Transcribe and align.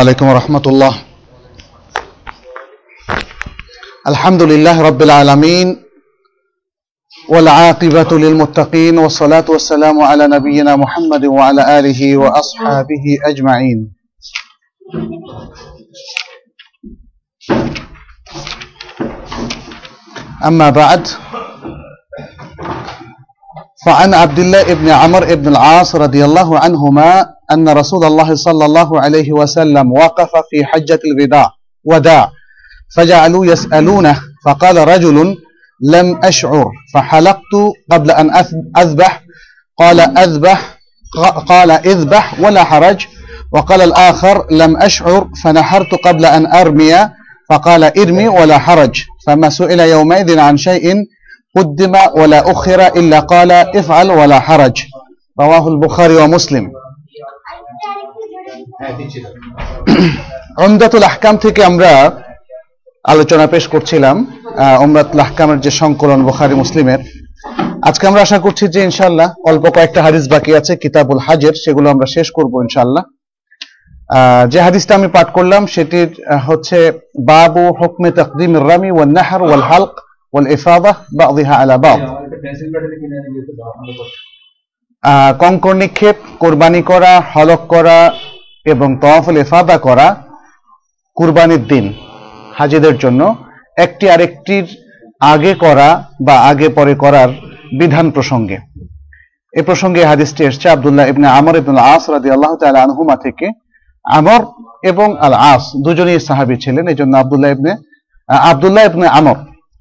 عليكم 0.00 0.26
ورحمة 0.28 0.62
الله. 0.66 0.94
الحمد 4.06 4.42
لله 4.42 4.82
رب 4.82 5.02
العالمين 5.02 5.82
والعاقبة 7.28 8.10
للمتقين 8.18 8.98
والصلاة 8.98 9.44
والسلام 9.48 10.02
على 10.02 10.26
نبينا 10.26 10.76
محمد 10.76 11.24
وعلى 11.24 11.78
آله 11.78 12.16
وأصحابه 12.16 13.04
أجمعين. 13.26 13.78
أما 20.46 20.70
بعد 20.70 21.08
فعن 23.86 24.14
عبد 24.14 24.38
الله 24.38 24.74
بن 24.74 24.88
عمرو 24.88 25.36
بن 25.36 25.48
العاص 25.48 25.96
رضي 25.96 26.24
الله 26.24 26.58
عنهما 26.58 27.26
أن 27.52 27.68
رسول 27.68 28.04
الله 28.04 28.34
صلى 28.34 28.64
الله 28.64 29.00
عليه 29.00 29.32
وسلم 29.32 29.92
وقف 29.92 30.30
في 30.50 30.64
حجة 30.64 30.98
الوداع 31.04 31.50
وداع 31.84 32.30
فجعلوا 32.96 33.46
يسألونه 33.46 34.20
فقال 34.44 34.88
رجل 34.88 35.36
لم 35.82 36.20
أشعر 36.24 36.66
فحلقت 36.94 37.54
قبل 37.90 38.10
أن 38.10 38.30
أذبح 38.76 39.22
قال 39.78 40.00
أذبح 40.18 40.78
قال 41.48 41.70
إذبح 41.70 42.40
ولا 42.40 42.64
حرج 42.64 43.06
وقال 43.52 43.80
الآخر 43.80 44.46
لم 44.50 44.76
أشعر 44.76 45.28
فنحرت 45.44 45.94
قبل 46.04 46.26
أن 46.26 46.46
أرمي 46.46 46.94
فقال 47.50 47.84
إرمي 47.98 48.28
ولا 48.28 48.58
حرج 48.58 49.02
فما 49.26 49.50
سئل 49.50 49.80
يومئذ 49.80 50.38
عن 50.38 50.56
شيء 50.56 50.94
قدم 51.55 51.93
ولا 52.13 52.39
أخر 52.51 52.79
إلا 52.91 53.19
قال 53.23 53.49
افعل 53.73 54.07
ولا 54.11 54.39
حرج 54.39 54.75
رواه 55.37 55.65
البخاري 55.67 56.15
ومسلم 56.17 56.65
উমদাতুল 60.65 61.03
আহকাম 61.03 61.35
থেকে 61.37 61.61
আমরা 61.63 61.91
আলোচনা 63.05 63.45
পেশ 63.47 63.65
করছিলাম 63.67 64.15
আহ, 64.57 64.83
উমদাতুল 64.83 65.19
আহকামের 65.19 65.59
যে 65.59 65.71
সংকলন 65.73 66.19
বুখারী 66.23 66.55
মুসলিমের 66.55 67.01
আজকে 67.83 68.03
আমরা 68.07 68.21
আশা 68.21 68.39
করছি 68.39 68.63
যে 68.67 68.79
ইনশাআল্লাহ 68.83 69.29
অল্প 69.49 69.63
কয়েকটা 69.75 69.99
হাদিস 70.01 70.25
বাকি 70.27 70.51
আছে 70.55 70.73
কিতাবুল 70.75 71.19
হাজের 71.19 71.55
সেগুলো 71.63 71.87
আমরা 71.89 72.07
শেষ 72.15 72.27
করব 72.31 72.53
ইনশাআল্লাহ 72.61 73.03
আহ, 74.09 74.43
যে 74.51 74.59
হাদিসটা 74.61 74.93
আমি 74.95 75.07
পাঠ 75.07 75.27
করলাম 75.31 75.61
সেটির 75.67 76.09
আহ, 76.25 76.41
হচ্ছে 76.47 76.77
বাবু 77.27 77.63
হুকমে 77.79 78.09
তাকদিম 78.11 78.51
রামি 78.69 78.91
ওয়াল 78.93 79.11
নাহর 79.17 79.41
ওয়াল 79.43 79.63
হালক 79.69 79.93
বাযিহা 80.32 81.54
আলা 81.54 81.76
বাদ 81.78 82.00
আহ, 85.04 85.32
কঙ্কর 85.38 85.74
নিক্ষেপ 85.74 86.16
কোরবানি 86.38 86.82
করা 86.82 87.22
হলক 87.34 87.66
করা 87.66 88.12
এবং 88.64 88.98
তওয়াফুল 88.98 89.36
ইফাদা 89.36 89.78
করা 89.78 90.16
কুরবানির 91.14 91.66
দিন 91.66 91.94
হাজিদের 92.54 92.98
জন্য 92.98 93.36
একটি 93.76 94.10
আরেকটির 94.10 94.64
আগে 95.20 95.54
করা 95.54 96.04
বা 96.20 96.40
আগে 96.40 96.68
পরে 96.68 96.94
করার 96.94 97.28
বিধান 97.78 98.10
প্রসঙ্গে। 98.10 98.58
এ 99.52 99.62
প্রসঙ্গে 99.62 100.04
হাদিসটি 100.04 100.44
এসছে 100.44 100.68
আব্দুল্লাহ 100.70 101.06
ইবনে 101.06 101.28
আমর 101.28 101.56
ইবনুল 101.56 101.78
আস 101.78 102.10
রাদিয়াল্লাহু 102.10 102.56
তাআলা 102.56 102.82
আনহুমা 102.82 103.16
থেকে। 103.16 103.50
আমর 104.04 104.46
এবং 104.82 105.16
আল 105.18 105.34
আস 105.34 105.62
দুজনেই 105.84 106.20
সাহাবী 106.20 106.56
ছিলেন 106.56 106.88
এই 106.88 106.94
জন্য 106.94 107.16
আব্দুল্লাহ 107.16 107.50
ইবনে 107.50 107.76
আব্দুল্লাহ 108.28 108.84
ইবনে 108.84 109.06
আমর। 109.08 109.34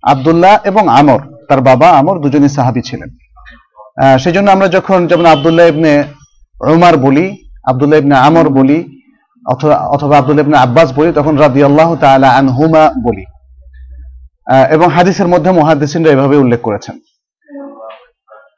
আব্দুল্লাহ 0.08 0.58
এবং 0.64 0.90
আমর 0.90 1.20
তার 1.50 1.62
বাবা 1.62 1.90
আমর 1.90 2.20
দুজনেই 2.20 2.50
সাহাবী 2.50 2.82
ছিলেন। 2.82 3.10
আহ, 4.04 4.18
সেজন্য 4.18 4.52
আমরা 4.52 4.68
যখন 4.68 5.08
যেমন 5.08 5.26
আবদুল্লাহ 5.26 5.68
ইবনে 5.68 6.04
উমার 6.74 6.98
বলি 6.98 7.26
আবদুল্লাহ 7.68 8.00
ইবনে 8.00 8.18
আমর 8.18 8.50
বলি 8.50 8.78
অথবা 9.46 9.76
অথবা 9.76 10.18
আব্দুল্লাহ 10.18 10.46
ইবনে 10.46 10.58
আব্বাস 10.58 10.94
বলি 10.96 11.12
তখন 11.16 11.38
রাদিয়াল্লাহু 11.38 11.96
তাআলা 11.96 12.30
আনহুমা 12.30 12.94
বলি। 13.04 13.26
এবং 14.70 14.88
হাদিসের 14.88 15.28
মধ্যে 15.28 15.52
মুহাদ্দিসিনরা 15.52 16.12
এভাবে 16.12 16.38
উল্লেখ 16.38 16.62
করেছেন। 16.62 17.00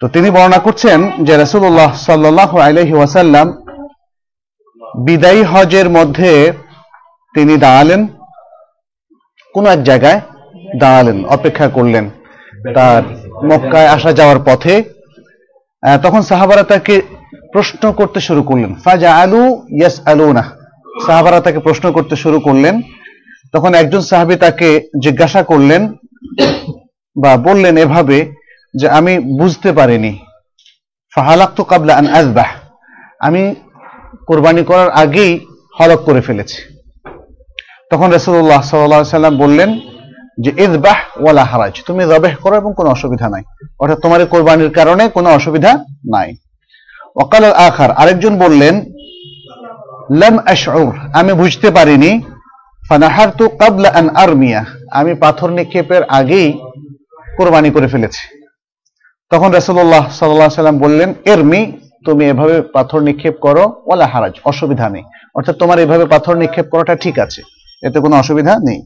তো 0.02 0.08
তিনি 0.08 0.30
বর্ণনা 0.30 0.58
করছেন 0.58 1.12
যে 1.24 1.38
রাসূলুল্লাহ 1.38 1.94
সাল্লাল্লাহু 1.96 2.60
আলাইহি 2.60 2.94
ওয়াসাল্লাম 2.94 3.48
বিদায়ী 5.06 5.44
হজের 5.44 5.90
মধ্যে 5.90 6.54
তিনি 7.36 7.58
দাঁড়ালেন 7.58 8.08
কোন 9.54 9.66
এক 9.66 9.84
জায়গায় 9.84 10.22
দাঁড়ালেন, 10.82 11.26
অপেক্ষা 11.36 11.68
করলেন। 11.68 12.06
তার 12.76 13.02
মক্কায় 13.50 13.90
আসা 13.96 14.12
যাওয়ার 14.14 14.40
পথে 14.48 14.84
তখন 16.04 16.22
সাহাবারা 16.30 16.64
তাকে 16.64 16.96
প্রশ্ন 17.54 17.84
করতে 17.92 18.20
শুরু 18.28 18.42
করলেন। 18.44 18.72
ফাজা 18.86 19.12
আলু 19.16 19.44
ইয়াস 19.80 19.96
আলুনা 20.06 20.44
সাহাবারা 21.06 21.40
তাকে 21.42 21.60
প্রশ্ন 21.60 21.86
করতে 21.92 22.16
শুরু 22.16 22.40
করলেন। 22.40 22.76
তখন 23.54 23.74
একজন 23.74 24.02
সাহাবী 24.02 24.36
তাকে 24.36 24.90
জিজ্ঞাসা 25.04 25.44
করলেন 25.44 25.82
বা 27.16 27.38
বললেন 27.38 27.78
এভাবে 27.78 28.18
যে, 28.74 28.88
আমি 28.90 29.20
বুঝতে 29.20 29.72
পারিনি। 29.72 30.20
ফাহালাক 31.14 31.52
তো 31.56 31.64
কাবলা 31.64 31.94
আন 31.96 32.08
আজবাহ 32.08 32.50
আমি 33.20 33.56
কোরবানি 34.28 34.64
করার 34.64 34.90
আগেই 34.90 35.40
হলক 35.80 36.00
করে 36.04 36.22
ফেলেছি। 36.22 36.60
তখন 37.92 38.12
রাসূলুল্লাহ 38.12 38.62
সাল্লাল্লাহু 38.62 39.02
আলাইহি 39.02 39.18
সাল্লাম 39.18 39.38
বললেন 39.38 39.70
যে 40.44 40.52
ইযবাহ 40.66 41.00
ওয়ালা 41.24 41.44
হারাজ, 41.52 41.74
তুমি 41.88 42.02
জবেহ 42.12 42.36
করো 42.44 42.56
এবং 42.62 42.72
কোনো 42.80 42.90
অসুবিধা 42.96 43.28
নাই। 43.34 43.44
অর্থাৎ 43.82 44.00
তোমার 44.04 44.20
কোরবানির 44.34 44.72
কারণে 44.80 45.04
কোনো 45.16 45.30
অসুবিধা 45.38 45.72
নাই। 46.14 46.30
ওয়াকাল 47.16 47.44
আখার, 47.68 47.92
আরেকজন 48.02 48.34
বললেন, 48.44 48.76
লাম 50.22 50.36
আশউর, 50.54 50.94
আমি 51.20 51.32
বুঝতে 51.42 51.68
পারিনি। 51.78 52.12
ফানাহারতু 52.90 53.46
ক্বাবলা 53.60 53.90
আন 54.00 54.08
আরমিয়া, 54.24 54.62
আমি 55.00 55.12
পাথর 55.24 55.50
নিক্ষেপের 55.58 56.04
আগেই 56.20 56.48
কোরবানি 57.38 57.70
করে 57.76 57.88
ফেলেছি। 57.94 58.24
তখন 59.32 59.50
রাসূলুল্লাহ 59.58 60.04
সাল্লাল্লাহু 60.18 60.60
সাল্লাম 60.60 60.78
বললেন, 60.86 61.10
এরমি, 61.32 61.62
তুমি 62.06 62.24
এভাবে 62.32 62.56
পাথর 62.76 63.00
নিক্ষেপ 63.08 63.36
করো, 63.46 63.64
ওয়ালা 63.86 64.08
হারাজ, 64.14 64.34
অসুবিধা 64.52 64.88
নেই। 64.90 65.04
অর্থাৎ 65.36 65.56
তোমার 65.62 65.78
এভাবে 65.86 66.06
পাথর 66.14 66.36
নিক্ষেপ 66.42 66.68
করাটা 66.74 66.94
ঠিক 67.04 67.16
আছে, 67.26 67.42
এতে 67.84 67.98
কোনো 68.00 68.16
অসুবিধা 68.18 68.54
নেই। 68.68 68.80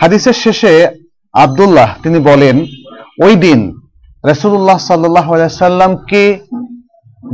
হাদিসের 0.00 0.32
শেষে 0.32 0.88
আব্দুল্লাহ, 1.32 1.94
তিনি 2.02 2.18
বলেন, 2.18 2.66
ওই 3.22 3.36
দিন 3.36 3.80
রাসূলুল্লাহ 4.24 4.78
সাল্লাল্লাহু 4.78 5.34
আলাইহি 5.34 5.54
সাল্লামকে 5.54 6.38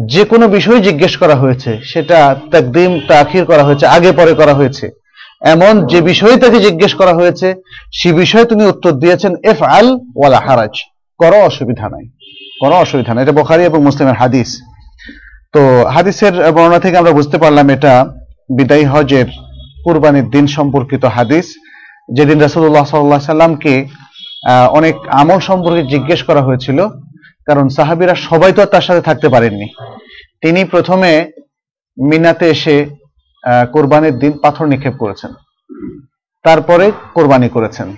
যে 0.07 0.25
কোনো 0.25 0.49
বিষয় 0.49 0.81
জিজ্ঞেস 0.81 1.17
করা 1.17 1.35
হয়েছে, 1.35 1.79
সেটা 1.85 2.37
তাকদিম, 2.51 3.01
তাখির 3.09 3.45
করা 3.45 3.63
হয়েছে, 3.63 3.87
আগে 3.87 4.13
পরে 4.13 4.35
করা 4.35 4.55
হয়েছে। 4.55 4.91
এমন 5.41 5.87
যে 5.87 6.01
বিষয় 6.01 6.37
তাকে 6.37 6.61
জিজ্ঞেস 6.61 6.95
করা 6.95 7.15
হয়েছে, 7.15 7.55
সে 7.93 8.13
বিষয়ে 8.13 8.45
তিনি 8.45 8.67
উত্তর 8.67 8.93
দিয়েছেন 8.93 9.35
এফ 9.45 9.63
আল 9.63 9.99
ওয়ালা 10.17 10.41
হারাজ 10.41 10.71
করো 11.19 11.37
অসুবিধা 11.37 11.89
নাই। 11.89 12.09
কোনো 12.61 12.75
অসুবিধা 12.75 13.15
নাই। 13.15 13.23
এটা 13.23 13.33
বোখারি 13.33 13.65
এবং 13.65 13.83
মুসলিমের 13.83 14.15
হাদিস। 14.15 14.63
তো 15.53 15.85
হাদিসের 15.85 16.53
বর্ণনা 16.53 16.79
থেকে 16.79 16.97
আমরা 16.97 17.11
বুঝতে 17.11 17.39
পারলাম 17.39 17.71
এটা 17.71 18.07
বিদায়ী 18.57 18.85
হজের 18.85 19.27
কুরবানির 19.85 20.31
দিন 20.31 20.47
সম্পর্কিত 20.47 21.05
হাদিস। 21.05 21.55
যেদিন 22.17 22.39
রাসূলুল্লাহ 22.41 22.87
সাল্লাল্লাহু 22.87 23.21
আলাইহি 23.21 23.33
সাল্লামকে 23.35 23.75
অনেক 24.79 24.95
আমল 25.21 25.41
সম্পর্কে 25.49 25.83
জিজ্ঞেস 25.93 26.21
করা 26.29 26.43
হয়েছিল, 26.47 26.79
কারণ 27.49 27.67
সাহাবীরা 27.77 28.15
সবাই 28.29 28.53
তো 28.57 28.61
তার 28.73 28.85
সাথে 28.89 29.03
থাকতে 29.09 29.29
পারেননি। 29.35 29.69
তিনি 30.43 30.61
প্রথমে 30.65 31.11
মিনাতে 31.99 32.47
এসে 32.55 32.77
কোরবানির 33.75 34.17
দিন 34.23 34.33
পাথর 34.43 34.67
নিক্ষেপ 34.73 34.95
করেছেন। 35.03 35.31
তারপরে 36.45 36.87
কোরবানি 37.15 37.49
করেছেন। 37.57 37.89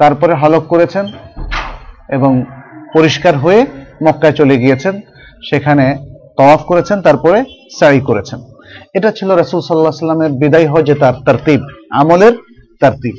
তারপরে 0.00 0.32
হলক 0.42 0.64
করেছেন 0.72 1.04
এবং 2.16 2.32
পরিষ্কার 2.94 3.34
হয়ে 3.36 3.60
মক্কায় 4.04 4.36
চলে 4.40 4.54
গিয়েছেন। 4.62 4.94
সেখানে 5.48 5.86
তওয়াফ 6.38 6.62
করেছেন, 6.70 6.98
তারপরে 7.06 7.38
সাই 7.78 8.00
করেছেন। 8.00 8.38
এটা 8.96 9.10
ছিল 9.18 9.28
রাসূল 9.30 9.58
আলাইহি 9.60 10.02
সাল্লামের 10.04 10.32
বিদায় 10.40 10.68
হজে 10.72 10.94
তার 11.02 11.14
তারতিব 11.26 11.60
আমলের 12.00 12.34
তারতিব 12.84 13.14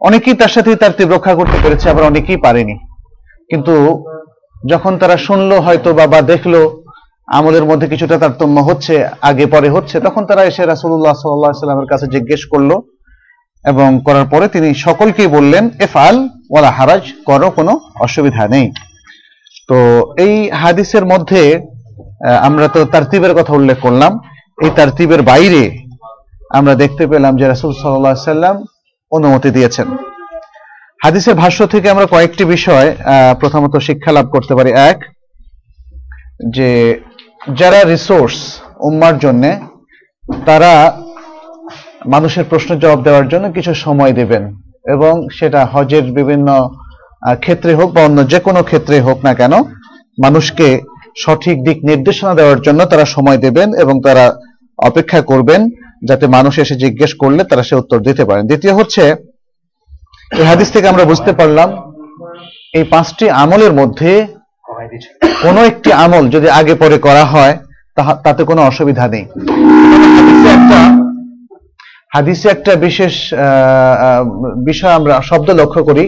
অনেকেই 0.00 0.36
তার 0.40 0.52
সাথে 0.54 0.70
তারতিব 0.82 1.08
রক্ষা 1.14 1.34
করতে 1.40 1.58
পেরেছে, 1.62 1.86
আবার 1.92 2.08
অনেকেই 2.10 2.38
পারেনি। 2.46 2.76
কিন্তু 3.50 3.74
যখন 4.72 4.92
তারা 5.02 5.16
শুনলো, 5.26 5.56
হয়তো 5.66 5.88
বা 5.98 6.04
বা 6.12 6.20
দেখল, 6.32 6.54
আমলের 7.38 7.64
মধ্যে 7.70 7.86
কিছুটা 7.92 8.16
তারতম্য 8.22 8.56
হচ্ছে, 8.68 8.94
আগে 9.28 9.44
পরে 9.54 9.68
হচ্ছে, 9.74 9.96
তখন 10.06 10.22
তারা 10.30 10.42
এসে 10.50 10.62
রাসূলুল্লাহ 10.64 11.14
সাল্লাল্লাহু 11.18 11.52
আলাইহি 11.52 11.64
সাল্লামের 11.64 11.90
কাছে 11.92 12.06
জিজ্ঞেস 12.14 12.42
করল 12.52 12.70
এবং 13.64 13.88
করার 14.06 14.26
পরে 14.32 14.46
তিনি 14.54 14.68
সকলকেই 14.86 15.28
বললেন 15.36 15.64
এফাল 15.86 16.16
ওয়ালা 16.50 16.70
হারাজ, 16.78 17.04
করো, 17.28 17.48
কোনো 17.58 17.72
অসুবিধা 18.06 18.44
নেই। 18.54 18.66
তো 19.68 19.78
এই 20.24 20.34
হাদিসের 20.62 21.04
মধ্যে 21.12 21.42
আমরা 22.48 22.66
তো 22.74 22.80
তারতিবের 22.92 23.36
কথা 23.38 23.52
উল্লেখ 23.58 23.78
করলাম। 23.86 24.12
এই 24.64 24.70
তারতিবের 24.78 25.22
বাইরে 25.30 25.62
আমরা 26.58 26.74
দেখতে 26.82 27.04
পেলাম 27.12 27.32
যে 27.40 27.44
রাসূল 27.46 27.70
আলাইহি 27.72 28.30
সাল্লাম 28.34 28.56
অনুমতি 29.12 29.50
দিয়েছেন। 29.50 29.88
হাদিসের 31.02 31.36
ভাষ্য 31.42 31.58
থেকে 31.72 31.86
আমরা 31.90 32.06
কয়েকটি 32.06 32.44
বিষয় 32.44 32.88
প্রথমত 33.40 33.74
শিক্ষা 33.86 34.10
লাভ 34.12 34.26
করতে 34.34 34.52
পারি। 34.54 34.70
এক, 34.90 34.98
যে 36.56 36.70
যারা 37.60 37.80
রিসোর্স 37.82 38.36
উম্মার 38.88 39.16
জন্য, 39.18 39.44
তারা 40.46 40.72
মানুষের 42.14 42.44
প্রশ্নের 42.50 42.78
জবাব 42.82 43.00
দেওয়ার 43.02 43.26
জন্য 43.28 43.46
কিছু 43.52 43.72
সময় 43.74 44.12
দেবেন 44.12 44.42
এবং 44.94 45.14
সেটা 45.38 45.60
হজের 45.72 46.06
বিভিন্ন 46.18 46.48
ক্ষেত্রে 47.42 47.72
হোক 47.74 47.88
বা 47.94 48.00
অন্য 48.04 48.18
যে 48.32 48.38
কোনো 48.46 48.60
ক্ষেত্রে 48.62 48.96
হোক 49.06 49.18
না 49.24 49.32
কেন, 49.34 49.54
মানুষকে 50.24 50.68
সঠিক 51.22 51.56
দিক 51.66 51.78
নির্দেশনা 51.90 52.32
দেওয়ার 52.34 52.60
জন্য 52.66 52.80
তারা 52.86 53.04
সময় 53.04 53.38
দেবেন 53.44 53.68
এবং 53.82 53.94
তারা 54.06 54.24
অপেক্ষা 54.78 55.20
করবেন। 55.30 55.60
যাতে 56.08 56.24
মানুষ 56.36 56.54
এসে 56.62 56.74
জিজ্ঞেস 56.84 57.12
করলে 57.22 57.42
তারা 57.50 57.62
সে 57.68 57.74
উত্তর 57.82 57.98
দিতে 58.08 58.22
পারেন 58.28 58.44
দ্বিতীয় 58.50 58.74
হচ্ছে, 58.78 59.02
এই 60.40 60.46
হাদিস 60.50 60.68
থেকে 60.74 60.86
আমরা 60.92 61.04
বুঝতে 61.10 61.32
পারলাম, 61.38 61.68
এই 62.78 62.84
পাঁচটি 62.92 63.24
আমলের 63.42 63.72
মধ্যে 63.80 64.12
কোনো 65.44 65.60
একটি 65.70 65.90
আমল 66.04 66.24
যদি 66.34 66.48
আগে 66.60 66.74
পরে 66.82 66.96
করা 67.06 67.24
হয় 67.32 67.54
তাতে 68.26 68.42
কোনো 68.50 68.60
অসুবিধা 68.70 69.04
নেই। 69.14 69.24
হাদিসে 72.14 72.46
একটা 72.54 72.72
বিশেষ 72.86 73.14
বিষয় 74.68 74.94
আমরা 74.98 75.14
শব্দ 75.30 75.48
লক্ষ্য 75.60 75.80
করি। 75.88 76.04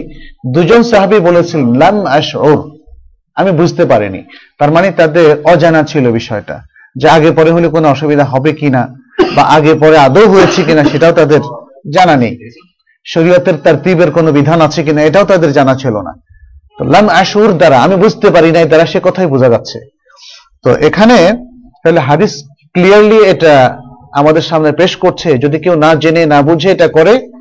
দুজন 0.55 0.81
সাহাবী 0.91 1.17
বলেছিলেন, 1.29 1.67
লাম 1.81 1.97
আশউর। 2.17 2.59
আমি 3.39 3.51
বুঝতে 3.59 3.83
পারিনি। 3.91 4.21
তার 4.59 4.71
মানে 4.75 4.87
তাদের 4.99 5.27
অজানা 5.51 5.81
ছিল 5.91 6.05
বিষয়টা, 6.19 6.55
যে 6.99 7.07
আগে 7.17 7.29
পরে 7.37 7.51
হলে 7.55 7.67
কোনো 7.75 7.87
অসুবিধা 7.95 8.25
হবে 8.33 8.51
কিনা। 8.59 8.83
বা 9.35 9.43
আগে 9.43 9.73
পরে 9.73 9.97
আদৌ 9.97 10.27
হয়েছে 10.29 10.63
কিনা 10.63 10.83
সেটাও 10.83 11.11
তাদের 11.11 11.41
জানা 11.93 12.15
নেই। 12.15 12.49
শরীয়তের 13.05 13.53
তারতিবের 13.63 14.11
কোনো 14.11 14.31
বিধান 14.31 14.61
আছে 14.61 14.83
কিনা 14.83 15.03
এটাও 15.03 15.25
তাদের 15.25 15.53
জানা 15.53 15.75
ছিল 15.75 15.95
না। 16.01 16.13
তো 16.77 16.83
লাম 16.85 17.09
আশুর 17.09 17.57
দ্বারা, 17.57 17.81
আমি 17.81 17.95
বুঝতে 17.95 18.29
পারি 18.29 18.51
নাই 18.51 18.65
দ্বারা 18.65 18.85
সে 18.85 18.99
কথাই 19.03 19.25
বোঝা 19.25 19.49
যাচ্ছে। 19.49 19.79
তো 20.63 20.75
এখানে 20.75 21.33
তাহলে 21.83 21.99
হাদিস 21.99 22.43
ক্লিয়ারলি 22.73 23.15
এটা 23.15 23.77
আমাদের 24.13 24.41
সামনে 24.41 24.71
পেশ 24.71 24.95
করছে। 24.95 25.37
যদি 25.37 25.59
কেউ 25.59 25.75
না 25.75 25.95
জেনে, 25.95 26.25
না 26.25 26.41
বুঝে 26.41 26.71
এটা 26.71 26.87
করে, 26.87 27.31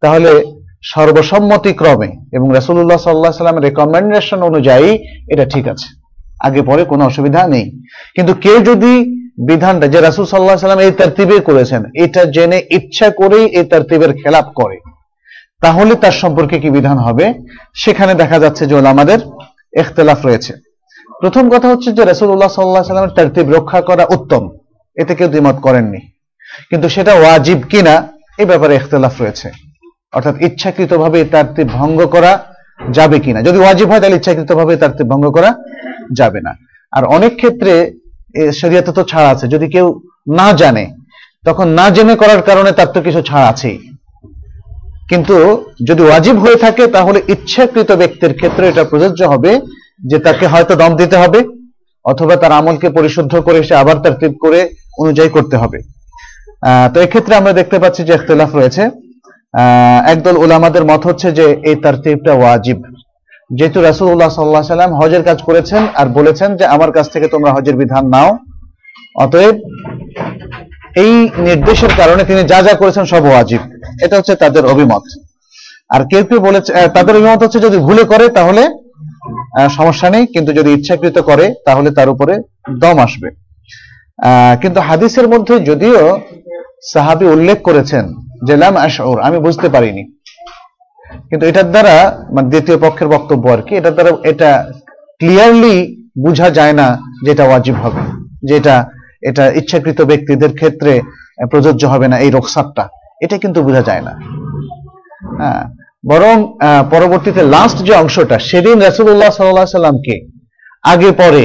তাহলে 0.00 0.44
সর্বসম্মতি 0.82 1.72
ক্রমে, 1.72 2.10
এবং 2.32 2.50
রাসুল্লাহ 2.54 2.98
সাল্লাহ 2.98 3.32
সাল্লামের 3.32 3.62
রেকমেন্ডেশন 3.62 4.42
অনুযায়ী 4.42 4.98
এটা 5.28 5.44
ঠিক 5.44 5.68
আছে। 5.68 6.04
আগে 6.40 6.62
পরে 6.62 6.84
কোনো 6.84 7.04
অসুবিধা 7.04 7.48
নেই। 7.48 7.82
কিন্তু 8.14 8.34
কেউ 8.34 8.58
যদি 8.58 9.23
বিধানটা 9.38 9.86
যে 9.88 10.00
রাসূল 10.00 10.24
সাল্লাহ 10.24 10.56
সাল্লাম 10.56 10.78
এই 10.78 10.90
তারতিবে 10.90 11.40
করেছেন, 11.40 11.84
এটা 11.94 12.24
জেনে 12.24 12.62
ইচ্ছা 12.70 13.10
করেই 13.10 13.46
এই 13.46 13.64
তারতিবের 13.64 14.12
খেলাপ 14.12 14.44
করে। 14.54 14.78
তাহলে 15.62 15.94
তার 15.94 16.12
সম্পর্কে 16.12 16.60
কি 16.60 16.70
বিধান 16.70 16.98
হবে? 16.98 17.34
সেখানে 17.74 18.14
দেখা 18.14 18.38
যাচ্ছে 18.38 18.66
যে 18.66 18.78
আমাদের 18.78 19.18
এখতলাফ 19.72 20.26
রয়েছে। 20.26 20.52
প্রথম 21.20 21.50
কথা 21.50 21.68
হচ্ছে 21.68 21.92
যে 21.92 22.04
রাসূলুল্লাহ 22.04 22.48
সাল্লাহ 22.48 22.82
সাল্লামের 22.82 23.16
তারতিব 23.16 23.50
রক্ষা 23.50 23.80
করা 23.80 24.06
উত্তম। 24.10 24.50
এতে 24.96 25.14
কেউ 25.14 25.28
দ্বিমত 25.28 25.54
করেননি। 25.54 25.98
কিন্তু 26.70 26.88
সেটা 26.88 27.14
ওয়াজিব 27.14 27.60
কিনা 27.70 28.08
এই 28.38 28.44
ব্যাপারে 28.44 28.74
এখতলাফ 28.74 29.20
রয়েছে। 29.20 29.50
অর্থাৎ 30.12 30.42
ইচ্ছাকৃতভাবে 30.42 31.24
তারতিব 31.24 31.68
ভঙ্গ 31.68 32.06
করা 32.06 32.44
যাবে 32.90 33.20
কিনা। 33.20 33.42
যদি 33.42 33.58
ওয়াজিব 33.58 33.90
হয়, 33.90 34.00
তাহলে 34.00 34.16
ইচ্ছাকৃতভাবে 34.16 34.76
তারতিব 34.76 35.10
ভঙ্গ 35.10 35.30
করা 35.30 35.54
যাবে 36.12 36.40
না। 36.40 36.54
আর 36.92 37.04
অনেক 37.04 37.36
ক্ষেত্রে 37.36 37.72
এ 37.80 38.03
শরীয়তে 38.60 38.92
তো 38.98 39.02
ছাড় 39.10 39.28
আছে। 39.32 39.44
যদি 39.54 39.66
কেউ 39.74 39.86
না 40.38 40.48
জানে, 40.60 40.84
তখন 41.46 41.66
না 41.78 41.86
জেনে 41.96 42.14
করার 42.22 42.42
কারণে 42.48 42.70
তার 42.78 42.88
তো 42.94 42.98
কিছু 43.06 43.20
ছাড় 43.28 43.46
আছেই। 43.52 43.78
কিন্তু 45.10 45.36
যদি 45.88 46.02
ওয়াজিব 46.04 46.36
হয়ে 46.44 46.58
থাকে, 46.64 46.84
তাহলে 46.96 47.18
ইচ্ছাকৃত 47.34 47.90
ব্যক্তির 48.00 48.32
ক্ষেত্রে 48.38 48.64
এটা 48.68 48.84
প্রযোজ্য 48.90 49.20
হবে 49.32 49.52
যে 50.10 50.18
তাকে 50.26 50.44
হয়তো 50.52 50.72
দম 50.82 50.92
দিতে 51.00 51.16
হবে, 51.22 51.40
অথবা 52.04 52.34
তার 52.42 52.52
আমলকে 52.60 52.88
পরিশুদ্ধ 52.96 53.32
করে 53.46 53.58
সে 53.68 53.74
আবার 53.82 53.96
তার 54.04 54.14
করে 54.44 54.60
অনুযায়ী 55.02 55.30
করতে 55.36 55.56
হবে। 55.62 55.78
তো 56.92 56.96
এক্ষেত্রে 57.04 57.34
আমরা 57.40 57.52
দেখতে 57.60 57.76
পাচ্ছি 57.82 58.00
যে 58.08 58.12
ইখতিলাফ 58.14 58.50
রয়েছে। 58.54 58.82
একদল 60.12 60.36
ওলামাদের 60.44 60.84
মত 60.90 61.02
হচ্ছে 61.08 61.28
যে 61.38 61.46
এই 61.68 61.76
তারতিবটা 61.84 62.32
ওয়াজিব। 62.36 62.78
যেহেতু 63.50 63.78
রাসূলুল্লাহ 63.88 64.30
সাল্লাহ 64.36 64.74
সাল্লাম 64.74 64.92
হজের 65.00 65.22
কাজ 65.28 65.38
করেছেন 65.48 65.82
আর 66.00 66.06
বলেছেন 66.18 66.50
যে 66.58 66.64
আমার 66.74 66.90
কাছ 66.96 67.06
থেকে 67.14 67.26
তোমরা 67.34 67.50
হজের 67.56 67.76
বিধান 67.82 68.04
নাও, 68.14 68.30
অতএব 69.24 69.56
এই 71.04 71.14
নির্দেশের 71.48 71.92
কারণে 72.00 72.22
তিনি 72.30 72.42
যা 72.52 72.58
যা 72.66 72.74
করেছেন 72.80 73.04
সব 73.12 73.22
ওয়াজিব। 73.28 73.62
এটা 74.04 74.14
হচ্ছে 74.18 74.34
তাদের 74.42 74.64
অভিমত। 74.72 75.04
আর 75.94 76.02
কেউ 76.10 76.22
কেউ 76.28 76.40
বলেছে 76.48 76.70
তাদের 76.96 77.14
অভিমত 77.18 77.40
হচ্ছে 77.44 77.60
যদি 77.66 77.78
ভুলে 77.86 78.04
করে 78.12 78.26
তাহলে 78.38 78.62
সমস্যা 79.78 80.08
নেই, 80.14 80.24
কিন্তু 80.34 80.50
যদি 80.58 80.70
ইচ্ছাকৃত 80.72 81.16
করে 81.30 81.46
তাহলে 81.66 81.88
তার 81.98 82.08
উপরে 82.14 82.34
দম 82.82 82.96
আসবে। 83.06 83.28
কিন্তু 84.62 84.78
হাদিসের 84.88 85.26
মধ্যে 85.32 85.54
যদিও 85.68 86.00
সাহাবি 86.92 87.26
উল্লেখ 87.34 87.58
করেছেন 87.68 88.04
যে 88.46 88.54
লাম 88.62 88.74
আশউর, 88.86 89.18
আমি 89.26 89.38
বুঝতে 89.46 89.68
পারিনি। 89.74 90.04
কিন্তু 91.28 91.44
এটার 91.50 91.68
দ্বারা 91.74 91.94
মানে 92.34 92.46
দ্বিতীয় 92.52 92.76
পক্ষের 92.84 93.08
বক্তব্য 93.14 93.44
আর 93.54 93.60
কি, 93.66 93.72
এটার 93.80 93.94
দ্বারা 93.96 94.10
এটা 94.32 94.50
ক্লিয়ারলি 95.20 95.76
বোঝা 96.24 96.48
যায় 96.58 96.74
না 96.80 96.88
যে 97.24 97.28
এটা 97.34 97.44
ওয়াজিব 97.48 97.76
হবে, 97.84 98.02
যে 98.48 98.54
এটা 99.30 99.44
ইচ্ছাকৃত 99.60 99.98
ব্যক্তিদের 100.10 100.52
ক্ষেত্রে 100.58 100.92
প্রযোজ্য 101.52 101.82
হবে 101.92 102.06
না 102.12 102.16
এই 102.24 102.30
রোকসাতটা 102.36 102.84
এটা 103.24 103.36
কিন্তু 103.42 103.58
বোঝা 103.66 103.82
যায় 103.88 104.02
না। 104.06 104.12
হ্যাঁ 105.40 105.62
বরং 106.10 106.36
পরবর্তীতে 106.92 107.42
লাস্ট 107.54 107.78
যে 107.88 107.94
অংশটা, 108.02 108.36
সেদিন 108.50 108.76
রাসূলুল্লাহ 108.88 109.30
সাল্লাল্লাহু 109.34 109.76
সাল্লামকে 109.76 110.14
আগে 110.92 111.10
পরে 111.22 111.44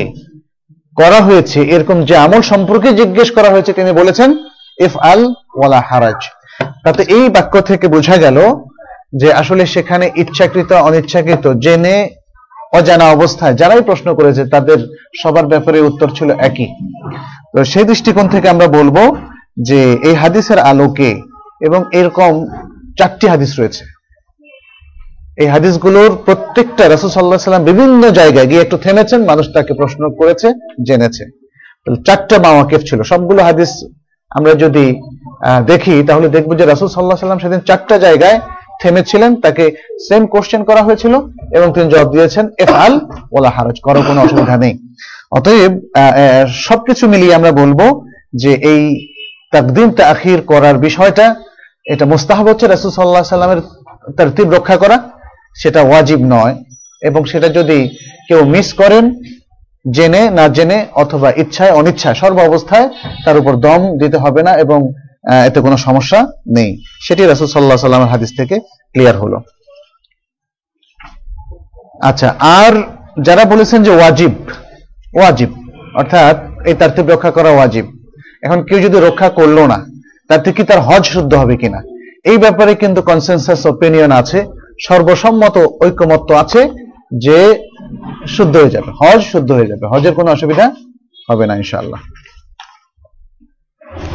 করা 0.98 1.20
হয়েছে, 1.28 1.60
এরকম 1.76 1.98
যে 2.10 2.16
আমল 2.26 2.42
সম্পর্কে 2.52 2.90
জিজ্ঞেস 3.02 3.30
করা 3.38 3.50
হয়েছে, 3.54 3.72
তিনি 3.78 3.92
বলেছেন 4.00 4.30
ইফ 4.86 4.94
আল 5.12 5.22
ওয়ালা 5.58 5.80
হারাজ। 5.90 6.20
তাতে 6.86 7.02
এই 7.18 7.26
বাক্য 7.36 7.54
থেকে 7.70 7.86
বোঝা 7.96 8.16
গেল 8.26 8.38
যে 9.14 9.30
আসলে 9.42 9.64
সেখানে 9.66 10.06
ইচ্ছাকৃত, 10.22 10.72
অনিচ্ছাকৃত, 10.88 11.46
জেনে 11.66 11.96
অজানা 12.78 13.06
অবস্থায় 13.16 13.56
যারাই 13.60 13.84
প্রশ্ন 13.90 14.08
করেছে, 14.20 14.42
তাদের 14.54 14.80
সবার 15.22 15.46
ব্যাপারে 15.52 15.80
উত্তর 15.90 16.10
ছিল 16.18 16.30
একই। 16.48 16.68
তো 17.54 17.60
সেই 17.72 17.86
দৃষ্টিকোণ 17.90 18.26
থেকে 18.34 18.48
আমরা 18.54 18.68
বলব 18.78 18.98
যে 19.68 19.80
এই 20.08 20.16
হাদিসের 20.22 20.60
আলোকে 20.72 21.12
এবং 21.68 21.80
এরকম 22.00 22.32
চারটি 22.98 23.26
হাদিস 23.34 23.52
রয়েছে। 23.60 23.84
এই 25.42 25.48
হাদিসগুলোর 25.54 26.12
প্রত্যেকটা 26.26 26.84
রাসূল 26.84 27.10
আলাইহি 27.12 27.48
সাল্লাম 27.50 27.68
বিভিন্ন 27.72 28.02
জায়গায় 28.20 28.48
গিয়ে 28.50 28.64
একটু 28.64 28.78
থেমেছেন, 28.86 29.20
মানুষ 29.32 29.46
তাকে 29.56 29.74
প্রশ্ন 29.74 30.02
করেছে, 30.20 30.48
জেনেছে। 30.88 31.24
চারটা 32.06 32.36
মাওয়াকিফ 32.46 32.82
ছিল। 32.90 33.00
সবগুলো 33.12 33.40
হাদিস 33.44 33.72
আমরা 34.38 34.54
যদি 34.64 34.86
দেখি, 35.72 35.96
তাহলে 36.08 36.28
দেখব 36.36 36.50
যে 36.60 36.66
রাসূল 36.66 36.88
আলাইহি 36.88 37.24
সাল্লাম 37.24 37.42
সেদিন 37.44 37.62
চারটা 37.70 37.96
জায়গায় 38.06 38.38
থেমেছিলেন, 38.82 39.32
তাকে 39.44 39.66
সেম 40.08 40.24
কোশ্চেন 40.34 40.62
করা 40.70 40.82
হয়েছিল 40.88 41.14
এবং 41.58 41.68
তিনি 41.76 41.88
জবাব 41.94 42.10
দিয়েছেন, 42.16 42.46
এফ 42.64 42.72
আল, 42.84 42.94
ওলা 43.36 43.50
হারাজ, 43.56 43.78
করো, 43.86 44.00
কোনো 44.08 44.20
অসুবিধা 44.26 44.56
নেই। 44.64 44.74
অতএব 45.38 45.74
সবকিছু 46.68 47.04
মিলিয়ে 47.14 47.38
আমরা 47.40 47.52
বলব 47.62 47.80
যে 48.42 48.52
এই 48.72 48.84
তাকদিম 49.54 49.88
তাখির 50.00 50.40
করার 50.52 50.78
বিষয়টা, 50.88 51.26
এটা 51.94 52.06
মুস্তাহাব 52.14 52.46
হচ্ছে 52.50 52.66
রাসূল 52.68 52.90
আলাইহি 52.92 53.36
সাল্লামের 53.36 53.62
তারতিব 54.18 54.48
রক্ষা 54.58 54.78
করা, 54.84 54.98
সেটা 55.62 55.82
ওয়াজিব 55.86 56.22
নয়। 56.36 56.56
এবং 57.10 57.22
সেটা 57.32 57.48
যদি 57.58 57.80
কেউ 58.28 58.42
মিস 58.54 58.68
করেন, 58.82 59.06
জেনে, 59.86 60.22
না 60.38 60.46
জেনে 60.58 60.78
অথবা 61.04 61.30
ইচ্ছায়, 61.42 61.74
অনিচ্ছায় 61.80 62.18
সর্ব 62.22 62.38
অবস্থায় 62.50 62.88
তার 63.26 63.36
উপর 63.42 63.54
দম 63.66 63.82
দিতে 64.02 64.18
হবে 64.24 64.42
না 64.48 64.54
এবং 64.64 64.80
এতে 65.48 65.60
কোনো 65.66 65.78
সমস্যা 65.88 66.20
নেই। 66.58 66.72
সেটি 67.06 67.22
রাসূল 67.24 67.48
আলাইহি 67.48 67.84
সাল্লামের 67.88 68.12
হাদিস 68.14 68.32
থেকে 68.40 68.56
ক্লিয়ার 68.96 69.16
হলো। 69.24 69.38
আচ্ছা 72.10 72.30
আর 72.60 72.74
যারা 73.28 73.44
বলেছেন 73.54 73.80
যে 73.88 73.92
ওয়াজিব 73.98 74.34
ওয়াজিব, 75.18 75.52
অর্থাৎ 76.00 76.38
এই 76.70 76.76
তারতিব 76.80 77.06
রক্ষা 77.14 77.32
করা 77.38 77.52
ওয়াজিব, 77.54 77.86
এখন 78.46 78.60
কেউ 78.68 78.80
যদি 78.86 78.98
রক্ষা 79.08 79.30
করল 79.40 79.58
না, 79.72 79.80
তার 80.30 80.42
থেকে 80.46 80.62
তার 80.70 80.80
হজ 80.88 81.04
শুদ্ধ 81.14 81.32
হবে 81.42 81.56
কিনা? 81.62 81.80
এই 82.32 82.38
ব্যাপারে 82.44 82.72
কিন্তু 82.82 83.00
কনসেনসাস 83.10 83.62
ওপিনিয়ন 83.72 84.12
আছে, 84.22 84.40
সর্বসম্মত 84.88 85.56
ঐক্যমত্য 85.86 86.30
আছে 86.44 86.62
যে 87.26 87.40
শুদ্ধ 88.36 88.54
হয়ে 88.62 88.74
যাবে, 88.76 88.90
হজ 89.00 89.20
শুদ্ধ 89.32 89.50
হয়ে 89.58 89.70
যাবে, 89.72 89.86
হজের 89.92 90.14
কোনো 90.18 90.30
অসুবিধা 90.36 90.66
হবে 91.30 91.44
না, 91.50 91.54
ইনশাআল্লাহ। 91.62 92.02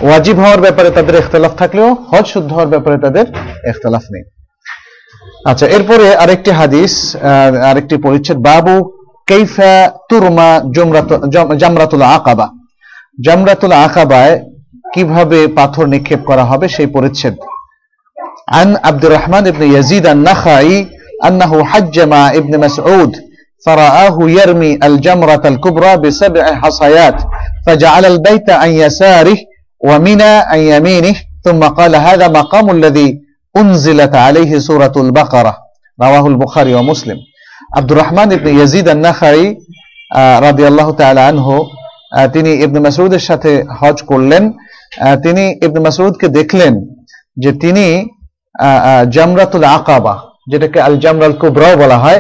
ওয়াজিব 0.04 0.38
হওয়ার 0.40 0.62
ব্যাপারে 0.62 0.90
তাদের 0.92 1.16
ইখতলাফ 1.16 1.54
থাকলেও 1.56 1.88
হজ 2.12 2.26
শুদ্ধ 2.26 2.50
হওয়ার 2.52 2.70
ব্যাপারে 2.74 2.98
তাদের 2.98 3.26
ইখতলাফ 3.72 4.06
নেই 4.12 4.24
আচ্ছা 5.46 5.66
এরপরে 5.68 6.06
আরেকটি 6.16 6.52
হাদিস 6.52 6.94
আহ, 7.16 7.22
আরেকটি 7.70 7.96
পরিচ্ছেদ 7.98 8.38
বাবু 8.42 8.76
কাইফা 9.28 9.74
তুরমা 10.10 10.48
জমরাত 10.76 11.12
জম- 11.34 11.54
জামরাতুল 11.62 12.04
আকাবা 12.10 12.48
জামরাতুল 13.18 13.74
আকাবায় 13.80 14.36
কিভাবে 14.94 15.40
পাথর 15.58 15.86
নিক্ষেপ 15.88 16.22
করা 16.30 16.44
হবে 16.44 16.66
সেই 16.76 16.90
পরিচ্ছেদ 16.96 17.36
عن 18.52 18.70
عبد 18.84 19.04
الرحمن 19.06 19.46
بن 19.52 19.64
يزيد 19.76 20.06
النخعي 20.08 20.76
أنه 21.28 21.52
حج 21.66 21.96
مع 22.14 22.24
ابن 22.32 22.54
مسعود 22.60 23.12
فرآه 23.66 24.18
يرمي 24.38 24.72
الجمرة 24.84 25.44
الكبرى 25.46 25.92
بسبع 25.98 26.44
حصيات 26.62 27.18
فجعل 27.66 28.04
البيت 28.06 28.48
عن 28.52 28.70
يساره 28.84 29.38
ومنى 29.84 30.24
عن 30.50 30.60
يمينه 30.74 31.16
ثم 31.46 31.62
قال 31.70 31.96
هذا 31.98 32.28
مقام 32.30 32.70
الذي 32.70 33.10
أنزلت 33.56 34.16
عليه 34.16 34.60
سورة 34.60 34.96
البقرة 34.98 35.54
رواه 36.00 36.28
البخاري 36.28 36.74
ومسلم 36.74 37.18
عبد 37.78 37.92
الرحمن 37.92 38.30
بن 38.36 38.48
يزيد 38.60 38.88
النخعي 38.90 39.46
রাদি 40.40 40.64
আল্লাহ 40.66 40.88
আনহু 41.30 41.56
আহ, 42.12 42.28
তিনি 42.28 42.52
ইবনে 42.66 42.80
মাসউদের 42.80 43.20
সাথে 43.20 43.52
হজ 43.82 44.02
করলেন 44.02 44.44
আহ, 45.00 45.16
তিনি 45.16 45.44
ইবনে 45.66 45.80
মাসউদকে 45.80 46.28
দেখলেন 46.28 46.74
যে 47.38 47.52
তিনি 47.54 47.86
আহ, 48.60 48.80
আহ, 48.90 49.04
জামরাতুল 49.06 49.64
আকাবা 49.64 50.14
যেটাকে 50.52 50.80
আল 50.82 50.96
জামরাল 50.98 51.34
কুবরাও 51.34 51.76
বলা 51.78 51.98
হয় 51.98 52.20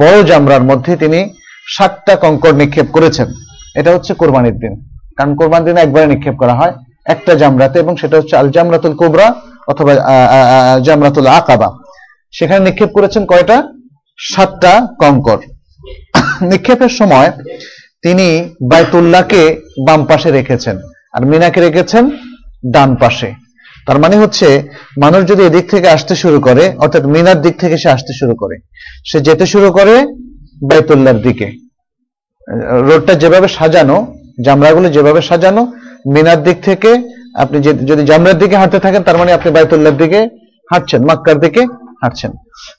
বড় 0.00 0.22
জামরার 0.22 0.62
মধ্যে 0.62 0.96
তিনি 0.96 1.20
ষাটটা 1.76 2.14
কঙ্কর 2.16 2.54
নিক্ষেপ 2.54 2.88
করেছেন 2.90 3.28
এটা 3.74 3.90
হচ্ছে 3.94 4.12
কোরবানির 4.14 4.56
দিন 4.58 4.72
কারণ 5.17 5.31
কোরবানির 5.35 5.65
দিনে 5.67 5.81
একবারে 5.81 6.05
নিক্ষেপ 6.07 6.35
করা 6.41 6.55
হয়। 6.59 6.73
একটা 7.13 7.31
জামরাতে 7.41 7.77
এবং 7.79 7.93
সেটা 8.01 8.15
হচ্ছে 8.17 8.35
আল 8.37 8.47
জামরাতুল 8.55 8.93
কুবরা 8.93 9.27
অথবা 9.67 9.91
জামরাতুল 10.85 11.27
আকাবা। 11.39 11.69
সেখানে 12.33 12.61
নিক্ষেপ 12.65 12.91
করেছেন 12.93 13.23
কয়টা? 13.25 13.57
সাতটা 14.19 14.73
কঙ্কর। 14.99 15.39
নিক্ষেপের 16.41 16.93
সময় 16.99 17.29
তিনি 18.01 18.27
বাইতুল্লাহকে 18.71 19.41
বাম 19.87 20.01
পাশে 20.05 20.29
রেখেছেন 20.31 20.75
আর 21.13 21.21
মিনাকে 21.25 21.59
রেখেছেন 21.61 22.03
ডান 22.73 22.95
পাশে। 22.95 23.29
তার 23.87 23.97
মানে 23.99 24.15
হচ্ছে, 24.17 24.47
মানুষ 25.01 25.21
যদি 25.27 25.41
এদিক 25.43 25.65
থেকে 25.71 25.87
আসতে 25.89 26.13
শুরু 26.15 26.39
করে, 26.39 26.63
অর্থাৎ 26.77 27.03
মিনার 27.05 27.41
দিক 27.41 27.55
থেকে 27.59 27.75
সে 27.77 27.89
আসতে 27.89 28.13
শুরু 28.19 28.33
করে, 28.35 28.55
সে 29.05 29.17
যেতে 29.19 29.45
শুরু 29.45 29.71
করে 29.71 29.95
বাইতুল্লাহর 30.69 31.19
দিকে। 31.19 31.47
রোডটা 32.87 33.13
যেভাবে 33.13 33.47
সাজানো 33.47 33.97
জামরাগুলো 34.45 34.89
যেভাবে 34.89 35.21
সাজানো, 35.21 35.73
মিনার 36.13 36.43
দিক 36.43 36.57
থেকে 36.63 36.91
আপনি 37.35 37.57
যদি 37.61 38.05
জামরার 38.05 38.37
দিকে 38.37 38.55
হাঁটতে 38.57 38.79
থাকেন, 38.79 39.03
তার 39.03 39.17
মানে 39.17 39.31
আপনি 39.33 39.51
বাইতুল্লাহর 39.51 39.97
দিকে 39.97 40.19
হাঁটছেন, 40.71 41.01
মক্কার 41.03 41.39
দিকে 41.39 41.61
হাঁটছেন। 42.01 42.31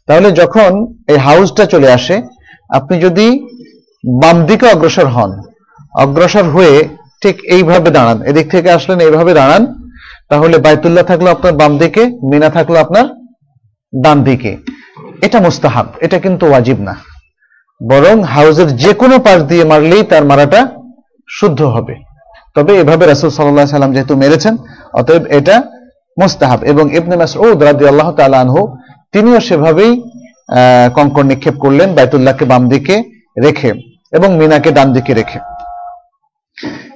তাহলে 0.07 0.33
যখন 0.33 0.95
এই 1.09 1.17
হাউসটা 1.17 1.67
চলে 1.67 1.93
আসে, 1.93 2.23
আপনি 2.69 3.01
যদি 3.01 3.27
বাম 4.05 4.47
দিকে 4.47 4.67
অগ্রসর 4.67 5.07
হন, 5.07 5.31
অগ্রসর 5.95 6.45
হয়ে 6.45 6.89
ঠিক 7.23 7.37
এইভাবে 7.45 7.91
দাঁড়ান, 7.91 8.23
এদিক 8.23 8.51
থেকে 8.51 8.71
আসলেন, 8.71 9.01
এইভাবে 9.01 9.35
দাঁড়ান, 9.35 9.67
তাহলে 10.29 10.59
বাইতুল্লাহ 10.59 11.05
থাকল 11.05 11.27
আপনার 11.27 11.53
বাম 11.53 11.79
দিকে, 11.79 12.03
মিনা 12.07 12.49
থাকল 12.51 12.77
আপনার 12.77 13.05
ডান 14.05 14.23
দিকে। 14.23 14.57
এটা 15.23 15.41
মুস্তাহাব, 15.41 15.87
এটা 16.01 16.19
কিন্তু 16.19 16.47
ওয়াজিব 16.47 16.81
না। 16.81 16.95
বরং 17.91 18.23
হাউজের 18.23 18.77
যে 18.77 18.93
কোনো 18.93 19.19
পাশ 19.19 19.43
দিয়ে 19.43 19.65
মারলেই 19.65 20.03
তার 20.03 20.25
মারাটা 20.25 20.69
শুদ্ধ 21.29 21.63
হবে। 21.63 21.95
তবে 22.55 22.81
এভাবে 22.81 23.07
রাসূল 23.07 23.31
আলাইহি 23.31 23.69
সাল্লাম 23.69 23.93
যেহেতু 23.93 24.17
মেরেছেন, 24.17 24.57
অতএব 24.93 25.27
এটা 25.27 25.63
মুস্তাহাব। 26.21 26.65
এবং 26.65 26.97
ইবনে 26.97 27.17
মাসউদ 27.17 27.63
রাদিয়াল্লাহু 27.63 28.13
তাআলা 28.13 28.41
আনহু, 28.41 28.77
তিনিও 29.13 29.41
সেভাবেই 29.41 30.03
কঙ্কর 30.95 31.25
নিক্ষেপ 31.25 31.57
করলেন, 31.59 31.95
বাইতুল্লাহকে 31.95 32.45
বাম 32.45 32.69
দিকে 32.69 33.03
রেখে 33.43 33.73
এবং 34.13 34.37
মিনাকে 34.37 34.71
ডান 34.73 34.93
দিকে 34.93 35.15
রেখে। 35.15 35.39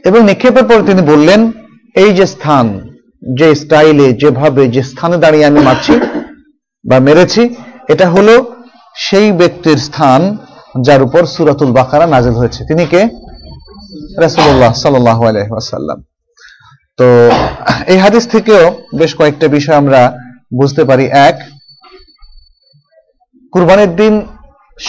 এবং 0.05 0.23
নিক্ষেপের 0.25 0.65
পর 0.65 0.83
তিনি 0.87 1.03
বললেন, 1.03 1.53
এই 1.95 2.13
যে 2.13 2.27
স্থান, 2.27 2.95
যে 3.39 3.55
স্টাইলে, 3.55 4.13
যেভাবে, 4.13 4.69
যে 4.69 4.83
স্থানে 4.83 5.17
দাঁড়িয়ে 5.17 5.47
আমি 5.47 5.61
মারছি 5.61 6.01
বা 6.89 7.01
মেরেছি, 7.01 7.55
এটা 7.89 8.09
হলো 8.09 8.55
সেই 8.95 9.33
ব্যক্তির 9.33 9.77
স্থান 9.77 10.37
যার 10.81 11.03
উপর 11.03 11.27
সুরাতুল 11.27 11.73
বাকারা 11.73 12.07
নাজিল 12.07 12.33
হয়েছে। 12.33 12.65
তিনি 12.65 12.87
কে? 12.87 13.28
রাসূলুল্লাহ 14.25 14.73
সাল্লাল্লাহু 14.83 15.23
আলাইহি 15.29 15.51
তো 16.99 17.07
এই 17.93 17.99
হাদিস 18.05 18.25
থেকেও 18.35 18.65
বেশ 19.01 19.11
কয়েকটা 19.19 19.47
বিষয় 19.57 19.79
আমরা 19.83 20.01
বুঝতে 20.61 20.83
পারি। 20.91 21.05
এক, 21.29 21.37
কুরবানির 23.53 23.93
দিন 24.01 24.15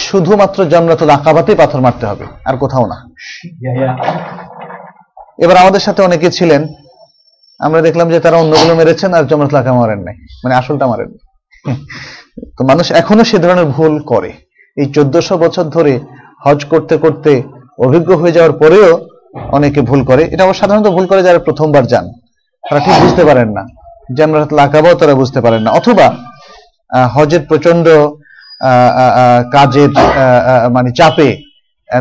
শুধুমাত্র 0.06 0.58
জামরাতুল 0.72 1.10
আকাবাতেই 1.18 1.56
পাথর 1.60 1.80
মারতে 1.86 2.04
হবে, 2.10 2.24
আর 2.48 2.54
কোথাও 2.62 2.84
না। 2.92 2.98
এবার 5.44 5.56
আমাদের 5.62 5.82
সাথে 5.86 6.00
অনেকে 6.08 6.28
ছিলেন, 6.38 6.62
আমরা 7.60 7.80
দেখলাম 7.86 8.06
যে 8.12 8.18
তারা 8.24 8.36
অন্যগুলো 8.42 8.72
মেরেছেন 8.80 9.10
আর 9.18 9.24
জামরাতুল 9.30 9.58
আকাবা 9.60 9.80
মারেন 9.82 10.00
নাই 10.06 10.16
মানে 10.42 10.54
আসলটা 10.60 10.86
মারেন। 10.90 11.10
তো 12.56 12.62
মানুষ 12.70 12.86
এখনও 13.00 13.24
সে 13.30 13.36
ধরনের 13.44 13.68
ভুল 13.76 13.94
করে। 14.12 14.30
এই 14.76 14.86
চোদ্দশো 14.96 15.34
বছর 15.44 15.64
ধরে 15.76 15.92
হজ 16.44 16.60
করতে 16.72 16.94
করতে 17.04 17.32
অভিজ্ঞ 17.86 18.10
হয়ে 18.20 18.36
যাওয়ার 18.36 18.54
পরেও 18.62 18.90
অনেকে 19.34 19.80
ভুল 19.80 20.04
করে। 20.04 20.22
এটা 20.24 20.42
আবার 20.44 20.54
সাধারণত 20.54 20.86
ভুল 20.86 21.06
করে 21.06 21.22
যারা 21.22 21.38
প্রথমবার 21.38 21.86
যান। 21.86 22.06
তারা 22.64 22.80
ঠিক 22.80 22.94
বুঝতে 23.00 23.24
পারেন 23.24 23.48
না। 23.50 23.62
জামরাতুল 24.16 24.58
আকাবাও 24.58 24.94
তারা 24.94 25.14
বুঝতে 25.14 25.40
পারেন 25.40 25.62
না। 25.62 25.70
অথবা 25.70 26.06
হজের 27.14 27.40
প্রচণ্ড 27.48 27.86
কাজের 29.52 29.90
মানে 30.72 30.90
চাপে 30.92 31.28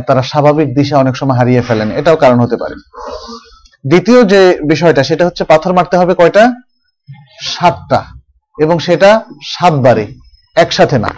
তারা 0.07 0.21
স্বাভাবিক 0.21 0.75
দিশা 0.75 0.97
অনেক 0.97 1.15
সময় 1.17 1.37
হারিয়ে 1.37 1.61
ফেলেন। 1.61 1.91
এটাও 1.91 2.15
কারণ 2.15 2.39
হতে 2.39 2.57
পারে। 2.57 2.75
দ্বিতীয় 3.87 4.23
যে 4.23 4.41
বিষয়টা, 4.69 5.03
সেটা 5.03 5.25
হচ্ছে 5.25 5.43
পাথর 5.43 5.73
মারতে 5.73 5.97
হবে 5.97 6.13
কয়টা? 6.13 6.43
সাতটা। 7.41 8.03
এবং 8.59 8.79
সেটা 8.79 9.21
সাতবারে। 9.43 10.05
একসাথে 10.55 10.97
না। 10.99 11.09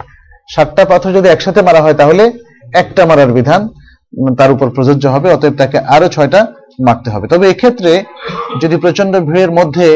সাতটা 0.54 0.84
পাথর 0.84 1.12
যদি 1.12 1.28
একসাথে 1.28 1.62
মারা 1.62 1.80
হয় 1.80 1.94
তাহলে 1.94 2.32
একটা 2.74 3.06
মারার 3.06 3.30
বিধান। 3.32 3.68
তার 4.38 4.50
উপর 4.54 4.66
প্রযোজ্য 4.76 5.04
হবে, 5.14 5.28
অতএব 5.36 5.54
তাকে 5.60 5.78
আরও 5.94 6.08
ছয়টা 6.14 6.40
মারতে 6.86 7.08
হবে। 7.14 7.26
তবে 7.32 7.44
এক্ষেত্রে 7.52 7.92
যদি 8.62 8.76
প্রচণ্ড 8.84 9.12
ভিড়ের 9.28 9.50
মধ্যে 9.58 9.86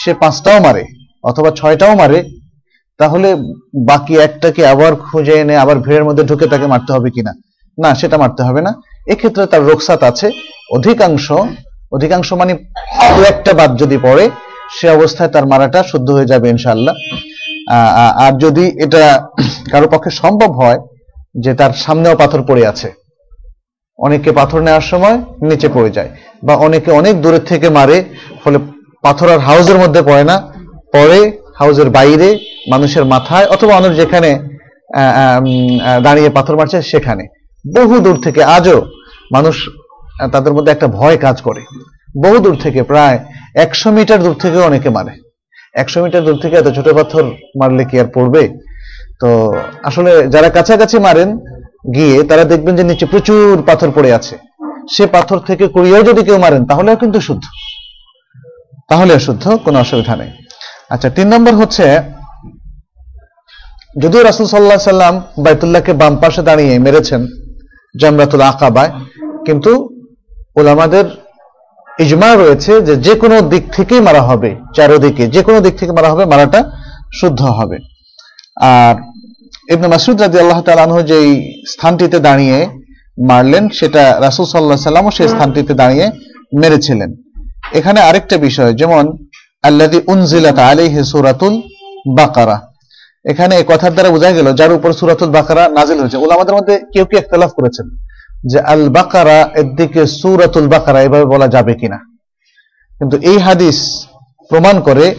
সে 0.00 0.12
পাঁচটাও 0.22 0.58
মারে 0.66 0.84
অথবা 1.30 1.50
ছয়টাও 1.58 1.94
মারে, 2.02 2.18
তাহলে 3.00 3.28
বাকি 3.90 4.14
একটাকে 4.26 4.62
আবার 4.72 4.92
খুঁজে 5.06 5.34
এনে 5.42 5.54
আবার 5.64 5.76
ভিড়ের 5.84 6.04
মধ্যে 6.08 6.24
ঢুকে 6.30 6.46
তাকে 6.52 6.66
মারতে 6.72 6.90
হবে 6.96 7.08
কিনা? 7.16 7.32
না, 7.78 7.90
সেটা 8.00 8.16
মারতে 8.22 8.42
হবে 8.46 8.60
না। 8.66 8.72
এক্ষেত্রে 9.12 9.44
তার 9.52 9.62
রোকসাত 9.70 10.00
আছে। 10.10 10.26
অধিকাংশ 10.76 11.26
অধিকাংশ 11.96 12.28
মানে 12.40 12.52
দু 13.14 13.20
একটা 13.32 13.52
বাদ 13.58 13.70
যদি 13.82 13.96
পড়ে, 14.06 14.24
সে 14.76 14.86
অবস্থায় 14.96 15.30
তার 15.34 15.44
মারাটা 15.52 15.80
শুদ্ধ 15.90 16.08
হয়ে 16.16 16.30
যাবে 16.32 16.46
ইনশাল্লাহ 16.54 16.94
আর 18.24 18.32
যদি 18.44 18.64
এটা 18.84 19.02
কারও 19.72 19.88
পক্ষে 19.94 20.10
সম্ভব 20.22 20.50
হয় 20.60 20.78
যে 21.44 21.52
তার 21.60 21.72
সামনেও 21.84 22.14
পাথর 22.22 22.40
পড়ে 22.48 22.62
আছে 22.72 22.88
অনেকে 23.98 24.30
পাথর 24.38 24.60
নেওয়ার 24.66 24.86
সময় 24.92 25.16
নিচে 25.48 25.68
পড়ে 25.76 25.90
যায় 25.96 26.10
বা 26.46 26.54
অনেকে 26.66 26.90
অনেক 27.00 27.14
দূরের 27.22 27.44
থেকে 27.50 27.68
মারে, 27.78 27.96
ফলে 28.42 28.58
পাথর 29.04 29.28
আর 29.34 29.40
হাউজের 29.48 29.78
মধ্যে 29.82 30.00
পড়ে 30.08 30.24
না। 30.30 30.36
পড়ে 30.94 31.20
হাউজের 31.60 31.88
বাইরে, 31.98 32.28
মানুষের 32.72 33.04
মাথায়, 33.12 33.46
অথবা 33.54 33.72
অনেক 33.80 33.92
যেখানে 34.00 34.30
দাঁড়িয়ে 36.06 36.30
পাথর 36.36 36.54
মারছে 36.58 36.78
সেখানে। 36.92 37.24
বহু 37.64 37.94
দূর 38.06 38.16
থেকে 38.24 38.40
আজও 38.56 38.78
মানুষ 39.34 39.56
তাদের 40.34 40.52
মধ্যে 40.56 40.70
একটা 40.72 40.88
ভয় 40.98 41.16
কাজ 41.24 41.36
করে। 41.46 41.62
বহু 42.24 42.36
দূর 42.44 42.56
থেকে, 42.64 42.80
প্রায় 42.90 43.16
একশো 43.64 43.88
মিটার 43.96 44.20
দূর 44.26 44.36
থেকে 44.42 44.58
অনেকে 44.68 44.88
মারে। 44.96 45.12
একশো 45.82 45.98
মিটার 46.04 46.22
দূর 46.26 46.36
থেকে 46.42 46.54
এত 46.56 46.68
ছোট 46.76 46.88
পাথর 46.98 47.24
মারলে 47.60 47.84
কি 47.90 47.96
আর 48.02 48.08
পড়বে? 48.16 48.42
তো 49.20 49.28
আসলে 49.88 50.12
যারা 50.34 50.48
কাছাকাছি 50.56 50.96
মারেন 51.06 51.30
গিয়ে 51.94 52.16
তারা 52.28 52.44
দেখবেন 52.52 52.74
যে 52.78 52.84
নিচে 52.90 53.06
প্রচুর 53.12 53.62
পাথর 53.68 53.88
পড়ে 53.96 54.10
আছে। 54.18 54.34
সে 54.94 55.04
পাথর 55.14 55.38
থেকে 55.48 55.64
কুড়িয়েও 55.74 56.02
যদি 56.08 56.20
কেউ 56.26 56.38
মারেন 56.44 56.62
তাহলেও 56.70 56.96
কিন্তু 57.02 57.18
শুদ্ধ। 57.20 57.44
তাহলে 58.90 59.12
শুদ্ধ, 59.26 59.44
কোনো 59.64 59.76
অসুবিধা 59.84 60.14
নেই। 60.16 60.30
আচ্ছা 60.90 61.08
তিন 61.16 61.26
নম্বর 61.34 61.54
হচ্ছে, 61.54 61.86
যদিও 64.02 64.22
রাসুল 64.22 64.46
সাল্লাহ 64.46 64.78
সাল্লাম 64.92 65.14
বাইতুল্লাহকে 65.44 65.92
বাম 66.00 66.14
পাশে 66.22 66.42
দাঁড়িয়ে 66.48 66.74
মেরেছেন 66.78 67.20
জামরাতুল 68.00 68.42
আকাবায়, 68.50 68.92
কিন্তু 69.46 69.70
ওলামাদের 70.56 71.06
ইজমা 71.88 72.30
রয়েছে 72.34 72.72
যে 72.86 72.94
যে 73.06 73.14
কোনো 73.22 73.36
দিক 73.52 73.64
থেকেই 73.76 74.00
মারা 74.00 74.22
হবে, 74.28 74.50
চারোদিকে 74.76 75.24
যে 75.34 75.40
কোনো 75.46 75.58
দিক 75.60 75.74
থেকে 75.80 75.92
মারা 75.92 76.08
হবে, 76.12 76.24
মারাটা 76.32 76.60
শুদ্ধ 77.20 77.40
হবে। 77.58 77.76
আর 78.72 78.94
ইবনে 79.72 79.88
মাসুদ 79.88 80.20
রাজি 80.20 80.38
আল্লাহ 80.38 80.60
তালানহ 80.62 81.02
যেই 81.02 81.60
স্থানটিতে 81.66 82.18
দাঁড়িয়ে 82.18 82.66
মারলেন, 83.28 83.68
সেটা 83.68 84.20
রাসুল 84.20 84.46
সাল্লাহ 84.46 84.76
সাল্লামও 84.76 85.10
সেই 85.10 85.28
স্থানটিতে 85.28 85.74
দাঁড়িয়ে 85.74 86.10
মেরেছিলেন। 86.60 87.10
এখানে 87.72 88.00
আরেকটা 88.00 88.36
বিষয়, 88.36 88.72
যেমন 88.72 89.04
আল্লাদি 89.62 90.00
উনজিলাত 90.06 90.58
আলাইহি 90.58 91.04
সূরাতুল 91.04 91.62
বাকারা। 92.16 92.60
এখানে 93.24 93.64
কথার 93.66 93.92
দ্বারা 93.92 94.10
বোঝা 94.10 94.32
গেল, 94.32 94.52
যার 94.52 94.72
উপর 94.72 94.92
সুরাতুল 94.92 95.30
বাকারা 95.30 95.68
নাজিল 95.68 96.00
হয়েছে। 96.00 96.16
ওলামাদের 96.16 96.54
মধ্যে 96.54 96.78
কেউ 96.92 97.04
কেউ 97.04 97.18
ইখতিলাফ 97.18 97.50
করেছেন? 97.50 97.86
যে 98.50 98.60
আল 98.60 98.88
বাকারা 98.88 99.50
এর 99.54 99.64
দিকে 99.64 100.06
সূরাতুল 100.06 100.68
বাকারা 100.68 101.02
এভাবে 101.02 101.24
বলা 101.24 101.48
যাবে 101.48 101.74
কিনা? 101.74 101.98
কিন্তু 102.98 103.16
এই 103.16 103.38
হাদিস 103.38 104.06
প্রমাণ 104.48 104.80
করে 104.80 105.14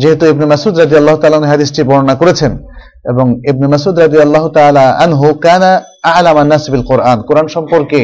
যেহেতু 0.00 0.24
ইবনে 0.32 0.46
মাসুদ 0.52 0.74
রাদিয়াল্লাহু 0.82 1.18
তাআলা 1.20 1.38
হাদিসটি 1.52 1.80
বর্ণনা 1.90 2.14
করেছেন, 2.22 2.52
এবং 3.10 3.26
ইবনে 3.50 3.66
মাসুদ 3.74 3.94
রাদিয়াল্লাহু 4.04 4.48
তাআলা 4.56 4.84
আনহু 5.04 5.26
কানা 5.44 5.70
আ'লামান 6.16 6.46
নাস 6.52 6.64
বিল 6.72 6.84
কোরআন। 6.90 7.18
কোরআন 7.28 7.46
সম্পর্কে 7.56 8.00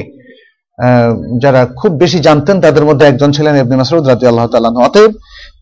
যারা 1.42 1.60
খুব 1.80 1.90
বেশি 2.02 2.18
জানতেন, 2.26 2.56
তাদের 2.64 2.84
মধ্যে 2.88 3.04
একজন 3.10 3.30
ছিলেন 3.36 3.54
ইবনে 3.62 3.76
মাসউদ 3.80 4.04
রাদিয়াল্লাহু 4.12 4.50
তাআলা 4.52 4.68
আনহু। 4.70 4.86
অতএব 4.88 5.12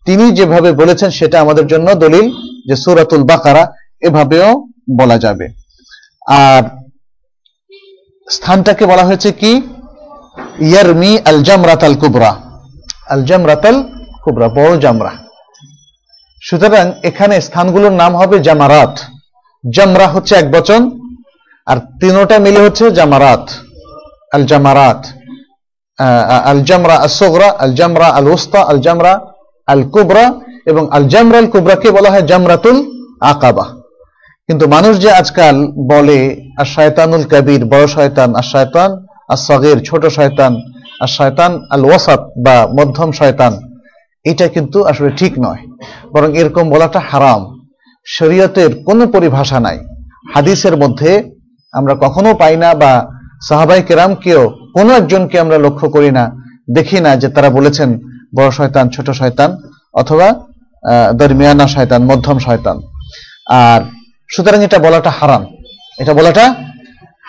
তিনি 0.06 0.24
যেভাবে 0.38 0.70
বলেছেন, 0.80 1.10
সেটা 1.18 1.36
আমাদের 1.44 1.66
জন্য 1.72 1.88
দলিল 2.04 2.26
যে 2.68 2.74
সুরাতুল 2.82 3.24
বাকারা 3.30 3.62
এভাবেও 4.08 4.48
বলা 5.00 5.16
যাবে। 5.24 5.46
আর 6.42 6.62
স্থানটাকে 8.26 8.84
বলা 8.92 9.04
হয়েছে 9.08 9.30
কি? 9.40 9.52
ইয়ারমি 10.68 11.12
আল 11.30 11.38
জামরাত 11.48 11.82
আল 11.88 11.96
কুবরা। 12.02 12.32
আল 13.14 13.22
জামরাত 13.28 13.64
আল 13.70 13.76
কুবরা, 14.24 14.46
বড় 14.58 14.72
জামরা। 14.84 15.12
সুতরাং 16.42 16.86
এখানে 17.08 17.34
স্থানগুলোর 17.46 17.94
নাম 18.02 18.12
হবে 18.20 18.36
জামারাত। 18.46 18.94
জামরা 19.64 20.06
হচ্ছে 20.14 20.32
এক 20.40 20.46
বচন, 20.54 20.82
আর 21.66 21.78
তিনোটা 22.00 22.36
মিলে 22.44 22.60
হচ্ছে 22.64 22.84
জামারাত। 22.98 23.44
আল 24.36 24.44
জামারাত 24.50 25.00
আল 26.50 26.60
জামরা 26.68 26.96
আল 27.04 27.12
সোগরা 27.18 27.48
আল 27.64 27.72
জামরা 27.78 28.08
আল 28.18 28.26
ওস্তা 28.34 28.60
আল 28.70 28.78
জামরা 28.86 29.12
আল 29.68 29.82
কুবরা 29.94 30.24
এবং 30.70 30.84
আল 30.96 31.04
জামরা 31.12 31.38
আল 31.42 31.48
কুবরাকে 31.52 31.88
বলা 31.96 32.08
হয় 32.12 32.24
জামরাতুল 32.30 32.76
আকাবা। 33.32 33.66
কিন্তু 34.48 34.64
মানুষ 34.74 34.94
যে 35.04 35.10
আজকাল 35.20 35.56
বলে 35.92 36.18
আর 36.60 36.68
শয়তানুল 36.74 37.24
কবির 37.32 37.62
বড় 37.72 37.86
শয়তান 37.96 38.30
আর 38.40 38.46
শয়তান 38.52 38.90
আর 39.32 39.38
সগের 39.46 39.78
ছোট 39.88 40.02
শয়তান 40.16 40.52
আর 41.02 41.10
শয়তান 41.16 41.50
আল 41.74 41.82
ওয়াসাত 41.88 42.22
বা 42.44 42.56
মধ্যম 42.78 43.10
শয়তান 43.20 43.52
এটা 44.24 44.46
কিন্তু 44.48 44.78
আসলে 44.90 45.10
ঠিক 45.20 45.32
নয়। 45.46 45.62
বরং 46.12 46.30
এরকম 46.40 46.64
বলাটা 46.70 47.00
হারাম। 47.10 47.42
শরীয়তের 48.06 48.70
কোনো 48.84 49.02
পরিভাষা 49.06 49.58
নাই। 49.60 49.78
হাদিসের 50.34 50.74
মধ্যে 50.76 51.10
আমরা 51.72 51.94
কখনো 51.94 52.30
পাই 52.34 52.54
না 52.56 52.68
বা 52.74 52.92
সাহাবাই 53.48 53.82
কেরামকেও 53.82 54.42
কোনো 54.74 54.90
একজনকে 54.92 55.36
আমরা 55.40 55.56
লক্ষ্য 55.58 55.86
করি 55.90 56.10
না, 56.18 56.24
দেখি 56.74 56.98
না 57.00 57.10
যে 57.16 57.28
তারা 57.28 57.50
বলেছেন, 57.50 57.88
বড় 58.36 58.50
শয়তান, 58.50 58.84
ছোট 58.88 59.08
শয়তান 59.10 59.50
অথবা 59.94 60.28
দরমিয়ানা 61.18 61.66
শয়তান, 61.66 62.00
মধ্যম 62.10 62.38
শয়তান 62.38 62.76
আর 63.62 63.80
সুতরাং 64.30 64.60
এটা 64.62 64.78
বলাটা 64.78 65.10
হারাম। 65.18 65.42
এটা 65.98 66.12
বলাটা 66.14 66.44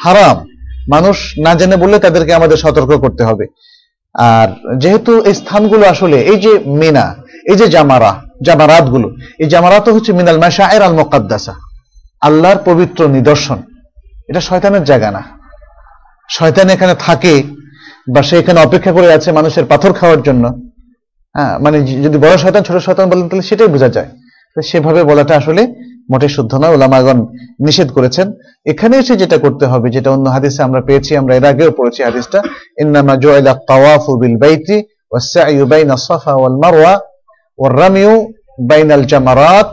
হারাম। 0.03 0.37
মানুষ 0.89 1.17
না 1.45 1.51
জেনে 1.55 1.75
বললে 1.75 1.97
তাদেরকে 1.99 2.31
আমাদের 2.33 2.57
সতর্ক 2.57 2.91
করতে 3.03 3.23
হবে। 3.23 3.45
আর 4.15 4.47
যেহেতু 4.77 5.11
এই 5.29 5.33
স্থানগুলো 5.33 5.83
আসলে 5.85 6.17
এই 6.31 6.37
যে 6.45 6.53
মিনা, 6.81 7.05
এই 7.51 7.55
যে 7.55 7.67
জামারা 7.69 8.11
জামারাতগুলো 8.41 9.07
এই 9.39 9.47
জামারাত 9.49 9.89
হচ্ছে 9.89 10.11
মিনাল 10.13 10.39
মাশায়ের 10.43 10.81
আল 10.81 10.93
মোকাদ্দাসা 10.93 11.53
আল্লাহর 12.21 12.59
পবিত্র 12.65 13.07
নিদর্শন। 13.07 13.59
এটা 14.29 14.41
শয়তানের 14.41 14.83
জায়গা 14.83 15.11
না। 15.11 15.21
শয়তান 16.29 16.69
এখানে 16.69 16.93
থাকে 16.99 17.43
বা 18.07 18.21
সে 18.23 18.35
এখানে 18.39 18.59
অপেক্ষা 18.61 18.91
করে 18.91 19.07
আছে 19.13 19.31
মানুষের 19.31 19.65
পাথর 19.65 19.91
খাওয়ার 19.93 20.21
জন্য। 20.21 20.43
হ্যাঁ 21.35 21.59
মানে 21.59 21.77
যদি 21.81 22.17
বড় 22.17 22.35
শয়তান, 22.37 22.63
ছোট 22.63 22.77
শয়তান 22.77 23.09
বলেন, 23.09 23.29
তাহলে 23.29 23.43
সেটাই 23.43 23.67
বোঝা 23.67 23.89
যায়। 23.89 24.09
সেভাবে 24.57 25.03
বলাটা 25.03 25.35
আসলে 25.37 25.61
মোটে 26.11 26.27
শুদ্ধ 26.35 26.51
নয় 26.61 26.73
ওলামাগণ 26.75 27.19
নিষেধ 27.65 27.89
করেছেন। 27.91 28.27
এখানে 28.71 28.93
এসে 28.97 29.13
যেটা 29.21 29.37
করতে 29.37 29.65
হবে, 29.65 29.87
যেটা 29.89 30.09
অন্য 30.11 30.25
হাদিসে 30.29 30.61
আমরা 30.63 30.81
পেয়েছি, 30.81 31.11
আমরা 31.21 31.35
এর 31.35 31.45
আগেও 31.45 31.71
পড়েছি 31.77 31.99
হাদিসটা, 32.03 32.39
ইন্নামা 32.81 33.15
জুইলা 33.15 33.53
তাওয়াফু 33.69 34.11
বিল 34.21 34.37
বাইতি 34.43 34.77
ওয়াসসাইয়ু 35.11 35.65
বাইনা 35.65 35.95
সাফা 35.97 36.33
ওয়াল 36.33 36.57
মারওয়া 36.63 36.93
ওয়ার-রামিয়ু 37.59 38.13
বাইনাল 38.69 39.05
জামারাত 39.11 39.71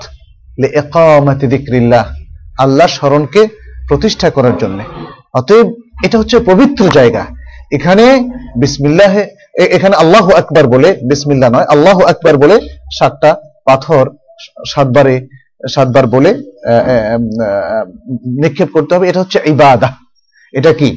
লিইকামাতি 0.62 1.46
যিকরিল্লাহ, 1.46 2.04
আল্লাহ 2.58 2.86
স্মরণকে 2.86 3.42
প্রতিষ্ঠা 3.88 4.30
করার 4.30 4.56
জন্য। 4.58 4.78
অতএব 5.34 5.66
এটা 6.04 6.16
হচ্ছে 6.18 6.36
পবিত্র 6.38 6.82
জায়গা। 6.98 7.22
এখানে 7.72 8.04
বিসমিল্লাহ 8.60 9.12
এখানে 9.76 9.94
আল্লাহ 9.96 10.30
আকবার 10.30 10.66
বলে, 10.66 10.88
বিসমিল্লাহ 11.10 11.48
নয়, 11.50 11.68
আল্লাহ 11.74 11.98
আকবার 12.12 12.36
বলে 12.36 12.56
সাতটা 12.98 13.30
পাথর 13.64 14.04
সাতবারে 14.66 15.16
সাতবার 15.74 16.06
বলে 16.14 16.30
নিক্ষেপ 18.42 18.68
করতে 18.76 18.92
হবে, 18.94 19.06
এটা 19.08 19.20
হচ্ছে 19.22 19.38
ইবাদা। 19.54 19.88
এটা 20.58 20.72
কি? 20.80 20.90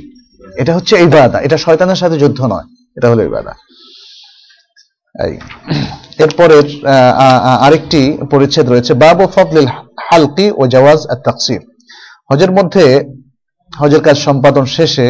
এটা 0.62 0.72
হচ্ছে 0.78 0.96
ইবাদা। 1.08 1.38
এটা 1.46 1.58
শয়তানের 1.66 2.00
সাথে 2.02 2.16
যুদ্ধ 2.24 2.40
নয়। 2.54 2.68
এটা 2.98 3.08
হলো 3.12 3.22
ইবাদা। 3.30 3.54
এরপরের 6.24 6.66
আরেকটি 7.66 8.02
পরিচ্ছেদ 8.32 8.66
রয়েছে। 8.70 8.92
বাবু 9.04 9.26
ফদলিল 9.36 9.68
হালকি 10.08 10.48
ও 10.60 10.62
জওয়াজ 10.74 11.00
তাকসির 11.26 11.62
হজের 12.30 12.52
মধ্যে 12.58 12.86
হজের 13.74 14.02
কাজ 14.06 14.18
সম্পাদন 14.28 14.66
শেষে 14.78 15.08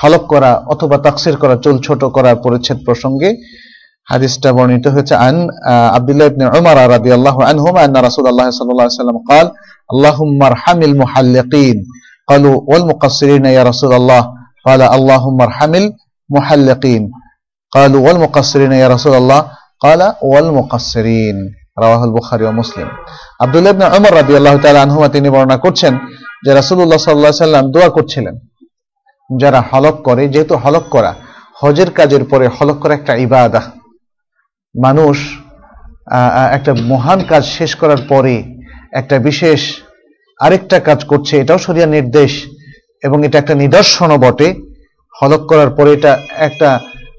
হালক 0.00 0.22
করা 0.32 0.50
অথবা 0.72 0.96
তাকসির 1.06 1.36
করা, 1.42 1.54
চুল 1.64 1.76
ছোট 1.86 2.02
করার 2.16 2.36
পরিচ্ছেদ 2.44 2.78
প্রসঙ্গে 2.86 3.30
হাদিসটা 4.07 4.49
বর্ণিত 4.57 4.85
হয়েছে 4.87 5.13
আন 5.27 5.35
আব্দুল্লাহ 5.97 6.27
ইবনে 6.31 6.45
উমর 6.57 6.77
রাদিয়াল্লাহু 6.95 7.39
আনহুমা 7.51 7.79
আন্না 7.85 7.99
রাসূলুল্লাহ 8.07 8.47
সাল্লাল্লাহু 8.49 8.87
আলাইহি 8.87 8.95
ওয়াসাল্লাম 8.95 9.19
قال 9.31 9.47
اللهم 9.93 10.39
ارحم 10.43 10.79
المحلقين 10.83 11.77
قالوا 12.29 12.55
والمقصرين 12.71 13.45
يا 13.47 13.63
رسول 13.63 13.91
الله 13.93 14.21
قال 14.65 14.81
اللهم 14.97 15.37
ارحم 15.41 15.73
المحلقين 15.75 17.03
قالوا 17.73 18.01
والمقصرين 18.07 18.71
يا 18.73 18.87
رسول 18.87 19.13
الله 19.13 19.41
قال 19.81 20.01
والمقصرين 20.23 21.37
রাওয়াহ 21.81 22.03
বুখারী 22.15 22.43
ও 22.49 22.51
মুসলিম 22.61 22.87
আব্দুল্লাহ 23.43 23.71
ইবনে 23.73 23.85
উমর 23.97 24.13
রাদিয়াল্লাহু 24.21 24.57
তাআলা 24.63 24.81
আনহুমা 24.85 25.09
তিনি 25.15 25.27
বর্ণনা 25.35 25.57
করছেন 25.65 25.93
যে 26.45 26.51
রাসূলুল্লাহ 26.59 26.99
সাল্লাল্লাহু 26.99 27.31
আলাইহি 27.31 27.47
সাল্লাম 27.47 27.65
দোয়া 27.75 27.89
করছিলেন 27.97 28.35
যারা 29.29 29.59
হলক 29.69 29.95
করে 30.07 30.23
যেহেতু 30.33 30.53
হলক 30.63 30.85
করা 30.95 31.11
হজের 31.61 31.89
কাজের 31.97 32.23
পরে 32.31 32.45
হলক 32.57 32.77
করা 32.81 32.93
একটা 32.99 33.13
ইবাদা 33.25 33.61
মানুষ 34.74 35.16
একটা 36.56 36.72
মহান 36.92 37.20
কাজ 37.30 37.42
শেষ 37.58 37.70
করার 37.80 38.02
পরে 38.08 38.34
একটা 39.00 39.16
বিশেষ 39.28 39.60
আরেকটা 40.40 40.76
কাজ 40.88 41.00
করছে, 41.10 41.32
এটাও 41.42 41.58
সরিয়া 41.66 41.88
নির্দেশ 41.96 42.32
এবং 43.06 43.18
এটা 43.26 43.36
একটা 43.38 43.54
নিদর্শনও 43.62 44.18
বটে। 44.24 44.48
হলক 45.14 45.42
করার 45.50 45.70
পরে 45.76 45.90
এটা 45.96 46.12
একটা 46.46 46.68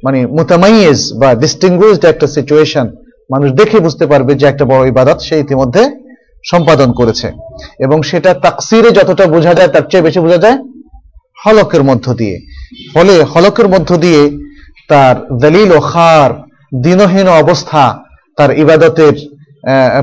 মানে 0.05 0.19
মুতামাইয়েজ 0.37 0.99
বা 1.19 1.29
ডিস্টিংগুইজড 1.43 2.03
একটা 2.05 2.27
সিচুয়েশন 2.35 2.85
মানুষ 3.33 3.49
দেখে 3.59 3.77
বুঝতে 3.85 4.05
পারবে 4.11 4.31
যে 4.39 4.45
একটা 4.49 4.65
বড় 4.71 4.83
ইবাদত 4.93 5.19
সে 5.27 5.35
ইতিমধ্যে 5.45 5.83
সম্পাদন 6.51 6.89
করেছে। 6.99 7.27
এবং 7.85 7.97
সেটা 8.09 8.31
তাকসিরে 8.45 8.89
যতটা 8.97 9.25
বোঝা 9.35 9.53
যায়, 9.57 9.71
তার 9.73 9.85
চেয়ে 9.91 10.05
বেশি 10.07 10.19
বোঝা 10.25 10.39
যায় 10.45 10.57
হলকের 11.43 11.83
মধ্য 11.89 12.05
দিয়ে। 12.19 12.35
ফলে 12.93 13.13
হলকের 13.33 13.67
মধ্য 13.73 13.89
দিয়ে 14.05 14.21
তার 14.91 15.15
দলিল 15.43 15.69
ও 15.77 15.79
খার 15.91 16.31
দিনহীন 16.85 17.27
অবস্থা 17.43 17.83
তার 18.37 18.51
ইবাদতের 18.63 19.15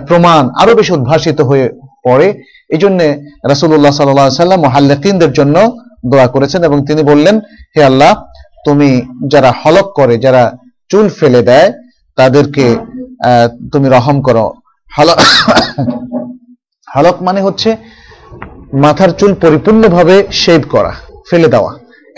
প্রমাণ 0.08 0.42
আরও 0.60 0.72
বেশি 0.78 0.92
উদ্ভাসিত 0.98 1.38
হয়ে 1.48 1.66
পড়ে। 2.06 2.28
এই 2.74 2.80
জন্য 2.82 3.00
রাসুল্লাহ 3.52 3.94
সাল্লাম 3.94 4.60
মহাল্লাকিনদের 4.66 5.32
জন্য 5.38 5.56
দোয়া 6.10 6.26
করেছেন 6.34 6.60
এবং 6.68 6.78
তিনি 6.88 7.02
বললেন, 7.10 7.36
হে 7.74 7.80
আল্লাহ, 7.90 8.12
তুমি 8.66 8.90
যারা 9.32 9.50
হলক 9.60 9.86
করে, 9.98 10.14
যারা 10.24 10.42
চুল 10.90 11.06
ফেলে 11.18 11.40
দেয়, 11.50 11.68
তাদেরকে 12.18 12.66
তুমি 13.72 13.86
রহম 13.96 14.16
করো। 14.26 14.46
হলক 16.88 17.16
মানে 17.26 17.40
হচ্ছে 17.46 17.70
মাথার 18.84 19.10
চুল 19.18 19.32
পরিপূর্ণভাবে 19.42 20.16
শেভ 20.42 20.60
করা, 20.74 20.92
ফেলে 21.28 21.48
দেওয়া 21.54 21.72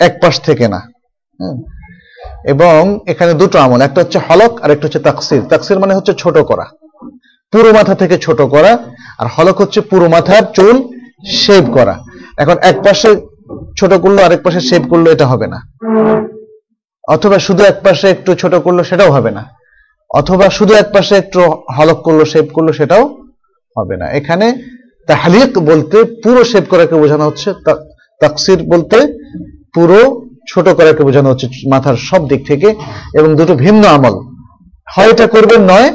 এক 0.07 0.13
পাশ 0.21 0.35
থেকে 0.47 0.65
না। 0.73 0.79
এবং 2.45 2.99
এখানে 3.07 3.33
দুটো 3.33 3.59
আমল, 3.59 3.81
একটা 3.81 4.01
হচ্ছে 4.01 4.19
হলক 4.19 4.61
আর 4.61 4.71
একটা 4.71 4.87
হচ্ছে 4.87 4.99
তাকসির। 4.99 5.41
তাকসির 5.49 5.79
মানে 5.79 5.95
হচ্ছে 5.95 6.13
ছোট 6.13 6.37
করা। 6.37 6.65
পুরো 7.51 7.73
মাথা 7.73 7.95
থেকে 7.95 8.17
ছোট 8.17 8.41
করা। 8.41 8.77
আর 9.19 9.27
হলক 9.37 9.61
হচ্ছে 9.61 9.81
পুরো 9.81 10.09
মাথার 10.09 10.43
চুল 10.53 10.83
শেভ 11.27 11.73
করা। 11.73 11.99
এখন 12.37 12.55
এক 12.61 12.83
পাশে 12.83 13.15
ছোট 13.79 13.93
করল, 13.93 14.19
আরেক 14.19 14.43
পাশে 14.43 14.61
শেভ 14.61 14.89
করল, 14.89 15.11
এটা 15.11 15.27
হবে 15.27 15.47
না। 15.47 15.61
অথবা 17.07 17.39
শুধু 17.39 17.63
এক 17.63 17.75
পাশে 17.83 18.09
একটু 18.09 18.35
ছোট 18.35 18.55
করল, 18.55 18.83
সেটাও 18.83 19.11
হবে 19.11 19.31
না। 19.31 19.45
অথবা 20.09 20.49
শুধু 20.49 20.73
এক 20.73 20.85
পাশে 20.93 21.15
একটু 21.15 21.41
হলক 21.77 22.01
করল 22.01 22.23
শেভ 22.23 22.45
করল, 22.53 22.71
সেটাও 22.71 23.09
হবে 23.77 23.97
না। 23.97 24.11
এখানে 24.11 24.55
তাহলিক 25.07 25.59
বলতে 25.59 26.03
পুরো 26.03 26.43
শেভ 26.43 26.63
করাকে 26.69 26.95
বোঝানো 26.95 27.25
হচ্ছে। 27.25 27.53
তাকসির 28.19 28.63
বলতে 28.63 29.13
পুরো 29.73 30.21
ছোট 30.51 30.65
করাকে 30.77 31.01
বোঝানো 31.07 31.27
হচ্ছে 31.31 31.47
মাথার 31.73 31.97
সব 32.09 32.21
দিক 32.31 32.41
থেকে, 32.49 32.69
এবং 33.17 33.29
দুটো 33.39 33.53
ভিন্ন 33.63 33.83
আমল। 33.95 34.15
হয় 34.93 35.09
এটা 35.13 35.25
করবেন 35.35 35.61
নয়, 35.71 35.89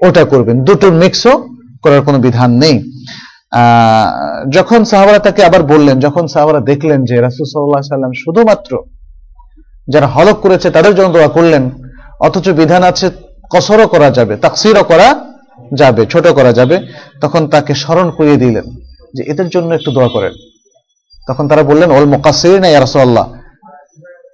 ওটা 0.00 0.22
করবেন। 0.32 0.56
দুটোর 0.68 0.94
মিক্সও 1.02 1.34
করার 1.84 2.02
কোনো 2.06 2.18
বিধান 2.26 2.50
নেই। 2.62 2.76
যখন 4.56 4.80
সাহাবারা 4.90 5.20
তাকে 5.26 5.40
আবার 5.48 5.62
বললেন, 5.72 5.96
যখন 6.06 6.24
সাহাবারা 6.34 6.60
দেখলেন 6.70 7.00
যে 7.08 7.16
রাসুল 7.26 7.46
সাল্লাহ 7.52 7.82
সাল্লাম 7.94 8.12
শুধুমাত্র 8.22 8.72
যারা 9.92 10.08
হলক 10.14 10.36
করেছে, 10.44 10.68
তাদের 10.76 10.92
জন্য 10.98 11.10
দোয়া 11.16 11.30
করলেন, 11.36 11.64
অথচ 12.26 12.46
বিধান 12.60 12.82
আছে 12.90 13.06
কসরও 13.54 13.86
করা 13.94 14.08
যাবে, 14.18 14.34
তাকসিরও 14.44 14.84
করা 14.92 15.08
যাবে, 15.80 16.02
ছোট 16.12 16.26
করা 16.38 16.52
যাবে। 16.58 16.76
তখন 17.22 17.42
তাকে 17.54 17.72
স্মরণ 17.82 18.08
করিয়ে 18.18 18.38
দিলেন 18.44 18.66
যে 19.16 19.22
এদের 19.32 19.48
জন্য 19.54 19.70
একটু 19.78 19.90
দোয়া 19.96 20.10
করেন। 20.16 20.34
তখন 21.28 21.44
তারা 21.50 21.62
বললেন 21.70 21.88
ওল 21.96 22.06
মোকাসির 22.14 22.58
না 22.64 22.68
ইয়ারসল্লাহ 22.72 23.26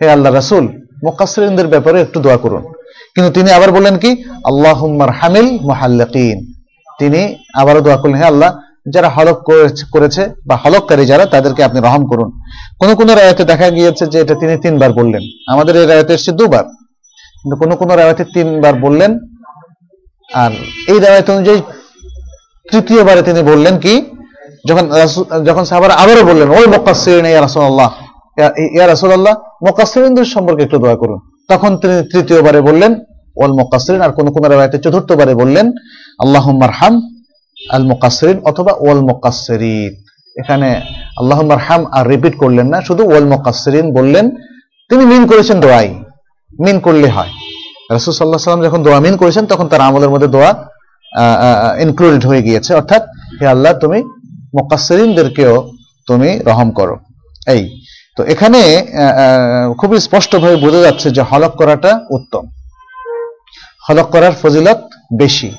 হে 0.02 0.10
আল্লাহ 0.10 0.32
রাসুল 0.32 0.68
মোকাসরিনদের 1.04 1.66
ব্যাপারে 1.66 2.00
একটু 2.00 2.20
দোয়া 2.20 2.36
করুন। 2.36 2.72
কিন্তু 3.14 3.32
তিনি 3.32 3.50
আবার 3.50 3.72
বললেন 3.72 3.98
কি? 3.98 4.24
আল্লাহুম্মার 4.30 5.10
হামিল 5.10 5.58
মুহাল্লাকিন। 5.62 6.52
তিনি 6.98 7.36
আবারও 7.54 7.80
দোয়া 7.80 7.96
করলেন, 7.96 8.16
হে 8.16 8.24
আল্লাহ, 8.24 8.58
যারা 8.92 9.08
হলক 9.08 9.42
করেছে- 9.92 10.28
বা 10.46 10.56
হলককারী 10.56 11.06
যারা, 11.06 11.26
তাদেরকে 11.26 11.64
আপনি 11.64 11.80
রহম 11.80 12.06
করুন। 12.06 12.40
কোন 12.80 12.94
কোন 12.94 13.14
রায়তে 13.14 13.44
দেখা 13.44 13.70
গিয়েছে 13.70 14.06
যে 14.06 14.20
এটা 14.20 14.34
তিনি 14.34 14.56
তিনবার 14.56 14.92
বললেন। 14.92 15.52
আমাদের 15.52 15.76
এই 15.76 15.86
রায়তে 15.86 16.14
এসেছে 16.14 16.32
দুবার। 16.32 16.64
কিন্তু 17.42 17.56
কোন 17.56 17.76
কোন 17.76 17.88
রায়তে 17.88 18.24
তিনবার 18.24 18.74
বললেন, 18.74 19.18
আর 20.34 20.50
এই 20.88 20.98
রায়ত 20.98 21.30
অনুযায়ী 21.30 21.62
তৃতীয়বারে 22.70 23.22
তিনি 23.22 23.42
বললেন 23.42 23.78
কি? 23.78 24.02
যখন 24.68 24.90
যখন 25.44 25.64
সাহাবারা 25.64 25.94
আবারও 25.94 26.24
বললেন, 26.24 26.50
ওই 26.50 26.66
মোকাসিরিন 26.66 27.26
ইয়া 27.26 27.40
রাসূলুল্লাহ 27.40 27.92
ইয়া- 28.46 28.88
রাসূলুল্লাহ 28.88 29.34
মোকাসিরিনদের 29.66 30.24
সম্পর্কে 30.24 30.62
একটু 30.62 30.78
দোয়া 30.78 30.96
করুন। 30.96 31.18
তখন 31.48 31.76
তিনি 31.76 32.08
তৃতীয়বারে 32.12 32.60
বললেন, 32.60 32.94
ওয়াল 33.36 33.52
মোকাসিরিন 33.52 34.00
আর 34.00 34.10
কোন 34.10 34.32
কোন 34.32 34.50
রায়তে 34.50 34.78
চতুর্থবারে 34.78 35.34
বললেন 35.34 35.72
আল্লাহুম্মার 36.18 36.70
হাম 36.70 37.22
আল 37.70 37.82
মুকাসসিরিন 37.82 38.40
অথবা 38.44 38.72
ওয়াল 38.72 39.00
মুকাসসিরিন। 39.00 40.02
এখানে 40.36 40.80
আল্লাহুম্মার 41.18 41.58
হাম 41.58 41.86
আর 41.86 42.08
রিপিট 42.08 42.36
করলেন 42.36 42.66
না, 42.66 42.80
শুধু 42.80 43.04
ওয়াল 43.04 43.24
মুকাসসিরিন 43.24 43.94
বললেন, 43.94 44.30
তিনি 44.88 45.06
মিন 45.06 45.26
করেছেন 45.26 45.60
দোয়াই। 45.60 45.94
মিন 46.60 46.80
করলে 46.80 47.08
হয়। 47.08 47.28
রাসূল 47.90 48.14
আলাইহি 48.14 48.38
সাল্লাম 48.38 48.68
যখন 48.68 48.82
দোয়া 48.82 49.00
মিন 49.00 49.16
করেছেন, 49.16 49.46
তখন 49.46 49.68
তার 49.68 49.80
আমলের 49.80 50.10
মধ্যে 50.10 50.26
দোয়া 50.26 50.68
ইনক্লুডেড 51.80 52.26
হয়ে 52.26 52.42
গিয়েছে। 52.42 52.74
অর্থাৎ, 52.74 53.02
হে 53.40 53.46
আল্লাহ, 53.46 53.78
তুমি 53.78 54.02
মুকাসসিরিনদেরকেও 54.54 55.70
তুমি 56.06 56.38
রহম 56.38 56.70
করো। 56.70 56.96
এই 57.46 57.82
তো 58.20 58.24
এখানে 58.26 58.62
খুবই 59.78 59.98
স্পষ্টভাবে 60.00 60.56
বোঝা 60.56 60.80
যাচ্ছে 60.80 61.10
যে 61.10 61.22
হলক 61.22 61.52
করাটা 61.56 61.92
উত্তম। 62.10 62.44
হলক 63.88 64.08
করার 64.10 64.32
ফজিলত 64.42 64.80
বেশি। 65.18 65.50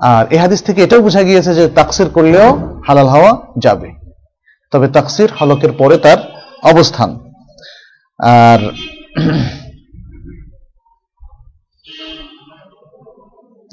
আর 0.00 0.24
এই 0.30 0.38
হাদিস 0.38 0.60
থেকে 0.64 0.80
এটাও 0.82 1.00
বোঝা 1.00 1.22
গিয়েছে 1.22 1.54
যে 1.54 1.68
তাকসির 1.68 2.08
করলেও 2.08 2.48
হালাল 2.88 3.08
হওয়া 3.08 3.32
যাবে। 3.58 3.90
তবে 4.72 4.88
তাকসির 4.88 5.30
হলকের 5.40 5.72
পরে 5.72 5.96
তার 5.98 6.18
অবস্থান। 6.62 7.10
আর 8.20 8.60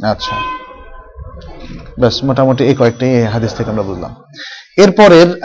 আচ্ছা। 0.04 0.36
ব্যাস, 2.00 2.16
মোটামুটি 2.24 2.64
এই 2.66 2.76
কয়েকটি 2.76 3.08
হাদিস 3.34 3.52
থেকে 3.54 3.70
আমরা 3.70 3.84
বুঝলাম। 3.84 4.14
এরপরের 4.78 5.42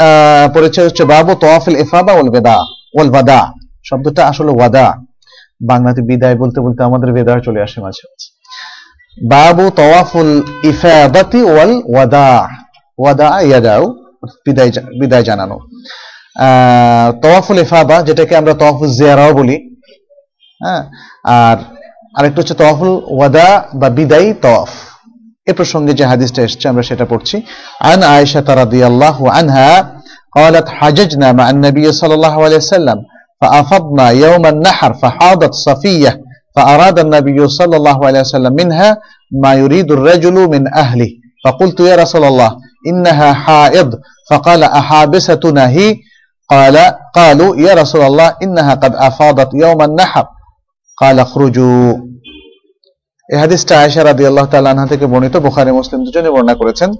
পরিচয় 0.54 0.84
হচ্ছে 0.84 1.04
বাবু 1.04 1.34
তোয়াফিল 1.34 1.76
ইফাদা 1.76 2.12
ওল 2.12 2.30
বেদা 2.30 2.56
ওয়াল 2.94 3.10
বাদা 3.10 3.52
শব্দটা 3.84 4.26
আসলে 4.26 4.50
ওয়াদা। 4.50 4.94
বাংলাতে 5.66 6.02
বিদায় 6.02 6.36
বলতে 6.36 6.60
বলতে 6.60 6.82
আমাদের 6.82 7.12
বেদা 7.12 7.40
চলে 7.40 7.62
আসে 7.62 7.80
মাঝে 7.80 8.08
মাঝে। 8.08 8.28
বাবু 9.28 9.70
তওয়াফুল 9.70 10.42
ইফাদাতি 10.64 11.42
ওয়াল 11.42 11.82
ওয়াদা। 11.84 12.48
ওয়াদা 12.98 13.40
ইয়াদাও 13.40 13.86
বিদায় 14.22 14.70
বিদায় 15.00 15.22
জানানো। 15.22 15.58
আহ, 16.36 17.20
তওয়াফুল 17.20 17.58
ইফাদা 17.58 18.02
যেটাকে 18.02 18.36
আমরা 18.36 18.54
তওয়াফুল 18.54 18.88
জিয়ারাও 18.88 19.32
বলি। 19.32 19.76
হ্যাঁ? 20.64 20.82
আর 21.24 21.56
আরেকটা 22.18 22.40
হচ্ছে 22.40 22.54
তওয়াফুল 22.54 22.88
ওয়াদা 22.88 23.64
বা 23.74 23.88
বিদায়ী 23.88 24.32
তওয়াফ 24.42 24.68
এ 25.49 25.51
প্রসঙ্গে 25.59 25.93
যে 25.99 26.05
হাদিসটা 26.11 26.39
এসেছে 26.47 26.65
আমরা 26.71 26.83
সেটা 26.89 27.05
পড়ছি 27.11 27.35
আন 27.91 27.99
আয়েশা 28.15 28.39
রাদিয়াল্লাহু 28.61 29.23
আনহা 29.39 29.69
قالت 30.37 30.67
حججنا 30.69 31.27
مع 31.39 31.45
النبي 31.49 31.85
صلى 31.91 32.13
الله 32.13 32.35
عليه 32.45 32.55
وسلم 32.55 32.97
فأفضنا 33.41 34.09
يوم 34.09 34.45
النحر 34.45 34.93
فحاضت 34.93 35.53
صفية 35.67 36.11
فأراد 36.55 36.99
النبي 36.99 37.47
صلى 37.47 37.75
الله 37.77 37.97
عليه 38.07 38.19
وسلم 38.19 38.53
منها 38.53 38.89
ما 39.43 39.51
يريد 39.53 39.91
الرجل 39.91 40.35
من 40.53 40.63
أهله 40.73 41.09
فقلت 41.45 41.79
يا 41.79 41.95
رسول 41.95 42.23
الله 42.23 42.51
إنها 42.87 43.33
حائض 43.33 43.89
فقال 44.29 44.61
أحابستنا 44.63 45.69
هي 45.69 45.95
قال 46.49 46.77
قالوا 47.15 47.55
يا 47.55 47.73
رسول 47.73 48.01
الله 48.01 48.35
إنها 48.43 48.73
قد 48.73 48.95
أفاضت 48.95 49.49
يوم 49.53 49.81
النحر 49.81 50.25
قال 50.97 51.19
اخرجوا 51.19 51.93
এই 53.32 53.38
হাদিসটা 53.42 53.74
আয়েশা 53.82 54.02
রাদিয়াল্লাহু 54.04 54.56
আল্লাহ 54.58 54.72
আনহা 54.74 54.88
থেকে 54.92 55.06
বর্ণিত, 55.12 55.34
বুখারী, 55.46 55.70
মুসলিম 55.78 56.00
দুজনে 56.06 56.30
বর্ণনা 56.34 56.54
করেছেন। 56.60 56.90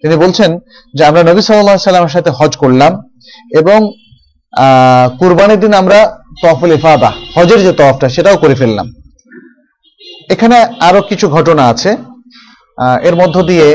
তিনি 0.00 0.14
বলছেন 0.24 0.50
যে, 0.96 1.02
আমরা 1.08 1.22
নবী 1.28 1.40
আলাইহি 1.62 1.84
সাল্লামের 1.86 2.14
সাথে 2.16 2.30
হজ 2.38 2.52
করলাম 2.62 2.92
এবং 3.60 3.78
কুরবানির 5.20 5.60
দিন 5.64 5.72
আমরা 5.82 5.98
তওয়াফুল 6.40 6.72
ইফাদা, 6.78 7.10
হজের 7.36 7.60
যে 7.66 7.72
তওয়াফটা 7.78 8.06
সেটাও 8.14 8.36
করে 8.42 8.54
ফেললাম। 8.60 8.86
এখানে 10.34 10.56
আরও 10.88 11.00
কিছু 11.10 11.26
ঘটনা 11.36 11.62
আছে। 11.72 11.90
এর 13.08 13.14
মধ্য 13.20 13.36
দিয়ে 13.50 13.68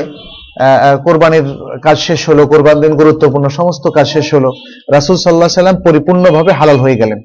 কোরবানির 1.05 1.45
কাজ 1.85 1.97
শেষ 2.07 2.21
হলো, 2.29 2.41
কোরবান 2.51 2.77
দিন 2.83 2.93
গুরুত্বপূর্ণ, 3.01 3.45
সমস্ত 3.59 3.83
কাজ 3.97 4.07
শেষ 4.15 4.27
হলো। 4.35 4.49
রাসূল 4.95 5.15
সাল্লাহ 5.23 5.49
সাল্লাম 5.59 5.77
পরিপূর্ণভাবে 5.85 6.51
হালাল 6.59 6.77
হয়ে 6.83 6.99
গেলেন। 7.01 7.19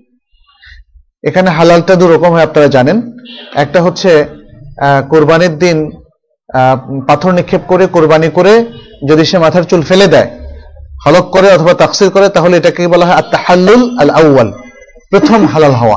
এখানে 1.29 1.49
হালালটা 1.59 1.95
দু 2.01 2.07
রকম 2.15 2.31
হয়, 2.35 2.47
আপনারা 2.49 2.69
জানেন। 2.77 2.97
একটা 3.65 3.79
হচ্ছে 3.87 4.11
কোরবানির 5.09 5.59
দিন 5.59 5.91
পাথর 7.09 7.33
নিক্ষেপ 7.33 7.61
করে, 7.67 7.87
কোরবানি 7.87 8.29
করে 8.29 8.67
যদি 9.09 9.25
সে 9.25 9.39
মাথার 9.39 9.63
চুল 9.63 9.83
ফেলে 9.83 10.07
দেয়, 10.07 10.31
হলক 11.07 11.31
করে 11.31 11.55
অথবা 11.55 11.75
তাকসির 11.75 12.11
করে, 12.11 12.29
তাহলে 12.29 12.57
এটাকে 12.57 12.89
বলা 12.89 13.07
হয়? 13.07 13.15
আত্মাহাল্লুল 13.15 13.99
আল 13.99 14.11
আউয়াল 14.11 14.53
প্রথম 15.11 15.47
হালাল 15.47 15.73
হওয়া। 15.73 15.97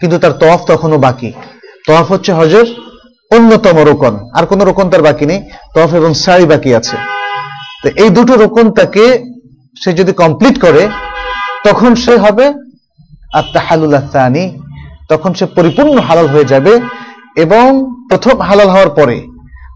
কিন্তু 0.00 0.18
তার 0.18 0.32
তওয়াফ 0.32 0.60
তখনও 0.66 0.98
বাকি। 0.98 1.32
তওয়াফ 1.86 2.12
হচ্ছে 2.12 2.32
হজের 2.32 2.64
অন্যতম 3.30 3.84
রোকন। 3.84 4.30
আর 4.34 4.46
কোনো 4.46 4.64
রোকন 4.64 4.90
তার 4.90 5.02
বাকি 5.02 5.26
নেই। 5.26 5.40
তওয়াফ 5.74 5.94
এবং 5.94 6.14
সাই 6.14 6.44
বাকি 6.44 6.74
আছে। 6.74 6.96
তো 7.82 7.88
এই 8.02 8.10
দুটো 8.10 8.34
রোকন 8.34 8.70
তাকে 8.70 9.24
সে 9.84 9.92
যদি 9.92 10.12
কমপ্লিট 10.12 10.60
করে, 10.60 10.88
তখন 11.64 11.94
সে 11.94 12.16
হবে 12.16 12.52
আত্মাহালুল 13.34 13.94
আত্মানি 13.94 14.58
তখন 15.08 15.34
সে 15.34 15.46
পরিপূর্ণ 15.46 15.98
হালাল 15.98 16.26
হয়ে 16.26 16.44
যাবে। 16.44 16.80
এবং 17.36 17.66
প্রথম 18.10 18.36
হালাল 18.48 18.68
হওয়ার 18.74 18.90
পরে 18.98 19.16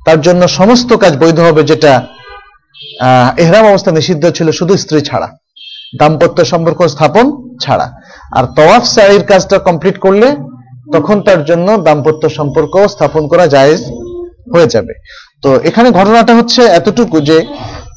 তার 0.07 0.19
জন্য 0.27 0.43
সমস্ত 0.59 0.91
কাজ 1.03 1.13
বৈধ 1.23 1.39
হবে 1.47 1.63
যেটা 1.71 1.93
এহরাম 3.43 3.65
অবস্থা 3.73 3.91
নিষিদ্ধ 3.99 4.25
ছিল 4.37 4.49
শুধু 4.59 4.75
স্ত্রী 4.77 5.01
ছাড়া, 5.09 5.29
দাম্পত্য 6.01 6.39
সম্পর্ক 6.53 6.81
স্থাপন 6.95 7.27
ছাড়া। 7.65 7.87
আর 8.37 8.45
তওয়াফ 8.57 8.85
সাইর 8.95 9.23
কাজটা 9.31 9.57
কমপ্লিট 9.59 9.97
করলে 10.05 10.29
তখন 10.95 11.17
তার 11.27 11.41
জন্য 11.45 11.69
দাম্পত্য 11.87 12.23
সম্পর্ক 12.39 12.75
স্থাপন 12.95 13.23
করা 13.33 13.45
জায়েজ 13.55 13.81
হয়ে 14.53 14.69
যাবে। 14.75 14.93
তো 15.43 15.51
এখানে 15.69 15.89
ঘটনাটা 15.99 16.33
হচ্ছে 16.39 16.63
এতটুকু 16.79 17.17
যে 17.29 17.39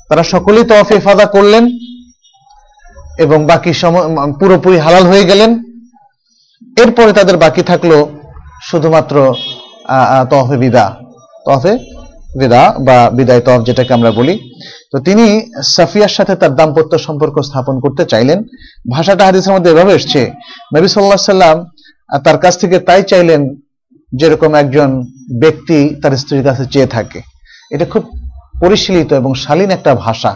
তারা 0.10 0.24
সকলেই 0.34 0.66
তওয়াফ 0.70 0.90
ইফাদা 1.00 1.26
করলেন 1.26 1.64
এবং 3.24 3.40
বাকি 3.52 3.72
পুরোপুরি 4.40 4.78
হালাল 4.86 5.06
হয়ে 5.12 5.26
গেলেন। 5.26 5.52
এরপরে 6.84 7.12
তাদের 7.14 7.38
বাকি 7.38 7.64
থাকল 7.72 7.92
শুধুমাত্র 8.62 9.36
আহ, 9.88 10.58
বিদা 10.58 10.96
তহফে 11.46 11.78
বিদা 12.38 12.76
বা 12.80 13.10
বিদায় 13.10 13.42
তহফ 13.42 13.64
যেটাকে 13.64 13.94
আমরা 13.94 14.12
বলি। 14.12 14.54
তো 14.92 15.00
তিনি 15.00 15.52
সাফিয়ার 15.64 16.08
সাথে 16.08 16.36
তার 16.36 16.56
দাম্পত্য 16.56 17.00
সম্পর্ক 17.00 17.40
স্থাপন 17.42 17.80
করতে 17.80 18.06
চাইলেন। 18.06 18.44
ভাষাটা 18.92 19.26
হাদিসের 19.26 19.54
মধ্যে 19.54 19.72
এভাবে 19.72 19.94
এসছে 19.94 20.32
নবী 20.76 20.88
সাল্লাহ 20.88 21.18
সাল্লাম 21.18 21.66
তার 22.24 22.38
কাছ 22.38 22.58
থেকে 22.58 22.80
তাই 22.80 23.04
চাইলেন 23.04 23.56
যেরকম 24.14 24.54
একজন 24.54 24.90
ব্যক্তি 25.40 25.96
তার 26.02 26.12
স্ত্রীর 26.12 26.44
কাছে 26.44 26.66
চেয়ে 26.66 26.86
থাকে। 26.86 27.22
এটা 27.72 27.86
খুব 27.86 28.04
পরিশীলিত 28.60 29.14
এবং 29.14 29.34
শালীন 29.34 29.72
একটা 29.72 29.96
ভাষা 29.96 30.36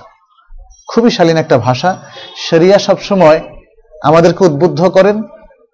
খুবই 0.88 1.12
শালীন 1.12 1.38
একটা 1.38 1.58
ভাষা। 1.58 1.98
শরিয়া 2.50 2.80
সবসময় 2.80 3.42
আমাদেরকে 4.04 4.46
উদ্বুদ্ধ 4.46 4.82
করেন 4.88 5.22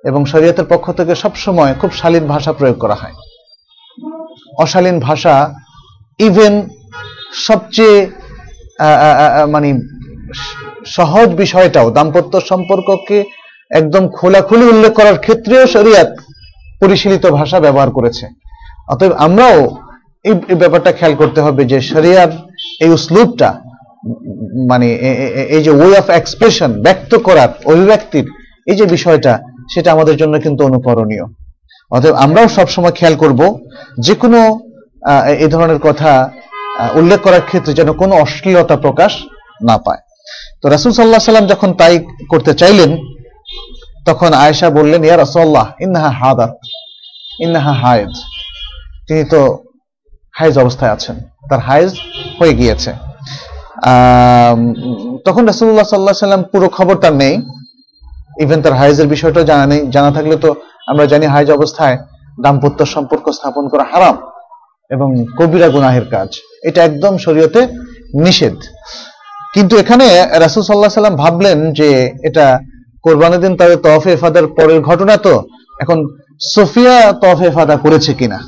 এবং 0.03 0.25
শরীয়তের 0.25 0.65
পক্ষ 0.65 0.91
থেকে 0.91 1.15
সবসময় 1.15 1.73
খুব 1.73 1.91
শালীন 1.91 2.25
ভাষা 2.27 2.53
প্রয়োগ 2.53 2.77
করা 2.77 2.95
হয়। 2.95 3.13
অশালীন 4.57 4.99
ভাষা 4.99 5.55
ইভেন 6.19 6.53
সবচেয়ে 7.47 8.07
মানে 9.49 9.69
সহজ 10.85 11.29
বিষয়টাও 11.33 11.91
দাম্পত্য 11.91 12.41
সম্পর্ককে 12.41 13.25
একদম 13.71 14.07
খোলাখুলি 14.07 14.65
উল্লেখ 14.65 14.93
করার 14.93 15.17
ক্ষেত্রেও 15.17 15.67
শরিয়াত 15.67 16.09
পরিশীলিত 16.81 17.25
ভাষা 17.25 17.59
ব্যবহার 17.59 17.89
করেছে। 17.91 18.25
অতএব 18.87 19.11
আমরাও 19.17 19.57
এই 20.25 20.33
ব্যাপারটা 20.55 20.91
খেয়াল 20.91 21.15
করতে 21.15 21.41
হবে 21.41 21.65
যে 21.65 21.81
শরিয়ার 21.81 22.29
এই 22.79 22.89
উসলুবটা 22.89 23.49
উম, 24.03 24.67
মানে 24.67 24.87
এই 25.49 25.63
যে 25.63 25.71
ওয়ে 25.71 25.97
অফ 25.97 26.09
এক্সপ্রেশন 26.09 26.81
ব্যক্ত 26.81 27.15
করার 27.17 27.49
অভিব্যক্তির 27.65 28.25
এই 28.67 28.75
যে 28.75 28.85
বিষয়টা 28.85 29.39
সেটা 29.73 29.89
আমাদের 29.95 30.15
জন্য 30.21 30.33
কিন্তু 30.45 30.61
অনুকরণীয়। 30.69 31.25
অতএব 31.95 32.15
আমরাও 32.25 32.47
সবসময় 32.57 32.95
খেয়াল 32.97 33.15
করব 33.23 33.39
যে 34.05 34.13
কোনো 34.21 34.39
এই 35.43 35.49
ধরনের 35.53 35.79
কথা 35.87 36.11
উল্লেখ 36.99 37.19
করার 37.25 37.43
ক্ষেত্রে 37.49 37.73
যেন 37.79 37.89
কোনো 38.01 38.13
অশ্লীলতা 38.23 38.75
প্রকাশ 38.85 39.11
না 39.69 39.75
পায়। 39.85 40.01
তো 40.61 40.65
রাসুল 40.73 40.91
সাল্লাহ 40.93 41.31
সাল্লাম 41.31 41.47
যখন 41.53 41.69
তাই 41.81 41.93
করতে 42.31 42.51
চাইলেন, 42.61 42.91
তখন 44.09 44.31
আয়েশা 44.43 44.67
বললেন, 44.77 45.01
ইয়া 45.07 45.17
রাসূলুল্লাহ, 45.17 45.67
ইন্নাহা 45.85 46.11
হাদাত, 46.21 46.53
ইন্নাহা 47.45 47.73
হায়েজ। 47.83 48.13
তিনি 49.07 49.23
তো 49.33 49.39
হাইজ 50.37 50.55
অবস্থায় 50.63 50.91
আছেন, 50.95 51.15
তার 51.49 51.61
হাইজ 51.67 51.89
হয়ে 52.39 52.53
গিয়েছে। 52.59 52.91
তখন 55.27 55.43
রাসূলুল্লাহ 55.51 55.87
সাল্লাল্লাহু 55.87 56.15
আলাইহি 56.15 56.27
সাল্লাম 56.27 56.43
পুরো 56.51 56.67
খবর 56.77 56.95
তার 57.03 57.15
নেই। 57.23 57.35
ইভেন 58.43 58.59
তার 58.63 58.73
হাইজের 58.79 59.07
বিষয়টা 59.13 59.41
জানা 59.49 59.65
নেই। 59.71 59.81
জানা 59.95 60.11
থাকলে 60.17 60.35
তো 60.43 60.49
আমরা 60.91 61.05
জানি 61.11 61.25
হাইজ 61.33 61.49
অবস্থায় 61.57 61.97
দাম্পত্য 62.43 62.79
সম্পর্ক 62.95 63.25
স্থাপন 63.37 63.63
করা 63.71 63.85
হারাম 63.91 64.15
এবং 64.89 65.09
কবিরা 65.39 65.67
গুনাহের 65.75 66.05
কাজ। 66.13 66.29
এটা 66.67 66.79
একদম 66.83 67.13
শরীয়তে 67.25 67.61
নিষেধ। 68.25 68.57
কিন্তু 69.53 69.73
এখানে 69.77 70.05
রাসূল 70.45 70.61
আলাইহি 70.63 70.99
সাল্লাম 70.99 71.17
ভাবলেন 71.23 71.57
যে 71.79 71.89
এটা 72.23 72.45
কোরবানির 73.03 73.41
দিন 73.41 73.53
তাদের 73.57 73.77
তওয়াফে 73.77 74.11
ইফাদার 74.13 74.45
পরের 74.57 74.79
ঘটনা 74.81 75.13
তো 75.25 75.33
এখন 75.81 75.97
সোফিয়া 76.53 76.95
তওয়াফে 77.21 77.45
ইফাদা 77.47 77.75
করেছে 77.75 78.11
কিনা? 78.13 78.39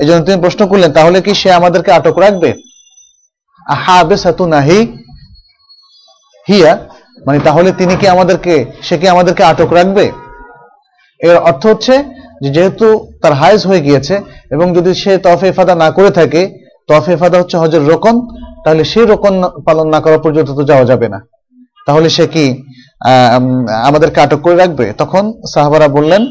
এই 0.00 0.06
জন্য 0.06 0.20
তিনি 0.26 0.38
প্রশ্ন 0.40 0.62
করলেন, 0.66 0.90
তাহলে 0.92 1.18
কি 1.20 1.32
সে 1.40 1.48
আমাদেরকে 1.52 1.90
আটক 1.92 2.16
রাখবে? 2.18 2.50
আহাবেসাতু 3.66 4.44
নাহি 4.46 4.78
হিয়া 6.48 6.72
মানে 7.26 7.38
তাহলে 7.46 7.70
তিনি 7.80 7.94
কি 8.00 8.06
আমাদেরকে, 8.14 8.54
সে 8.86 8.94
কি 9.00 9.06
আমাদেরকে 9.14 9.42
আটক 9.50 9.70
রাখবে? 9.78 10.04
এর 11.20 11.36
অর্থ 11.48 11.62
হচ্ছে 11.72 11.94
যেহেতু 12.54 12.86
তার 13.22 13.34
হাইজ 13.40 13.60
হয়ে 13.68 13.84
গিয়েছে 13.86 14.14
এবং 14.54 14.66
যদি 14.76 14.90
সে 15.02 15.12
তফে 15.26 15.48
ফাদা 15.56 15.74
না 15.82 15.88
করে 15.96 16.10
থাকে 16.18 16.42
তফে 16.90 17.14
ফাদা 17.20 17.36
হচ্ছে 17.40 17.56
হজের 17.62 17.84
রোকন, 17.90 18.14
তাহলে 18.64 18.82
সেই 18.92 19.06
রোকন 19.12 19.34
পালন 19.66 19.86
না 19.94 19.98
করা 20.04 20.18
পর্যন্ত 20.24 20.50
তো 20.58 20.62
যাওয়া 20.70 20.84
যাবে 20.90 21.06
না। 21.14 21.18
তাহলে 21.86 22.08
সে 22.16 22.24
কি 22.34 22.44
আমাদেরকে 23.88 24.18
আটক 24.24 24.40
করে 24.44 24.56
রাখবে? 24.62 24.86
তখন 25.00 25.24
সাহাবারা 25.52 25.88
বললেন, 25.96 26.22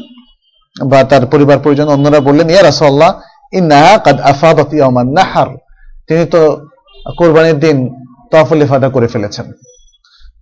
বা 0.90 0.98
তার 1.10 1.24
পরিবার 1.32 1.58
পরিজন 1.64 1.88
অন্যরা 1.94 2.20
বললেন, 2.28 2.46
ইয়া 2.52 2.62
রাসূলুল্লাহ 2.62 3.10
ইন্না 3.58 3.80
তিনি 6.08 6.24
তো 6.34 6.40
কোরবানির 7.18 7.58
দিন 7.64 7.76
তফল 8.32 8.58
ইফাদা 8.66 8.88
করে 8.94 9.08
ফেলেছেন। 9.14 9.46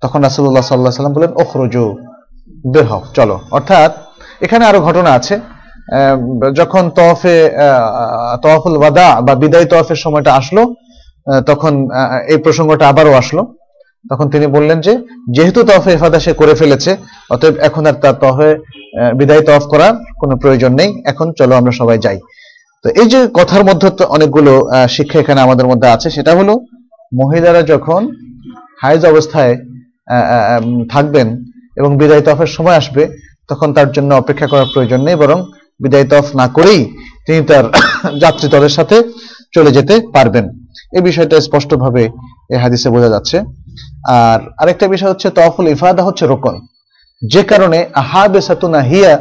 তখন 0.04 0.20
রাসূলুল্লাহ 0.28 0.64
সাল্লাল্লাহু 0.64 0.92
আলাইহি 0.92 1.00
সাল্লাম 1.00 1.16
বললেন 1.16 1.34
ওখরুজু 1.42 1.84
বের 2.72 2.86
হও 2.90 3.02
চলো। 3.18 3.36
অর্থাৎ 3.56 3.90
এখানে 4.44 4.62
আরও 4.70 4.80
ঘটনা 4.88 5.10
আছে। 5.18 5.34
যখন 6.60 6.84
তওয়াফে 6.98 7.36
তওয়াফুল 8.42 8.74
ওয়াদা 8.80 9.08
বা 9.26 9.32
বিদায় 9.42 9.66
তওয়াফের 9.72 9.98
সময়টা 10.04 10.30
আসলো 10.40 10.62
তখন 11.46 11.72
এই 12.32 12.38
প্রসঙ্গটা 12.44 12.84
আবারও 12.88 13.12
আসলো। 13.22 13.42
তখন 14.10 14.26
তিনি 14.32 14.46
বললেন 14.56 14.78
যে 14.86 14.92
যেহেতু 15.36 15.60
তওয়াফে 15.68 15.90
ইফাদা 15.96 16.18
সে 16.24 16.32
করে 16.40 16.54
ফেলেছে 16.60 16.90
অতএব 17.34 17.54
এখন 17.68 17.82
আর 17.90 17.96
তার 18.02 18.14
আহ, 18.24 19.12
বিদায় 19.18 19.42
তওয়াফ 19.48 19.64
করার 19.72 19.94
কোনো 20.20 20.34
প্রয়োজন 20.42 20.72
নেই। 20.80 20.90
এখন 21.10 21.26
চলো 21.38 21.52
আমরা 21.60 21.72
সবাই 21.80 21.98
যাই। 22.06 22.18
তো 22.84 22.88
এই 23.00 23.06
যে 23.12 23.20
কথার 23.38 23.62
মধ্যে 23.68 23.88
অনেকগুলো 24.16 24.52
শিক্ষা 24.96 25.18
এখানে 25.22 25.40
আমাদের 25.46 25.66
মধ্যে 25.70 25.88
আছে। 25.94 26.08
সেটা 26.16 26.32
হলো 26.38 26.52
মহিলারা 27.20 27.62
যখন 27.72 28.00
হাইজ 28.82 29.02
অবস্থায় 29.12 29.54
থাকবেন 30.90 31.28
এবং 31.76 31.90
বিদায় 31.96 32.20
তফের 32.20 32.46
সময় 32.46 32.76
আসবে, 32.76 33.02
তখন 33.48 33.68
তার 33.72 33.88
জন্য 33.92 34.10
অপেক্ষা 34.14 34.46
করার 34.46 34.68
প্রয়োজন 34.74 35.00
নেই, 35.02 35.16
বরং 35.16 35.38
বিদায় 35.80 36.06
তফ 36.08 36.26
না 36.36 36.46
করেই 36.48 36.80
তিনি 37.26 37.40
তার 37.46 37.64
যাত্রী 38.22 38.46
দলের 38.48 38.68
সাথে 38.68 38.96
চলে 39.52 39.70
যেতে 39.72 39.94
পারবেন। 40.12 40.44
এই 40.96 41.02
বিষয়টা 41.02 41.36
স্পষ্টভাবে 41.40 42.02
এই 42.50 42.58
হাদিসে 42.58 42.88
বোঝা 42.90 43.08
যাচ্ছে। 43.08 43.36
আর 44.20 44.38
আরেকটা 44.58 44.86
বিষয় 44.88 45.10
হচ্ছে 45.10 45.28
তফুল 45.30 45.66
ইফাদা 45.68 46.02
হচ্ছে 46.04 46.26
রোকন। 46.26 46.54
যে 47.22 47.42
কারণে 47.42 47.78
আহাবে 47.94 48.40
সাতুনা 48.40 48.80
হিয়া 48.80 49.12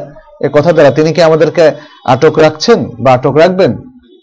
এ 0.46 0.48
কথা 0.52 0.70
দ্বারা 0.72 0.90
তিনি 0.90 1.10
কি 1.12 1.20
আমাদেরকে 1.22 1.64
আটক 2.04 2.34
রাখছেন 2.38 2.78
বা 3.02 3.10
আটক 3.12 3.34
রাখবেন? 3.36 3.72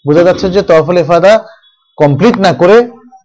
বোঝা 0.07 0.23
যাচ্ছে 0.23 0.47
যে 0.49 0.61
তফুল 0.61 0.97
ইফাদা 0.97 1.33
কমপ্লিট 1.97 2.35
না 2.37 2.51
করে 2.53 2.77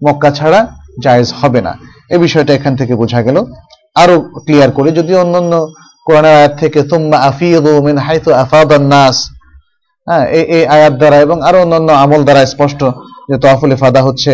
মক্কা 0.06 0.30
ছাড়া 0.30 0.60
জায়েজ 1.04 1.28
হবে 1.40 1.60
না। 1.66 1.72
এই 2.12 2.18
বিষয়টা 2.24 2.52
এখান 2.58 2.72
থেকে 2.80 2.92
বোঝা 3.02 3.20
গেল। 3.26 3.36
আরও 4.02 4.14
ক্লিয়ার 4.44 4.70
করে, 4.76 4.90
যদি 4.98 5.12
অন্যান্য 5.22 5.52
কোরআন 6.06 6.26
আয়াত 6.32 6.52
থেকে 6.62 6.78
তুম্মা 6.90 7.18
আফিদু 7.30 7.72
মিন 7.86 7.96
হাইতু 8.06 8.30
আফাদান 8.44 8.84
নাস 8.94 9.16
হ্যাঁ 10.06 10.24
এই 10.56 10.64
আয়াত 10.76 10.94
দ্বারা 11.00 11.16
এবং 11.26 11.36
আরও 11.48 11.58
অন্যান্য 11.64 11.90
আমল 12.04 12.20
দ্বারা 12.26 12.42
স্পষ্ট 12.54 12.80
যে 13.28 13.36
তওয়াফুল 13.42 13.72
ইফাদা 13.76 14.00
হচ্ছে 14.08 14.32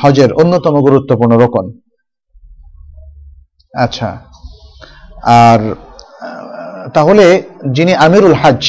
হজের 0.00 0.30
অন্যতম 0.32 0.74
গুরুত্বপূর্ণ 0.86 1.32
রোকন। 1.44 1.64
আচ্ছা 3.74 4.10
আর, 5.42 5.60
তাহলে 6.96 7.24
যিনি 7.76 7.92
আমিরুল 8.06 8.36
হাজ, 8.42 8.60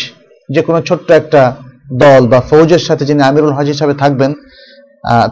যে 0.49 0.61
কোনো 0.67 0.79
ছোট্ট 0.87 1.07
একটা 1.21 1.41
দল 2.03 2.21
বা 2.31 2.39
ফৌজের 2.49 2.83
সাথে 2.87 3.03
যিনি 3.09 3.21
আমিরুল 3.29 3.53
হাজ 3.57 3.67
হিসাবে 3.73 3.93
থাকবেন 3.93 4.31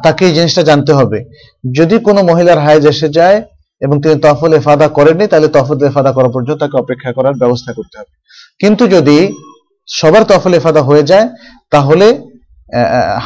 তাকে 0.03 0.21
এই 0.27 0.33
জিনিসটা 0.37 0.63
জানতে 0.69 0.91
হবে। 0.93 1.19
যদি 1.77 1.95
কোনো 2.07 2.19
মহিলার 2.29 2.59
হাইজ 2.65 2.83
এসে 2.93 3.09
যায় 3.09 3.37
এবং 3.81 3.95
তিনি 4.03 4.15
তফল 4.25 4.51
এফাদা 4.59 4.87
করেননি, 4.97 5.25
তাহলে 5.27 5.47
তফল 5.47 5.77
এফাদা 5.89 6.11
করা 6.17 6.29
পর্যন্ত 6.33 6.59
তাকে 6.59 6.75
অপেক্ষা 6.77 7.11
করার 7.17 7.35
ব্যবস্থা 7.41 7.71
করতে 7.77 7.95
হবে। 7.99 8.13
কিন্তু 8.61 8.83
যদি 8.95 9.17
সবার 9.87 10.23
তফল 10.31 10.53
এফাদা 10.59 10.81
হয়ে 10.89 11.03
যায়, 11.03 11.27
তাহলে 11.73 12.07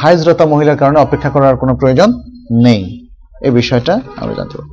হাইজরতা 0.00 0.44
মহিলার 0.52 0.80
কারণে 0.80 0.98
অপেক্ষা 1.00 1.30
করার 1.30 1.56
কোনো 1.56 1.72
প্রয়োজন 1.80 2.08
নেই। 2.66 2.82
এই 3.46 3.52
বিষয়টা 3.60 3.94
আমরা 4.20 4.34
জানতে 4.38 4.54
পারব। 4.58 4.70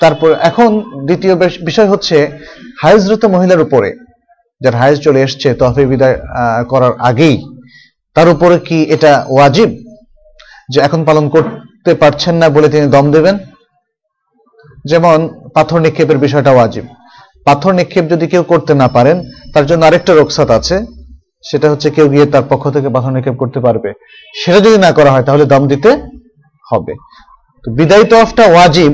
তারপর 0.00 0.28
এখন 0.48 0.70
দ্বিতীয় 1.08 1.34
বিষয় 1.68 1.88
হচ্ছে 1.92 2.16
হাইজরত 2.82 3.22
মহিলার 3.34 3.64
উপরে 3.66 3.90
যার 4.60 4.74
হাইজ 4.80 4.96
চলে 5.06 5.20
এসছে 5.26 5.48
তহফে 5.60 5.84
বিদায় 5.86 6.16
করার 6.72 6.92
আগেই, 7.08 7.36
তার 8.16 8.28
উপরে 8.34 8.56
কি 8.68 8.78
এটা 8.94 9.12
ওয়াজিব? 9.34 9.70
যে 10.68 10.80
এখন 10.80 11.04
পালন 11.04 11.28
করতে 11.28 11.94
পারছেন 11.94 12.34
না 12.36 12.48
বলে 12.48 12.68
তিনি 12.68 12.86
দম 12.86 13.10
দেবেন। 13.10 13.38
যেমন 14.84 15.28
পাথর 15.54 15.80
নিক্ষেপের 15.80 16.18
বিষয়টা 16.18 16.50
ওয়াজিব। 16.50 16.84
পাথর 17.46 17.72
নিক্ষেপ 17.72 18.04
যদি 18.10 18.26
কেউ 18.26 18.42
করতে 18.42 18.74
না 18.74 18.88
পারেন, 18.88 19.16
তার 19.54 19.66
জন্য 19.66 19.84
আরেকটা 19.84 20.14
রোকসাত 20.14 20.50
আছে, 20.50 20.76
সেটা 21.50 21.70
হচ্ছে 21.70 21.90
কেউ 21.90 22.08
গিয়ে 22.08 22.26
তার 22.26 22.42
পক্ষ 22.48 22.70
থেকে 22.70 22.88
পাথর 22.88 23.10
নিক্ষেপ 23.10 23.36
করতে 23.36 23.60
পারবে। 23.60 23.92
সেটা 24.34 24.60
যদি 24.60 24.78
না 24.78 24.92
করা 24.92 25.10
হয়, 25.10 25.22
তাহলে 25.22 25.44
দম 25.44 25.68
দিতে 25.68 25.90
হবে। 26.70 26.92
তো 27.64 27.70
বিদায় 27.72 28.04
তফটা 28.04 28.44
ওয়াজিব, 28.46 28.92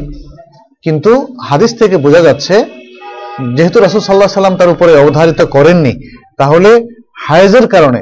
কিন্তু 0.83 1.37
হাদিস 1.45 1.79
থেকে 1.79 1.97
বোঝা 1.97 2.21
যাচ্ছে, 2.21 2.65
যেহেতু 3.57 3.81
রাসুল 3.81 4.01
সাল্লাহ 4.01 4.29
সাল্লাম 4.29 4.57
তার 4.57 4.69
উপরে 4.69 4.97
অবধারিত 4.97 5.43
করেননি, 5.43 5.93
তাহলে 6.37 6.71
হায়েজের 7.27 7.69
কারণে 7.69 8.01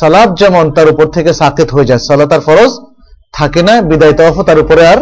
সালাদ 0.00 0.34
যেমন 0.36 0.72
তার 0.72 0.88
উপর 0.88 1.06
থেকে 1.06 1.32
সাকেত 1.32 1.70
হয়ে 1.70 1.84
যায় 1.84 1.98
সালাত 1.98 2.32
আর 2.32 2.40
ফরজ 2.40 2.72
থাকে 3.32 3.62
না, 3.62 3.74
বিদায় 3.90 4.12
তওয়াফও 4.12 4.42
তার 4.48 4.58
উপরে 4.58 4.82
আর 4.92 5.00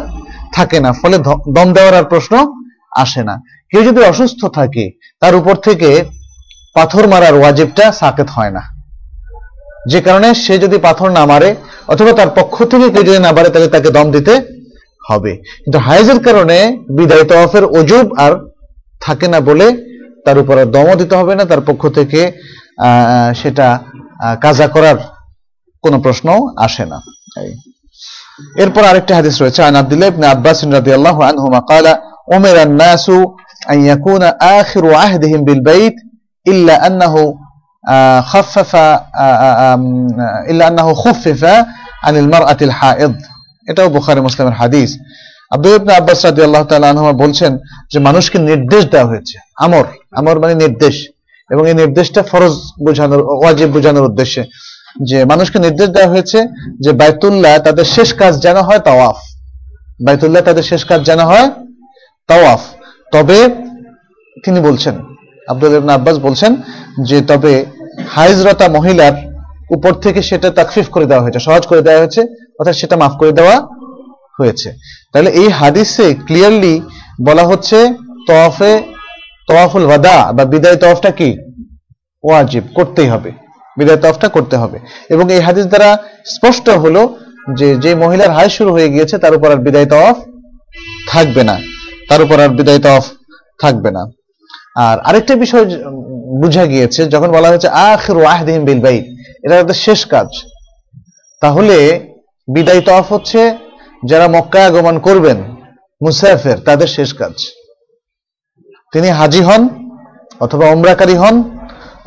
থাকে 0.55 0.79
না। 0.81 0.91
ফলে 0.93 1.17
দম 1.57 1.69
দেওয়ার 1.77 1.95
আর 1.95 2.07
প্রশ্ন 2.13 2.35
আসে 2.97 3.23
না। 3.29 3.35
কেউ 3.71 3.83
যদি 3.89 4.01
অসুস্থ 4.05 4.41
থাকে, 4.59 4.85
তার 5.21 5.35
উপর 5.35 5.55
থেকে 5.67 5.91
পাথর 6.75 7.05
মারার 7.13 7.35
ওয়াজিবটা 7.35 7.85
সাকেত 7.93 8.29
হয় 8.37 8.51
না। 8.51 8.63
যে 9.91 10.01
কারণে 10.01 10.29
সে 10.35 10.55
যদি 10.59 10.77
পাথর 10.79 11.09
না 11.19 11.23
মারে, 11.27 11.51
অথবা 11.89 12.13
তার 12.13 12.31
পক্ষ 12.39 12.57
থেকে 12.65 12.87
কেউ 12.91 13.05
যদি 13.09 13.19
না 13.19 13.31
মারে, 13.33 13.49
তাহলে 13.49 13.69
তাকে 13.69 13.91
দম 13.91 14.07
দিতে 14.17 14.35
হবে। 15.09 15.33
কিন্তু 15.37 15.79
হায়েজের 15.79 16.21
কারণে 16.27 16.59
বিদায় 16.97 17.25
তওয়াফের 17.25 17.65
অজুব 17.79 18.07
আর 18.25 18.33
থাকে 19.01 19.27
না 19.29 19.39
বলে 19.41 19.67
তার 20.25 20.37
উপর 20.39 20.55
আর 20.59 20.69
দমও 20.75 20.97
দিতে 20.97 21.15
হবে 21.17 21.35
না, 21.39 21.45
তার 21.51 21.61
পক্ষ 21.61 21.83
থেকে 21.99 22.21
সেটা 23.41 23.67
কাজা 24.41 24.67
করার 24.75 24.99
কোনো 25.85 25.97
প্রশ্ন 26.01 26.29
আসে 26.67 26.85
না। 26.93 26.99
এরপর 28.56 28.84
আরেকটা 28.84 29.14
হাদিস 29.16 29.36
রয়েছে 29.42 29.60
আন 29.64 29.76
আব্দুল্লাহ 29.76 30.08
ইবনে 30.08 30.28
আব্বাস 30.28 30.60
রাদিয়াল্লাহু 30.78 31.20
আনহুমা 31.24 31.60
قال 31.72 31.86
أمر 32.34 32.56
الناس 32.64 33.06
أن 33.70 33.80
يكون 33.86 34.24
آخر 34.60 34.84
عهدهم 34.94 35.40
بالبيت 35.44 35.96
إلا 36.46 36.76
أنه 36.88 37.14
آه، 37.84 38.22
خفف 38.24 38.72
آه، 38.76 39.00
آه، 39.18 39.74
آم، 39.74 39.84
إلا 40.50 40.64
أنه 40.68 40.88
خفف 40.96 41.42
عن 42.04 42.14
المرأة 42.18 42.60
الحائض 42.62 43.14
এটাও 43.68 43.88
বুখারী 43.90 44.22
মুসলিমের 44.28 44.56
হাদিস 44.62 44.90
আব্দুল্লাহ 45.52 45.80
ইবনে 45.82 45.94
আব্বাস 45.94 46.20
রাদিয়াল্লাহু 46.26 46.66
তাআলা 46.70 46.88
আনহুমা 46.90 47.14
বলছেন 47.24 47.52
যে 47.92 47.98
মানুষকে 48.00 48.38
নির্দেশ 48.50 48.84
দেওয়া 48.86 49.08
হয়েছে 49.08 49.36
আমর 49.58 49.86
আমর 50.12 50.36
মানে 50.40 50.56
নির্দেশ 50.56 50.96
এবং 51.50 51.64
এই 51.68 51.76
নির্দেশটা 51.82 52.22
ফরজ 52.32 52.56
বোঝানোর 52.86 53.22
ওয়াজিব 53.40 53.70
বোঝানোর 53.76 54.08
উদ্দেশ্যে 54.10 54.42
যে 55.03 55.25
মানুষকে 55.25 55.59
নির্দেশ 55.59 55.89
দেওয়া 55.89 56.09
হয়েছে 56.09 56.47
যে 56.81 56.93
বাইতুল্লাহ 56.93 57.59
তাদের 57.59 57.85
শেষ 57.85 58.15
কাজ 58.15 58.43
যেন 58.43 58.57
হয় 58.57 58.79
তাওয়াফ। 58.79 59.17
বাইতুল্লাহ 60.07 60.43
তাদের 60.43 60.63
শেষ 60.63 60.85
কাজ 60.85 61.05
যেন 61.05 61.21
হয় 61.21 61.51
তাওয়াফ। 62.29 62.61
তবে 63.13 63.49
তিনি 64.45 64.61
বলছেন, 64.61 64.99
আব্দুল 65.49 65.75
ইবনে 65.75 65.93
আব্বাস 65.93 66.19
বলছেন 66.19 66.57
যে 67.03 67.21
তবে 67.21 67.65
হাইজরতা 68.09 68.69
মহিলার 68.69 69.13
উপর 69.71 69.93
থেকে 69.93 70.23
সেটা 70.23 70.51
তাকফিফ 70.51 70.89
করে 70.91 71.07
দেওয়া 71.07 71.23
হয়েছে, 71.23 71.41
সহজ 71.41 71.67
করে 71.67 71.83
দেওয়া 71.83 71.99
হয়েছে, 71.99 72.21
অর্থাৎ 72.59 72.75
সেটা 72.75 72.97
মাফ 72.97 73.13
করে 73.13 73.33
দেওয়া 73.33 73.63
হয়েছে। 74.41 74.73
তাহলে 75.13 75.31
এই 75.31 75.49
হাদিসে 75.49 76.15
ক্লিয়ারলি 76.15 76.81
বলা 77.25 77.43
হচ্ছে 77.43 77.89
তওয়াফে, 78.27 78.83
তওয়াফুল 79.49 79.85
ওয়াদা 79.85 80.33
বা 80.33 80.45
বিদায় 80.45 80.77
তওয়াফটা 80.77 81.11
কি? 81.11 81.39
ওয়াজিব, 82.25 82.65
করতেই 82.75 83.09
হবে। 83.09 83.46
বিদায় 83.79 83.97
তওয়াফটা 83.97 84.29
করতে 84.29 84.57
হবে। 84.57 84.79
এবং 85.11 85.33
এই 85.33 85.41
হাদিস 85.41 85.67
দ্বারা 85.67 85.99
স্পষ্ট 86.25 86.69
হলো 86.69 87.17
যে 87.57 87.77
যে 87.77 87.95
মহিলার 87.95 88.31
হায় 88.31 88.49
শুরু 88.49 88.73
হয়ে 88.73 88.89
গিয়েছে, 88.89 89.19
তার 89.19 89.35
উপর 89.35 89.51
আর 89.51 89.57
বিদায় 89.57 89.87
তওয়াফ 89.87 90.17
থাকবে 91.09 91.45
না। 91.45 91.59
তার 92.09 92.23
উপর 92.23 92.41
আর 92.41 92.49
বিদায় 92.49 92.79
তওয়াফ 92.79 93.05
থাকবে 93.61 93.91
না। 93.91 94.11
আর 94.77 94.99
আরেকটা 94.99 95.35
বিষয় 95.35 95.65
বুঝা 96.43 96.67
গিয়েছে, 96.67 97.05
যখন 97.05 97.29
বলা 97.29 97.49
হয়েছে, 97.49 97.69
আখির 97.69 98.17
ওয়াহদিহিম 98.17 98.65
বিল 98.65 98.81
বাইত 98.81 99.05
এটা 99.45 99.57
তাদের 99.57 99.75
শেষ 99.75 100.07
কাজ। 100.07 100.27
তাহলে 101.41 101.77
বিদায় 102.55 102.81
তওয়াফ 102.81 103.13
হচ্ছে 103.13 103.57
যারা 104.07 104.29
মক্কা 104.29 104.67
আগমন 104.67 104.99
করবেন, 104.99 105.57
মুসাফের, 106.05 106.59
তাদের 106.59 106.87
শেষ 106.87 107.15
কাজ। 107.15 107.33
তিনি 108.93 109.09
হাজি 109.09 109.43
হন 109.43 109.93
অথবা 110.41 110.71
ওমরাকারী 110.71 111.15
হন 111.15 111.56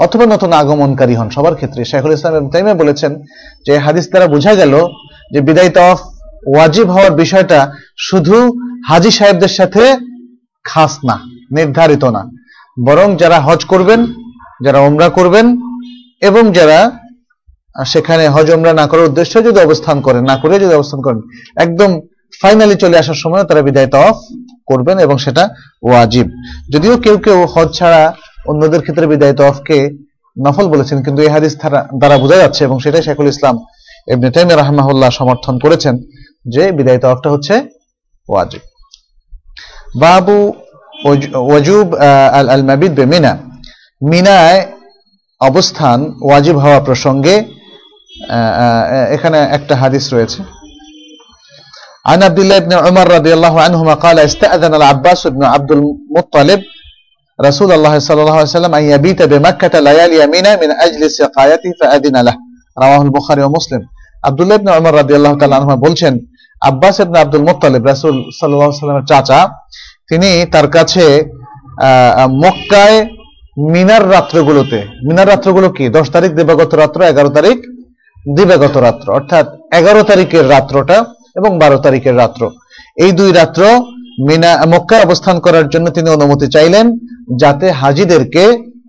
অথবা 0.06 0.26
নতুন 0.34 0.52
আগমনকারী 0.62 1.14
হন। 1.20 1.30
সবার 1.36 1.56
ক্ষেত্রে 1.60 1.82
শেখুল 1.92 2.12
ইসলাম 2.14 2.36
ইবনে 2.62 2.82
বলেছেন 2.82 3.12
যে 3.66 3.74
হাদিস 3.86 4.06
দ্বারা 4.12 4.28
বোঝা 4.34 4.54
গেল 4.62 4.74
যে 5.34 5.40
বিদায় 5.48 5.72
তওয়াফ 5.78 6.00
ওয়াজিব 6.54 6.88
হওয়ার 6.96 7.14
বিষয়টা 7.22 7.60
শুধু 8.08 8.36
হাজি 8.90 9.12
সাহেবদের 9.18 9.54
সাথে 9.60 9.84
খাস 10.66 10.94
না, 11.10 11.16
নির্ধারিত 11.56 12.04
না। 12.16 12.22
বরং 12.78 13.08
যারা 13.22 13.38
হজ 13.48 13.62
করবেন, 13.72 14.00
যারা 14.66 14.80
ওমরা 14.88 15.08
করবেন 15.18 15.46
এবং 16.30 16.44
যারা 16.58 16.80
সেখানে 17.94 18.24
হজ 18.36 18.48
ওমরা 18.56 18.74
না 18.80 18.86
করার 18.88 19.10
উদ্দেশ্যে 19.10 19.40
যদি 19.48 19.60
অবস্থান 19.68 19.98
করেন, 20.06 20.24
না 20.32 20.36
করে 20.42 20.54
যদি 20.64 20.74
অবস্থান 20.76 21.02
করেন, 21.06 21.22
একদম 21.66 21.90
ফাইনালি 22.42 22.76
চলে 22.84 22.96
আসার 23.02 23.20
সময় 23.24 23.44
তারা 23.44 23.62
বিদায় 23.68 23.90
তওয়াফ 23.94 24.18
করবেন 24.68 24.98
এবং 25.06 25.16
সেটা 25.26 25.44
ওয়াজিব। 25.88 26.28
যদিও 26.74 26.96
কেউ 27.04 27.16
কেউ 27.26 27.38
হজ 27.54 27.70
ছাড়া 27.80 28.02
অন্যদের 28.49 28.81
ক্ষেত্রে 28.83 29.07
বিদায় 29.07 29.35
তওয়াফকে 29.35 29.79
নফল 30.37 30.67
বলেছেন 30.69 30.99
কিন্তু 31.03 31.21
এই 31.23 31.29
হাদিস 31.29 31.53
দ্বারা- 31.57 31.87
দ্বারা 31.99 32.17
বোঝা 32.19 32.37
যাচ্ছে 32.37 32.63
এবং 32.65 32.77
সেটাই 32.81 33.03
শেখুল 33.03 33.29
ইসলাম 33.29 33.55
ইবনে 34.09 34.29
তাইমিয়া 34.31 34.59
রাহমাহুল্লাহ 34.59 35.11
সমর্থন 35.11 35.55
করেছেন 35.59 35.95
যে 36.47 36.73
বিদায় 36.73 36.99
তওয়াফটা 36.99 37.29
হচ্ছে 37.31 37.55
ওয়াজিব 38.29 38.63
বাবু 40.01 40.37
ওয়াজ- 41.05 41.33
ওয়াজুব 41.43 41.87
আহ, 41.99 42.01
আল 42.39 42.47
আল 42.51 42.63
মাবিদ 42.63 42.93
বে 42.95 43.05
মিনা 43.07 43.33
মিনায় 44.03 44.61
অবস্থান 45.41 45.99
ওয়াজিব 46.23 46.57
হওয়া 46.59 46.81
প্রসঙ্গে 46.81 47.35
আহ, 47.37 48.53
আহ, 48.59 49.15
এখানে 49.17 49.39
একটা 49.51 49.75
হাদিস 49.77 50.07
রয়েছে 50.15 50.41
عن 52.05 52.21
عبد 52.23 52.39
الله 52.39 52.59
بن 52.59 52.73
عمر 52.85 53.07
رضي 53.09 53.33
الله 53.35 53.55
عنهما 53.61 53.95
قال 53.97 54.17
استأذن 54.21 54.73
العباس 54.75 55.21
بن 55.29 55.43
عبد 55.45 55.71
المطلب 55.73 56.61
رسول 57.39 57.71
الله 57.73 57.95
صلى 57.99 58.21
الله 58.23 58.37
عليه 58.37 58.53
وسلم 58.53 58.75
أن 58.75 58.85
يبيت 58.85 59.21
بمكة 59.25 59.75
ليالي 59.81 60.21
منى 60.27 60.53
من 60.57 60.71
أجل 60.77 61.03
سقايته 61.13 61.71
فأذن 61.81 62.17
له 62.19 62.35
رواه 62.77 63.03
البخاري 63.03 63.43
ومسلم 63.43 63.83
عبد 64.23 64.41
الله 64.41 64.57
بن 64.57 64.69
عمر 64.69 64.93
رضي 64.95 65.15
الله 65.17 65.33
تعالى 65.35 65.55
عنهما 65.55 65.77
বলছেন 65.77 66.15
আব্বাস 66.63 66.97
ইবনে 67.01 67.19
আব্দুল 67.21 67.45
মুত্তালিব 67.49 67.83
রাসূল 67.85 68.15
সাল্লাল্লাহু 68.31 68.63
আলাইহি 68.63 68.77
ওয়াসাল্লামের 68.77 69.07
চাচা 69.07 69.41
তিনি 70.11 70.31
তার 70.45 70.67
কাছে 70.69 71.05
আহ, 71.79 72.29
মক্কায় 72.43 72.99
মিনার 73.73 74.05
রাত্রগুলোতে 74.11 74.79
মিনার 75.07 75.29
রাত্রগুলো 75.29 75.69
কি 75.71 75.85
দশ 75.89 76.07
তারিখ 76.11 76.31
দিবাগত 76.33 76.71
রাত্র 76.75 76.99
এগারো 77.05 77.31
তারিখ 77.31 77.59
দিবাগত 78.37 78.75
রাত্র 78.79 79.07
অর্থাৎ 79.13 79.47
এগারো 79.73 80.01
তারিখের 80.03 80.45
রাত্রটা 80.51 80.97
এবং 81.37 81.51
বারো 81.59 81.79
তারিখের 81.79 82.15
রাত্র 82.17 82.43
এই 82.97 83.11
দুই 83.13 83.31
রাত্র 83.33 83.63
মিনা, 84.28 84.52
মক্কায় 84.74 85.04
অবস্থান 85.08 85.36
করার 85.46 85.66
জন্য 85.74 85.86
তিনি 85.98 86.08
অনুমতি 86.10 86.48
চাইলেন 86.56 86.86
যাতে 87.42 87.68
হাজিদেরকে 87.82 88.44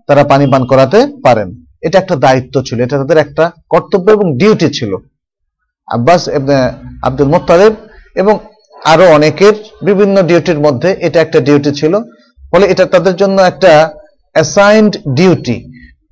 তারা 0.07 0.23
পানি 0.31 0.45
পান 0.51 0.63
করাতে 0.71 0.99
পারেন। 1.25 1.47
এটা 1.87 1.97
একটা 1.99 2.15
দায়িত্ব 2.25 2.55
ছিল, 2.67 2.77
এটা 2.85 2.97
তাদের 2.97 3.17
একটা 3.25 3.43
কর্তব্য 3.73 4.07
এবং 4.17 4.27
ডিউটি 4.37 4.67
ছিল। 4.77 4.91
আব্বাস 5.87 6.21
আব্দুল 7.07 7.29
মোত্তালেব 7.33 7.73
এবং 8.21 8.33
আরও 8.85 9.05
অনেকের 9.17 9.55
বিভিন্ন 9.87 10.15
ডিউটির 10.29 10.59
মধ্যে 10.59 10.89
এটা 11.07 11.19
একটা 11.21 11.39
ডিউটি 11.47 11.71
ছিল। 11.79 11.93
ফলে 12.51 12.65
এটা 12.73 12.85
তাদের 12.85 13.15
জন্য 13.21 13.37
একটা 13.41 13.71
অ্যাসাইন্ড 14.35 14.91
ডিউটি 15.19 15.57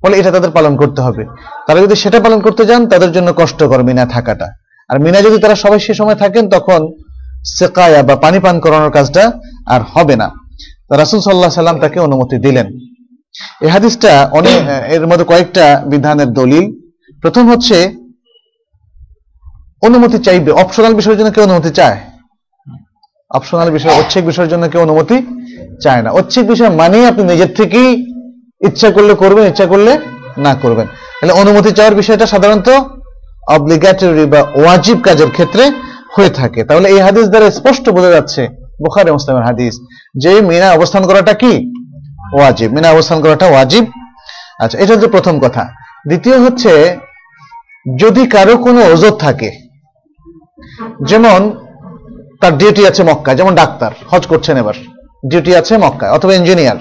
ফলে 0.02 0.14
এটা 0.20 0.30
তাদের 0.36 0.50
পালন 0.50 0.74
করতে 0.76 1.00
হবে। 1.06 1.22
তারা 1.66 1.78
যদি 1.84 1.96
সেটা 2.02 2.18
পালন 2.20 2.40
করতে 2.46 2.62
যান, 2.70 2.82
তাদের 2.92 3.10
জন্য 3.12 3.28
কষ্টকর 3.36 3.80
মিনা 3.88 4.04
থাকাটা। 4.06 4.48
আর 4.90 4.96
মিনা 5.04 5.18
যদি 5.26 5.38
তারা 5.38 5.56
সবাই 5.64 5.80
সে 5.86 5.92
সময় 6.00 6.18
থাকেন, 6.22 6.44
তখন 6.48 6.80
সেকায়া 7.44 8.02
বা 8.02 8.16
পানি 8.16 8.38
পান 8.38 8.60
করানোর 8.60 8.90
কাজটা 8.90 9.32
আর 9.66 9.80
হবে 9.94 10.16
না। 10.16 10.30
রাসুল 10.90 11.20
সাল্লাহ 11.20 11.50
সাল্লাম 11.50 11.78
তাকে 11.80 12.00
অনুমতি 12.00 12.38
দিলেন। 12.38 12.66
এই 13.60 13.68
হাদিসটা 13.68 14.28
অনেক 14.32 14.68
এর 14.88 15.06
মধ্যে 15.06 15.24
কয়েকটা 15.24 15.82
বিধানের 15.86 16.32
দলিল। 16.32 16.72
প্রথম 17.22 17.50
হচ্ছে, 17.50 17.94
অনুমতি 19.82 20.18
চাইবে। 20.18 20.52
অপশনাল 20.52 20.94
বিষয়ের 20.94 21.18
জন্য 21.18 21.30
কেউ 21.30 21.44
অনুমতি 21.44 21.70
চায়? 21.70 21.98
অপশনাল 23.30 23.70
বিষয়, 23.70 23.92
ঐচ্ছিক 23.98 24.24
বিষয়ের 24.24 24.48
জন্য 24.48 24.68
কেউ 24.68 24.82
অনুমতি 24.82 25.16
চায় 25.80 26.02
না। 26.02 26.10
ঐচ্ছিক 26.10 26.46
বিষয় 26.46 26.70
মানে 26.70 27.06
আপনি 27.06 27.22
নিজের 27.22 27.54
থেকেই 27.54 28.06
ইচ্ছা 28.66 28.90
করলে 28.90 29.14
করবেন, 29.14 29.46
ইচ্ছা 29.46 29.66
করলে 29.66 29.98
না 30.38 30.54
করবেন। 30.54 30.86
তাহলে 30.86 31.32
অনুমতি 31.32 31.72
চাওয়ার 31.72 31.94
বিষয়টা 31.94 32.26
সাধারণত 32.26 32.68
অব্লিগেটরি 33.48 34.26
বা 34.26 34.42
ওয়াজিব 34.42 35.00
কাজের 35.02 35.30
ক্ষেত্রে 35.30 35.70
হয়ে 36.16 36.30
থাকে। 36.30 36.64
তাহলে 36.64 36.88
এই 36.88 37.00
হাদিস 37.00 37.26
দ্বারা 37.28 37.50
স্পষ্ট 37.50 37.90
বোঝা 37.90 38.10
যাচ্ছে, 38.10 38.48
বুখারি 38.82 39.10
মুসলিমের 39.10 39.44
হাদিস। 39.44 39.74
যে 40.22 40.40
মিনা 40.40 40.72
অবস্থান 40.72 41.06
করাটা 41.06 41.34
কি? 41.34 41.52
ওয়াজিব। 42.34 42.72
মিনা 42.72 42.90
অবস্থান 42.90 43.20
করাটা 43.20 43.46
ওয়াজিব। 43.46 43.84
আচ্ছা 44.60 44.78
এটা 44.78 44.92
হচ্ছে 44.94 45.06
প্রথম 45.06 45.40
কথা। 45.40 45.68
দ্বিতীয় 46.06 46.38
হচ্ছে, 46.38 46.96
যদি 47.98 48.26
কারও 48.26 48.56
কোনো 48.56 48.80
ওজোর 48.92 49.14
থাকে, 49.16 49.50
যেমন 51.02 51.40
তার 52.40 52.58
ডিউটি 52.58 52.86
আছে 52.86 53.02
মক্কায়, 53.02 53.36
যেমন 53.36 53.54
ডাক্তার, 53.54 53.90
হজ 54.10 54.26
করছেন 54.26 54.56
এবার, 54.56 54.74
ডিউটি 55.26 55.56
আছে 55.56 55.76
মক্কায়, 55.76 56.12
অথবা 56.12 56.34
ইঞ্জিনিয়ার, 56.34 56.76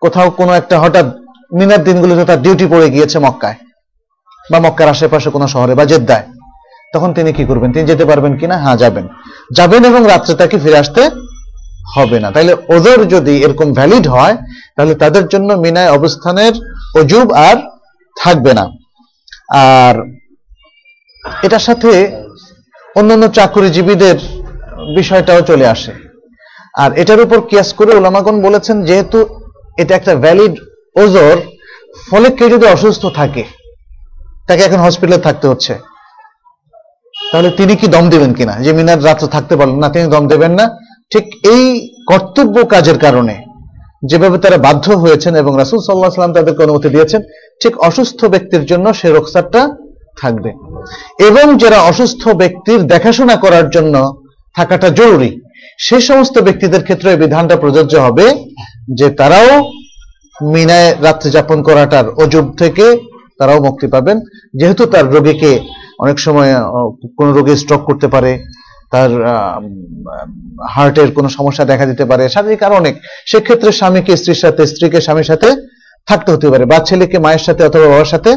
কোথাও 0.00 0.30
কোনো 0.30 0.52
একটা 0.52 0.80
হঠাৎ 0.80 1.06
মিনার 1.52 1.84
দিনগুলোতে 1.84 2.24
তার 2.24 2.42
ডিউটি 2.42 2.66
পড়ে 2.66 2.90
গিয়েছে 2.90 3.18
মক্কায়, 3.18 3.54
বা 4.52 4.58
মক্কার 4.60 4.88
আশেপাশে 4.88 5.30
কোনো 5.30 5.46
শহরে, 5.48 5.74
বা 5.74 5.84
জেদ্দায় 5.84 6.22
তখন 6.94 7.14
তিনি 7.14 7.32
কি 7.32 7.44
করবেন? 7.44 7.72
তিনি 7.72 7.86
যেতে 7.86 8.04
পারবেন 8.04 8.36
কিনা? 8.36 8.56
হ্যাঁ 8.58 8.76
যাবেন। 8.76 9.08
যাবেন 9.52 9.84
এবং 9.84 10.06
রাত্রে 10.06 10.34
তাকে 10.34 10.58
ফিরে 10.58 10.78
আসতে 10.78 11.10
হবে 11.96 12.20
না। 12.20 12.30
তাইলে 12.30 12.54
ওদের 12.68 13.08
যদি 13.08 13.34
এরকম 13.42 13.72
ভ্যালিড 13.72 14.08
হয়, 14.08 14.36
তাহলে 14.76 14.94
তাদের 14.94 15.28
জন্য 15.28 15.52
মিনায় 15.54 15.90
অবস্থানের 15.90 16.52
অজুব 17.00 17.32
আর 17.32 17.56
থাকবে 18.22 18.52
না। 18.54 18.64
আর 19.54 19.94
এটার 21.42 21.58
সাথে 21.58 21.90
অন্যান্য 22.96 23.28
চাকরিজীবীদের 23.28 24.18
বিষয়টাও 24.96 25.40
চলে 25.40 25.66
আসে। 25.66 25.92
আর 26.78 26.90
এটার 26.98 27.20
উপর 27.20 27.40
কিয়াস 27.40 27.72
করে 27.72 27.92
ওলামাগন 27.96 28.42
বলেছেন, 28.42 28.84
যেহেতু 28.84 29.18
এটা 29.78 29.96
একটা 29.96 30.14
ভ্যালিড 30.14 30.54
ওজোর, 30.96 31.36
ফলে 32.10 32.30
কেউ 32.30 32.48
যদি 32.48 32.66
অসুস্থ 32.66 33.06
থাকে, 33.06 33.44
তাকে 34.48 34.62
এখন 34.62 34.76
হসপিটালে 34.76 35.18
থাকতে 35.18 35.48
হচ্ছে। 35.48 35.74
তাহলে 37.32 37.50
তিনি 37.58 37.74
কি 37.80 37.86
দম 37.94 38.04
দেবেন 38.14 38.32
কিনা? 38.38 38.54
যে 38.64 38.70
মিনার 38.78 39.04
রাত্র 39.04 39.24
থাকতে 39.34 39.54
পারলেন 39.56 39.78
না, 39.84 39.88
তিনি 39.88 40.06
দম 40.14 40.24
দেবেন 40.32 40.52
না। 40.52 40.64
ঠিক 41.12 41.24
এই 41.54 41.64
কর্তব্য 42.10 42.56
কাজের 42.72 42.98
কারণে 42.98 43.34
যেভাবে 44.10 44.38
তারা 44.38 44.58
বাধ্য 44.66 44.86
হয়েছেন 45.02 45.32
এবং 45.42 45.52
রাসুল 45.58 45.80
সাল্লাহ 45.80 46.10
সাল্লাম 46.10 46.36
তাদেরকে 46.36 46.62
অনুমতি 46.62 46.88
দিয়েছেন, 46.88 47.20
ঠিক 47.62 47.78
অসুস্থ 47.78 48.20
ব্যক্তির 48.24 48.64
জন্য 48.64 48.86
সে 48.94 49.08
রোকসারটা 49.08 49.60
থাকবে। 50.20 50.50
এবং 51.28 51.46
যারা 51.58 51.78
অসুস্থ 51.80 52.22
ব্যক্তির 52.28 52.80
দেখাশোনা 52.82 53.36
করার 53.36 53.66
জন্য 53.70 53.94
থাকাটা 54.56 54.88
জরুরি, 54.90 55.30
সে 55.78 55.96
সমস্ত 56.00 56.36
ব্যক্তিদের 56.38 56.82
ক্ষেত্রে 56.82 57.10
বিধানটা 57.16 57.56
প্রযোজ্য 57.56 57.94
হবে 57.96 58.26
যে 58.98 59.10
তারাও 59.10 59.50
মিনায় 60.52 60.90
রাত্রি 61.02 61.28
যাপন 61.30 61.58
করাটার 61.62 62.06
অজুব 62.22 62.46
থেকে 62.58 62.86
তারাও 63.38 63.60
মুক্তি 63.60 63.86
পাবেন। 63.86 64.16
যেহেতু 64.54 64.82
তার 64.86 65.06
রোগীকে 65.14 65.52
অনেক 65.98 66.16
সময় 66.26 66.50
কোনো 67.18 67.30
রোগে 67.36 67.54
স্ট্রোক 67.62 67.82
করতে 67.88 68.06
পারে, 68.14 68.32
তার 68.92 69.10
হার্টের 70.74 71.08
কোনো 71.16 71.28
সমস্যা 71.38 71.64
দেখা 71.72 71.86
দিতে 71.90 72.04
পারে, 72.10 72.24
শারীরিক 72.34 72.60
আর 72.66 72.72
অনেক। 72.80 72.94
সেক্ষেত্রে 73.30 73.70
স্বামীকে, 73.80 74.12
স্ত্রীর 74.20 74.40
সাথে, 74.44 74.62
স্ত্রীকে 74.70 74.98
স্বামীর 75.06 75.28
সাথে 75.30 75.48
থাকতে 76.08 76.28
হতে 76.34 76.46
পারে, 76.52 76.64
বা 76.70 76.78
ছেলেকে, 76.88 77.16
মায়ের 77.24 77.42
সাথে 77.46 77.62
অথবা 77.68 77.86
বাবার 77.92 78.10
সাথে 78.14 78.30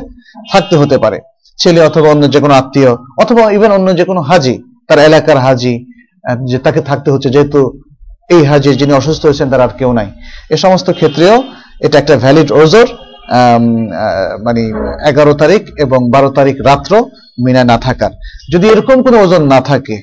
থাকতে 0.51 0.75
হতে 0.81 0.97
পারে। 1.03 1.17
ছেলে 1.61 1.79
অথবা 1.89 2.07
অন্য 2.13 2.23
যে 2.33 2.39
কোনো 2.43 2.53
আত্মীয়, 2.61 2.91
অথবা 3.23 3.43
ইভেন 3.57 3.71
অন্য 3.77 3.87
যে 3.99 4.05
কোনো 4.09 4.21
হাজি, 4.29 4.55
তার 4.87 4.99
এলাকার 5.09 5.39
হাজি 5.45 5.73
যে 6.49 6.57
তাকে 6.65 6.81
থাকতে 6.89 7.09
হচ্ছে, 7.13 7.29
যেহেতু 7.35 7.59
এই 8.35 8.41
হাজি 8.49 8.71
যিনি 8.81 8.93
অসুস্থ 9.01 9.21
হয়েছেন, 9.27 9.47
তার 9.51 9.61
আর 9.65 9.73
কেউ 9.79 9.91
নাই। 9.99 10.07
এ 10.53 10.57
সমস্ত 10.65 10.87
ক্ষেত্রেও 10.99 11.35
এটা 11.85 11.95
একটা 12.01 12.15
ভ্যালিড 12.23 12.49
ওজোর 12.61 12.87
মানে 14.45 14.61
এগারো 15.09 15.33
তারিখ 15.41 15.61
এবং 15.85 15.99
বারো 16.13 16.29
তারিখ 16.37 16.55
রাত্র 16.69 16.93
মিনা 17.45 17.61
না 17.71 17.77
থাকার। 17.85 18.11
যদি 18.51 18.65
এরকম 18.73 18.97
কোনো 19.05 19.17
ওজন 19.23 19.43
না 19.53 19.59
থাকে, 19.69 19.95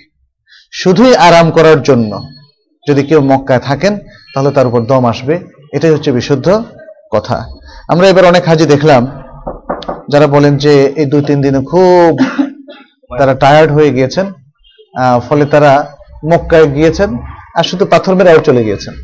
শুধুই 0.81 1.15
আরাম 1.27 1.47
করার 1.57 1.81
জন্য 1.89 2.13
যদি 2.89 3.03
কেউ 3.09 3.21
মক্কায় 3.31 3.63
থাকেন, 3.69 3.93
তাহলে 4.33 4.51
তার 4.57 4.67
উপর 4.71 4.81
দম 4.91 5.03
আসবে। 5.13 5.35
এটাই 5.77 5.93
হচ্ছে 5.95 6.11
বিশুদ্ধ 6.19 6.47
কথা। 7.15 7.37
আমরা 7.93 8.07
এবার 8.13 8.31
অনেক 8.33 8.45
হাজি 8.49 8.67
দেখলাম, 8.75 9.03
যারা 10.13 10.27
বলেন 10.35 10.55
যে 10.65 10.73
এই 11.01 11.07
দুই, 11.13 11.23
তিন 11.29 11.39
দিনে 11.45 11.61
খুব 11.73 12.13
তারা 13.19 13.35
টায়ার্ড 13.43 13.71
হয়ে 13.77 13.91
গিয়েছেন 13.97 14.27
ফলে 15.27 15.45
তারা 15.55 15.73
মক্কায় 16.31 16.67
গিয়েছেন 16.77 17.11
আর 17.59 17.65
শুধু 17.71 17.85
পাথর 17.93 18.13
মেরাও 18.19 18.47
চলে 18.49 18.63
গিয়েছেন। 18.67 18.95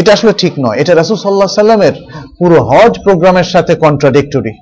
এটা 0.00 0.10
আসলে 0.16 0.32
ঠিক 0.42 0.52
নয়। 0.64 0.76
এটা 0.82 0.92
রাসুল 0.94 1.16
সাল্লাহ 1.16 1.60
সাল্লামের 1.62 1.94
পুরো 2.38 2.56
হজ 2.70 2.92
প্রোগ্রামের 3.04 3.48
সাথে 3.54 3.72
কন্ট্রাডিক্টরি 3.84 4.52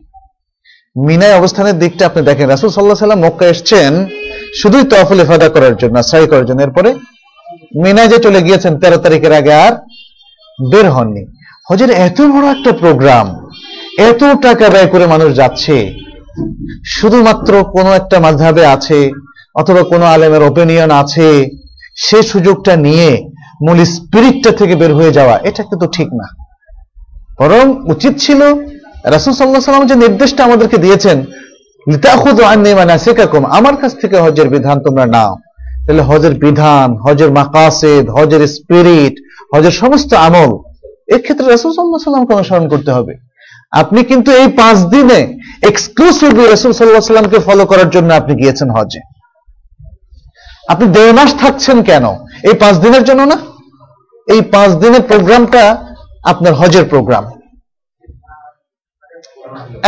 মিনায় 0.97 1.39
অবস্থানের 1.41 1.77
দিকটা 1.83 2.03
আপনি 2.07 2.21
দেখেন, 2.31 2.47
রাসুল 2.49 2.71
সাল্লাহ 2.73 3.05
সাল্লাম 3.05 3.21
মক্কা 3.27 3.47
এসছেন 3.53 3.93
শুধুই 4.61 4.85
তফল 4.93 5.19
ইফাদা 5.25 5.49
করার 5.55 5.75
জন্য 5.83 5.97
সাই 6.11 6.27
করার 6.31 6.47
জন্য। 6.49 6.61
এরপরে 6.63 6.91
মিনায় 7.83 8.11
যে 8.13 8.19
চলে 8.27 8.41
গিয়েছেন, 8.47 8.73
তেরো 8.81 8.99
তারিখের 9.05 9.33
আগে 9.41 9.53
আর 9.67 9.73
বের 10.71 10.87
হননি। 10.95 11.23
হজের 11.69 11.91
এত 11.91 12.19
বড় 12.35 12.47
একটা 12.55 12.71
প্রোগ্রাম, 12.83 13.27
এত 14.11 14.23
টাকা 14.47 14.67
ব্যয় 14.75 14.89
করে 14.93 15.05
মানুষ 15.07 15.31
যাচ্ছে, 15.41 15.77
শুধুমাত্র 16.97 17.53
কোনো 17.75 17.91
একটা 17.95 18.17
মাঝহাবে 18.21 18.65
আছে, 18.67 19.11
অথবা 19.55 19.83
কোনো 19.83 20.05
আলেমের 20.05 20.43
ওপিনিয়ন 20.43 20.91
আছে, 21.03 21.29
সে 21.97 22.19
সুযোগটা 22.23 22.73
নিয়ে 22.77 23.11
মূল 23.65 23.79
স্পিরিটটা 23.97 24.51
থেকে 24.61 24.75
বের 24.81 24.93
হয়ে 24.99 25.17
যাওয়া, 25.19 25.35
এটা 25.49 25.63
কিন্তু 25.69 25.87
ঠিক 25.97 26.09
না। 26.21 26.27
বরং 27.41 27.65
উচিত 27.93 28.15
ছিল 28.25 28.41
রাসুল 29.15 29.33
সাল্লাহ 29.35 29.65
সাল্লাম 29.69 29.87
যে 29.91 29.97
নির্দেশটা 30.05 30.41
আমাদেরকে 30.49 30.79
দিয়েছেন 30.85 31.19
আমার 33.59 33.75
কাছ 33.83 33.93
থেকে 34.03 34.17
হজের 34.25 34.49
বিধান 34.55 34.77
তোমরা 34.87 35.05
নাও। 35.15 35.33
তাহলে 35.85 36.03
হজের 36.11 36.35
বিধান, 36.45 36.89
হজের 37.05 37.31
মাকাসেদ, 37.39 38.05
হজের 38.17 38.43
স্পিরিট 38.57 39.15
হজের 39.55 39.75
সমস্ত 39.83 40.11
আমল, 40.27 40.51
এক্ষেত্রে 41.17 41.47
রাসুল 41.47 41.71
সাল্লাহ 41.75 42.05
সাল্লামকে 42.07 42.33
অনুসরণ 42.39 42.67
করতে 42.73 42.91
হবে। 42.97 43.15
আপনি 43.83 44.01
কিন্তু 44.11 44.31
এই 44.41 44.49
পাঁচ 44.61 44.77
দিনে 44.95 45.21
এক্সক্লুসিভলি 45.71 46.45
রসুল 46.45 46.73
সাল্লাহ 46.73 47.11
সাল্লামকে 47.13 47.39
ফলো 47.47 47.65
করার 47.71 47.89
জন্য 47.95 48.11
আপনি 48.21 48.33
গিয়েছেন 48.41 48.69
হজে। 48.77 49.01
আপনি 50.73 50.87
দেড় 50.97 51.13
মাস 51.19 51.31
থাকছেন 51.43 51.79
কেন? 51.89 52.05
এই 52.49 52.55
পাঁচ 52.63 52.75
দিনের 52.85 53.05
জন্য 53.09 53.23
না? 53.33 53.37
এই 54.29 54.41
পাঁচ 54.55 54.71
দিনের 54.83 55.03
প্রোগ্রামটা 55.11 55.63
আপনার 56.33 56.55
হজের 56.61 56.85
প্রোগ্রাম। 56.93 57.25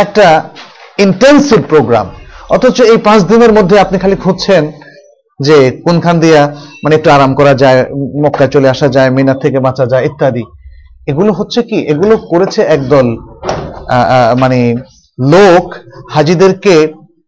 একটা 0.03 0.27
ইন্টেন্সিভ 1.05 1.61
প্রোগ্রাম 1.71 2.07
অথচ 2.55 2.77
এই 2.93 2.99
পাঁচ 3.07 3.19
দিনের 3.31 3.51
মধ্যে 3.57 3.75
আপনি 3.85 3.97
খালি 4.03 4.15
খুঁজছেন 4.23 4.63
যে 5.47 5.57
কোনখান 5.85 6.15
দিয়া 6.23 6.41
মানে 6.83 6.93
একটু 6.97 7.09
আরাম 7.15 7.31
করা 7.39 7.53
যায়, 7.61 7.79
মক্কায় 8.23 8.51
চলে 8.55 8.67
আসা 8.73 8.87
যায় 8.95 9.09
মিনা 9.17 9.33
থেকে 9.43 9.57
বাঁচা 9.67 9.85
যায়, 9.91 10.03
ইত্যাদি। 10.09 10.43
এগুলো 11.11 11.31
হচ্ছে 11.39 11.59
কি? 11.69 11.77
এগুলো 11.91 12.13
করেছে 12.31 12.61
একদল 12.75 13.07
মানে 14.41 14.59
লোক 15.33 15.65
হাজিদেরকে 16.15 16.75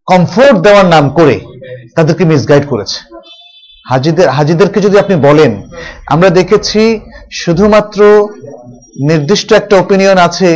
কমফোর্ট 0.07 0.55
দেওয়ার 0.65 0.87
নাম 0.95 1.05
করে 1.17 1.35
তাদেরকে 1.95 2.23
মিসগাইড 2.31 2.65
করেছে। 2.71 2.97
হাজিদের, 3.89 4.27
হাজিদেরকে 4.29 4.79
যদি 4.81 4.97
আপনি 4.99 5.15
বলেন, 5.27 5.51
আমরা 6.13 6.29
দেখেছি 6.29 6.81
শুধুমাত্র 7.31 7.99
নির্দিষ্ট 9.09 9.49
একটা 9.53 9.75
ওপিনিয়ন 9.77 10.17
আছে 10.27 10.49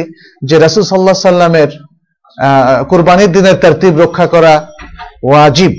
যে 0.44 0.56
রাসুল 0.60 0.84
সাল্লাহ 0.84 1.28
সাল্লামের 1.30 1.72
কোরবানির 2.90 3.32
দিনের 3.32 3.58
তারতিব 3.60 3.94
রক্ষা 4.00 4.28
করা 4.28 4.54
ওয়াজিব। 5.24 5.74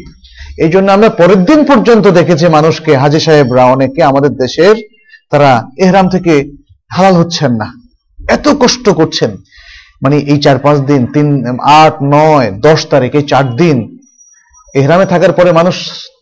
এই 0.64 0.70
জন্য 0.70 0.88
আমরা 0.92 1.08
পরের 1.08 1.40
দিন 1.44 1.60
পর্যন্ত 1.64 2.04
দেখেছি 2.08 2.46
মানুষকে, 2.48 2.92
হাজি 2.96 3.20
সাহেবরা, 3.20 3.64
অনেকে 3.64 4.00
আমাদের 4.02 4.32
দেশের, 4.42 4.76
তারা 5.30 5.50
এহরাম 5.78 6.06
থেকে 6.08 6.32
হালাল 6.90 7.14
হচ্ছেন 7.14 7.52
না। 7.60 7.68
এত 8.18 8.46
কষ্ট 8.60 8.86
করছেন। 8.88 9.30
মানে 10.02 10.16
এই 10.32 10.38
চার 10.40 10.58
পাঁচ 10.58 10.78
দিন, 10.90 11.02
তিন, 11.06 11.28
আট, 11.82 11.94
নয়, 12.02 12.48
দশ 12.66 12.80
তারিখ, 12.90 13.10
এই 13.14 13.22
চার 13.22 13.46
দিন 13.56 13.76
এহরামে 14.74 15.06
থাকার 15.06 15.32
পরে 15.32 15.50
মানুষ 15.52 15.76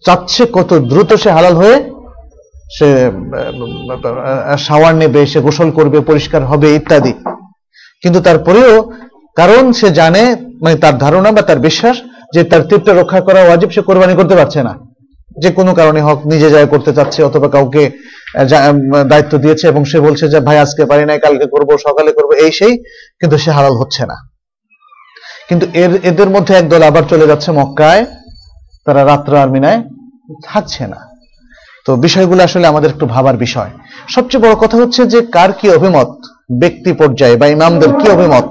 চাচ্ছে 0.06 0.42
কত 0.52 0.70
দ্রুত 0.90 1.10
সে 1.22 1.30
হালাল 1.36 1.54
হয়ে 1.54 1.76
সে 2.76 2.88
শাওয়ার 4.58 4.94
নেবে, 4.94 5.20
সে 5.32 5.38
গোসল 5.40 5.70
করবে, 5.70 5.98
পরিষ্কার 6.00 6.42
হবে, 6.50 6.68
ইত্যাদি। 6.74 7.12
কিন্তু 8.02 8.20
তারপরেও 8.20 8.74
কারণ 9.36 9.72
সে 9.72 9.88
জানে 9.90 10.22
মানে 10.62 10.76
তার 10.76 10.94
ধারণা 10.98 11.30
বা 11.32 11.42
তার 11.42 11.58
বিশ্বাস 11.58 11.96
যে 12.34 12.44
তার 12.44 12.62
তৃপ্তি 12.62 12.90
রক্ষা 12.90 13.20
করা 13.20 13.40
ওয়াজিব, 13.42 13.70
সে 13.70 13.80
কোরবানি 13.80 14.14
করতে 14.14 14.34
পারছে 14.34 14.60
না। 14.62 14.74
যে 15.42 15.50
কোনো 15.58 15.74
কারণে 15.74 16.00
হক 16.02 16.20
নিজে 16.26 16.48
যায় 16.50 16.66
করতে 16.66 16.90
চাচ্ছে 16.94 17.20
অথবা 17.22 17.48
কাউকে 17.48 17.82
দায়িত্ব 19.08 19.38
দিয়েছে 19.38 19.64
এবং 19.68 19.84
সে 19.84 19.98
বলছে 20.00 20.24
যে, 20.28 20.40
ভাই, 20.40 20.58
আজকে 20.58 20.82
পারি 20.84 21.04
নাই, 21.04 21.18
কালকে 21.18 21.46
করব, 21.46 21.70
সকালে 21.86 22.10
করব। 22.12 22.30
এই 22.44 22.52
সেই, 22.52 22.74
কিন্তু 23.20 23.36
সে 23.38 23.50
হালাল 23.50 23.72
হচ্ছে 23.72 24.02
না। 24.06 24.16
কিন্তু 25.48 25.66
এর, 25.74 25.92
এদের 26.02 26.28
মধ্যে 26.30 26.54
একদল 26.54 26.82
আবার 26.82 27.02
চলে 27.08 27.26
যাচ্ছে 27.26 27.50
মক্কায়। 27.52 28.06
তারা 28.86 29.00
রাত্র 29.10 29.32
আর 29.42 29.48
মিনায় 29.54 29.80
থাকছে 30.48 30.84
না। 30.92 31.00
তো 31.86 31.90
বিষয়গুলো 31.96 32.40
আসলে 32.48 32.66
আমাদের 32.72 32.92
একটু 32.94 33.06
ভাবার 33.14 33.36
বিষয়। 33.44 33.70
সবচেয়ে 34.14 34.42
বড় 34.44 34.54
কথা 34.62 34.76
হচ্ছে 34.82 35.00
যে, 35.12 35.18
কার 35.36 35.50
কি 35.58 35.66
অভিমত, 35.76 36.10
ব্যক্তি 36.62 36.90
পর্যায়ে 37.00 37.36
বা 37.40 37.46
ইমামদের 37.46 37.90
কি 38.00 38.06
অভিমত, 38.16 38.46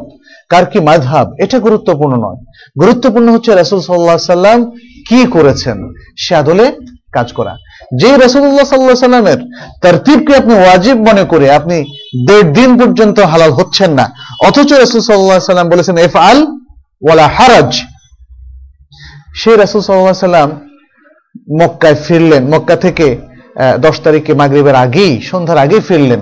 কার 0.51 0.65
কি 0.71 0.79
মাঝহাব 0.89 1.27
এটা 1.43 1.57
গুরুত্বপূর্ণ 1.59 2.13
নয়। 2.25 2.39
গুরুত্বপূর্ণ 2.81 3.27
হচ্ছে 3.35 3.51
রাসুল 3.51 3.79
সাল্লাহ 3.81 4.33
সাল্লাম 4.35 4.59
কি 5.07 5.19
করেছেন, 5.35 5.77
সে 6.23 6.33
আদলে 6.41 6.65
কাজ 7.15 7.27
করা। 7.37 7.53
যে 8.01 8.09
রাসুল্লাহ 8.17 8.67
সাল্লাহ 8.71 9.05
সাল্লামের 9.07 9.39
তারতিবকে 9.81 10.33
আপনি 10.41 10.53
ওয়াজিব 10.53 10.97
মনে 11.09 11.23
করে 11.31 11.47
আপনি 11.59 11.77
দেড় 12.27 12.49
দিন 12.57 12.69
পর্যন্ত 12.79 13.17
হালাল 13.31 13.51
হচ্ছেন 13.59 13.91
না, 13.99 14.05
অথচ 14.47 14.69
রাসুল 14.73 15.01
সাল্লাহ 15.01 15.51
সাল্লাম 15.51 15.69
বলেছেন 15.73 15.95
এফ 15.97 16.15
আল 16.27 16.39
ওয়ালা 17.05 17.25
হারাজ। 17.37 17.71
সেই 19.39 19.55
রাসুল 19.57 19.81
সাল্লাহ 19.81 20.13
সাল্লাম 20.13 20.49
মক্কায় 21.59 21.95
ফিরলেন। 21.95 22.43
মক্কা 22.53 22.75
থেকে 22.75 23.07
দশ 23.85 23.95
তারিখে 24.05 24.33
মাগরিবের 24.33 24.75
আগেই, 24.75 25.21
সন্ধ্যার 25.21 25.57
আগেই 25.57 25.81
ফিরলেন 25.89 26.21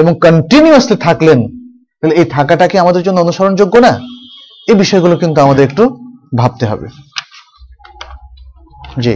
এবং 0.00 0.12
কন্টিনিউয়াসলি 0.24 0.96
থাকলেন। 1.06 1.40
তাহলে 1.98 2.14
এই 2.20 2.24
থাকাটা 2.24 2.66
কি 2.68 2.76
আমাদের 2.78 3.02
জন্য 3.02 3.20
অনুসরণযোগ্য 3.20 3.74
না? 3.78 3.92
এই 4.68 4.74
বিষয়গুলো 4.74 5.14
কিন্তু 5.16 5.38
আমাদের 5.40 5.64
একটু 5.68 5.84
ভাবতে 6.38 6.64
হবে। 6.66 6.88
জি। 9.00 9.14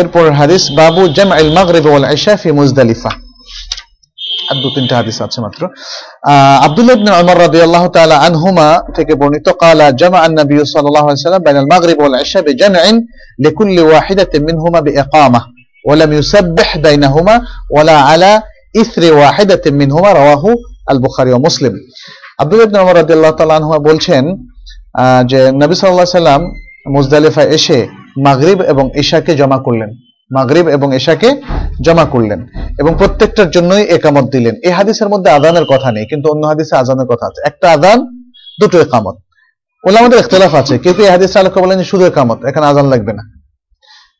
এরপর 0.00 0.24
হাদিস, 0.40 0.62
বাবু 0.80 1.02
জাম 1.16 1.30
আল 1.32 1.50
মাগরিব 1.58 1.86
ওয়াল 1.86 2.04
ইশা 2.12 2.36
ফি 2.36 2.48
মুজদালিফা। 2.52 3.10
আর 4.49 4.57
দু 4.63 4.69
তিনটা 4.75 4.95
হাদিস 4.95 5.17
আছে 5.21 5.39
মাত্র 5.41 5.61
আহ, 6.23 6.57
আব্দুল্লাহ 6.67 6.95
ইবনে 6.95 7.11
উমর 7.21 7.37
রাদিয়াল্লাহু 7.45 7.87
তাআলা 7.89 8.15
আনহুমা 8.27 8.67
থেকে 8.97 9.13
বর্ণিত 9.15 9.47
قال 9.55 9.79
جمع 9.95 10.21
النبي 10.25 10.59
صلى 10.65 10.87
الله 10.89 11.03
عليه 11.03 11.21
وسلم 11.21 11.41
بين 11.47 11.57
المغرب 11.57 11.97
والعشاء 12.03 12.41
بجمع 12.47 12.83
لكل 13.39 13.77
واحدة 13.93 14.31
منهما 14.39 14.79
بإقامة 14.79 15.41
ولم 15.85 16.09
يسبح 16.13 16.69
بينهما 16.77 17.35
ولا 17.75 17.97
على 18.09 18.31
إثر 18.75 19.03
واحدة 19.13 19.63
منهما 19.81 20.09
رواه 20.13 20.43
البخاري 20.89 21.31
ومسلم 21.33 21.73
আব্দুল্লাহ 22.39 22.65
ইবনে 22.67 22.79
উমর 22.79 22.95
রাদিয়াল্লাহু 22.95 23.35
তাআলা 23.37 23.55
আনহুমা 23.55 23.79
বলছেন 23.79 24.23
আহ, 24.93 25.21
যে 25.31 25.39
নবী 25.53 25.73
সাল্লাল্লাহু 25.73 26.05
আলাইহি 26.05 26.19
সাল্লাম 26.21 26.41
মুজদালিফায় 26.95 27.49
এসে 27.49 27.77
মাগরিব 28.17 28.59
এবং 28.63 28.85
ঈশাকে 28.95 29.31
জমা 29.35 29.57
করলেন 29.57 29.89
মাগরিব 30.30 30.68
এবং 30.68 30.96
ঈশাকে 30.96 31.42
জমা 31.80 32.04
করলেন 32.04 32.46
এবং 32.78 32.94
প্রত্যেকটার 32.98 33.50
জন্যই 33.50 33.84
একামত 33.84 34.30
দিলেন। 34.30 34.54
এই 34.54 34.70
হাদিসের 34.70 35.08
মধ্যে 35.08 35.30
আদানের 35.30 35.64
কথা 35.64 35.92
নেই, 35.92 36.06
কিন্তু 36.06 36.30
অন্য 36.30 36.46
হাদিসে 36.46 36.76
আজানের 36.76 37.06
কথা 37.06 37.26
আছে। 37.26 37.40
একটা 37.46 37.72
আদান, 37.72 37.98
দুটো 38.60 38.80
একামত। 38.80 39.16
আছে 39.84 41.60
বলেন 41.60 41.82
শুধু 41.82 42.04
একামত, 42.04 42.44
এখানে 42.44 42.66
আজান 42.66 42.88
লাগবে 42.88 43.12
না। 43.12 43.22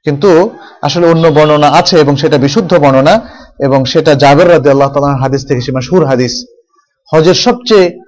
কিন্তু 0.04 0.50
আসলে 0.82 1.06
অন্য 1.06 1.28
বর্ণনা 1.28 1.68
আছে 1.70 2.00
এবং 2.00 2.16
সেটা 2.16 2.38
বিশুদ্ধ 2.38 2.74
বর্ণনা 2.74 3.20
এবং 3.61 3.84
সেটা 3.84 4.14
জাবের 4.14 4.50
আল্লাহ 4.70 4.90
হাদিস 5.20 5.48
থেকে 5.48 5.61
সে 5.61 5.72
হাদিস। 6.04 6.44
হজের 7.14 7.34
সবচেয়ে 7.34 7.98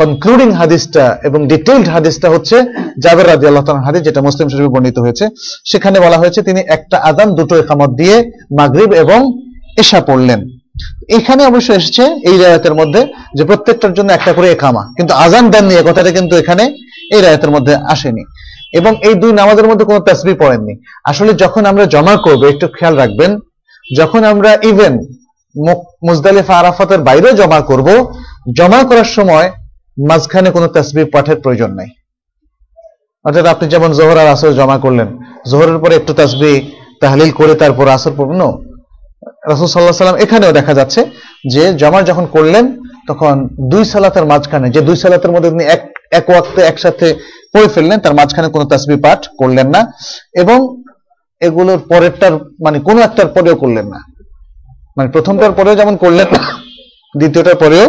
কনক্লুডিং 0.00 0.48
হাদিসটা 0.60 1.04
এবং 1.28 1.40
ডিটেইলড 1.52 1.86
হাদিসটা 1.94 2.28
হচ্ছে 2.34 2.56
জাবের 3.04 3.26
রাদি 3.30 3.44
আল্লাহ 3.46 3.64
হাদিস, 3.86 4.02
যেটা 4.08 4.20
মুসলিম 4.28 4.46
শরীফে 4.52 4.74
বর্ণিত 4.74 4.96
হয়েছে। 5.04 5.24
সেখানে 5.70 5.96
বলা 6.04 6.18
হয়েছে, 6.22 6.40
তিনি 6.48 6.60
একটা 6.76 6.96
আদান 7.10 7.28
দুটো 7.38 7.54
একামত 7.62 7.90
দিয়ে 8.00 8.16
মাগরিব 8.58 8.90
এবং 9.02 9.20
এশা 9.82 10.00
পড়লেন। 10.08 10.40
এখানে 11.18 11.42
অবশ্য 11.50 11.68
এসেছে 11.80 12.04
এই 12.28 12.36
রায়াতের 12.42 12.74
মধ্যে 12.80 13.00
যে 13.36 13.42
প্রত্যেকটার 13.48 13.92
জন্য 13.98 14.08
একটা 14.12 14.32
করে 14.36 14.48
একামা, 14.50 14.82
কিন্তু 14.96 15.12
আজান 15.24 15.44
দেননি, 15.52 15.74
এ 15.80 15.82
কথাটা 15.88 16.10
কিন্তু 16.18 16.34
এখানে 16.42 16.64
এই 17.14 17.20
রায়াতের 17.24 17.50
মধ্যে 17.54 17.74
আসেনি। 17.94 18.24
এবং 18.78 18.92
এই 19.08 19.14
দুই 19.22 19.32
নামাজের 19.40 19.68
মধ্যে 19.70 19.84
কোনো 19.90 20.00
তাসবি 20.06 20.34
পড়েননি। 20.42 20.74
আসলে 21.10 21.32
যখন 21.42 21.62
আমরা 21.70 21.84
জমা 21.94 22.14
করব, 22.26 22.42
একটু 22.52 22.66
খেয়াল 22.76 22.94
রাখবেন, 23.02 23.30
যখন 23.98 24.20
আমরা 24.32 24.50
ইভেন 24.70 24.94
মুজদালিফা 26.06 26.54
আরাফাতের 26.60 27.00
বাইরে 27.08 27.28
জমা 27.40 27.60
করব। 27.70 27.88
জমা 28.58 28.80
করার 28.88 29.08
সময় 29.16 29.48
মাঝখানে 30.08 30.48
কোনো 30.56 30.66
তাসবি 30.74 31.02
পাঠের 31.14 31.38
প্রয়োজন 31.44 31.70
নাই। 31.78 31.88
অর্থাৎ 33.24 33.46
আপনি 33.54 33.66
যেমন 33.72 33.90
জোহর 33.98 34.18
আর 34.22 34.28
আসর 34.34 34.52
জমা 34.60 34.76
করলেন, 34.84 35.08
জোহরের 35.50 35.78
পরে 35.82 35.94
একটু 35.96 36.12
তাসবি 36.20 36.52
তাহলিল 37.02 37.30
করে 37.40 37.54
তারপর 37.62 37.86
আসর 37.96 38.12
পড়বেন। 38.18 38.42
রাসুল 39.50 39.68
সাল্লাহ 39.68 40.04
সাল্লাম 40.04 40.22
এখানেও 40.24 40.56
দেখা 40.58 40.72
যাচ্ছে 40.78 41.00
যে 41.54 41.64
জমা 41.80 42.00
যখন 42.10 42.24
করলেন, 42.36 42.64
তখন 43.08 43.34
দুই 43.72 43.84
সালাতের 43.92 44.24
মাঝখানে, 44.32 44.66
যে 44.74 44.80
দুই 44.88 44.96
সালাতের 45.02 45.32
মধ্যে 45.34 45.50
তিনি 45.50 45.64
এক 45.76 45.82
এক 46.18 46.26
ওয়াক্তে 46.30 46.60
একসাথে 46.62 47.06
পড়ে 47.52 47.68
ফেললেন, 47.74 47.98
তার 48.04 48.14
মাঝখানে 48.18 48.48
কোনো 48.54 48.64
তাসবি 48.70 48.96
পাঠ 49.04 49.20
করলেন 49.40 49.68
না 49.74 49.80
এবং 50.42 50.58
এগুলোর 51.40 51.80
পরেরটার 51.90 52.34
মানে 52.64 52.78
কোনো 52.88 53.00
একটার 53.00 53.28
পরেও 53.36 53.56
করলেন 53.62 53.86
না। 53.94 54.00
মানে 54.96 55.08
প্রথমটার 55.14 55.52
পরেও 55.58 55.78
যেমন 55.80 55.94
করলেন 56.04 56.28
না, 56.34 56.42
দ্বিতীয়টার 57.20 57.60
পরেও 57.62 57.86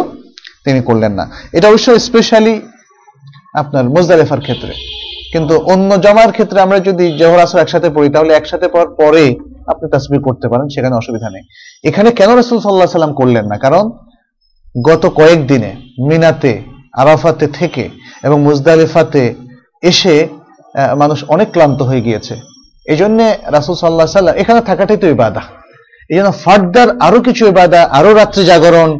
তিনি 0.64 0.80
করলেন 0.88 1.12
না। 1.18 1.24
এটা 1.56 1.66
অবশ্য 1.70 1.88
স্পেশালি 2.08 2.54
আপনার 3.60 3.84
মুজদালিফার 3.94 4.44
ক্ষেত্রে। 4.46 4.72
কিন্তু 5.32 5.54
অন্য 5.72 5.90
জমার 6.04 6.30
ক্ষেত্রে 6.36 6.58
আমরা 6.66 6.78
যদি 6.88 7.04
জহর 7.20 7.40
আসর 7.44 7.62
একসাথে 7.62 7.88
পড়ি, 7.94 8.08
তাহলে 8.14 8.32
একসাথে 8.34 8.66
পড়ার 8.74 8.90
পরে 9.00 9.24
আপনি 9.72 9.86
তাসবির 9.92 10.20
করতে 10.26 10.46
পারেন, 10.52 10.66
সেখানে 10.74 10.94
অসুবিধা 11.00 11.28
নেই। 11.34 11.44
এখানে 11.88 12.08
কেন 12.18 12.30
রসুল 12.40 12.58
সাল্লাহ 12.60 12.98
সাল্লাম 12.98 13.14
করলেন 13.20 13.44
না? 13.52 13.56
কারণ 13.64 13.84
গত 14.88 15.02
কয়েকদিনে 15.18 15.70
মিনাতে, 16.08 16.52
আরাফাতে 17.00 17.46
থেকে 17.58 17.84
এবং 18.26 18.38
মুজদালিফাতে 18.48 19.22
এসে 19.90 20.14
মানুষ 21.02 21.18
অনেক 21.34 21.48
ক্লান্ত 21.54 21.80
হয়ে 21.88 22.04
গিয়েছে। 22.06 22.34
এই 22.92 22.98
জন্যে 23.02 23.26
রাসুল 23.56 23.74
সাল্লাহ 23.74 24.18
সাল্লাম 24.18 24.36
এখানে 24.42 24.60
থাকাটাই 24.60 24.98
তো 25.02 25.06
ইবাদা। 25.16 25.42
এই 26.10 26.16
জন্য 26.16 26.30
ফার্দার 26.44 26.88
আরও 27.06 27.18
কিছু 27.26 27.42
ইবাদা 27.52 27.80
আরও 27.98 28.10
রাত্রি 28.14 28.42
জাগরণ, 28.50 28.90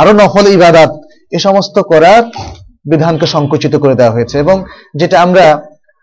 আরও 0.00 0.12
নফল 0.12 0.46
ইবাদাত, 0.56 0.90
এ 1.36 1.38
সমস্ত 1.46 1.76
করার 1.90 2.22
বিধানকে 2.90 3.26
সংকুচিত 3.34 3.74
করে 3.82 3.94
দেওয়া 3.94 4.14
হয়েছে। 4.16 4.36
এবং 4.44 4.56
যেটা 5.00 5.16
আমরা 5.24 5.44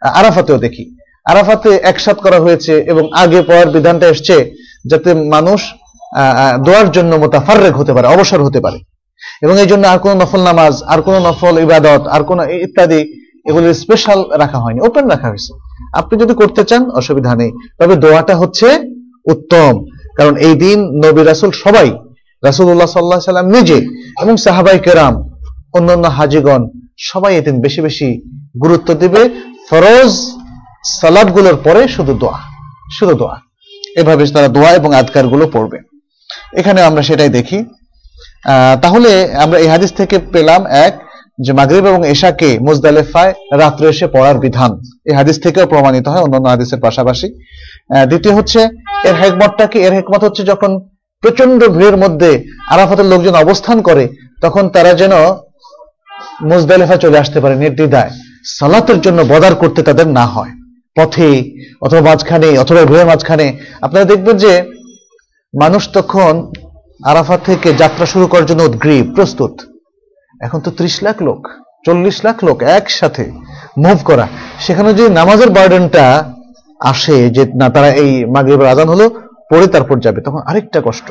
আরাফাতেও 0.01 0.57
দেখি। 0.65 0.83
আরাফাতে 1.31 1.69
একসাথ 1.91 2.17
করা 2.25 2.39
হয়েছে 2.45 2.73
এবং 2.91 3.03
আগে 3.21 3.41
পর 3.41 3.63
বিধানটা 3.75 4.07
এসছে 4.13 4.35
যাতে 4.89 5.09
মানুষ 5.13 5.59
দোয়ার 6.65 6.87
জন্য 6.91 7.11
মোতাফারেক 7.23 7.73
হতে 7.79 7.91
পারে, 7.93 8.07
অবসর 8.07 8.39
হতে 8.47 8.59
পারে। 8.65 8.79
এবং 9.41 9.55
এই 9.63 9.67
জন্য 9.71 9.83
আর 9.87 9.99
কোনো 9.99 10.15
নফল 10.21 10.41
নামাজ, 10.49 10.73
আর 10.91 10.99
কোনো 11.01 11.19
নফল 11.27 11.55
ইবাদত, 11.65 12.01
আর 12.07 12.21
কোনো 12.23 12.41
ইত্যাদি 12.65 13.01
এগুলো 13.49 13.73
স্পেশাল 13.73 14.19
রাখা 14.41 14.57
হয়নি 14.63 14.79
ওপেন 14.87 15.05
রাখা 15.13 15.27
হয়েছে। 15.29 15.51
আপনি 15.99 16.13
যদি 16.23 16.33
করতে 16.33 16.61
চান, 16.63 16.81
অসুবিধা 16.99 17.31
নেই। 17.35 17.51
তবে 17.79 17.95
দোয়াটা 17.95 18.33
হচ্ছে 18.41 18.67
উত্তম। 19.31 19.73
কারণ 20.17 20.33
এই 20.47 20.55
দিন 20.63 20.79
নবী 21.05 21.21
রাসুল 21.23 21.51
সবাই 21.63 21.89
রাসুল্লাহ 22.43 22.89
সাল্লাহ 22.95 23.19
সাল্লাম 23.31 23.47
নিজে 23.55 23.77
এবং 24.21 24.33
সাহাবাই 24.45 24.79
কেরাম, 24.85 25.13
অন্যান্য 25.77 26.05
হাজিগণ 26.17 26.61
সবাই 27.09 27.31
এই 27.37 27.43
দিন 27.47 27.55
বেশি 27.65 27.81
বেশি 27.87 28.09
গুরুত্ব 28.63 28.89
দিবে। 28.93 29.21
ফরজ 29.69 30.11
সালাদগুলোর 31.01 31.57
পরে 31.65 31.81
শুধু 31.95 32.13
দোয়া 32.21 32.39
শুধু 32.97 33.13
দোয়া। 33.21 33.37
এভাবে 33.99 34.23
তারা 34.35 34.49
দোয়া 34.55 34.71
এবং 34.79 34.89
আদকারগুলো 35.01 35.45
পড়বে। 35.53 35.77
এখানে 36.59 36.79
আমরা 36.81 37.01
সেটাই 37.07 37.31
দেখি। 37.37 37.59
তাহলে 38.81 39.11
আমরা 39.43 39.57
এই 39.63 39.67
হাদিস 39.73 39.91
থেকে 39.99 40.15
পেলাম 40.33 40.61
এক 40.85 40.93
যে 41.45 41.51
মাগরিব 41.53 41.85
এবং 41.91 42.01
এশাকে 42.13 42.49
মুজদালেফায় 42.67 43.33
রাত্রে 43.61 43.85
এসে 43.93 44.07
পড়ার 44.15 44.37
বিধান। 44.43 44.71
এই 45.09 45.13
হাদিস 45.19 45.37
থেকেও 45.43 45.65
প্রমাণিত 45.73 46.05
হয় 46.07 46.23
অন্যান্য 46.25 46.47
হাদিসের 46.53 46.79
পাশাপাশি। 46.85 47.27
দ্বিতীয় 48.09 48.33
হচ্ছে, 48.37 48.61
এর 49.09 49.15
হেকমতটা 49.21 49.65
কি? 49.71 49.77
এর 49.79 49.93
হেকমত 49.97 50.21
হচ্ছে 50.23 50.43
যখন 50.51 50.71
প্রচণ্ড 51.23 51.59
ভিড়ের 51.75 51.97
মধ্যে 51.97 52.31
আরাফাতের 52.73 53.05
লোকজন 53.05 53.35
অবস্থান 53.35 53.81
করে, 53.81 54.03
তখন 54.41 54.63
তারা 54.69 54.93
যেন 54.93 55.13
মুজদালেফা 56.49 56.97
চলে 57.03 57.17
আসতে 57.23 57.37
পারে 57.39 57.55
নির্দ্বিধায়। 57.55 58.11
সালাতের 58.57 58.99
জন্য 59.01 59.19
বদার 59.31 59.55
করতে 59.55 59.81
তাদের 59.83 60.07
না 60.07 60.25
হয়। 60.25 60.51
পথে 60.97 61.29
অথবা 61.81 62.01
মাঝখানে 62.01 62.49
অথবা 62.57 62.81
ভিড়ের 62.89 63.09
মাঝখানে 63.11 63.45
আপনারা 63.81 64.05
দেখবেন 64.11 64.37
যে 64.37 64.53
মানুষ 65.53 65.83
তখন 65.93 66.33
আরাফাত 67.03 67.39
থেকে 67.45 67.69
যাত্রা 67.73 68.05
শুরু 68.05 68.25
করার 68.27 68.45
জন্য 68.45 68.61
উদ্গ্রীব, 68.63 69.05
প্রস্তুত। 69.15 69.53
এখন 70.41 70.59
তো 70.59 70.71
ত্রিশ 70.71 71.03
লাখ 71.03 71.21
লোক, 71.21 71.47
চল্লিশ 71.85 72.25
লাখ 72.25 72.43
লোক 72.43 72.63
একসাথে 72.63 73.31
মুভ 73.77 73.97
করা। 74.05 74.27
সেখানে 74.59 74.93
যদি 74.93 75.09
নামাজের 75.09 75.49
বার্ডেনটা 75.49 76.33
আসে, 76.79 77.29
যে 77.29 77.45
না, 77.55 77.69
তারা 77.69 77.89
এই 77.91 78.25
মাগরিবের 78.25 78.67
আজান 78.67 78.89
হলো, 78.89 79.09
পরে 79.49 79.67
তারপর 79.67 79.99
যাবে, 79.99 80.21
তখন 80.21 80.41
আরেকটা 80.45 80.81
কষ্ট। 80.85 81.07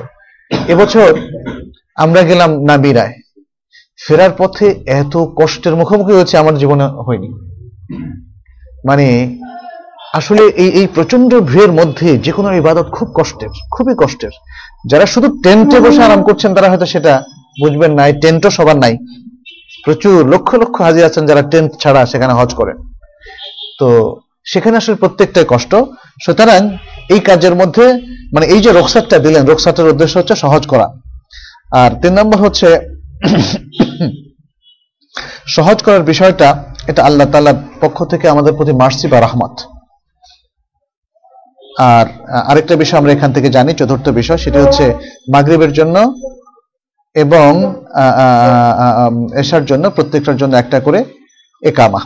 এবছর 0.68 1.14
আমরা 1.96 2.22
গেলাম 2.22 2.50
নাবিরায়। 2.64 3.14
ফেরার 4.06 4.30
পথে 4.38 4.66
এত 4.86 5.16
কষ্টের 5.16 5.76
মুখোমুখি 5.76 6.12
হয়েছে, 6.12 6.38
আমার 6.38 6.58
জীবনে 6.58 6.84
হয়নি। 6.84 7.28
মানে 8.84 9.06
আসলে 10.12 10.42
এই 10.42 10.68
এই 10.68 10.86
প্রচণ্ড 10.94 11.34
ভিড়ের 11.40 11.72
মধ্যে 11.72 12.18
যে 12.18 12.32
কোনো 12.32 12.52
ইবাদত 12.52 12.86
খুব 12.92 13.08
কষ্টের, 13.14 13.48
খুবই 13.70 13.94
কষ্টের। 13.98 14.30
যারা 14.86 15.06
শুধু 15.06 15.28
টেন্টে 15.42 15.80
বসে 15.80 16.02
আরাম 16.02 16.22
করছেন, 16.22 16.54
তারা 16.54 16.70
হয়তো 16.70 16.86
সেটা 16.86 17.22
বুঝবেন 17.62 17.92
না 17.98 18.02
টেন্টও 18.22 18.50
সবার 18.58 18.76
নাই। 18.84 18.94
প্রচুর 19.84 20.18
লক্ষ 20.32 20.48
লক্ষ 20.62 20.76
হাজি 20.86 21.02
আছেন 21.08 21.22
যারা 21.30 21.42
টেন্ট 21.52 21.70
ছাড়া 21.82 22.02
সেখানে 22.12 22.32
হজ 22.38 22.50
করেন। 22.54 22.76
তো 23.80 23.88
সেখানে 24.52 24.74
আসলে 24.76 24.96
প্রত্যেকটাই 25.02 25.46
কষ্ট। 25.48 25.72
সুতরাং 26.24 26.60
এই 27.14 27.20
কাজের 27.28 27.54
মধ্যে 27.60 27.84
মানে 28.34 28.46
এই 28.54 28.60
যে 28.64 28.70
রোকসারটা 28.72 29.16
দিলেন 29.18 29.42
রোকসারটার 29.46 29.92
উদ্দেশ্য 29.92 30.14
হচ্ছে 30.18 30.34
সহজ 30.44 30.62
করা। 30.72 30.86
আর 31.80 31.90
তিন 32.02 32.12
নম্বর 32.18 32.38
হচ্ছে, 32.44 32.68
সহজ 35.56 35.78
করার 35.82 36.04
বিষয়টা, 36.12 36.48
এটা 36.90 37.00
আল্লাহ 37.08 37.26
তাআলার 37.32 37.58
পক্ষ 37.80 37.98
থেকে 38.12 38.26
আমাদের 38.28 38.52
প্রতি 38.54 38.72
মার্সি 38.72 39.06
বা 39.12 39.18
রহমত। 39.20 39.54
আর 41.90 42.06
আরেকটা 42.50 42.74
বিষয় 42.82 42.98
আমরা 43.00 43.12
এখান 43.12 43.30
থেকে 43.32 43.48
জানি, 43.56 43.70
চতুর্থ 43.74 44.06
বিষয়, 44.20 44.40
সেটা 44.44 44.58
হচ্ছে 44.62 44.84
মাগরিবের 45.32 45.72
জন্য 45.72 45.96
এবং 47.22 47.50
এশার 49.42 49.64
জন্য, 49.70 49.84
প্রত্যেকটার 49.96 50.36
জন্য 50.40 50.52
একটা 50.62 50.78
করে 50.86 51.00
একামা। 51.62 52.00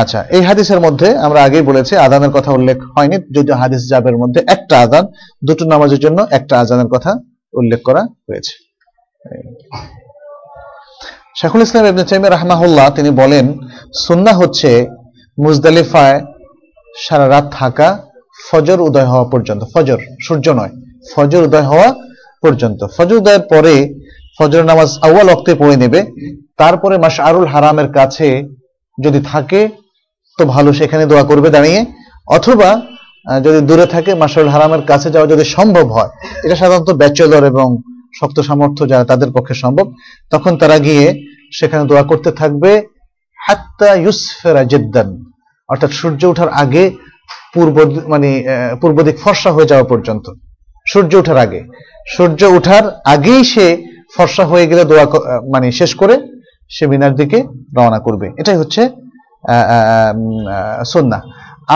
আচ্ছা 0.00 0.20
এই 0.36 0.42
হাদিসের 0.48 0.80
মধ্যে 0.86 1.08
আমরা 1.26 1.40
আগেই 1.46 1.64
বলেছি 1.70 1.92
আদানের 2.06 2.32
কথা 2.36 2.50
উল্লেখ 2.58 2.78
হয়নি, 2.94 3.16
যদিও 3.36 3.56
হাদিস 3.62 3.82
জাবের 3.92 4.16
মধ্যে 4.22 4.40
একটা 4.54 4.74
আদান 4.84 5.04
দুটো 5.46 5.64
নামাজের 5.72 6.00
জন্য 6.04 6.18
একটা 6.38 6.54
আজানের 6.62 6.88
কথা 6.94 7.10
উল্লেখ 7.60 7.80
করা 7.88 8.02
হয়েছে। 8.28 8.52
শেখুল 11.38 11.62
ইসলাম 11.64 11.84
ইবনে 11.92 12.04
তাইমিয়া 12.08 12.32
রাহমাহুল্লাহ, 12.36 12.86
তিনি 12.96 13.10
বলেন, 13.22 13.46
সুন্নাহ 14.06 14.34
হচ্ছে 14.42 14.70
মুজদালিফায় 15.38 16.18
সারা 17.04 17.26
রাত 17.34 17.46
থাকা, 17.60 17.88
ফজর 18.48 18.78
উদয় 18.88 19.08
হওয়া 19.12 19.26
পর্যন্ত, 19.32 19.62
ফজর, 19.72 19.98
সূর্য 20.26 20.46
নয়, 20.60 20.72
ফজর 21.12 21.42
উদয় 21.48 21.66
হওয়া 21.70 21.88
পর্যন্ত। 22.42 22.80
ফজর 22.96 23.16
উদয়ের 23.16 23.40
পরে 23.40 23.94
ফজর 24.38 24.62
নামাজ 24.64 24.98
আউয়াল 25.02 25.28
অক্তে 25.28 25.54
পড়ে 25.54 25.76
নেবে। 25.76 26.00
তারপরে 26.56 26.98
মাশআরুল 26.98 27.46
হারামের 27.46 27.92
কাছে 27.92 28.28
যদি 28.98 29.20
থাকে, 29.32 29.68
তো 30.38 30.44
ভালো, 30.44 30.72
সেখানে 30.72 31.06
দোয়া 31.06 31.24
করবে 31.24 31.50
দাঁড়িয়ে। 31.50 31.84
অথবা 32.26 32.80
যদি 33.44 33.66
দূরে 33.66 33.86
থাকে, 33.86 34.14
মাশআরুল 34.14 34.50
হারামের 34.50 34.82
কাছে 34.82 35.10
যাওয়া 35.10 35.28
যদি 35.28 35.44
সম্ভব 35.44 35.86
হয়, 35.86 36.10
এটা 36.44 36.56
সাধারণত 36.56 36.90
ব্যাচেলর 36.90 37.44
এবং 37.44 37.76
শক্ত 38.20 38.40
সামর্থ্য 38.40 38.88
যারা 38.88 39.04
তাদের 39.04 39.30
পক্ষে 39.32 39.54
সম্ভব, 39.54 39.92
তখন 40.30 40.56
তারা 40.56 40.78
গিয়ে 40.78 41.06
সেখানে 41.52 41.84
দোয়া 41.84 42.02
করতে 42.02 42.30
থাকবে, 42.30 42.82
হাত্তা 43.46 43.94
ইউসফেরা 43.94 44.64
জিদ্দান। 44.64 45.08
অর্থাৎ 45.68 45.90
সূর্য 45.90 46.26
ওঠার 46.26 46.48
আগে 46.48 46.90
পূর্ব 47.54 47.76
মানে 48.06 48.44
পূর্ব 48.80 49.02
দিক 49.02 49.16
ফর্সা 49.18 49.50
হয়ে 49.52 49.66
যাওয়া 49.66 49.84
পর্যন্ত। 49.84 50.26
সূর্য 50.88 51.16
ওঠার 51.16 51.36
আগে। 51.36 51.60
সূর্য 52.14 52.40
ওঠার 52.56 52.84
আগেই 53.14 53.42
সে 53.52 53.66
ফর্সা 54.14 54.44
হয়ে 54.50 54.68
গেলে 54.70 54.82
দোয়া 54.90 55.06
মানে 55.54 55.66
শেষ 55.80 55.90
করে 56.00 56.14
সে 56.70 56.84
মিনার 56.92 57.14
দিকে 57.20 57.38
রওনা 57.76 58.00
করবে। 58.06 58.26
এটাই 58.40 58.58
হচ্ছে 58.62 58.82
সন্না 60.92 61.18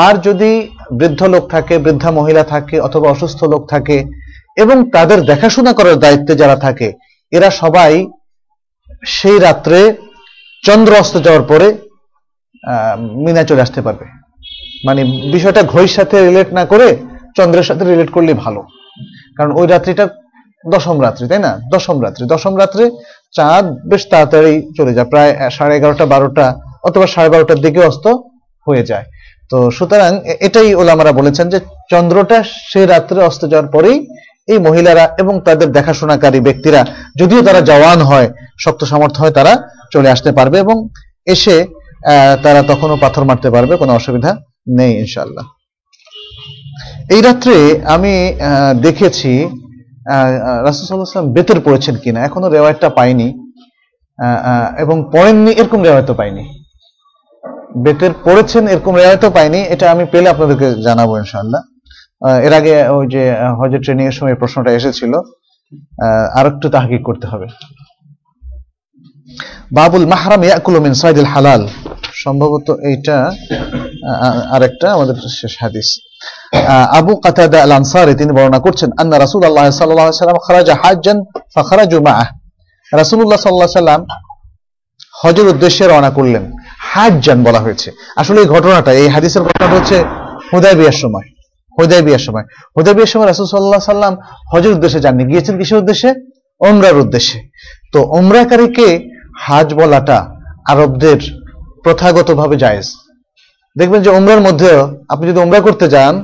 আর 0.06 0.14
যদি 0.28 0.50
বৃদ্ধ 0.98 1.20
লোক 1.34 1.44
থাকে, 1.54 1.74
বৃদ্ধা 1.84 2.10
মহিলা 2.18 2.42
থাকে 2.52 2.76
অথবা 2.80 3.06
অসুস্থ 3.10 3.40
লোক 3.52 3.62
থাকে 3.72 3.96
এবং 4.62 4.76
তাদের 4.94 5.18
দেখাশোনা 5.30 5.72
করার 5.78 5.96
দায়িত্বে 6.04 6.32
যারা 6.42 6.56
থাকে, 6.56 6.88
এরা 7.32 7.48
সবাই 7.62 7.92
সেই 9.16 9.38
রাত্রে 9.46 9.78
চন্দ্র 10.62 10.92
অস্ত 11.02 11.14
যাওয়ার 11.26 11.44
পরে 11.50 11.68
মিনা 13.24 13.42
চলে 13.50 13.64
আসতে 13.66 13.80
পারবে। 13.86 14.06
মানে 14.86 15.00
বিষয়টা 15.34 15.62
ঘড়ির 15.72 15.92
সাথে 15.96 16.16
রিলেট 16.18 16.48
না 16.58 16.64
করে 16.72 16.88
চন্দ্রের 17.36 17.66
সাথে 17.68 17.82
রিলেট 17.84 18.10
করলে 18.16 18.32
ভালো। 18.44 18.60
কারণ 19.36 19.50
ওই 19.60 19.66
রাত্রিটা 19.66 20.04
দশম 20.74 20.96
রাত্রি, 21.04 21.24
তাই 21.30 21.40
না? 21.46 21.52
দশম 21.74 21.96
রাত্রি। 22.04 22.22
দশম 22.34 22.54
রাত্রে 22.60 22.84
চাঁদ 23.36 23.64
বেশ 23.90 24.02
তাড়াতাড়ি 24.12 24.54
চলে 24.78 24.92
যায়, 24.96 25.08
প্রায় 25.12 25.30
সাড়ে 25.56 25.74
এগারোটা, 25.78 26.04
বারোটা 26.14 26.46
অথবা 26.88 27.06
সাড়ে 27.14 27.30
বারোটার 27.34 27.60
দিকে 27.64 27.80
অস্ত 27.90 28.06
হয়ে 28.66 28.84
যায়। 28.90 29.06
তো 29.50 29.58
সুতরাং 29.76 30.12
এটাই 30.46 30.68
ওলামারা 30.80 31.12
বলেছেন 31.20 31.46
যে 31.52 31.58
চন্দ্রটা 31.92 32.38
সেই 32.72 32.86
রাত্রে 32.92 33.18
অস্ত 33.28 33.42
যাওয়ার 33.52 33.68
পরেই 33.74 33.96
এই 34.52 34.58
মহিলারা 34.66 35.04
এবং 35.22 35.34
তাদের 35.46 35.68
দেখাশোনাকারী 35.76 36.40
ব্যক্তিরা, 36.48 36.80
যদিও 37.20 37.40
তারা 37.46 37.60
জওয়ান 37.70 38.00
হয়, 38.10 38.28
শক্ত 38.64 38.82
সামর্থ্য 38.90 39.20
হয়, 39.22 39.34
তারা 39.38 39.52
চলে 39.94 40.08
আসতে 40.14 40.30
পারবে 40.38 40.56
এবং 40.64 40.76
এসে 41.34 41.56
তারা 42.44 42.60
তখনও 42.70 42.96
পাথর 43.04 43.22
মারতে 43.28 43.48
পারবে, 43.54 43.74
কোনো 43.82 43.92
অসুবিধা 43.98 44.30
নেই 44.78 44.92
ইনশাল্লাহ 45.02 45.46
এই 47.14 47.20
রাত্রে 47.26 47.56
আমি 47.94 48.14
দেখেছি 48.86 49.32
রাসুসাল্লাহাম 50.08 51.32
বেতের 51.32 51.60
পড়েছেন 51.60 51.96
কিনা? 51.96 52.20
এখনও 52.20 52.48
রেওয়ায়তটা 52.48 52.88
পাইনি। 52.88 53.28
এবং 54.78 55.10
পড়েননি, 55.12 55.50
এরকম 55.50 55.82
রেওয়ায়ত 55.82 56.10
পাইনি। 56.10 56.44
বেতের 57.82 58.10
পড়েছেন, 58.24 58.68
এরকম 58.68 58.94
রেওয়ায়তও 58.94 59.30
পাইনি। 59.30 59.58
এটা 59.58 59.90
আমি 59.90 60.04
পেলে 60.10 60.28
আপনাদেরকে 60.28 60.82
জানাব 60.82 61.10
ইনশাল্লাহ 61.16 61.62
এর 62.46 62.52
আগে 62.52 62.88
ওই 62.88 63.06
যে 63.08 63.34
হজের 63.58 63.80
ট্রেনিং 63.80 64.06
এর 64.06 64.12
সময় 64.12 64.34
প্রশ্নটা 64.34 64.70
এসেছিল। 64.70 65.12
আর 66.34 66.46
একটু 66.46 66.68
তাহকিক 66.68 67.02
করতে 67.04 67.26
হবে। 67.26 67.46
বাবুল 69.78 70.06
মাহরাম 70.12 70.42
ইয়াকুলু 70.48 70.78
মিন 70.84 70.92
সাইদুল 71.02 71.28
হালাল। 71.34 71.62
সম্ভবত 72.22 72.68
এইটা 72.90 73.16
আরেকটা 74.54 74.86
আমাদের 74.96 75.16
শেষ 75.40 75.54
হাদিস। 75.62 75.88
আবু 76.98 77.12
কাতাদা 77.24 77.58
আল 77.64 77.72
আনসারি 77.80 78.14
তিনি 78.20 78.32
বর্ণনা 78.36 78.60
করছেন, 78.66 78.90
আন্না 79.00 79.16
রাসূলুল্লাহ 79.24 79.66
সাল্লাল্লাহু 79.70 80.08
আলাইহি 80.08 80.20
সাল্লাম 80.22 80.40
খারাজা 80.46 80.74
হাজ্জান 80.82 81.18
ফাখারাজু 81.54 81.98
মাআহ। 82.06 82.28
রাসূলুল্লাহ 83.00 83.38
সাল্লাল্লাহু 83.42 83.70
আলাইহি 83.70 83.82
সাল্লাম 83.82 84.02
হজের 85.20 85.46
উদ্দেশ্যে 85.52 85.84
রওনা 85.86 86.10
করলেন। 86.18 86.44
হাজ্জান 86.92 87.38
বলা 87.46 87.60
হয়েছে। 87.64 87.88
আসলে 88.20 88.38
এই 88.40 88.48
ঘটনাটা, 88.54 88.90
এই 88.92 89.08
হাদিসের 89.14 89.42
ঘটনাটা 89.46 89.74
হচ্ছে 89.76 89.96
হুদায়বিয়ার 90.52 90.96
সময়। 91.02 91.26
হুদায়বিয়ার 91.78 92.22
সময়। 92.26 92.44
হুদায়বিয়ার 92.76 93.10
সময় 93.12 93.26
রাসূল 93.26 93.46
সাল্লাল্লাহু 93.46 93.82
আলাইহি 93.82 93.94
সাল্লাম 93.94 94.14
হজের 94.52 94.72
উদ্দেশ্যে 94.76 95.00
যাননি। 95.04 95.22
গিয়েছেন 95.30 95.54
কিসের 95.58 95.78
উদ্দেশ্যে? 95.82 96.10
ওমরার 96.60 96.96
উদ্দেশ্যে। 97.04 97.38
তো 97.92 97.98
ওমরাকারীকে 98.18 98.88
হাজ 99.46 99.68
বলাটা 99.80 100.18
আরবদের 100.72 101.20
প্রথাগতভাবে 101.84 102.56
জায়েজ। 102.62 102.88
দেখবেন 103.76 104.00
যে 104.04 104.10
উমরার 104.18 104.42
মধ্যেও 104.48 104.80
আপনি 105.12 105.24
যদি 105.30 105.40
উমরা 105.44 105.60
করতে 105.66 105.86
যান 105.94 106.14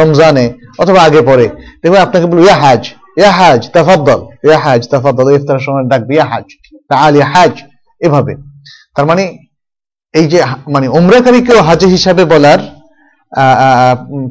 রমজানে 0.00 0.46
অথবা 0.82 1.00
আগে 1.08 1.20
পরে, 1.30 1.46
দেখবেন 1.80 2.00
আপনাকে 2.06 2.26
বলব, 2.30 2.42
ইয়া 2.46 2.56
হাজ 2.62 2.82
ইয়া 3.20 3.32
হাজ, 3.38 3.60
তাফাদ্দল, 3.74 4.20
ইয়া 4.46 4.58
হাজ, 4.64 4.80
তাফাদ্দল 4.92 5.26
ইফতারের 5.36 5.62
সময় 5.66 5.84
ডাকবে 5.92 6.12
ইয়া 6.16 6.26
হাজ 6.32 6.46
তাআল 6.90 7.12
ইয়া 7.16 7.28
হাজ, 7.34 7.52
এভাবে। 8.00 8.32
তার 8.94 9.06
মানে 9.10 9.24
এই 10.14 10.26
যে 10.32 10.38
মানে 10.74 10.86
উমরাকারীকেও 10.98 11.60
হাজি 11.68 11.86
হিসাবে 11.96 12.22
বলার 12.32 12.60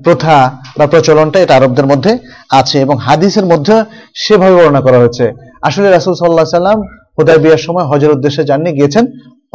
প্রথা 0.06 0.36
বা 0.78 0.86
প্রচলনটা 0.94 1.38
এটা 1.44 1.54
আরবদের 1.56 1.88
মধ্যে 1.92 2.12
আছে 2.60 2.78
এবং 2.86 2.96
হাদিসের 3.08 3.46
মধ্যে 3.52 3.76
সেভাবে 4.24 4.56
বর্ণনা 4.58 4.82
করা 4.86 4.98
হয়েছে। 5.02 5.26
আসলে 5.68 5.88
রাসূল 5.90 6.14
আলাইহি 6.14 6.56
সাল্লাম 6.60 6.80
হুদায় 7.18 7.40
বিয়ার 7.44 7.62
সময় 7.66 7.86
হজের 7.92 8.12
উদ্দেশ্যে 8.16 8.44
যাননি 8.50 8.72
গিয়েছেন 8.78 9.06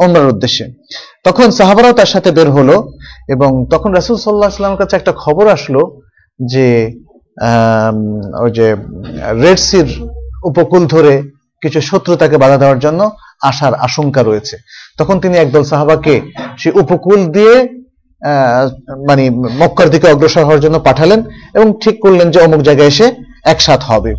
ওমরার 0.03 0.31
উদ্দেশ্যে। 0.33 0.65
তখন 1.27 1.47
সাহাবারাও 1.57 1.97
তার 1.99 2.09
সাথে 2.13 2.29
বের 2.37 2.49
হলো 2.57 2.75
এবং 3.33 3.51
তখন 3.73 3.89
রাসূল 3.97 4.15
সাল্লাল্লাহু 4.17 4.49
আলাইহি 4.49 4.59
সাল্লামের 4.59 4.81
কাছে 4.81 4.95
একটা 4.97 5.13
খবর 5.23 5.45
আসলো 5.57 5.81
যে 6.39 6.67
ওই 8.43 8.51
যে 8.57 8.67
রেড 9.43 9.59
সির 9.67 9.87
উপকূল 10.49 10.83
ধরে 10.93 11.13
কিছু 11.61 11.79
শত্রু 11.89 12.13
তাকে 12.21 12.35
বাধা 12.43 12.57
দেওয়ার 12.61 12.79
জন্য 12.79 13.01
আসার 13.49 13.73
আশঙ্কা 13.87 14.21
রয়েছে। 14.23 14.55
তখন 14.99 15.15
তিনি 15.23 15.35
একদল 15.37 15.63
সাহাবাকে 15.71 16.15
সেই 16.61 16.73
উপকূল 16.81 17.19
দিয়ে 17.35 17.55
মানে 19.09 19.23
মক্কার 19.61 19.87
দিকে 19.93 20.05
অগ্রসর 20.13 20.43
হওয়ার 20.47 20.63
জন্য 20.65 20.77
পাঠালেন 20.87 21.19
এবং 21.57 21.67
ঠিক 21.83 21.95
করলেন 22.03 22.27
যে 22.33 22.39
অমুক 22.45 22.61
জায়গায় 22.67 22.91
এসে 22.93 23.07
একসাথ 23.53 23.81
হবে। 23.91 24.11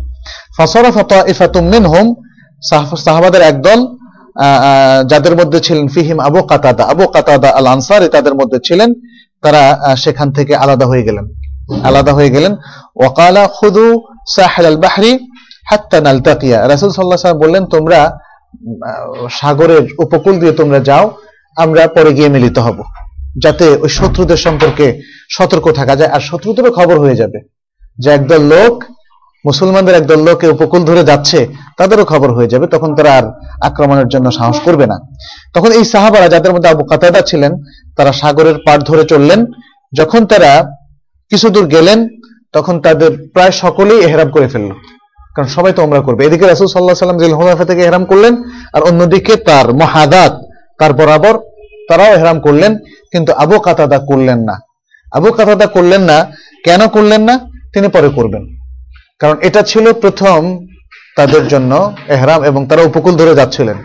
ফসরফ 0.57 0.95
ইফাতুম 1.33 1.65
মিনহুম 1.73 2.07
সাহাবাদের 2.69 3.43
একদল 3.51 3.79
যাদের 5.11 5.33
মধ্যে 5.39 5.59
ছিলেন 5.65 5.85
ফিহিম 5.95 6.17
আবু 6.27 6.39
কাতাদা। 6.51 6.83
আবু 6.93 7.05
কাতাদা 7.15 7.49
আল 7.57 7.67
আনসারি 7.75 8.07
তাদের 8.15 8.33
মধ্যে 8.39 8.59
ছিলেন, 8.67 8.89
তারা 9.43 9.63
সেখান 10.03 10.27
থেকে 10.37 10.53
আলাদা 10.63 10.85
হয়ে 10.91 11.03
গেলেন। 11.07 11.25
আলাদা 11.89 12.11
হয়ে 12.17 12.31
গেলেন। 12.35 12.53
ওয়াকালা, 12.99 13.43
খুদু 13.57 13.85
সাহেল 14.35 14.65
আল 14.73 14.79
বাহরি 14.85 15.11
হাত্তা 15.69 15.97
নালতাকিয়া। 16.07 16.57
রাসূল 16.71 16.87
আলাইহি 16.89 17.11
ওয়াসাল্লাম 17.11 17.43
বললেন, 17.45 17.63
তোমরা 17.75 17.99
সাগরের 19.39 19.83
উপকূল 20.05 20.35
দিয়ে 20.41 20.53
তোমরা 20.59 20.79
যাও, 20.89 21.05
আমরা 21.63 21.81
পরে 21.95 22.11
গিয়ে 22.17 22.29
মিলিত 22.35 22.57
হব। 22.65 22.77
যাতে 23.43 23.65
ওই 23.83 23.91
শত্রুদের 23.97 24.39
সম্পর্কে 24.45 24.87
সতর্ক 25.35 25.65
থাকা 25.79 25.93
যায়। 25.99 26.11
আর 26.15 26.21
শত্রুদেরও 26.29 26.71
খবর 26.77 26.95
হয়ে 27.03 27.19
যাবে 27.21 27.39
যে 28.01 28.09
একদল 28.17 28.43
লোক 28.53 28.73
মুসলমানদের 29.45 29.95
একদল 29.95 30.23
লোক 30.23 30.43
উপকূল 30.43 30.85
ধরে 30.85 31.03
যাচ্ছে, 31.03 31.47
তাদেরও 31.77 32.05
খবর 32.05 32.33
হয়ে 32.33 32.47
যাবে, 32.47 32.67
তখন 32.67 32.95
তারা 32.95 33.13
আর 33.13 33.23
আক্রমণের 33.61 34.07
জন্য 34.07 34.31
সাহস 34.31 34.59
করবে 34.59 34.87
না। 34.87 34.99
তখন 35.53 35.71
এই 35.71 35.85
সাহাবারা 35.85 36.27
যাদের 36.27 36.53
মধ্যে 36.53 36.69
আবু 36.69 36.83
কাতাদা 36.83 37.21
ছিলেন, 37.21 37.51
তারা 37.97 38.11
সাগরের 38.11 38.55
পাড় 38.65 38.81
ধরে 38.81 39.03
চললেন। 39.03 39.45
যখন 39.97 40.25
তারা 40.25 40.65
কিছু 41.29 41.49
দূর 41.49 41.67
গেলেন, 41.67 42.07
তখন 42.53 42.81
তাদের 42.81 43.29
প্রায় 43.33 43.51
সকলেই 43.51 44.01
এহরাম 44.01 44.29
করে 44.29 44.47
ফেলল। 44.47 44.71
কারণ 45.35 45.47
সবাই 45.47 45.73
তো 45.73 45.83
ওমরা 45.83 46.01
করবে। 46.01 46.25
এদিকে 46.25 46.47
রাসূল 46.47 46.67
আলাইহি 46.75 46.95
সাল্লাম 46.95 47.19
জিল 47.19 47.33
হুলাফা 47.33 47.65
থেকে 47.65 47.81
এহরাম 47.81 48.05
করলেন, 48.05 48.35
আর 48.73 48.81
অন্যদিকে 48.81 49.35
তার 49.35 49.73
মহাদাত, 49.73 50.41
তার 50.79 50.93
বরাবর 50.93 51.39
তারাও 51.89 52.13
এহরাম 52.13 52.39
করলেন, 52.39 52.77
কিন্তু 53.11 53.33
আবু 53.33 53.59
কাতাদা 53.59 53.99
করলেন 53.99 54.39
না। 54.39 54.59
আবু 55.13 55.31
কাতাদা 55.31 55.65
করলেন 55.65 56.01
না। 56.01 56.25
কেন 56.63 56.87
করলেন 56.87 57.21
না? 57.21 57.39
তিনি 57.73 57.87
পরে 57.87 58.09
করবেন। 58.09 58.54
কারণ 59.19 59.35
এটা 59.41 59.61
ছিল 59.61 59.93
প্রথম 59.93 60.65
তাদের 61.15 61.47
জন্য 61.47 61.95
এহরাম 62.07 62.43
এবং 62.43 62.67
তারা 62.67 62.81
উপকূল 62.81 63.15
ধরে 63.15 63.35
যাচ্ছিলেন। 63.35 63.77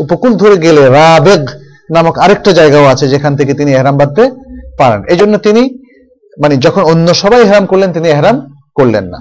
উপকূল 0.00 0.34
ধরে 0.34 0.56
গেলে 0.56 0.88
রাবেগ 0.88 1.48
নামক 1.94 2.18
আরেকটা 2.18 2.52
জায়গাও 2.52 2.84
আছে 2.84 3.08
যেখান 3.08 3.36
থেকে 3.36 3.54
তিনি 3.54 3.72
এহরাম 3.72 3.96
বাঁধতে 3.96 4.30
পারেন। 4.78 5.04
এই 5.04 5.16
জন্য 5.16 5.38
তিনি 5.38 5.62
মানে 6.42 6.56
যখন 6.56 6.82
অন্য 6.82 7.14
সবাই 7.14 7.42
এহরাম 7.42 7.66
করলেন 7.66 7.92
তিনি 7.92 8.08
এহরাম 8.08 8.54
করলেন 8.74 9.04
না। 9.04 9.18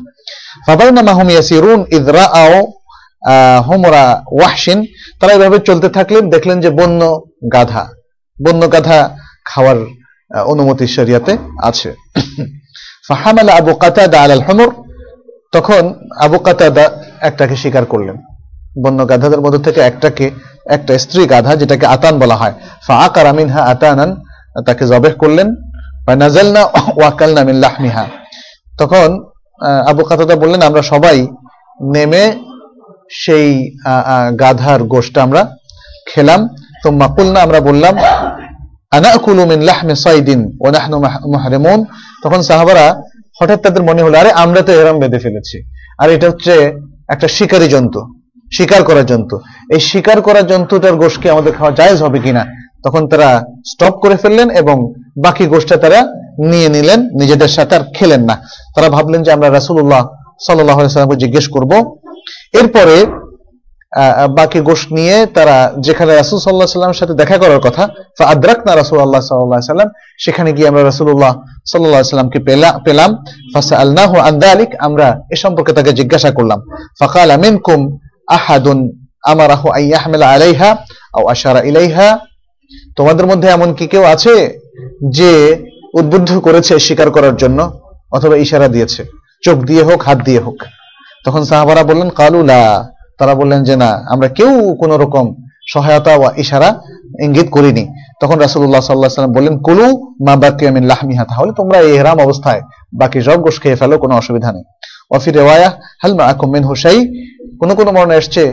ফাবাইনামা 0.68 1.14
হুম 1.14 1.30
ইয়াসিরুন 1.30 1.86
ইয 1.92 2.12
রাআও 2.12 2.68
আহ, 3.28 3.72
হুমরা 3.72 4.24
ওয়াহশিন। 4.32 4.86
তারা 5.20 5.34
এভাবে 5.34 5.60
চলতে 5.60 5.90
থাকলেন 5.90 6.30
দেখলেন 6.30 6.62
যে 6.62 6.70
বন্য 6.70 7.22
গাধা 7.54 7.90
বন্য 8.46 8.72
গাধা 8.72 9.18
খাওয়ার 9.46 9.76
অনুমতি 10.42 10.88
শরিয়াতে 10.88 11.38
আছে। 11.64 11.94
ফাহামালা 13.08 13.54
আবু 13.54 13.74
কাতাদা 13.74 14.22
আল 14.22 14.42
হুমর 14.42 14.85
তখন 15.56 15.94
আবু 16.20 16.40
কাতাদা 16.40 16.90
একটাকে 17.22 17.56
স্বীকার 17.56 17.86
করলেন। 17.86 18.16
বন্য 18.84 19.10
গাধাদের 19.10 19.42
মধ্যে 19.42 19.60
থেকে 19.60 19.82
একটাকে, 19.82 20.32
একটা 20.70 20.98
স্ত্রী 20.98 21.26
গাধা 21.26 21.56
যেটাকে 21.56 21.86
আতান 21.86 22.20
বলা 22.20 22.36
হয়। 22.36 22.54
ফাআকারা 22.88 23.34
মিনহা 23.34 23.64
আতানান, 23.64 24.16
তাকে 24.66 24.88
জবেহ 24.88 25.14
করলেন। 25.14 25.56
নাজালনা 26.16 26.64
ওয়াকালনা 26.64 27.44
মিন 27.44 27.56
লাহমিহা। 27.56 28.06
তখন 28.80 29.24
আবু 29.88 30.04
কাতাদা 30.04 30.36
বললেন, 30.36 30.62
আমরা 30.62 30.82
সবাই 30.82 31.28
নেমে 31.82 32.34
সেই 33.12 33.78
গাধার 34.40 34.84
গোশটা 34.84 35.24
আমরা 35.24 35.56
খেলাম। 36.14 36.48
তো 36.84 36.92
মাকুলনা 36.92 37.40
আমরা 37.40 37.62
বললাম 37.62 37.98
আনা 38.92 39.46
মিন 39.46 39.62
লাহমে 39.62 39.96
সাইদিন 39.96 40.58
ও 40.62 40.70
নাহনু 40.70 41.00
মাহ- 41.00 41.28
মুহরিমুন? 41.28 41.86
তখন 42.24 42.42
সাহাবারা 42.42 43.02
হঠাৎ 43.42 43.62
তাদের 43.62 43.84
মনে 43.84 44.02
হলো, 44.02 44.20
আরে, 44.20 44.32
আমরা 44.32 44.62
তো 44.62 44.72
এরাম 44.72 45.00
বেঁধে 45.00 45.20
ফেলেছি। 45.20 45.64
আর 46.00 46.10
এটা 46.10 46.30
হচ্ছে 46.30 46.72
একটা 47.10 47.28
শিকারী 47.28 47.68
জন্তু, 47.68 48.02
শিকার 48.58 48.84
করার 48.84 49.06
জন্তু। 49.06 49.40
এই 49.72 49.80
শিকার 49.80 50.22
করার 50.22 50.48
জন্তুটার 50.48 50.96
গোষ্ঠী 50.96 51.30
আমাদের 51.30 51.54
খাওয়া 51.54 51.76
জায়জ 51.76 52.02
হবে 52.04 52.20
কিনা? 52.20 52.46
তখন 52.86 53.08
তারা 53.08 53.44
স্টপ 53.66 53.92
করে 53.92 54.16
ফেললেন 54.16 54.50
এবং 54.50 54.94
বাকি 55.18 55.46
গোষ্ঠা 55.46 55.76
তারা 55.76 56.02
নিয়ে 56.40 56.70
নিলেন, 56.70 57.02
নিজেদের 57.02 57.48
সাথে 57.48 57.76
আর 57.76 57.82
খেলেন 57.94 58.24
না। 58.24 58.42
তারা 58.76 58.90
ভাবলেন 58.90 59.24
যে 59.24 59.32
আমরা 59.32 59.52
রাসুল্লাহ 59.52 60.08
সাল্লাহ 60.42 60.88
সাল্লামকে 60.88 61.16
জিজ্ঞেস 61.16 61.48
করব। 61.48 61.98
এরপরে 62.54 63.06
বাকি 64.30 64.60
গোশ 64.60 64.92
নিয়ে 64.92 65.26
তারা 65.26 65.74
যেখানে 65.80 66.16
রাসূল 66.16 66.40
আলাইহি 66.40 66.68
সাল্লামের 66.68 66.94
সাথে 66.94 67.14
দেখা 67.14 67.38
করার 67.38 67.60
কথা, 67.60 67.88
ফাআদরাকনা 68.18 68.76
রাসূলুল্লাহ 68.76 69.22
সাল্লাল্লাহু 69.22 69.52
আলাইহি 69.52 69.66
সাল্লাম 69.66 69.90
সেখানে 70.20 70.54
গিয়ে 70.54 70.68
আমরা 70.68 70.84
রাসূলুল্লাহ 70.84 71.32
সাল্লাল্লাহু 71.32 71.94
আলাইহি 71.94 72.10
সাল্লামকে 72.10 72.40
পেলা- 72.40 72.80
পেলাম। 72.80 73.24
ফাসআলনাহু 73.54 74.20
আন 74.20 74.40
যালিক 74.40 74.70
আমরা 74.80 75.22
এ 75.32 75.36
সম্পর্কে 75.36 75.74
তাকে 75.74 75.94
জিজ্ঞাসা 75.94 76.32
করলাম। 76.32 76.62
ফাকালা 77.00 77.38
মিনকুম 77.38 77.98
আহাদুন 78.28 79.06
আমারাহু 79.24 79.70
আন 79.70 79.82
ইয়াহমিলা 79.82 80.30
আলাইহা 80.30 80.72
আও 81.14 81.28
আশারা 81.28 81.62
ইলাইহা। 81.62 82.20
তোমাদের 82.96 83.26
মধ্যে 83.26 83.50
এমন 83.50 83.74
কি 83.74 83.88
কেউ 83.88 84.04
আছে 84.04 84.60
যে 85.12 85.64
উদ্বুদ্ধ 85.94 86.40
করেছে 86.40 86.80
স্বীকার 86.80 87.12
করার 87.12 87.36
জন্য 87.36 87.80
অথবা 88.12 88.36
ইশারা 88.36 88.68
দিয়েছে? 88.68 89.06
চোখ 89.44 89.58
দিয়ে 89.58 89.84
হোক, 89.84 90.02
হাত 90.02 90.18
দিয়ে 90.18 90.40
হোক। 90.40 90.64
তখন 91.26 91.44
সাহাবারা 91.44 91.84
বললেন 91.84 92.10
কালুলা 92.10 92.95
তারা 93.20 93.34
বললেন 93.40 93.62
যে 93.68 93.76
না, 93.84 93.90
আমরা 94.14 94.28
কেউ 94.38 94.52
কোন 94.82 94.92
রকম 95.04 95.26
সহায়তা 95.74 96.14
বা 96.22 96.30
ইশারা 96.44 96.70
ইঙ্গিত 97.26 97.48
করিনি। 97.56 97.84
তখন 98.22 98.38
রাসূলুল্লাহ 98.46 98.82
সাল্লাল্লাহু 98.82 99.10
আলাইহি 99.10 99.14
ওয়াসাল্লাম 99.14 99.36
বললেন, 99.38 99.56
কুলু 99.68 99.88
মা 100.26 100.34
বাকিয়া 100.44 100.72
মিন 100.76 100.84
লাহমিহা 100.92 101.24
তাহলে 101.32 101.52
তোমরা 101.60 101.78
এই 101.86 101.92
ইহরাম 101.98 102.18
অবস্থায় 102.26 102.62
বাকি 103.02 103.18
সব 103.28 103.38
গোশ 103.46 103.58
খেয়ে 103.64 103.78
ফেলো, 103.80 103.96
কোনো 104.04 104.14
অসুবিধা 104.22 104.50
নেই। 104.56 104.66
ওয়াফি 105.10 105.30
রিওয়ায়া, 105.38 105.70
হাল 106.02 106.14
মাআকুম 106.20 106.48
মিন 106.56 106.64
হুসাই 106.70 107.00
কোন 107.60 107.70
কোন 107.78 107.88
মর্ণে 107.96 108.16
এসছে, 108.22 108.44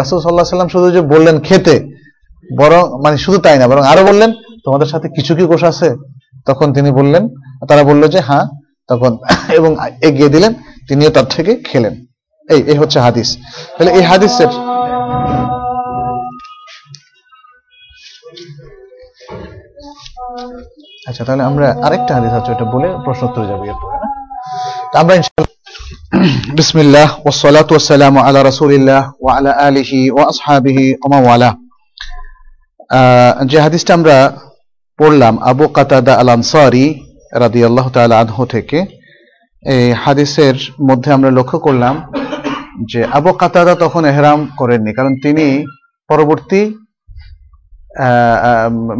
রাসূল 0.00 0.16
আলাইহি 0.18 0.52
সাল্লাম 0.54 0.70
শুধু 0.74 0.86
যে 0.96 1.00
বললেন 1.12 1.36
খেতে, 1.46 1.74
বরং 2.60 2.82
মানে 3.04 3.16
শুধু 3.24 3.38
তাই 3.44 3.56
না, 3.60 3.64
বরং 3.70 3.82
আরও 3.92 4.02
বললেন, 4.10 4.30
তোমাদের 4.64 4.88
সাথে 4.92 5.06
কিছু 5.16 5.32
কি 5.38 5.44
গোশ 5.52 5.62
আছে? 5.72 5.88
তখন 6.48 6.68
তিনি 6.76 6.90
বললেন, 6.98 7.22
তারা 7.68 7.82
বলল 7.90 8.02
যে 8.14 8.20
হ্যাঁ 8.28 8.44
তখন 8.90 9.12
এবং 9.58 9.70
এগিয়ে 10.08 10.30
দিলেন, 10.34 10.52
তিনিও 10.88 11.10
তার 11.16 11.26
থেকে 11.34 11.52
খেলেন। 11.68 11.94
এই 12.54 12.60
এই 12.72 12.76
হচ্ছে 12.80 12.98
হাদিস 13.06 13.28
তাহলে 13.74 13.90
এই 13.98 14.04
হাদিসের 14.10 14.50
আচ্ছা 21.08 21.22
তাহলে 21.26 21.42
আমরা 21.50 21.66
আরেকটা 21.86 22.12
হাদিস 22.16 22.32
আছে, 22.38 22.50
ওটা 22.54 22.66
বলে 22.74 22.88
প্রশ্ন 23.04 23.22
উত্তরে 23.28 23.46
যাব 23.50 23.60
এরপরে, 23.70 23.96
না? 24.02 24.08
আমরা 25.00 25.14
যে 33.50 33.58
হাদিসটা 33.64 33.92
আমরা 33.94 34.16
পড়লাম, 34.98 35.34
আবু 35.50 35.64
কাতাদা 35.76 36.12
আল 36.20 36.30
আনসারি 36.36 36.86
রাদিয়াল্লাহু 37.44 37.90
তাআলা 37.94 38.14
আনহু 38.22 38.42
থেকে, 38.54 38.78
এই 39.62 39.86
হাদিসের 40.04 40.56
মধ্যে 40.88 41.10
আমরা 41.16 41.30
লক্ষ্য 41.38 41.58
করলাম 41.66 41.94
যে 42.92 43.00
আবু 43.18 43.30
কাতাদা 43.40 43.74
তখন 43.84 44.02
এহরাম 44.12 44.40
করেননি, 44.60 44.92
কারণ 44.98 45.12
তিনি 45.24 45.46
পরবর্তী 46.10 46.60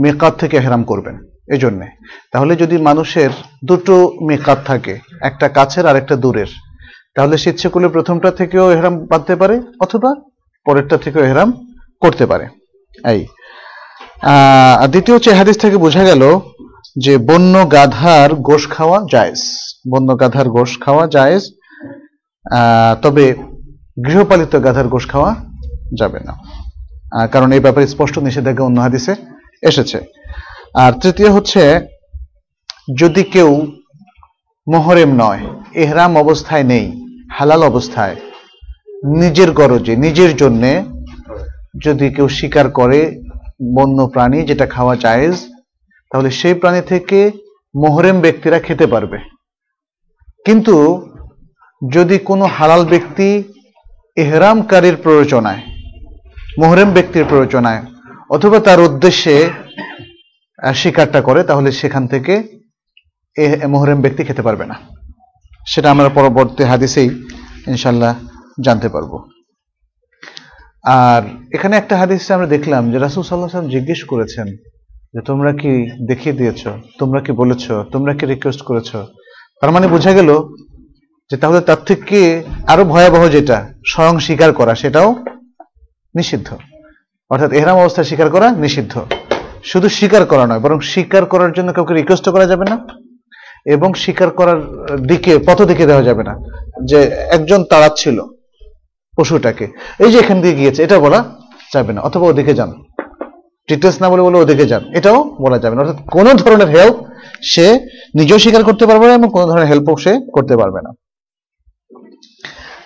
মেকাত 0.04 0.34
থেকে 0.40 0.54
এহরাম 0.58 0.82
করবেন 0.90 1.16
এই 1.54 1.60
জন্যে 1.64 1.86
তাহলে 2.32 2.52
যদি 2.62 2.76
মানুষের 2.88 3.30
দুটো 3.68 3.94
মেকাত 4.28 4.58
থাকে, 4.70 4.94
একটা 5.28 5.46
কাছের 5.56 5.84
আর 5.90 5.96
একটা 6.00 6.14
দূরের, 6.24 6.50
তাহলে 7.16 7.34
সে 7.42 7.48
ইচ্ছে 7.52 7.68
করলে 7.72 7.88
প্রথমটা 7.96 8.30
থেকেও 8.40 8.66
এহরাম 8.74 8.94
বাঁধতে 9.10 9.34
পারে, 9.40 9.56
অথবা 9.84 10.10
পরেরটা 10.66 10.96
থেকেও 11.04 11.26
এহরাম 11.26 11.50
করতে 12.02 12.24
পারে। 12.30 12.46
এই 13.12 13.20
দ্বিতীয় 14.92 15.14
হচ্ছে 15.16 15.30
হাদিস 15.40 15.56
থেকে 15.64 15.76
বোঝা 15.84 16.02
গেল 16.10 16.22
যে 17.04 17.14
বন্য 17.28 17.54
গাধার 17.76 18.30
গোশ 18.48 18.62
খাওয়া 18.74 18.98
জায়েজ। 19.12 19.40
বন্য 19.92 20.08
গাধার 20.20 20.48
গোশ 20.56 20.70
খাওয়া 20.84 21.04
জায়েজ। 21.14 21.44
তবে 23.04 23.24
গৃহপালিত 24.06 24.64
গাধার 24.64 24.88
গোশ 24.88 25.08
খাওয়া 25.08 25.34
যাবে 25.98 26.20
না। 26.20 26.34
কারণ 27.26 27.52
এই 27.52 27.60
ব্যাপারে 27.60 27.86
স্পষ্ট 27.86 28.18
নিষেধাজ্ঞা 28.18 28.64
অন্য 28.64 28.80
হাদিসে 28.80 29.14
এসেছে। 29.62 29.98
আর 30.74 30.92
তৃতীয় 30.92 31.30
হচ্ছে, 31.30 31.80
যদি 32.98 33.22
কেউ 33.22 33.66
মোহরেম 34.66 35.10
নয়, 35.14 35.40
এহরাম 35.74 36.16
অবস্থায় 36.16 36.62
নেই, 36.62 36.86
হালাল 37.32 37.62
অবস্থায়, 37.62 38.16
নিজের 39.04 39.52
গরজে, 39.52 39.96
নিজের 39.96 40.36
জন্যে 40.36 40.84
যদি 41.84 42.10
কেউ 42.10 42.28
শিকার 42.28 42.70
করে 42.70 43.00
বন্য 43.76 44.06
প্রাণী 44.06 44.42
যেটা 44.42 44.66
খাওয়া 44.66 44.96
জায়েজ, 44.96 45.34
তাহলে 46.10 46.30
সেই 46.30 46.54
প্রাণী 46.54 46.80
থেকে 46.80 47.30
মোহরেম 47.74 48.20
ব্যক্তিরা 48.20 48.58
খেতে 48.58 48.86
পারবে। 48.86 49.18
কিন্তু 50.44 51.06
যদি 51.90 52.18
কোনো 52.18 52.44
হালাল 52.44 52.84
ব্যক্তি 52.84 53.42
এহরামকারীর 54.22 54.96
প্রয়োজনায় 55.04 55.60
মোহরেম 56.58 56.90
ব্যক্তির 56.90 57.24
প্রয়োজনায় 57.24 57.82
অথবা 58.30 58.58
তার 58.60 58.80
উদ্দেশ্যে 58.80 59.36
শিকারটা 60.74 61.20
করে, 61.20 61.40
তাহলে 61.44 61.68
সেখান 61.80 62.04
থেকে 62.06 62.34
এ 63.36 63.44
মোহরেম 63.72 63.98
ব্যক্তি 64.00 64.22
খেতে 64.24 64.42
পারবে 64.42 64.64
না। 64.66 64.76
সেটা 65.66 65.88
আমরা 65.90 66.08
পরবর্তী 66.08 66.62
হাদিসেই 66.64 67.08
ইনশাল্লাহ 67.66 68.12
জানতে 68.66 68.88
পারব। 68.88 69.12
আর 70.84 71.22
এখানে 71.52 71.74
একটা 71.76 71.94
হাদিসে 71.96 72.30
আমরা 72.34 72.46
দেখলাম 72.46 72.82
যে 72.92 72.98
রাসুল 72.98 73.22
সাল্লাহ 73.22 73.50
সাল্লাম 73.50 73.72
জিজ্ঞেস 73.74 74.00
করেছেন 74.04 74.46
যে, 75.14 75.20
তোমরা 75.26 75.50
কি 75.60 75.72
দেখিয়ে 76.10 76.38
দিয়েছ? 76.40 76.62
তোমরা 76.98 77.20
কি 77.20 77.32
বলেছ? 77.32 77.64
তোমরা 77.92 78.12
কি 78.18 78.24
রিকোয়েস্ট 78.26 78.62
করেছ? 78.62 78.90
তার 79.60 79.70
মানে 79.74 79.86
বোঝা 79.94 80.12
গেল 80.12 80.30
যে 81.30 81.36
তাহলে 81.42 81.60
তার 81.68 81.80
থেকে 81.90 82.18
আরও 82.72 82.82
ভয়াবহ 82.92 83.22
যেটা, 83.36 83.58
স্বয়ং 83.90 84.14
স্বীকার 84.26 84.50
করা, 84.58 84.72
সেটাও 84.82 85.08
নিষিদ্ধ। 86.18 86.48
অর্থাৎ 87.30 87.50
এহরাম 87.58 87.76
অবস্থায় 87.82 88.06
স্বীকার 88.10 88.28
করা 88.34 88.46
নিষিদ্ধ। 88.64 88.94
শুধু 89.70 89.88
স্বীকার 89.98 90.22
করা 90.32 90.44
নয়, 90.50 90.62
বরং 90.64 90.78
স্বীকার 90.92 91.22
করার 91.32 91.50
জন্য 91.56 91.68
কাউকে 91.76 91.92
রিকোয়েস্ট 91.94 92.26
করা 92.34 92.46
যাবে 92.52 92.64
না, 92.70 92.76
এবং 93.74 93.88
স্বীকার 94.02 94.28
করার 94.38 94.60
দিকে, 95.10 95.32
পথ 95.46 95.58
দিকে 95.70 95.84
দেওয়া 95.90 96.04
যাবে 96.08 96.22
না, 96.28 96.34
যে 96.90 96.98
একজন 97.36 97.60
তাড়াচ্ছিল 97.70 98.18
পশুটাকে। 99.18 99.66
এই 100.04 100.10
যে 100.12 100.18
এখান 100.24 100.38
দিয়ে 100.42 100.56
গিয়েছে, 100.58 100.80
এটা 100.86 100.96
বলা 101.06 101.20
যাবে 101.74 101.92
না, 101.94 102.00
অথবা 102.08 102.24
ওদিকে 102.30 102.52
যান। 102.58 102.70
ডিটেলস 103.68 103.96
না 104.02 104.06
বলে 104.12 104.22
বলে 104.26 104.36
ওদিকে 104.44 104.66
যান, 104.72 104.82
এটাও 104.98 105.18
বলা 105.44 105.58
যাবে 105.62 105.74
না। 105.74 105.80
অর্থাৎ 105.82 105.98
কোনো 106.16 106.30
ধরনের 106.42 106.68
হেল্প 106.74 106.96
সে 107.52 107.66
নিজেও 108.18 108.38
স্বীকার 108.44 108.62
করতে 108.68 108.84
পারবে 108.90 109.06
না, 109.08 109.14
এবং 109.18 109.28
কোনো 109.36 109.44
ধরনের 109.50 109.68
হেল্পও 109.70 109.96
সে 110.04 110.12
করতে 110.36 110.54
পারবে 110.62 110.80
না। 110.86 110.90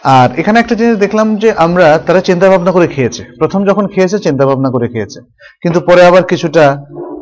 আর 0.04 0.28
এখানে 0.40 0.60
একটা 0.60 0.74
জিনিস 0.74 0.96
দেখলাম 0.96 1.36
যে 1.36 1.52
আমরা 1.52 1.98
তারা 2.06 2.20
চিন্তা 2.20 2.46
ভাবনা 2.50 2.70
করে 2.72 2.86
খেয়েছে। 2.86 3.22
প্রথম 3.38 3.64
যখন 3.64 3.86
খেয়েছে 3.86 4.18
চিন্তা 4.18 4.46
ভাবনা 4.46 4.70
করে 4.70 4.88
খেয়েছে। 4.88 5.20
কিন্তু 5.62 5.80
পরে 5.80 6.06
আবার 6.06 6.22
কিছুটা 6.22 6.64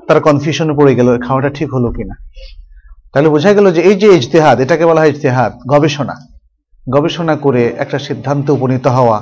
তারা 0.09 0.21
কনফিউশনে 0.21 0.75
পড়ে 0.79 0.95
গেল, 0.95 1.09
খাওয়াটা 1.27 1.51
ঠিক 1.59 1.69
হলো 1.75 1.89
কিনা। 1.93 2.15
তাহলে 3.13 3.29
বোঝা 3.29 3.53
গেল 3.53 3.67
যে 3.73 3.81
এই 3.81 3.95
যে 3.95 4.09
ইজতেহাদ, 4.15 4.61
এটাকে 4.61 4.85
বলা 4.87 5.01
হয় 5.01 5.09
ইজতেহাদ, 5.09 5.53
গবেষণা। 5.73 6.17
গবেষণা 6.95 7.37
করে 7.37 7.63
একটা 7.79 7.99
সিদ্ধান্তে 7.99 8.53
উপনীত 8.53 8.87
হওয়া, 8.87 9.19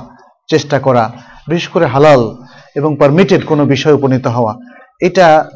চেষ্টা 0.49 0.79
করা, 0.79 1.11
বিশেষ 1.47 1.67
করে 1.69 1.85
হালাল 1.85 2.21
এবং 2.75 2.95
পারমিটেড 2.99 3.41
কোনো 3.45 3.65
বিষয়ে 3.65 3.93
উপনীত 3.93 4.27
হওয়া। 4.27 4.53
এটা 5.07 5.49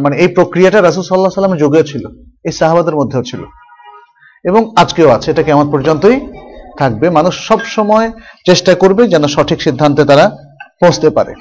মানে 0.00 0.16
এই 0.16 0.28
প্রক্রিয়াটা 0.28 0.82
রাসুল 0.82 1.02
সাল্লাহ 1.02 1.32
সাল্লামের 1.34 1.58
যুগেও 1.58 1.82
ছিল, 1.82 2.04
এই 2.44 2.52
সাহাবাদের 2.52 2.94
মধ্যেও 2.96 3.22
ছিল। 3.22 3.42
এবং 4.44 4.72
আজকেও 4.76 5.08
আছে, 5.10 5.30
এটা 5.30 5.42
কেমন 5.42 5.70
পর্যন্তই 5.70 6.16
থাকবে, 6.80 7.06
মানুষ 7.18 7.34
সব 7.48 7.60
সময় 7.76 8.06
চেষ্টা 8.48 8.72
করবে 8.82 9.02
যেন 9.12 9.24
সঠিক 9.34 9.58
সিদ্ধান্তে 9.66 10.02
তারা 10.10 10.26
পৌঁছতে 10.80 11.08
পারে। 11.16 11.32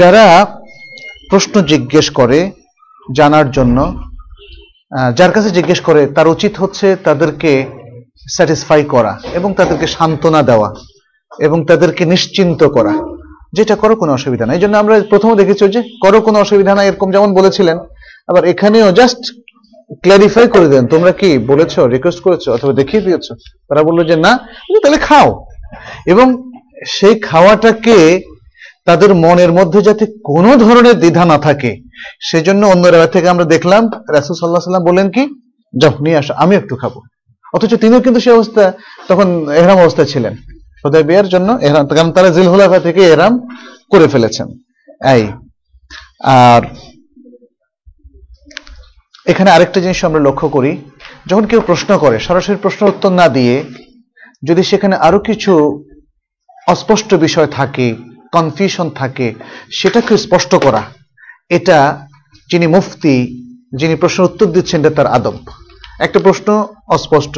যারা 0.00 0.24
প্রশ্ন 1.30 1.54
জিজ্ঞেস 1.70 2.06
করে 2.18 2.38
জানার 3.18 3.48
জন্য 3.56 3.78
যার 5.18 5.32
কাছে 5.34 5.50
জিজ্ঞেস 5.58 5.80
করে, 5.88 6.02
তার 6.16 6.26
উচিত 6.34 6.52
হচ্ছে 6.62 6.86
তাদেরকে 7.06 7.50
স্যাটিসফাই 8.34 8.82
করা 8.94 9.12
এবং 9.38 9.50
তাদেরকে 9.58 9.86
সান্ত্বনা 9.96 10.40
দেওয়া 10.50 10.68
এবং 11.46 11.58
তাদেরকে 11.70 12.02
নিশ্চিন্ত 12.12 12.60
করা। 12.76 12.92
যেটা 13.56 13.74
করো 13.82 13.94
কোনো 14.00 14.12
অসুবিধা 14.18 14.44
নাই। 14.46 14.56
এই 14.56 14.62
জন্য 14.64 14.74
আমরা 14.82 14.94
প্রথমে 15.12 15.34
দেখেছি 15.40 15.62
যে, 15.74 15.80
করো 16.02 16.18
কোনো 16.26 16.38
অসুবিধা 16.44 16.72
নাই, 16.74 16.86
এরকম 16.88 17.08
যেমন 17.14 17.30
বলেছিলেন। 17.38 17.76
আবার 18.30 18.42
এখানেও 18.52 18.86
জাস্ট 19.00 19.22
ক্ল্যারিফাই 20.02 20.46
করে 20.48 20.68
দেন, 20.68 20.84
তোমরা 20.86 21.12
কি 21.20 21.38
বলেছ 21.50 21.78
রিকোয়েস্ট 21.78 22.20
করেছ, 22.22 22.44
অথবা 22.48 22.72
দেখিয়ে 22.72 23.02
দিয়েছ? 23.02 23.26
তারা 23.68 23.82
বলল 23.82 24.00
যে, 24.10 24.16
না 24.16 24.32
তাহলে 24.82 24.98
খাও। 24.98 25.28
এবং 26.12 26.26
সেই 26.86 27.14
খাওয়াটাকে 27.28 27.98
তাদের 28.84 29.10
মনের 29.14 29.52
মধ্যে 29.52 29.80
যাতে 29.82 30.04
কোনো 30.06 30.50
ধরনের 30.56 30.96
দ্বিধা 31.02 31.24
না 31.24 31.38
থাকে, 31.38 31.70
সেজন্য 32.20 32.66
অন্য 32.66 32.84
রেওয়া 32.86 33.06
থেকে 33.06 33.26
আমরা 33.28 33.44
দেখলাম, 33.44 33.82
রাসুল 34.16 34.34
সাল্লাহ 34.36 34.64
সাল্লাম 34.64 34.84
বললেন 34.84 35.08
কি, 35.10 35.22
যাও, 35.74 35.92
নিয়ে 36.04 36.16
আসো, 36.16 36.32
আমি 36.42 36.54
একটু 36.56 36.76
খাব। 36.76 36.94
অথচ 37.54 37.72
তিনিও 37.74 38.00
কিন্তু 38.00 38.20
সে 38.20 38.30
অবস্থা, 38.32 38.72
তখন 39.08 39.28
এহরাম 39.60 39.78
অবস্থায় 39.78 40.08
ছিলেন। 40.12 40.34
হোদায় 40.84 41.04
বিয়ার 41.08 41.28
জন্য 41.28 41.48
এহরাম, 41.66 41.84
কারণ 41.86 42.10
তারা 42.16 42.28
জিলহুলাফা 42.36 42.78
থেকে 42.78 43.00
এহরাম 43.08 43.32
করে 43.90 44.06
ফেলেছেন। 44.08 44.48
এই, 45.14 45.22
আর 46.42 46.62
এখানে 49.26 49.50
আরেকটা 49.50 49.78
জিনিস 49.80 50.00
আমরা 50.04 50.20
লক্ষ্য 50.28 50.48
করি, 50.48 50.72
যখন 51.26 51.44
কেউ 51.50 51.60
প্রশ্ন 51.60 51.90
করে, 51.98 52.16
সরাসরি 52.26 52.56
প্রশ্ন 52.56 52.80
উত্তর 52.86 53.10
না 53.20 53.26
দিয়ে 53.28 53.56
যদি 54.48 54.62
সেখানে 54.70 54.94
আরও 55.06 55.18
কিছু 55.28 55.52
অস্পষ্ট 56.66 57.10
বিষয় 57.14 57.48
থাকে 57.58 57.86
কনফিউশন 58.32 58.86
থাকে 59.00 59.26
সেটাকে 59.78 60.12
স্পষ্ট 60.16 60.52
করা, 60.54 60.82
এটা 61.56 61.78
যিনি 62.50 62.66
মুফতি, 62.66 63.16
যিনি 63.80 63.94
প্রশ্ন 64.02 64.20
উত্তর 64.24 64.46
দিচ্ছেন, 64.46 64.80
এটা 64.80 64.92
তার 64.98 65.08
আদব। 65.16 65.36
একটা 66.00 66.18
প্রশ্ন 66.26 66.48
অস্পষ্ট, 66.96 67.34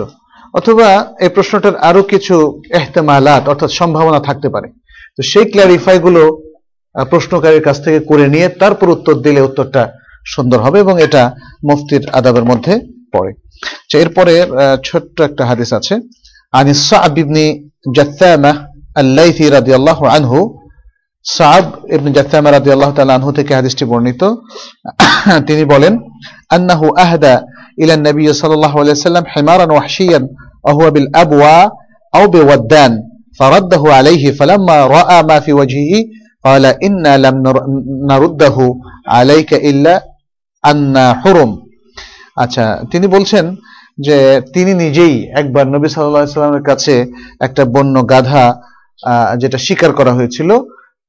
অথবা 0.55 0.89
এই 1.25 1.31
প্রশ্নটার 1.37 1.77
আরও 1.89 2.03
কিছু 2.13 2.35
এহতেমালাত, 2.79 3.43
অর্থাৎ 3.53 3.71
সম্ভাবনা 3.81 4.21
থাকতে 4.29 4.49
পারে। 4.55 4.69
তো 5.17 5.21
সেই 5.31 5.47
ক্ল্যারিফাই 5.53 5.99
গুলো 6.07 6.23
প্রশ্নকারীর 6.95 7.67
কাছ 7.69 7.77
থেকে 7.85 7.99
করে 8.11 8.27
নিয়ে 8.35 8.47
তারপর 8.63 8.95
উত্তর 8.97 9.15
দিলে 9.27 9.41
উত্তরটা 9.49 9.83
সুন্দর 10.26 10.60
হবে 10.66 10.78
এবং 10.80 10.96
এটা 11.02 11.24
মুফতির 11.70 12.04
আদাবের 12.10 12.46
মধ্যে 12.46 12.74
পড়ে 13.14 13.32
আচ্ছা, 13.82 13.96
এরপরে 14.04 14.34
আহ, 14.44 14.76
ছোট্ট 14.88 15.16
একটা 15.22 15.44
হাদিস 15.46 15.70
আছে 15.74 15.96
আনি 16.54 16.72
সাআব 16.90 17.14
ইবনে 17.18 17.44
জাত্তামা 17.96 18.52
আল-লাইথি 18.96 19.46
রাদিয়াল্লাহু 19.58 20.04
আনহু 20.16 20.40
সাআব 21.26 21.66
ইবনে 21.96 22.10
জাত্তামা 22.18 22.50
রাদিয়াল্লাহু 22.52 22.94
তাআলা 22.96 23.14
আনহু 23.16 23.32
থেকে 23.32 23.52
হাদিসটি 23.56 23.84
বর্ণিত 23.86 24.22
তিনি 25.48 25.64
বলেন 25.66 25.94
আন্নাহু 26.56 26.86
আহদা 27.04 27.34
ইলা 27.78 27.96
নবী 28.00 28.24
সাল্লাল্লাহু 28.34 28.78
আলাইহি 28.82 29.00
সাল্লাম 29.02 29.26
হিমারান 29.34 29.70
ওয়াহশিয়ান 29.74 30.24
وهو 30.66 30.84
بالأبوى 30.96 31.58
أو 32.14 32.24
بودان 32.28 32.92
فرده 33.40 33.84
عليه 33.98 34.24
فلما 34.32 34.78
رأى 34.90 35.18
ما 35.24 35.38
في 35.40 35.52
وجهه 35.54 35.94
قال 36.46 36.64
إنا 36.80 37.14
لم 37.18 37.36
نر- 37.46 37.66
نرده 38.12 38.58
عليك 39.10 39.50
إلا 39.70 39.94
আন্না 40.71 41.07
হুরম। 41.23 41.51
আচ্ছা 42.43 42.65
তিনি 42.93 43.07
বলছেন 43.15 43.45
যে 43.99 44.17
তিনি 44.55 44.73
নিজেই 44.85 45.15
একবার 45.41 45.65
নবী 45.75 45.89
সাল্লাহ 45.89 46.39
সাল্লামের 46.39 46.65
কাছে 46.71 46.95
একটা 47.47 47.63
বন্য 47.75 47.95
গাধা 48.13 48.45
যেটা 49.41 49.59
শিকার 49.67 49.91
করা 49.99 50.13
হয়েছিল 50.19 50.51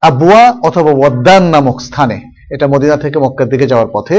আবুয়া 0.03 0.43
অথবা 0.67 0.91
ওয়াদ্দান 0.95 1.43
নামক 1.53 1.77
স্থানে। 1.87 2.17
এটা 2.53 2.65
মদিনা 2.73 2.97
থেকে 3.03 3.17
মক্কার 3.23 3.47
দিকে 3.53 3.69
যাওয়ার 3.71 3.89
পথে 3.95 4.17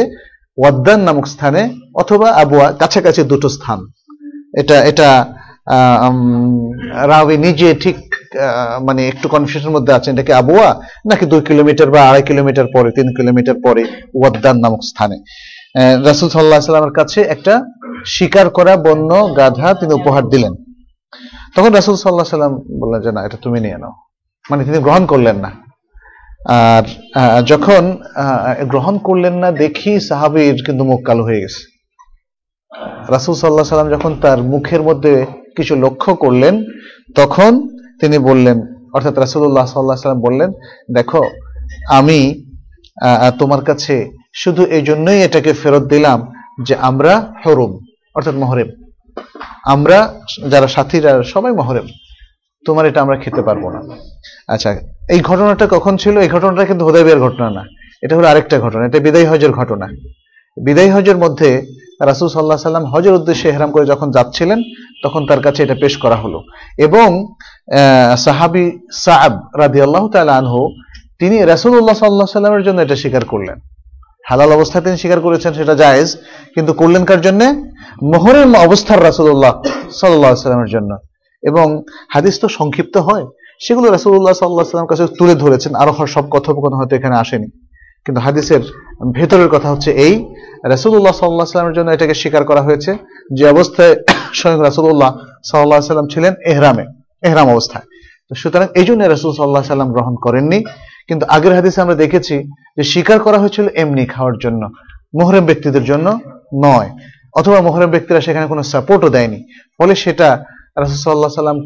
ওয়াদ্দান 0.58 1.00
নামক 1.06 1.26
স্থানে 1.34 1.62
অথবা 2.02 2.28
আবুয়া 2.42 2.66
কাছাকাছি 2.80 3.22
দুটো 3.32 3.48
স্থান। 3.56 3.78
এটা 4.60 4.76
এটা 4.90 5.08
রাবি 7.10 7.36
নিজে 7.46 7.68
ঠিক 7.82 7.96
মানে 8.86 9.08
একটু 9.08 9.28
কনফিউশনের 9.28 9.74
মধ্যে 9.76 9.92
আছেন 9.92 10.14
এটাকে 10.14 10.32
আবুয়া 10.34 10.80
নাকি 11.10 11.26
দুই 11.26 11.40
কিলোমিটার 11.40 11.90
বা 11.90 12.00
আড়াই 12.08 12.22
কিলোমিটার 12.22 12.68
পরে, 12.74 12.90
তিন 12.90 13.08
কিলোমিটার 13.16 13.56
পরে 13.64 13.82
ওয়াদ্দান 14.14 14.56
নামক 14.58 14.82
স্থানে? 14.82 15.16
রাসুল 16.04 16.28
সাল্লাহ 16.28 16.60
সাল্লামের 16.60 16.92
কাছে 16.92 17.20
একটা 17.34 17.54
শিকার 18.06 18.50
করা 18.50 18.76
বন্য 18.76 19.36
গাধা 19.36 19.74
তিনি 19.74 19.92
উপহার 19.94 20.24
দিলেন। 20.28 20.54
তখন 21.56 21.70
রাসুল 21.72 21.96
সাল্লাহ 21.96 22.24
সাল্লাম 22.24 22.54
বললেন 22.80 23.00
যে, 23.02 23.10
না, 23.12 23.20
এটা 23.26 23.38
তুমি 23.42 23.60
নিয়ে 23.60 23.78
নাও। 23.78 23.94
মানে 24.50 24.64
তিনি 24.64 24.78
গ্রহণ 24.78 25.06
করলেন 25.06 25.36
না। 25.36 25.50
আর 26.64 26.84
যখন 27.42 27.82
গ্রহণ 28.64 28.98
করলেন 28.98 29.34
না 29.34 29.52
দেখি 29.52 30.00
সাহাবীর 30.00 30.56
কিন্তু 30.66 30.84
মুখ 30.84 31.00
কালো 31.06 31.22
হয়ে 31.24 31.40
গেছে। 31.40 31.62
রাসুল 33.08 33.34
সাল্লাহ 33.34 33.64
সাল্লাম 33.64 33.90
যখন 33.90 34.12
তার 34.20 34.42
মুখের 34.42 34.82
মধ্যে 34.82 35.26
কিছু 35.56 35.76
লক্ষ্য 35.76 36.14
করলেন, 36.14 36.64
তখন 37.16 37.52
তিনি 38.00 38.16
বললেন, 38.28 38.58
অর্থাৎ 38.96 39.14
রাসুল্লাহ 39.24 39.66
সাল্লাহ 39.68 39.96
সাল্লাম 40.04 40.22
বললেন, 40.26 40.50
দেখো, 40.96 41.22
আমি 41.98 42.18
তোমার 43.40 43.62
কাছে 43.68 43.94
শুধু 44.42 44.62
এই 44.76 44.82
জন্যই 44.88 45.20
এটাকে 45.26 45.52
ফেরত 45.60 45.84
দিলাম 45.94 46.18
যে 46.66 46.74
আমরা 46.88 47.12
হরুম, 47.42 47.72
অর্থাৎ 48.16 48.34
মহরেম। 48.42 48.68
আমরা 49.74 49.98
যারা 50.52 50.68
সাথীরা 50.76 51.12
সবাই 51.32 51.52
মহরেম, 51.60 51.86
তোমার 52.66 52.84
এটা 52.90 53.00
আমরা 53.04 53.16
খেতে 53.22 53.42
পারব 53.48 53.64
না। 53.74 53.80
আচ্ছা 54.54 54.70
এই 55.14 55.20
ঘটনাটা 55.30 55.66
কখন 55.74 55.94
ছিল? 56.02 56.14
এই 56.24 56.30
ঘটনাটা 56.34 56.62
কিন্তু 56.70 56.84
হোদাইবিয়ার 56.88 57.24
ঘটনা 57.26 57.48
না। 57.56 57.62
এটা 58.04 58.14
হলো 58.16 58.26
আরেকটা 58.32 58.56
ঘটনা, 58.64 58.82
এটা 58.88 58.98
বিদায় 59.06 59.26
হজের 59.30 59.52
ঘটনা। 59.58 59.86
বিদায় 60.56 60.90
হজের 60.94 61.18
মধ্যে 61.24 61.50
রাসুল 62.00 62.28
সাল্লাহ 62.28 62.58
সাল্লাম 62.68 62.86
হজের 62.92 63.14
উদ্দেশ্যে 63.14 63.48
এহরাম 63.48 63.70
করে 63.70 63.86
যখন 63.86 64.10
যাচ্ছিলেন, 64.10 64.62
তখন 65.04 65.26
তার 65.26 65.40
কাছে 65.40 65.62
এটা 65.62 65.76
পেশ 65.82 65.96
করা 65.96 66.16
হলো। 66.16 66.38
এবং 66.78 67.08
সাহাবি 68.16 68.78
সাহাব 68.92 69.34
রাদি 69.58 69.78
আল্লাহ 69.82 70.02
আনহু, 70.40 70.68
তিনি 71.18 71.36
রাসুল্লাহ 71.52 71.96
সাল্লাহ 72.02 72.26
সাল্লামের 72.26 72.64
জন্য 72.66 72.80
এটা 72.80 72.96
স্বীকার 72.96 73.24
করলেন। 73.24 73.58
হালাল 74.28 74.50
অবস্থায় 74.52 74.84
তিনি 74.84 74.96
স্বীকার 74.96 75.20
করেছেন, 75.20 75.52
সেটা 75.52 75.74
জায়েজ, 75.74 76.16
কিন্তু 76.54 76.72
করলেন 76.72 77.04
কার 77.04 77.20
জন্য? 77.20 77.42
মোহরের 78.12 78.46
অবস্থার 78.66 79.04
রাসুল্লাহ 79.08 79.52
সাল্লাহ 80.00 80.34
সাল্লামের 80.34 80.70
জন্য। 80.74 80.90
এবং 81.42 81.82
হাদিস 82.14 82.40
তো 82.40 82.48
সংক্ষিপ্ত 82.48 82.96
হয়, 82.96 83.24
সেগুলো 83.64 83.90
রাসুল্লাহ 83.90 84.34
সাল্লাহ 84.40 84.64
সাল্লামের 84.64 84.92
কাছে 84.92 85.04
তুলে 85.18 85.34
ধরেছেন, 85.34 85.74
আরও 85.74 86.06
সব 86.06 86.24
কথোপকথন 86.30 86.76
হয়তো 86.78 86.96
এখানে 86.96 87.16
আসেনি। 87.16 87.48
কিন্তু 88.08 88.20
হাদিসের 88.20 88.62
ভেতরের 89.12 89.48
কথা 89.48 89.68
হচ্ছে 89.70 89.90
এই। 90.06 90.14
রাসুল্লাহ 90.64 91.12
সাল্লাহ 91.12 91.46
সাল্লামের 91.46 91.76
জন্য 91.78 91.88
এটাকে 91.90 92.14
স্বীকার 92.14 92.44
করা 92.44 92.62
হয়েছে 92.62 92.90
যে 93.34 93.44
অবস্থায় 93.48 93.94
স্বয়ং 94.38 94.58
রাসুল্লাহ 94.62 95.10
সাল্লাহ 95.44 95.80
সাল্লাম 95.80 96.08
ছিলেন 96.08 96.32
এহরামে, 96.46 96.84
এহরাম 97.22 97.48
অবস্থায়। 97.48 97.86
তো 98.28 98.34
সুতরাং 98.34 98.68
এই 98.74 98.84
জন্য 98.84 99.00
রাসুল 99.04 99.32
সাল্লাহ 99.32 99.62
সাল্লাম 99.62 99.92
গ্রহণ 99.92 100.14
করেননি। 100.16 100.64
কিন্তু 101.08 101.26
আগের 101.28 101.54
হাদিসে 101.54 101.80
আমরা 101.80 101.94
দেখেছি 101.94 102.36
যে 102.76 102.82
স্বীকার 102.82 103.18
করা 103.20 103.38
হয়েছিল 103.38 103.68
এমনি 103.68 104.06
খাওয়ার 104.06 104.36
জন্য, 104.38 104.62
মোহরেম 105.14 105.44
ব্যক্তিদের 105.46 105.84
জন্য 105.84 106.18
নয়, 106.64 106.90
অথবা 107.34 107.60
মোহরেম 107.60 107.90
ব্যক্তিরা 107.90 108.20
সেখানে 108.20 108.46
কোনো 108.46 108.62
সাপোর্টও 108.62 109.08
দেয়নি। 109.08 109.40
ফলে 109.78 109.94
সেটা 109.94 110.28
রাসুল 110.78 110.96
সাল্লাহ 110.96 111.30
সাল্লাম 111.30 111.58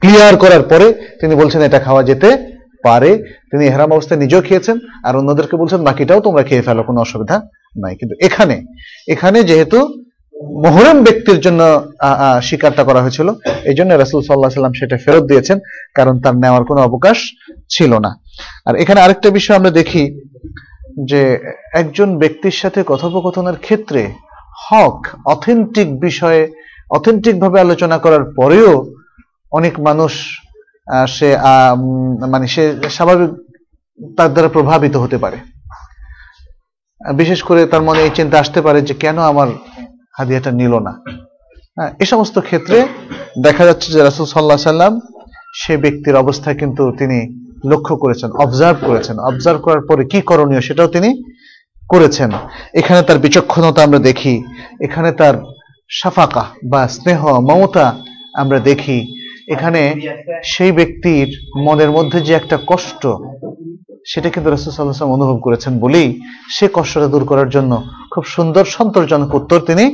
ক্লিয়ার 0.00 0.36
করার 0.36 0.62
পরে 0.62 1.16
তিনি 1.20 1.34
বলছেন 1.34 1.62
এটা 1.62 1.78
খাওয়া 1.78 2.02
যেতে 2.02 2.57
পারে, 2.86 3.10
তিনি 3.50 3.62
এহরাম 3.66 3.90
অবস্থায় 3.96 4.20
নিজেও 4.24 4.42
খেয়েছেন, 4.48 4.76
আর 5.06 5.14
অন্যদেরকে 5.20 5.54
বলছেন, 5.60 5.80
বাকিটাও 5.88 6.20
তোমরা 6.26 6.42
খেয়ে 6.48 6.64
ফেলো, 6.66 6.82
কোনো 6.88 6.98
অসুবিধা 7.06 7.36
নাই। 7.82 7.94
কিন্তু 8.00 8.14
এখানে 8.26 8.56
এখানে 9.14 9.38
যেহেতু 9.50 9.78
মহরম 10.64 10.98
ব্যক্তির 11.06 11.38
জন্য 11.46 11.60
স্বীকারটা 12.48 12.82
করা 12.88 13.00
হয়েছিল, 13.04 13.28
এই 13.70 13.76
জন্য 13.78 13.90
রাসুল 13.92 14.20
সাল্লাহ 14.22 14.52
সাল্লাম 14.56 14.74
সেটা 14.80 14.96
ফেরত 15.04 15.24
দিয়েছেন, 15.30 15.58
কারণ 15.98 16.14
তার 16.24 16.34
নেওয়ার 16.42 16.64
কোনো 16.68 16.80
অবকাশ 16.88 17.18
ছিল 17.74 17.92
না। 18.04 18.10
আর 18.68 18.74
এখানে 18.82 18.98
আরেকটা 19.04 19.28
বিষয় 19.38 19.56
আমরা 19.58 19.72
দেখি, 19.80 20.02
যে 21.10 21.22
একজন 21.80 22.08
ব্যক্তির 22.22 22.56
সাথে 22.62 22.80
কথোপকথনের 22.90 23.56
ক্ষেত্রে 23.66 24.02
হক, 24.66 24.98
অথেন্টিক 25.34 25.88
বিষয়ে 26.06 26.42
অথেন্টিক 26.96 27.34
ভাবে 27.42 27.58
আলোচনা 27.64 27.96
করার 28.04 28.24
পরেও 28.38 28.72
অনেক 29.58 29.74
মানুষ 29.88 30.12
সে 31.14 31.28
মানে 32.32 32.46
সে 32.54 32.62
স্বাভাবিক 32.96 33.30
তার 34.16 34.30
দ্বারা 34.34 34.50
প্রভাবিত 34.56 34.94
হতে 35.04 35.18
পারে। 35.24 35.38
বিশেষ 37.20 37.40
করে 37.48 37.60
তার 37.72 37.82
মনে 37.88 38.00
এই 38.06 38.12
চিন্তা 38.18 38.36
আসতে 38.42 38.60
পারে 38.66 38.78
যে 38.88 38.94
কেন 39.02 39.16
আমার 39.32 39.48
হাদিয়াটা 40.18 40.50
নিল 40.60 40.74
না। 40.86 40.92
হ্যাঁ 41.76 41.90
এ 42.02 42.04
সমস্ত 42.12 42.36
ক্ষেত্রে 42.48 42.78
দেখা 43.46 43.64
যাচ্ছে 43.68 43.88
যে 43.94 44.00
রাসুল 44.02 44.26
সাল্লাহ 44.26 44.70
সাল্লাম 44.72 44.94
সে 45.60 45.72
ব্যক্তির 45.84 46.16
অবস্থা 46.22 46.50
কিন্তু 46.60 46.82
তিনি 46.98 47.18
লক্ষ্য 47.72 47.94
করেছেন 48.02 48.30
অবজার্ভ 48.44 48.78
করেছেন। 48.88 49.16
অবজার্ভ 49.30 49.58
করার 49.66 49.82
পরে 49.88 50.02
কি 50.12 50.18
করণীয় 50.30 50.62
সেটাও 50.66 50.88
তিনি 50.94 51.10
করেছেন। 51.92 52.30
এখানে 52.80 53.00
তার 53.08 53.18
বিচক্ষণতা 53.24 53.80
আমরা 53.86 54.00
দেখি, 54.08 54.34
এখানে 54.86 55.10
তার 55.20 55.34
সাফাকা 55.90 56.44
বা 56.72 56.80
স্নেহ, 56.96 57.22
মমতা 57.48 57.86
আমরা 58.42 58.58
দেখি। 58.70 58.98
এখানে 59.54 59.82
সেই 60.44 60.72
ব্যক্তির 60.72 61.28
মনের 61.66 61.90
মধ্যে 61.90 62.20
যে 62.20 62.32
একটা 62.34 62.58
কষ্ট, 62.66 63.02
সেটা 64.10 64.28
কিন্তু 64.30 64.48
রসুল 64.50 64.72
সাল্লাহ 64.72 65.16
অনুভব 65.16 65.38
করেছেন 65.46 65.72
বলেই 65.78 66.08
সে 66.56 66.66
কষ্টটা 66.72 67.06
দূর 67.06 67.24
করার 67.24 67.48
জন্য 67.48 67.72
খুব 68.12 68.24
সুন্দর 68.24 68.64
সন্তোষজনক 68.64 69.34
উত্তর 69.34 69.58
তিনি 69.60 69.84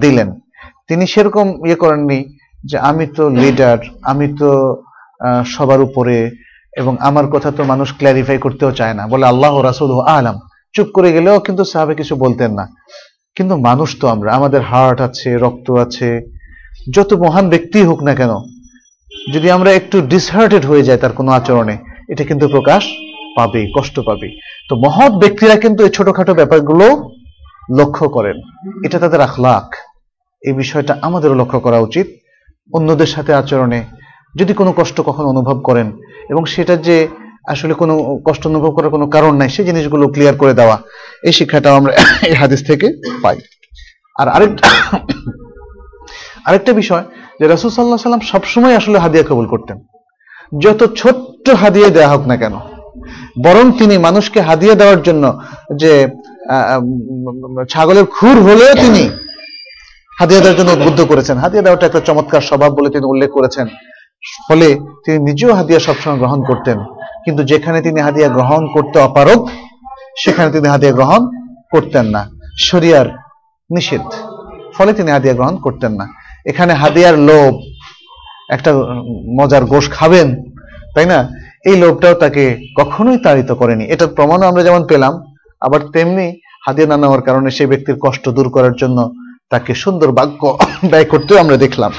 দিলেন। 0.00 0.28
তিনি 0.88 1.06
সেরকম 1.06 1.46
ইয়ে 1.66 1.74
করেননি 1.74 2.18
যে, 2.64 2.76
আমি 2.78 3.04
তো 3.16 3.24
লিডার 3.42 3.78
আমি 4.02 4.26
তো 4.40 4.50
সবার 5.44 5.80
উপরে 5.80 6.30
এবং 6.80 6.96
আমার 7.00 7.26
কথা 7.26 7.50
তো 7.50 7.62
মানুষ 7.64 7.88
ক্ল্যারিফাই 7.98 8.38
করতেও 8.38 8.72
চায় 8.72 8.94
না। 8.94 9.02
বলে 9.06 9.24
আল্লাহ 9.26 9.62
রাসুল 9.62 9.90
আলাম। 10.16 10.36
চুপ 10.74 10.88
করে 10.96 11.12
গেলেও 11.12 11.36
কিন্তু 11.46 11.62
সাহাবে 11.64 11.94
কিছু 11.94 12.14
বলতেন 12.16 12.50
না। 12.58 12.64
কিন্তু 13.36 13.54
মানুষ 13.68 13.88
তো 14.00 14.08
আমরা, 14.08 14.30
আমাদের 14.38 14.62
হার্ট 14.62 14.98
আছে, 15.00 15.28
রক্ত 15.44 15.70
আছে, 15.84 16.08
যত 16.94 17.10
মহান 17.24 17.48
ব্যক্তি 17.48 17.78
হোক 17.82 18.00
না 18.02 18.14
কেন 18.14 18.32
যদি 19.32 19.48
আমরা 19.56 19.70
একটু 19.80 19.96
ডিসহার্টেড 20.12 20.64
হয়ে 20.70 20.86
যায় 20.88 21.00
তার 21.02 21.12
কোনো 21.18 21.30
আচরণে, 21.38 21.76
এটা 22.12 22.24
কিন্তু 22.30 22.44
প্রকাশ 22.54 22.82
পাবে 23.36 23.60
কষ্ট 23.76 23.96
পাবে 24.08 24.28
তো 24.68 24.72
মহৎ 24.84 25.12
ব্যক্তিরা 25.22 25.54
কিন্তু 25.64 25.80
এই 25.86 25.92
ছোটখাটো 25.96 26.32
ব্যাপারগুলো 26.40 26.86
লক্ষ্য 27.78 28.04
করেন। 28.16 28.36
এটা 28.86 28.98
তাদের 29.04 29.20
আখলাক 29.28 29.66
এই 30.42 30.54
বিষয়টা 30.62 30.92
আমাদেরও 31.06 31.36
লক্ষ্য 31.40 31.58
করা 31.66 31.78
উচিত। 31.86 32.06
অন্যদের 32.76 33.10
সাথে 33.14 33.32
আচরণে 33.40 33.80
যদি 34.38 34.52
কোনো 34.60 34.70
কষ্ট 34.78 34.96
কখনো 35.08 35.26
অনুভব 35.34 35.56
করেন 35.68 35.88
এবং 36.32 36.42
সেটা 36.54 36.74
যে 36.88 36.96
আসলে 37.52 37.74
কোনো 37.82 37.94
কষ্ট 38.28 38.42
অনুভব 38.52 38.72
করার 38.76 38.94
কোনো 38.96 39.06
কারণ 39.14 39.32
নাই, 39.40 39.48
সেই 39.54 39.66
জিনিসগুলো 39.68 40.04
ক্লিয়ার 40.14 40.36
করে 40.42 40.52
দেওয়া, 40.60 40.76
এই 41.28 41.32
শিক্ষাটাও 41.38 41.74
আমরা 41.80 41.92
এই 42.30 42.34
হাদিস 42.40 42.60
থেকে 42.68 42.86
পাই। 43.22 43.36
আর 44.20 44.26
আরেকটা 44.36 44.68
আরেকটা 46.46 46.72
বিষয় 46.80 47.04
যে 47.40 47.44
রাসুল 47.48 47.70
সাল্লাহ 47.70 48.04
সাল্লাম 48.06 48.24
সবসময় 48.32 48.74
আসলে 48.76 48.98
হাদিয়া 48.98 49.24
কবুল 49.28 49.46
করতেন। 49.46 49.78
যত 50.64 50.80
ছোট্ট 50.96 51.46
হাদিয়া 51.62 51.88
দেওয়া 51.88 52.12
হোক 52.12 52.22
না 52.26 52.36
কেন, 52.36 52.54
বরং 53.44 53.72
তিনি 53.78 53.98
মানুষকে 53.98 54.40
হাদিয়া 54.40 54.74
দেওয়ার 54.74 55.00
জন্য 55.02 55.24
যে 55.76 55.92
ছাগলের 57.68 58.06
খুর 58.06 58.36
হলেও 58.42 58.72
তিনি 58.74 59.02
হাদিয়া 60.18 60.40
দেওয়ার 60.40 60.58
জন্য 60.58 60.70
উদ্বুদ্ধ 60.72 61.00
করেছেন। 61.04 61.36
হাদিয়া 61.38 61.62
দেওয়াটা 61.62 61.86
একটা 61.86 62.00
চমৎকার 62.00 62.40
স্বভাব 62.40 62.70
বলে 62.72 62.88
তিনি 62.90 63.06
উল্লেখ 63.06 63.30
করেছেন। 63.30 63.66
ফলে 64.48 64.68
তিনি 65.04 65.18
নিজেও 65.18 65.52
হাদিয়া 65.54 65.80
সবসময় 65.80 66.18
গ্রহণ 66.18 66.40
করতেন। 66.42 66.78
কিন্তু 67.24 67.42
যেখানে 67.42 67.82
তিনি 67.82 68.00
হাদিয়া 68.00 68.28
গ্রহণ 68.28 68.62
করতে 68.74 68.96
অপারগ, 68.98 69.40
সেখানে 70.22 70.48
তিনি 70.52 70.68
হাদিয়া 70.68 70.92
গ্রহণ 70.92 71.22
করতেন 71.70 72.06
না। 72.06 72.22
শরিয়ার 72.58 73.08
নিষেধ। 73.70 74.06
ফলে 74.76 74.92
তিনি 74.92 75.10
হাদিয়া 75.10 75.34
গ্রহণ 75.34 75.56
করতেন 75.56 75.92
না। 75.92 76.06
এখানে 76.46 76.74
হাদিয়ার 76.74 77.18
লোভ, 77.18 77.52
একটা 78.50 78.70
মজার 79.40 79.64
গোশ 79.64 79.90
খাবেন, 79.90 80.28
তাই 80.94 81.06
না? 81.06 81.18
এই 81.64 81.76
লোভটাও 81.76 82.14
তাকে 82.14 82.44
কখনোই 82.76 83.18
তাড়িত 83.18 83.50
করেনি। 83.52 83.84
এটার 83.84 84.08
প্রমাণও 84.08 84.46
আমরা 84.46 84.62
যেমন 84.62 84.86
পেলাম, 84.86 85.12
আবার 85.60 85.80
তেমনি 85.92 86.40
হাদিয়া 86.66 86.88
না 86.88 86.96
নেওয়ার 86.96 87.22
কারণে 87.22 87.50
সেই 87.50 87.66
ব্যক্তির 87.66 87.96
কষ্ট 88.00 88.28
দূর 88.28 88.48
করার 88.50 88.72
জন্য 88.72 88.98
তাকে 89.50 89.74
সুন্দর 89.74 90.10
বাক্য 90.12 90.58
ব্যয় 90.90 91.04
করতেও 91.04 91.38
আমরা 91.38 91.56
দেখলাম। 91.56 91.92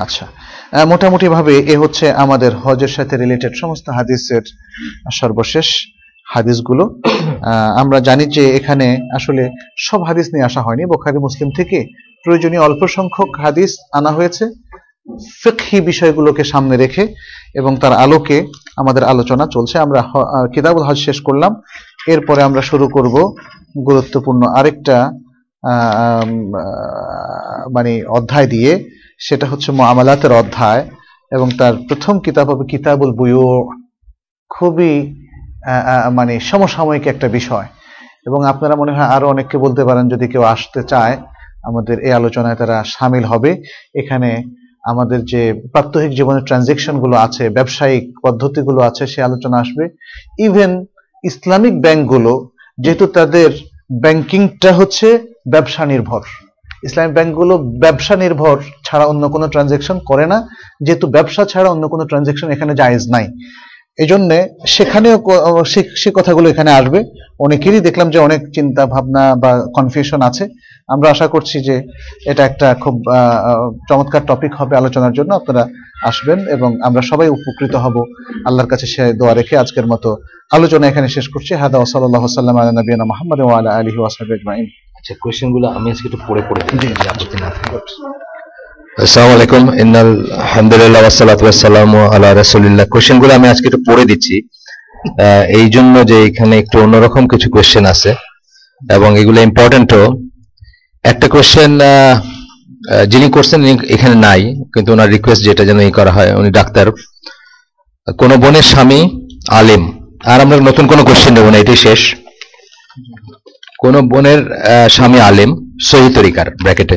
আচ্ছা 0.00 0.26
মোটামুটি 0.86 1.28
ভাবে 1.28 1.58
এ 1.58 1.76
হচ্ছে 1.76 2.12
আমাদের 2.12 2.56
হজের 2.56 2.88
সাথে 2.88 3.16
রিলেটেড 3.16 3.52
সমস্ত 3.60 3.90
হাদিসের 3.90 4.42
সর্বশেষ। 5.12 5.68
হাদিসগুলো। 6.26 6.84
আমরা 7.80 7.98
জানি 8.00 8.24
যে 8.36 8.44
এখানে 8.58 8.86
আসলে 9.14 9.42
সব 9.86 10.00
হাদিস 10.08 10.26
নিয়ে 10.32 10.46
আসা 10.48 10.60
হয়নি। 10.62 10.84
বোখারি, 10.92 11.18
মুসলিম 11.18 11.48
থেকে 11.58 11.78
প্রয়োজনীয় 12.24 12.62
অল্প 12.62 12.82
সংখ্যক 12.96 13.30
হাদিস 13.44 13.70
আনা 13.98 14.10
হয়েছে। 14.10 14.44
ফিকহি 15.42 15.78
বিষয়গুলোকে 15.90 16.42
সামনে 16.44 16.76
রেখে 16.76 17.04
এবং 17.54 17.72
তার 17.82 17.92
আলোকে 18.04 18.38
আমাদের 18.76 19.04
আলোচনা 19.04 19.44
চলছে। 19.54 19.76
আমরা 19.84 20.00
কিতাবুল 20.54 20.84
হজ 20.88 20.98
শেষ 21.08 21.18
করলাম। 21.20 21.52
এরপরে 22.08 22.40
আমরা 22.42 22.62
শুরু 22.70 22.86
করব 22.88 23.14
গুরুত্বপূর্ণ 23.88 24.42
আরেকটা 24.58 24.96
মানে 27.74 27.92
অধ্যায় 28.16 28.48
দিয়ে। 28.54 28.72
সেটা 29.26 29.46
হচ্ছে 29.46 29.68
মামালাতের 29.72 30.32
অধ্যায় 30.32 30.82
এবং 31.32 31.48
তার 31.58 31.74
প্রথম 31.88 32.14
কিতাব 32.26 32.46
হবে 32.50 32.64
কিতাবুল 32.72 33.10
বুয়ু। 33.18 33.46
খুবই 34.50 34.94
মানে 36.12 36.40
সমসাময়িক 36.40 37.06
একটা 37.06 37.28
বিষয়। 37.28 37.66
এবং 38.26 38.44
আপনারা 38.44 38.76
মনে 38.76 38.92
হয় 38.92 39.04
আরও 39.04 39.28
অনেককে 39.28 39.58
বলতে 39.58 39.84
পারেন, 39.84 40.08
যদি 40.08 40.28
কেউ 40.28 40.42
আসতে 40.42 40.82
চায়, 40.82 41.16
আমাদের 41.62 41.98
এই 41.98 42.12
আলোচনায় 42.12 42.54
তারা 42.54 42.84
সামিল 42.86 43.24
হবে। 43.24 43.62
এখানে 43.94 44.42
আমাদের 44.84 45.24
যে 45.24 45.52
প্রাত্যহিক 45.52 46.10
জীবনের 46.10 46.42
ট্রানজেকশনগুলো 46.42 47.16
আছে, 47.16 47.48
ব্যবসায়িক 47.48 48.18
পদ্ধতিগুলো 48.22 48.80
আছে, 48.82 49.06
সে 49.06 49.22
আলোচনা 49.22 49.58
আসবে। 49.58 49.88
ইভেন 50.38 50.86
ইসলামিক 51.24 51.82
ব্যাংকগুলো, 51.82 52.50
যেহেতু 52.78 53.06
তাদের 53.06 53.50
ব্যাংকিংটা 53.92 54.72
হচ্ছে 54.72 55.18
ব্যবসা 55.48 55.86
নির্ভর। 55.86 56.20
ইসলামিক 56.84 57.14
ব্যাংকগুলো 57.14 57.58
ব্যবসা 57.58 58.16
নির্ভর 58.16 58.58
ছাড়া 58.84 59.06
অন্য 59.06 59.28
কোনো 59.28 59.48
ট্রানজেকশন 59.48 59.98
করে 59.98 60.26
না। 60.26 60.48
যেহেতু 60.82 61.06
ব্যবসা 61.06 61.44
ছাড়া 61.44 61.70
অন্য 61.70 61.88
কোনো 61.88 62.04
ট্রানজেকশন 62.04 62.50
এখানে 62.50 62.74
জায়েজ 62.74 63.08
নাই। 63.10 63.28
এই 63.98 64.06
জন্যে 64.06 64.48
সেখানেও 64.66 65.22
সে- 65.64 66.10
কথাগুলো 66.14 66.50
এখানে 66.50 66.70
আসবে। 66.70 67.04
অনেকেরই 67.40 67.80
দেখলাম 67.80 68.10
যে 68.10 68.18
অনেক 68.18 68.40
চিন্তা 68.54 68.86
ভাবনা 68.86 69.34
বা 69.34 69.66
কনফিউশন 69.74 70.22
আছে। 70.22 70.48
আমরা 70.88 71.10
আশা 71.10 71.26
করছি 71.26 71.60
যে 71.60 71.82
এটা 72.26 72.46
একটা 72.46 72.74
খুব 72.74 73.02
চমৎকার 73.88 74.26
টপিক 74.26 74.54
হবে 74.54 74.76
আলোচনার 74.76 75.12
জন্য। 75.12 75.34
আপনারা 75.34 75.66
আসবেন 76.04 76.48
এবং 76.48 76.82
আমরা 76.82 77.02
সবাই 77.02 77.28
উপকৃত 77.28 77.74
হব। 77.74 78.04
আল্লাহর 78.46 78.68
কাছে 78.68 78.86
সে 78.86 79.12
দোয়া 79.12 79.34
রেখে 79.34 79.56
আজকের 79.56 79.86
মতো 79.86 80.16
আলোচনা 80.52 80.86
এখানে 80.86 81.08
শেষ 81.08 81.28
করছি। 81.28 81.54
হাদা 81.54 81.78
ওসাল্লাহ 81.78 82.26
সাল্লাম 82.26 82.56
আলা 82.56 82.72
নবীনা 82.72 83.04
মোহাম্মদ 83.04 83.40
ওয়ালা 83.40 83.70
আলহি 83.70 83.98
ওয়াসাবি 83.98 84.34
আচ্ছা 84.96 85.14
কোয়েশ্চেনগুলো 85.22 85.68
আমি 85.68 85.90
আজকে 85.90 86.08
একটু 86.08 86.18
পড়ে 86.28 86.42
পড়ে 86.48 86.78
দিই 86.78 87.08
আপত্তি 87.08 87.36
না। 87.40 87.48
আসসালামু 89.00 89.32
আলাইকুম। 89.36 89.64
ইন্নাল 89.82 90.12
হামদুলিল্লাহ 90.52 91.00
ওয়াসসালাতু 91.04 91.42
ওয়াসসালামু 91.46 91.98
আলা 92.14 92.28
রাসূলিল্লাহ। 92.40 92.84
কোশ্চেনগুলো 92.94 93.32
আমি 93.38 93.46
আজকে 93.52 93.66
একটু 93.70 93.80
পড়ে 93.88 94.04
দিচ্ছি। 94.10 94.36
এই 95.58 95.66
জন্য 95.74 95.94
যে 96.10 96.16
এখানে 96.28 96.54
একটু 96.62 96.76
অন্যরকম 96.84 97.22
কিছু 97.32 97.46
কোশ্চেন 97.54 97.84
আছে 97.92 98.10
এবং 98.96 99.10
এগুলো 99.20 99.38
ইম্পর্টেন্টও 99.48 100.04
একটা 101.04 101.26
কোশ্চেন 101.34 101.72
যিনি 103.12 103.26
করছেন 103.36 103.60
এখানে 103.94 104.16
নাই, 104.26 104.40
কিন্তু 104.72 104.88
ওনার 104.94 105.08
রিকোয়েস্ট 105.16 105.42
যেটা 105.48 105.62
যেন 105.68 105.78
ই 105.88 105.92
করা 105.98 106.12
হয়, 106.16 106.30
উনি 106.40 106.50
ডাক্তার। 106.58 106.86
কোন 108.20 108.30
বোনের 108.42 108.66
স্বামী 108.72 109.00
আলেম। 109.60 109.82
আর 110.32 110.38
আমরা 110.44 110.56
নতুন 110.68 110.84
কোনো 110.92 111.02
কোশ্চেন 111.08 111.32
নেব 111.36 111.46
না, 111.52 111.58
এটাই 111.62 111.78
শেষ। 111.86 112.00
কোন 113.82 113.94
বোনের 114.10 114.40
স্বামী 114.94 115.18
আলেম, 115.28 115.50
সহি 115.88 116.08
তরিকার 116.16 116.46
ব্র্যাকেটে 116.62 116.96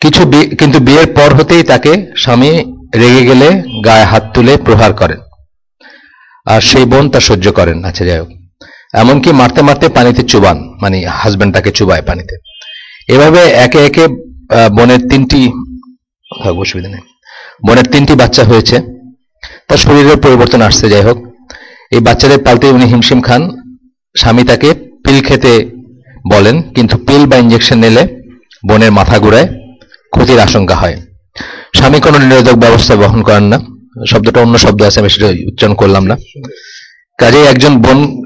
কিছু 0.00 0.22
কিন্তু 0.60 0.78
বিয়ের 0.86 1.06
পর 1.16 1.30
হতেই 1.38 1.62
তাকে 1.62 1.92
স্বামী 2.16 2.50
রেগে 3.00 3.22
গেলে 3.30 3.48
গায়ে 3.86 4.06
হাত 4.10 4.24
তুলে 4.34 4.56
প্রহার 4.56 4.92
করেন। 4.92 5.20
আর 6.46 6.60
সেই 6.60 6.84
বোন 6.84 7.04
তা 7.10 7.20
সহ্য 7.20 7.46
করেন। 7.58 7.84
আচ্ছা 7.84 8.04
যাই 8.04 8.18
হোক। 8.18 8.30
এমনকি 8.94 9.30
মারতে 9.32 9.60
মারতে 9.62 9.88
পানিতে 9.88 10.22
চুবান 10.22 10.56
মানে 10.82 10.96
হাজব্যান্ড 11.20 11.54
তাকে 11.54 11.70
চুবায় 11.78 12.02
পানিতে। 12.02 12.34
এভাবে 13.14 13.40
একে 13.64 13.80
একে 13.88 14.04
বোনের 14.76 15.02
তিনটি 15.10 15.40
অসুবিধা 16.62 16.88
নেই। 16.88 17.04
বোনের 17.66 17.86
তিনটি 17.92 18.14
বাচ্চা 18.14 18.42
হয়েছে। 18.44 18.76
তার 19.68 19.78
শরীরের 19.78 20.18
পরিবর্তন 20.24 20.60
আসছে, 20.62 20.88
যাই 20.88 21.02
হোক। 21.02 21.18
এই 21.94 22.00
বাচ্চাদের 22.00 22.40
পালতে 22.46 22.66
উনি 22.76 22.86
হিমশিম 22.92 23.20
খান। 23.22 23.42
স্বামী 24.16 24.42
তাকে 24.44 24.68
পিল 25.04 25.18
খেতে 25.28 25.52
বলেন, 26.32 26.56
কিন্তু 26.76 26.94
পিল 27.06 27.22
বা 27.30 27.36
ইঞ্জেকশন 27.36 27.78
নিলে 27.84 28.02
বোনের 28.68 28.92
মাথা 28.98 29.18
ঘুরায়। 29.18 29.48
ক্ষতির 30.10 30.40
আশঙ্কা 30.40 30.74
হয়। 30.74 30.96
স্বামী 31.76 32.00
কোনো 32.00 32.18
নিরোধক 32.18 32.54
ব্যবস্থা 32.54 32.96
বহন 32.96 33.22
করেন 33.22 33.42
না। 33.42 33.58
শব্দটা 34.10 34.40
অন্য 34.40 34.58
শব্দ 34.58 34.82
আছে, 34.82 35.00
আমি 35.00 35.10
সেটা 35.10 35.26
উচ্চারণ 35.26 35.74
করলাম 35.74 36.06
না। 36.06 36.16
কাজেই 37.18 37.46
একজন 37.46 37.82
বোন, 37.82 38.22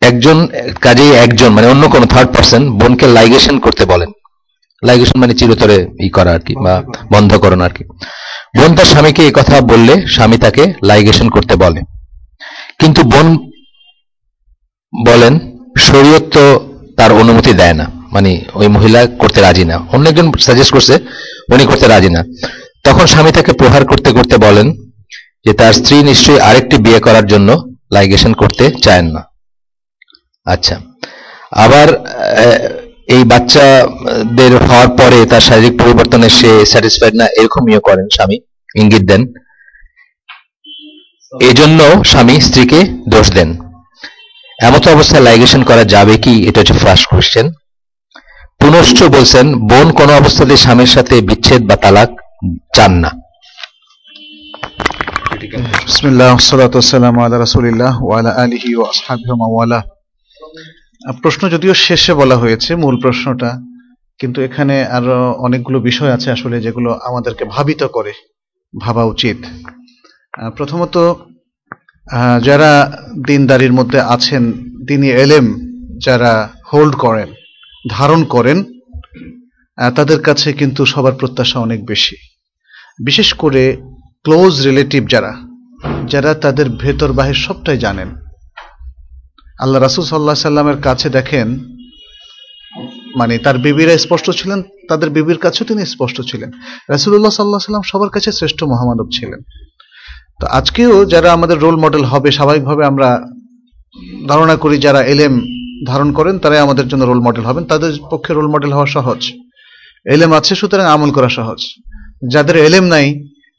একজন, 0.00 0.48
কাজেই 0.80 1.12
একজন 1.12 1.48
মানে 1.48 1.66
অন্য 1.66 1.88
কোনো 1.88 2.06
থার্ড 2.06 2.32
পার্সন 2.32 2.70
বোনকে 2.70 3.06
লাইগেশন 3.06 3.58
করতে 3.58 3.84
বলেন। 3.84 4.10
লাইগেশন 4.86 5.20
মানে 5.20 5.34
চিরতরে 5.34 5.86
ই 6.00 6.08
করা 6.08 6.32
আর 6.32 6.40
কি, 6.40 6.54
বা 6.64 6.82
বন্ধ 7.12 7.34
করণ 7.34 7.60
আর 7.60 7.70
কি। 7.70 7.84
বোন 8.56 8.76
তার 8.76 8.84
স্বামীকে 8.84 9.22
এই 9.22 9.32
কথা 9.34 9.60
বললে, 9.60 10.06
স্বামী 10.06 10.38
তাকে 10.38 10.72
লাইগেশন 10.84 11.28
করতে 11.28 11.56
বলে। 11.56 11.80
কিন্তু 12.78 13.02
বোন 13.02 13.36
বলেন, 15.06 15.38
শরীয়ত 15.78 16.22
তো 16.32 16.74
তার 16.96 17.12
অনুমতি 17.12 17.52
দেয় 17.52 17.74
না। 17.74 17.97
মানে 18.14 18.30
ওই 18.54 18.68
মহিলা 18.68 19.00
করতে 19.22 19.40
রাজি 19.40 19.64
না। 19.64 19.76
অন্য 19.92 20.04
একজন 20.08 20.26
সাজেস্ট 20.46 20.72
করছে, 20.72 20.94
উনি 21.54 21.64
করতে 21.66 21.86
রাজি 21.88 22.10
না। 22.16 22.20
তখন 22.86 23.04
স্বামী 23.06 23.30
তাকে 23.32 23.52
প্রহার 23.52 23.82
করতে 23.86 24.10
করতে 24.12 24.36
বলেন 24.36 24.66
যে, 25.44 25.52
তার 25.52 25.72
স্ত্রী 25.72 25.96
নিশ্চয়ই 26.02 26.40
আরেকটি 26.40 26.76
বিয়ে 26.84 27.00
করার 27.00 27.26
জন্য 27.26 27.48
লাইগেশন 27.92 28.32
করতে 28.32 28.64
চায় 28.84 29.02
না। 29.02 29.22
আচ্ছা। 30.46 30.76
আবার 31.64 31.88
এই 33.14 33.22
বাচ্চাদের 33.24 34.52
হওয়ার 34.66 34.88
পরে 34.88 35.18
তার 35.26 35.40
শারীরিক 35.40 35.74
পরিবর্তনে 35.82 36.28
সে 36.28 36.50
স্যাটিসফাইড 36.66 37.14
না, 37.14 37.26
এরকম 37.40 37.62
ইয়ে 37.68 37.80
করেন 37.80 38.06
স্বামী, 38.16 38.36
ইঙ্গিত 38.80 39.04
দেন। 39.10 39.22
এজন্য 41.50 41.80
স্বামী 42.04 42.34
স্ত্রীকে 42.40 42.80
দোষ 43.08 43.26
দেন। 43.30 43.50
এমত 44.58 44.84
অবস্থায় 44.88 45.22
লাইগেশন 45.22 45.62
করা 45.62 45.84
যাবে 45.84 46.14
কি? 46.24 46.34
এটা 46.48 46.58
হচ্ছে 46.60 46.76
ফার্স্ট 46.84 47.06
কোশ্চেন 47.10 47.46
পুনশ্চ 48.60 48.98
বলছেন, 49.16 49.46
বোন 49.70 49.88
কোনো 49.98 50.12
অবস্থাতে 50.20 50.54
স্বামীর 50.64 50.90
সাথে 50.96 51.14
বিচ্ছেদ 51.28 51.62
বা 51.68 51.76
তালাক 51.82 52.10
চান 52.76 52.92
না। 53.02 53.10
প্রশ্ন 61.22 61.42
যদিও 61.54 61.74
শেষে 61.86 62.12
বলা 62.20 62.36
হয়েছে, 62.42 62.70
মূল 62.82 62.96
প্রশ্নটা, 63.02 63.50
কিন্তু 64.20 64.38
এখানে 64.48 64.76
আরও 64.96 65.18
অনেকগুলো 65.46 65.78
বিষয় 65.88 66.12
আছে 66.16 66.28
আসলে 66.36 66.56
যেগুলো 66.64 66.90
আমাদেরকে 67.08 67.44
ভাবিত 67.54 67.82
করে, 67.96 68.12
ভাবা 68.74 69.04
উচিত। 69.14 69.38
প্রথমত 70.58 70.96
যারা 72.48 72.70
দিনদারির 73.28 73.76
মধ্যে 73.78 73.98
আছেন 74.14 74.42
তিনি 74.88 75.08
এলেম 75.24 75.46
যারা 76.06 76.32
হোল্ড 76.70 76.94
করেন 77.04 77.28
ধারণ 77.88 78.20
করেন 78.24 78.58
তাদের 79.96 80.22
কাছে 80.22 80.48
কিন্তু 80.52 80.86
সবার 80.86 81.12
প্রত্যাশা 81.12 81.58
অনেক 81.60 81.80
বেশি। 81.86 82.16
বিশেষ 83.04 83.28
করে 83.34 83.62
ক্লোজ 84.24 84.52
রিলেটিভ 84.66 85.02
যারা 85.08 85.32
যারা 86.06 86.34
তাদের 86.34 86.66
ভেতর 86.68 87.12
বাহির 87.12 87.38
সবটাই 87.46 87.78
জানেন। 87.78 88.08
আল্লাহ 89.60 89.82
রাসুল 89.82 90.04
সাল্লাহ 90.04 90.34
সাল্লামের 90.34 90.78
কাছে 90.82 91.08
দেখেন 91.08 91.48
মানে 93.16 93.38
তার 93.38 93.58
বিবিরা 93.58 93.98
স্পষ্ট 93.98 94.30
ছিলেন, 94.30 94.62
তাদের 94.88 95.10
বিবির 95.10 95.38
কাছেও 95.38 95.66
তিনি 95.66 95.86
স্পষ্ট 95.86 96.16
ছিলেন। 96.20 96.50
রাসুল্লাহ 96.88 97.30
সাল্লাহ 97.30 97.60
সাল্লাম 97.60 97.82
সবার 97.82 98.10
কাছে 98.10 98.30
শ্রেষ্ঠ 98.32 98.62
মহামানব 98.62 99.08
ছিলেন। 99.12 99.40
তো 100.40 100.44
আজকেও 100.46 101.04
যারা 101.04 101.28
আমাদের 101.32 101.58
রোল 101.58 101.76
মডেল 101.76 102.04
হবে, 102.04 102.28
স্বাভাবিকভাবে 102.30 102.82
আমরা 102.86 103.08
ধারণা 104.28 104.56
করি 104.56 104.76
যারা 104.78 105.00
এলেম 105.02 105.34
ধারণ 105.86 106.12
করেন, 106.12 106.38
তারাই 106.38 106.58
আমাদের 106.58 106.88
জন্য 106.88 107.04
রোল 107.04 107.20
মডেল 107.20 107.44
হবেন। 107.44 107.64
তাদের 107.64 107.92
পক্ষে 108.10 108.34
রোল 108.34 108.48
মডেল 108.48 108.72
হওয়া 108.72 108.86
সহজ। 108.86 109.20
এলেম 110.04 110.32
আছে, 110.32 110.54
সুতরাং 110.54 110.86
আমল 110.86 111.10
করা 111.10 111.28
সহজ। 111.28 111.60
যাদের 112.32 112.56
এলেম 112.56 112.84
নাই, 112.84 113.06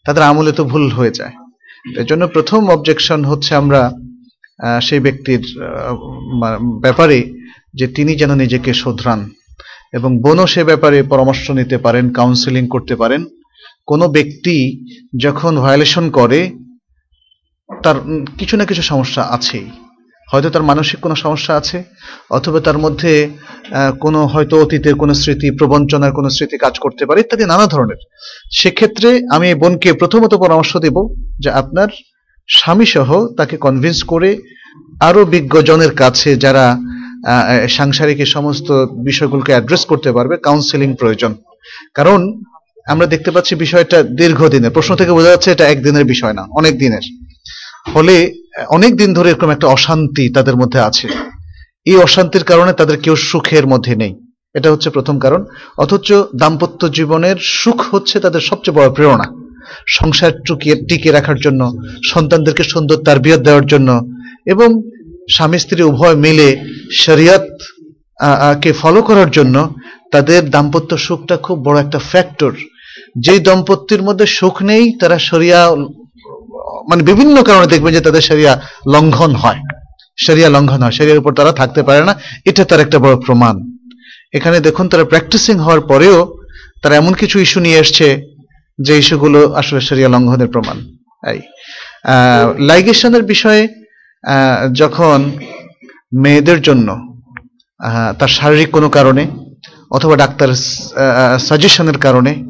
তাদের 0.05 0.23
আমলে 0.23 0.51
তো 0.51 0.63
ভুল 0.63 0.89
হয়ে 0.89 1.11
যায়। 1.11 1.33
এর 1.97 2.05
জন্য 2.05 2.27
প্রথম 2.27 2.61
অবজেকশন 2.69 3.25
হচ্ছে 3.25 3.55
আমরা 3.55 3.81
সেই 4.81 4.99
ব্যক্তির 4.99 5.41
ব্যাপারে 6.81 7.33
যে 7.73 7.87
তিনি 7.87 8.15
যেন 8.15 8.35
নিজেকে 8.35 8.73
শোধরান 8.73 9.29
এবং 9.93 10.21
বোনও 10.21 10.47
সে 10.47 10.63
ব্যাপারে 10.63 11.03
পরামর্শ 11.03 11.51
নিতে 11.51 11.77
পারেন 11.77 12.05
কাউন্সিলিং 12.13 12.67
করতে 12.67 12.95
পারেন। 12.95 13.25
কোনো 13.87 14.07
ব্যক্তি 14.07 14.55
যখন 15.21 15.55
ভায়োলেশন 15.55 16.09
করে, 16.09 16.51
তার 17.83 17.95
কিছু 18.37 18.57
না 18.57 18.65
কিছু 18.65 18.81
সমস্যা 18.81 19.23
আছেই। 19.23 19.67
হয়তো 20.31 20.49
তার 20.53 20.63
মানসিক 20.69 20.97
কোনো 21.05 21.15
সমস্যা 21.23 21.53
আছে, 21.59 21.77
অথবা 22.37 22.59
তার 22.67 22.77
মধ্যে 22.85 23.11
কোনো 24.03 24.19
হয়তো 24.33 24.55
অতীতের 24.63 24.95
কোনো 25.01 25.13
স্মৃতি, 25.21 25.47
প্রবঞ্চনার 25.59 26.15
কোনো 26.17 26.29
স্মৃতি 26.35 26.55
কাজ 26.63 26.75
করতে 26.83 27.03
পারে, 27.07 27.17
ইত্যাদি 27.23 27.45
নানা 27.51 27.65
ধরনের। 27.73 27.99
সেক্ষেত্রে 28.59 29.09
আমি 29.35 29.45
এই 29.51 29.57
বোনকে 29.61 29.89
প্রথমত 30.01 30.33
পরামর্শ 30.43 30.71
দেব 30.85 30.97
যে 31.43 31.49
আপনার 31.61 31.89
স্বামী 32.49 32.87
সহ 32.95 33.09
তাকে 33.39 33.55
কনভিন্স 33.65 33.99
করে 34.11 34.29
আরও 35.07 35.21
বিজ্ঞজনের 35.35 35.93
কাছে 36.01 36.29
যারা 36.45 36.65
সাংসারিক 37.77 38.19
সমস্ত 38.35 38.67
বিষয়গুলোকে 39.07 39.51
অ্যাড্রেস 39.53 39.83
করতে 39.91 40.09
পারবে 40.17 40.35
কাউন্সেলিং 40.47 40.89
প্রয়োজন। 41.01 41.31
কারণ 41.97 42.19
আমরা 42.93 43.05
দেখতে 43.13 43.29
পাচ্ছি 43.35 43.53
বিষয়টা 43.63 43.97
দীর্ঘদিনের। 44.19 44.73
প্রশ্ন 44.77 44.91
থেকে 44.99 45.11
বোঝা 45.17 45.31
যাচ্ছে 45.33 45.49
এটা 45.51 45.65
একদিনের 45.73 46.05
বিষয় 46.13 46.35
না, 46.39 46.43
অনেক 46.59 46.73
দিনের। 46.83 47.05
ফলে, 47.85 48.33
অনেক 48.69 48.95
দিন 48.95 49.13
ধরে 49.13 49.29
এরকম 49.29 49.49
একটা 49.49 49.67
অশান্তি 49.67 50.29
তাদের 50.29 50.55
মধ্যে 50.55 50.79
আছে। 50.79 51.07
এই 51.85 51.97
অশান্তির 51.97 52.43
কারণে 52.43 52.73
তাদের 52.73 52.97
কেউ 52.97 53.15
সুখের 53.15 53.67
মধ্যে 53.67 53.95
নেই। 53.95 54.13
এটা 54.53 54.71
হচ্ছে 54.71 54.89
প্রথম 54.89 55.19
কারণ। 55.19 55.45
অথচ 55.77 56.13
দাম্পত্য 56.35 56.91
জীবনের 56.91 57.35
সুখ 57.41 57.95
হচ্ছে 57.95 58.19
তাদের 58.19 58.41
সবচেয়ে 58.41 58.77
বড় 58.77 58.89
প্রেরণা। 58.93 59.27
সংসার 59.87 60.31
টুকিয়ে 60.47 60.75
টিকে 60.75 61.11
রাখার 61.11 61.35
জন্য, 61.35 61.71
সন্তানদেরকে 62.05 62.63
সুন্দর 62.63 62.95
তারবিয়ত 62.95 63.39
দেওয়ার 63.39 63.65
জন্য 63.65 64.01
এবং 64.45 64.69
স্বামী, 65.31 65.57
স্ত্রী 65.57 65.81
উভয় 65.83 66.15
মিলে 66.15 66.59
শরিয়ত 66.97 67.45
কে 68.61 68.71
ফলো 68.73 69.01
করার 69.01 69.31
জন্য 69.31 69.75
তাদের 70.11 70.49
দাম্পত্য 70.49 70.97
সুখটা 70.97 71.37
খুব 71.37 71.65
বড় 71.65 71.79
একটা 71.79 71.99
ফ্যাক্টর 71.99 72.51
যেই 73.19 73.39
দম্পতির 73.39 74.01
মধ্যে 74.03 74.25
সুখ 74.25 74.63
নেই, 74.63 74.83
তারা 74.99 75.19
শরিয়া 75.19 75.75
মানে 76.89 77.03
বিভিন্ন 77.03 77.43
কারণে 77.43 77.67
দেখবেন 77.67 77.93
যে 77.93 78.01
তাদের 78.01 78.21
শরিয়া 78.21 78.61
লঙ্ঘন 78.93 79.31
হয়। 79.35 79.59
শরিয়া 80.25 80.49
লঙ্ঘন 80.49 80.81
হয়। 80.83 80.91
শরিয়ার 80.91 81.17
উপর 81.17 81.33
তারা 81.33 81.51
থাকতে 81.51 81.83
পারে 81.83 82.01
না। 82.05 82.13
এটা 82.45 82.65
তার 82.65 82.79
একটা 82.79 82.99
বড় 82.99 83.15
প্রমাণ। 83.25 83.55
এখানে 84.33 84.59
দেখুন, 84.59 84.89
তারা 84.89 85.05
প্র্যাকটিসিং 85.05 85.55
হওয়ার 85.57 85.81
পরেও 85.81 86.17
তারা 86.81 86.95
এমন 86.95 87.13
কিছু 87.13 87.39
ইস্যু 87.39 87.59
নিয়ে 87.59 87.77
এসছে 87.77 88.07
যে 88.79 88.97
ইস্যুগুলো 88.97 89.39
আসলে 89.53 89.81
শরিয়া 89.81 90.09
লঙ্ঘনের 90.09 90.47
প্রমাণ। 90.47 90.77
এই 91.31 91.39
লাইগেশনের 92.65 93.23
বিষয়ে 93.23 93.67
যখন 94.73 95.31
মেয়েদের 96.21 96.61
জন্য 96.61 96.87
তার 98.19 98.27
শারীরিক 98.27 98.69
কোনো 98.71 98.89
কারণে 98.89 99.27
অথবা 99.91 100.15
ডাক্তার 100.15 100.49
সাজেশনের 101.39 101.97
কারণে 101.97 102.43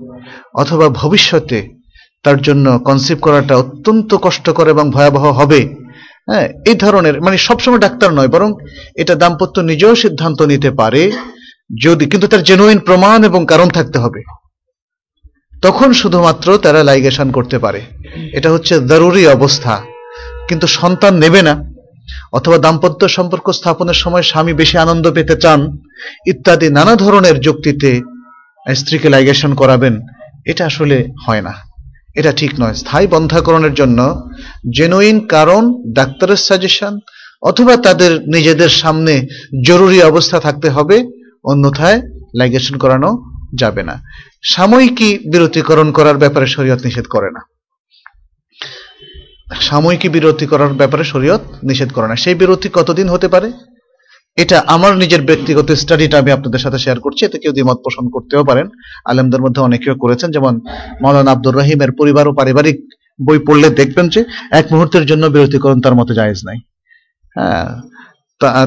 অথবা 0.53 0.89
ভবিষ্যতে 0.89 1.78
তার 2.23 2.41
জন্য 2.41 2.79
কনসিভ 2.79 3.21
করাটা 3.21 3.57
অত্যন্ত 3.57 4.15
কষ্টকর 4.21 4.67
এবং 4.67 4.91
ভয়াবহ 4.91 5.31
হবে। 5.31 5.75
হ্যাঁ 6.31 6.49
এই 6.67 6.75
ধরনের 6.75 7.21
মানে 7.21 7.37
সবসময় 7.37 7.79
ডাক্তার 7.79 8.13
নয়, 8.13 8.27
বরং 8.27 8.53
এটা 8.95 9.15
দাম্পত্য 9.15 9.61
নিজেও 9.61 9.95
সিদ্ধান্ত 9.95 10.41
নিতে 10.41 10.71
পারে, 10.71 11.11
যদি, 11.83 12.05
কিন্তু 12.05 12.27
তার 12.27 12.43
জেনুইন 12.43 12.79
প্রমাণ 12.79 13.23
এবং 13.23 13.45
কারণ 13.49 13.69
থাকতে 13.69 13.99
হবে। 13.99 14.23
তখন 15.61 15.93
শুধুমাত্র 15.93 16.57
তারা 16.57 16.83
লাইগেশন 16.83 17.31
করতে 17.31 17.59
পারে। 17.59 17.81
এটা 18.33 18.51
হচ্ছে 18.51 18.79
জরুরি 18.79 19.27
অবস্থা। 19.27 19.81
কিন্তু 20.47 20.67
সন্তান 20.67 21.17
নেবে 21.17 21.41
না, 21.41 21.63
অথবা 22.33 22.57
দাম্পত্য 22.57 23.09
সম্পর্ক 23.09 23.51
স্থাপনের 23.51 23.93
সময় 23.93 24.21
স্বামী 24.21 24.53
বেশি 24.53 24.77
আনন্দ 24.77 25.11
পেতে 25.11 25.35
চান, 25.35 25.77
ইত্যাদি 26.27 26.69
নানা 26.69 26.95
ধরনের 26.95 27.39
যুক্তিতে 27.39 28.01
স্ত্রীকে 28.75 29.09
লাইগেশন 29.09 29.53
করাবেন, 29.53 30.01
এটা 30.45 30.65
আসলে 30.65 31.07
হয় 31.27 31.41
না। 31.41 31.68
এটা 32.19 32.31
ঠিক 32.31 32.51
নয়। 32.59 32.73
স্থায়ী 32.73 33.07
বন্ধাকরণের 33.07 33.73
জন্য 33.73 33.99
জেনুইন 34.75 35.17
কারণ, 35.27 35.63
ডাক্তারের 35.93 36.39
সাজেশন 36.47 36.93
অথবা 37.41 37.73
তাদের 37.77 38.11
নিজেদের 38.21 38.71
সামনে 38.81 39.13
জরুরি 39.65 39.99
অবস্থা 40.03 40.37
থাকতে 40.39 40.69
হবে, 40.69 40.97
অন্যথায় 41.43 42.01
লাইগেশন 42.37 42.75
করানো 42.77 43.09
যাবে 43.59 43.83
না। 43.83 43.95
সাময়িকী 44.43 45.09
বিরতিকরণ 45.31 45.91
করার 45.91 46.17
ব্যাপারে 46.17 46.47
শরীয়ত 46.47 46.81
নিষেধ 46.85 47.05
করে 47.05 47.29
না। 47.31 47.41
সাময়িকী 49.61 50.09
বিরতি 50.09 50.45
করার 50.45 50.73
ব্যাপারে 50.73 51.03
শরীয়ত 51.03 51.41
নিষেধ 51.63 51.89
করে 51.91 52.07
না। 52.07 52.15
সেই 52.15 52.35
বিরতি 52.35 52.69
কতদিন 52.73 53.07
হতে 53.09 53.27
পারে? 53.27 53.51
এটা 54.37 54.57
আমার 54.75 54.93
নিজের 55.01 55.21
ব্যক্তিগত 55.29 55.67
স্টাডিটা 55.81 56.17
আমি 56.21 56.31
আপনাদের 56.37 56.61
সাথে 56.65 56.79
শেয়ার 56.83 56.99
করছি, 57.05 57.21
এতে 57.25 57.37
কেউ 57.43 57.53
দ্বিমত 57.55 57.79
পোষণ 57.85 58.05
করতেও 58.15 58.43
পারেন। 58.49 58.67
আলেমদের 59.11 59.41
মধ্যে 59.45 59.61
অনেকেও 59.67 59.95
করেছেন, 60.03 60.29
যেমন 60.35 60.53
মৌলানা 61.03 61.31
আব্দুর 61.35 61.55
রহিমের 61.59 61.91
পরিবার 61.99 62.25
ও 62.27 62.31
পারিবারিক 62.39 62.77
বই 63.27 63.39
পড়লে 63.47 63.67
দেখবেন 63.79 64.05
যে 64.13 64.21
এক 64.59 64.65
মুহূর্তের 64.73 65.05
জন্য 65.05 65.23
বিরতিকরণ 65.35 65.79
তার 65.85 65.95
মতো 65.99 66.11
জায়েজ 66.19 66.39
নাই। 66.47 66.57
হ্যাঁ 67.35 67.69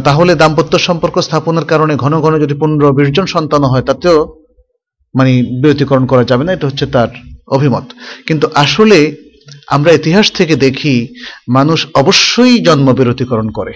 তাহলে 0.07 0.33
দাম্পত্য 0.43 0.75
সম্পর্ক 0.89 1.17
স্থাপনের 1.27 1.67
কারণে 1.73 1.95
ঘন 1.97 2.15
ঘন 2.25 2.35
যদি 2.45 2.55
পনেরো 2.61 2.89
বিশ 2.99 3.09
জন 3.17 3.27
সন্তান 3.27 3.63
হয়, 3.65 3.85
তাতেও 3.89 4.19
মানে 5.15 5.31
বিরতিকরণ 5.63 6.05
করা 6.07 6.25
যাবে 6.31 6.45
না, 6.45 6.51
এটা 6.53 6.69
হচ্ছে 6.69 6.87
তার 6.95 7.11
অভিমত। 7.57 7.87
কিন্তু 8.27 8.47
আসলে 8.55 8.99
আমরা 9.67 9.91
ইতিহাস 9.93 10.27
থেকে 10.39 10.55
দেখি, 10.67 10.95
মানুষ 11.49 11.79
অবশ্যই 11.95 12.55
জন্ম 12.69 12.87
বিরতিকরণ 12.99 13.49
করে। 13.59 13.75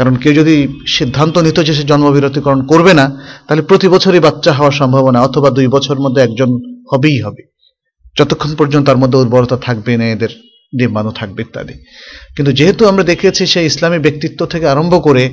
কারণ 0.00 0.16
কেউ 0.16 0.32
যদি 0.32 0.68
সিদ্ধান্ত 0.86 1.38
নিত 1.38 1.60
যে 1.60 1.74
সে 1.74 1.82
জন্মবিরতিকরণ 1.82 2.66
করবে 2.66 2.94
না, 2.94 3.06
তাহলে 3.46 3.62
প্রতি 3.62 3.88
বছরই 3.88 4.20
বাচ্চা 4.20 4.52
হওয়ার 4.52 4.72
সম্ভাবনা 4.72 5.22
অথবা 5.22 5.50
দুই 5.50 5.68
বছর 5.68 5.96
মধ্যে 5.98 6.22
একজন 6.22 6.50
হবেই 6.92 7.22
হবে। 7.22 7.42
যতক্ষণ 8.18 8.54
পর্যন্ত 8.58 8.86
তার 8.86 8.96
মধ্যে 8.96 9.18
উর্বরতা 9.18 9.56
থাকবে 9.56 9.96
না, 9.96 10.04
এদের 10.04 10.28
ডিম্বাণু 10.78 11.10
থাকবে 11.10 11.42
ইত্যাদি। 11.42 11.74
কিন্তু 12.36 12.52
যেহেতু 12.52 12.86
আমরা 12.86 13.02
দেখেছি 13.02 13.46
সেই 13.46 13.66
ইসলামী 13.66 13.98
ব্যক্তিত্ব 13.98 14.46
থেকে 14.46 14.68
আরম্ভ 14.68 15.02
করে 15.02 15.30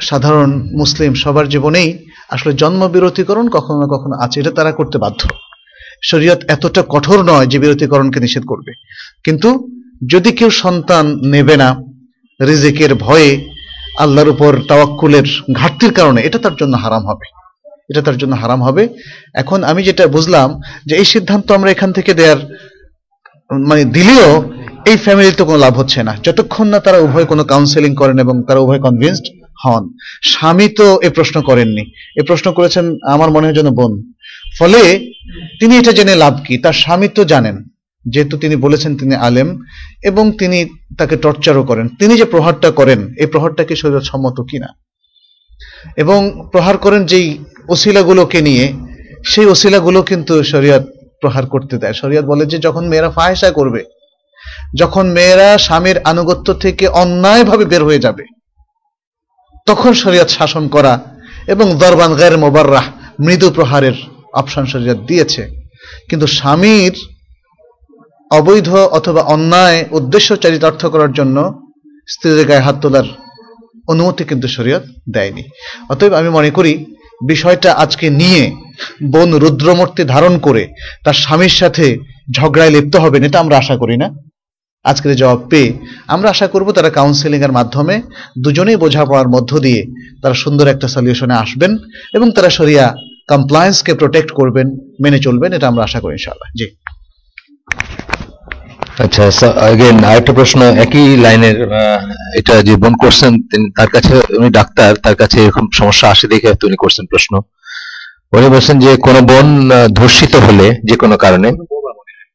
সাধারণ 0.00 0.50
মুসলিম 0.72 1.14
সবার 1.14 1.48
জীবনেই 1.48 2.06
আসলে 2.30 2.52
জন্ম 2.52 2.88
বিরতিকরণ 2.88 3.48
কখনো 3.48 3.76
না 3.80 3.86
কখনো 3.86 4.14
আছে, 4.20 4.40
এটা 4.40 4.50
তারা 4.50 4.72
করতে 4.72 4.98
বাধ্য। 4.98 5.28
শরীয়ত 6.02 6.40
এতটা 6.48 6.82
কঠোর 6.88 7.22
নয় 7.22 7.46
যে 7.46 7.58
বিরতিকরণকে 7.58 8.20
নিষেধ 8.20 8.44
করবে। 8.46 8.72
কিন্তু 9.24 9.48
যদি 10.10 10.32
কেউ 10.32 10.50
সন্তান 10.50 11.04
নেবে 11.24 11.56
না 11.56 11.89
রিজিকের 12.46 12.94
ভয়ে 12.94 13.48
আল্লাহর 13.98 14.28
উপর 14.28 14.60
তাওয়াক্কুলের 14.68 15.26
ঘাটতির 15.52 15.92
কারণে 15.92 16.20
এটা 16.22 16.38
তার 16.38 16.56
জন্য 16.56 16.76
হারাম 16.76 17.06
হবে। 17.06 17.26
এটা 17.90 18.02
তার 18.02 18.16
জন্য 18.16 18.34
হারাম 18.34 18.62
হবে। 18.62 18.88
এখন 19.34 19.64
আমি 19.64 19.82
যেটা 19.82 20.06
বুঝলাম 20.06 20.60
যে 20.86 20.96
এই 20.96 21.04
সিদ্ধান্ত 21.04 21.52
আমরা 21.52 21.70
এখান 21.70 21.92
থেকে 21.92 22.14
দেওয়ার 22.14 22.36
মানে 23.68 23.84
দিলেও 23.84 24.52
এই 24.86 24.96
ফ্যামিলিতে 24.96 25.44
কোনো 25.44 25.58
লাভ 25.58 25.78
হচ্ছে 25.78 26.02
না। 26.02 26.16
যতক্ষণ 26.22 26.66
না 26.66 26.80
তারা 26.80 26.98
উভয় 26.98 27.24
কোনো 27.24 27.44
কাউন্সেলিং 27.44 27.94
করেন 27.94 28.18
এবং 28.18 28.42
তারা 28.48 28.60
উভয় 28.60 28.78
কনভিন্সড 28.78 29.24
হন। 29.64 29.88
স্বামী 30.22 30.68
তো 30.68 31.00
এ 31.02 31.10
প্রশ্ন 31.10 31.42
করেননি। 31.42 31.92
এ 32.16 32.22
প্রশ্ন 32.22 32.52
করেছেন 32.52 32.96
আমার 33.02 33.30
মনে 33.30 33.46
হয় 33.46 33.54
যেন 33.54 33.70
বোন। 33.70 34.12
ফলে 34.58 35.12
তিনি 35.60 35.78
এটা 35.78 35.92
জেনে 35.92 36.14
লাভ 36.14 36.40
কি? 36.46 36.58
তার 36.58 36.72
স্বামী 36.72 37.08
তো 37.08 37.24
জানেন। 37.24 37.64
যেহেতু 38.04 38.38
তিনি 38.38 38.56
বলেছেন 38.56 38.96
তিনি 38.96 39.14
আলেম, 39.14 39.48
এবং 40.02 40.32
তিনি 40.32 40.58
তাকে 40.98 41.16
টর্চারও 41.16 41.62
করেন। 41.62 41.88
তিনি 41.88 42.16
যে 42.16 42.24
প্রহারটা 42.24 42.70
করেন, 42.70 43.14
এই 43.18 43.26
প্রহারটা 43.26 43.64
কি 43.64 43.76
শরীর 43.76 44.00
সম্মত 44.00 44.40
কিনা? 44.50 44.68
এবং 45.96 46.48
প্রহার 46.52 46.76
করেন 46.78 47.06
যেই 47.06 47.38
ওসিলাগুলোকে 47.68 48.40
নিয়ে, 48.42 48.72
সেই 49.24 49.46
ওসিলাগুলো 49.46 50.02
কিন্তু 50.02 50.42
শরিয়ত 50.42 50.82
প্রহার 51.20 51.46
করতে 51.46 51.78
দেয়। 51.78 51.92
শরিয়ত 51.92 52.24
বলে 52.24 52.46
যে 52.46 52.58
যখন 52.58 52.88
মেয়েরা 52.88 53.10
ফাহেসা 53.10 53.50
করবে, 53.50 53.84
যখন 54.76 55.10
মেয়েরা 55.10 55.58
স্বামীর 55.58 55.98
আনুগত্য 55.98 56.54
থেকে 56.54 56.88
অন্যায়ভাবে 56.88 57.64
বের 57.64 57.84
হয়ে 57.84 57.98
যাবে, 57.98 58.24
তখন 59.66 59.92
শরিয়ত 59.92 60.28
শাসন 60.28 60.68
করা 60.68 61.16
এবং 61.46 61.78
দরবান 61.78 62.14
গায়ের 62.14 62.38
মোবাররাহ 62.38 62.86
মৃদু 63.20 63.50
প্রহারের 63.50 63.92
অপশন 64.32 64.64
শরিয়ত 64.66 64.98
দিয়েছে। 64.98 65.50
কিন্তু 66.08 66.26
স্বামীর 66.26 66.94
অবৈধ 68.30 68.70
অথবা 68.98 69.22
অন্যায় 69.22 69.84
উদ্দেশ্য 69.90 70.36
চারিতার্থ 70.36 70.86
করার 70.86 71.12
জন্য 71.12 71.36
স্ত্রীদের 72.08 72.46
গায়ে 72.46 72.60
হাত 72.60 72.76
তোলার 72.82 73.04
অনুমতি 73.88 74.24
কিন্তু 74.24 74.48
শরীয়ত 74.48 74.84
দেয়নি। 75.14 75.42
অতএব 75.88 76.12
আমি 76.12 76.28
মনে 76.28 76.50
করি, 76.50 76.72
বিষয়টা 77.26 77.72
আজকে 77.72 78.10
নিয়ে 78.10 78.42
বোন 79.12 79.34
রুদ্রমূর্তি 79.34 80.04
ধারণ 80.04 80.38
করে 80.38 80.68
তার 81.04 81.14
স্বামীর 81.14 81.54
সাথে 81.60 81.98
ঝগড়ায় 82.36 82.70
লিপ্ত 82.70 82.96
হবেন, 82.96 83.22
এটা 83.24 83.38
আমরা 83.38 83.56
আশা 83.58 83.76
করি 83.76 83.96
না। 83.96 84.08
আজকের 84.84 85.16
জবাব 85.16 85.40
পেয়ে 85.50 85.72
আমরা 86.08 86.30
আশা 86.30 86.46
করব 86.46 86.72
তারা 86.72 86.90
কাউন্সেলিং 86.90 87.40
এর 87.42 87.52
মাধ্যমে 87.52 88.02
দুজনেই 88.44 88.76
বোঝাপড়ার 88.76 89.28
মধ্য 89.28 89.58
দিয়ে 89.58 89.86
তারা 90.22 90.34
সুন্দর 90.34 90.66
একটা 90.66 90.88
সলিউশনে 90.88 91.34
আসবেন 91.34 91.78
এবং 92.14 92.30
তারা 92.30 92.50
শরিয়া 92.50 92.94
কমপ্লায়েন্সকে 93.28 93.94
প্রোটেক্ট 93.94 94.30
করবেন, 94.30 94.66
মেনে 95.04 95.18
চলবেন, 95.18 95.52
এটা 95.52 95.68
আমরা 95.68 95.84
আশা 95.84 96.00
করি 96.00 96.12
ইনশাআল্লাহ। 96.12 96.50
জি। 96.58 96.66
আচ্ছা 99.00 99.24
আগেন 99.68 99.96
আরেকটা 100.04 100.32
প্রশ্ন 100.32 100.60
একই 100.84 101.08
লাইনের 101.16 101.56
এটা 102.38 102.54
যে 102.62 102.74
বোন 102.76 102.94
করছেন 103.02 103.32
তার 103.76 103.88
কাছে 103.94 104.14
উনি 104.38 104.48
ডাক্তার 104.50 104.90
তার 105.04 105.16
কাছে 105.16 105.36
এরকম 105.44 105.64
সমস্যা 105.72 106.06
আসে 106.08 106.26
দেখে 106.32 106.48
উনি 106.68 106.76
করছেন 106.76 107.04
প্রশ্ন। 107.06 107.32
উনি 108.32 108.46
বলছেন 108.54 108.76
যে 108.78 108.90
কোন 108.96 109.16
বোন 109.20 109.46
ধর্ষিত 109.92 110.34
হলে 110.46 110.66
যে 110.84 110.94
কোনো 110.96 111.16
কারণে 111.16 111.48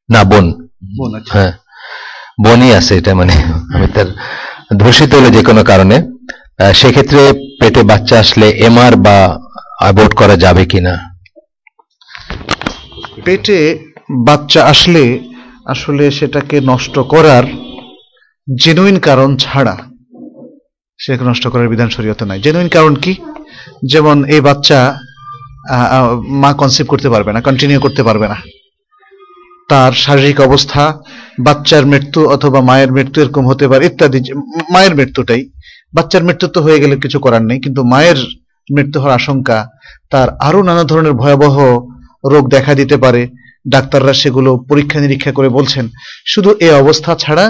না 0.10 0.22
বোন। 0.24 0.46
আচ্ছা। 1.18 1.32
হ্যাঁ 1.36 1.52
বনই 2.46 2.72
আছে 2.80 2.94
এটা 2.98 3.12
মানে 3.16 3.36
আমি 3.76 3.88
তার 3.96 4.08
ধর্ষিত 4.78 5.12
হলে 5.18 5.30
যে 5.32 5.42
কোনো 5.44 5.62
কারণে 5.64 5.98
সেক্ষেত্রে 6.74 7.22
পেটে 7.60 7.82
বাচ্চা 7.84 8.16
আসলে 8.20 8.48
এমআর 8.68 8.94
বা 9.06 9.18
অ্যাবর্ট 9.82 10.14
করা 10.14 10.36
যাবে 10.36 10.64
কিনা? 10.66 10.94
পেটে 13.26 13.60
বাচ্চা 14.28 14.62
আসলে 14.66 15.04
আসলে 15.66 16.04
সেটাকে 16.18 16.58
নষ্ট 16.72 16.96
করার 17.14 17.46
জেনুইন 18.48 18.98
কারণ 19.08 19.30
ছাড়া 19.44 19.76
সেটাকে 21.00 21.24
নষ্ট 21.30 21.46
করার 21.52 21.72
বিধান 21.74 21.90
শরীয়তে 21.96 22.26
নাই। 22.30 22.40
জেনুইন 22.46 22.70
কারণ 22.76 22.94
কি? 23.04 23.14
যেমন 23.92 24.18
এই 24.34 24.42
বাচ্চা 24.48 24.80
মা 26.42 26.52
কনসিভ 26.62 26.86
করতে 26.94 27.10
পারবে 27.14 27.32
না 27.36 27.40
কন্টিনিউ 27.48 27.80
করতে 27.86 28.02
পারবে 28.08 28.28
না। 28.34 28.38
তার 29.70 29.92
শারীরিক 30.04 30.40
অবস্থা, 30.48 30.84
বাচ্চার 31.48 31.84
মৃত্যু 31.92 32.22
অথবা 32.36 32.60
মায়ের 32.70 32.92
মৃত্যু 32.98 33.18
এরকম 33.24 33.44
হতে 33.52 33.66
পারে, 33.72 33.84
ইত্যাদি। 33.86 34.20
মায়ের 34.74 34.94
মৃত্যুটাই। 35.00 35.42
বাচ্চার 35.96 36.24
মৃত্যু 36.28 36.46
তো 36.56 36.60
হয়ে 36.66 36.82
গেলে 36.82 36.96
কিছু 37.04 37.18
করার 37.26 37.44
নেই, 37.50 37.60
কিন্তু 37.60 37.82
মায়ের 37.92 38.20
মৃত্যু 38.68 38.98
হওয়ার 39.02 39.18
আশঙ্কা, 39.20 39.58
তার 40.12 40.28
আরও 40.48 40.60
নানা 40.70 40.84
ধরনের 40.92 41.16
ভয়াবহ 41.22 41.56
রোগ 42.34 42.44
দেখা 42.56 42.74
দিতে 42.80 42.96
পারে 43.04 43.22
ডাক্তাররা 43.66 44.14
সেগুলো 44.22 44.52
পরীক্ষা 44.70 45.00
নিরীক্ষা 45.04 45.32
করে 45.38 45.50
বলছেন, 45.58 45.86
শুধু 46.34 46.50
এ 46.68 46.70
অবস্থা 46.84 47.12
ছাড়া 47.24 47.46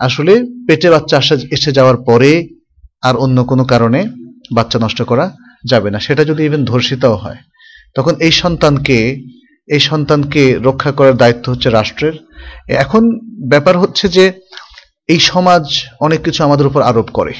আসলে 0.00 0.32
পেটে 0.66 0.88
বাচ্চা 0.94 1.16
আসা, 1.22 1.34
এসে 1.56 1.70
যাওয়ার 1.78 1.98
পরে 2.08 2.30
আর 3.08 3.14
অন্য 3.24 3.38
কোনো 3.50 3.64
কারণে 3.72 4.00
বাচ্চা 4.56 4.78
নষ্ট 4.84 5.00
করা 5.10 5.26
যাবে 5.70 5.88
না। 5.94 5.98
সেটা 6.06 6.22
যদি 6.30 6.40
ইভেন 6.44 6.62
ধর্ষিতাও 6.70 7.16
হয়, 7.22 7.40
তখন 7.96 8.14
এই 8.26 8.32
সন্তানকে 8.42 8.98
এই 9.68 9.82
সন্তানকে 9.90 10.42
রক্ষা 10.68 10.90
করার 10.98 11.16
দায়িত্ব 11.22 11.44
হচ্ছে 11.52 11.68
রাষ্ট্রের। 11.78 12.14
এখন 12.84 13.02
ব্যাপার 13.52 13.74
হচ্ছে 13.82 14.06
যে 14.16 14.24
এই 15.08 15.20
সমাজ 15.32 15.64
অনেক 16.06 16.20
কিছু 16.26 16.40
আমাদের 16.46 16.68
উপর 16.70 16.80
আরোপ 16.90 17.08
করে, 17.18 17.34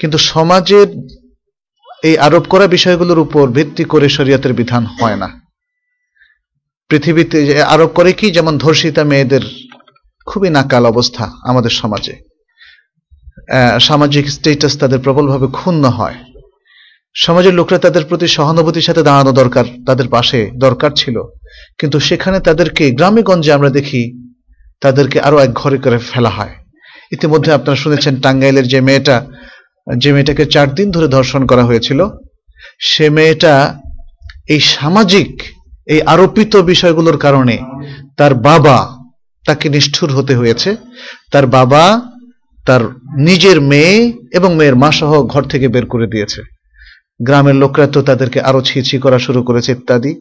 কিন্তু 0.00 0.18
সমাজের 0.32 0.88
এই 2.08 2.14
আরোপ 2.26 2.44
করা 2.52 2.66
বিষয়গুলোর 2.76 3.20
উপর 3.26 3.44
ভিত্তি 3.56 3.84
করে 3.92 4.06
শরীয়তের 4.16 4.52
বিধান 4.60 4.82
হয় 4.96 5.18
না। 5.22 5.28
পৃথিবীতে 6.88 7.46
যে 7.46 7.62
আরোপ 7.62 7.90
করে 7.94 8.12
কি, 8.12 8.30
যেমন 8.30 8.58
ধর্ষিতা 8.58 9.04
মেয়েদের 9.04 9.44
খুবই 10.26 10.50
নাকাল 10.50 10.86
অবস্থা 10.86 11.24
আমাদের 11.42 11.70
সমাজে। 11.70 12.14
সামাজিক 13.80 14.24
স্টেটাস 14.30 14.76
তাদের 14.78 14.98
প্রবলভাবে 14.98 15.46
ক্ষুণ্ণ 15.46 15.84
হয়। 15.84 16.14
সমাজের 17.16 17.54
লোকরা 17.54 17.78
তাদের 17.78 18.04
প্রতি 18.04 18.26
সহানুভূতির 18.28 18.82
সাথে 18.82 19.02
দাঁড়ানো 19.02 19.32
দরকার, 19.32 19.64
তাদের 19.86 20.08
পাশে 20.08 20.50
দরকার 20.54 20.90
ছিল। 20.90 21.16
কিন্তু 21.78 22.00
সেখানে 22.00 22.40
তাদেরকে 22.40 22.90
গ্রামে 22.90 23.22
গঞ্জে 23.22 23.52
আমরা 23.52 23.70
দেখি, 23.70 24.02
তাদেরকে 24.80 25.20
আরও 25.20 25.38
এক 25.38 25.52
ঘরে 25.52 25.78
করে 25.78 25.98
ফেলা 25.98 26.28
হয়। 26.28 26.54
ইতিমধ্যে 27.12 27.52
আপনারা 27.52 27.76
শুনেছেন 27.76 28.16
টাঙ্গাইলের 28.16 28.66
যে 28.68 28.80
মেয়েটা, 28.80 29.26
যে 29.98 30.12
মেয়েটাকে 30.12 30.46
চার 30.46 30.74
দিন 30.74 30.90
ধরে 30.90 31.08
ধর্ষণ 31.08 31.46
করা 31.46 31.64
হয়েছিল, 31.64 32.00
সে 32.80 33.10
মেয়েটা 33.10 33.80
এই 34.48 34.60
সামাজিক 34.60 35.30
এই 35.86 36.02
আরোপিত 36.02 36.56
বিষয়গুলোর 36.56 37.18
কারণে 37.18 37.58
তার 38.16 38.34
বাবা 38.34 38.96
তাকে 39.46 39.68
নিষ্ঠুর 39.68 40.12
হতে 40.12 40.34
হয়েছে। 40.34 40.76
তার 41.32 41.46
বাবা, 41.46 42.00
তার 42.66 42.80
নিজের 43.18 43.60
মেয়ে 43.60 44.12
এবং 44.32 44.54
মেয়ের 44.54 44.76
মা 44.76 44.92
সহ 44.92 45.22
ঘর 45.22 45.42
থেকে 45.42 45.68
বের 45.68 45.86
করে 45.86 46.06
দিয়েছে। 46.06 46.42
গ্রামের 47.22 47.54
লোকরা 47.54 47.86
তো 47.86 48.02
তাদেরকে 48.02 48.40
আরও 48.40 48.60
ছিছি 48.62 48.98
করা 48.98 49.18
শুরু 49.18 49.42
করেছে 49.42 49.72
ইত্যাদি। 49.72 50.14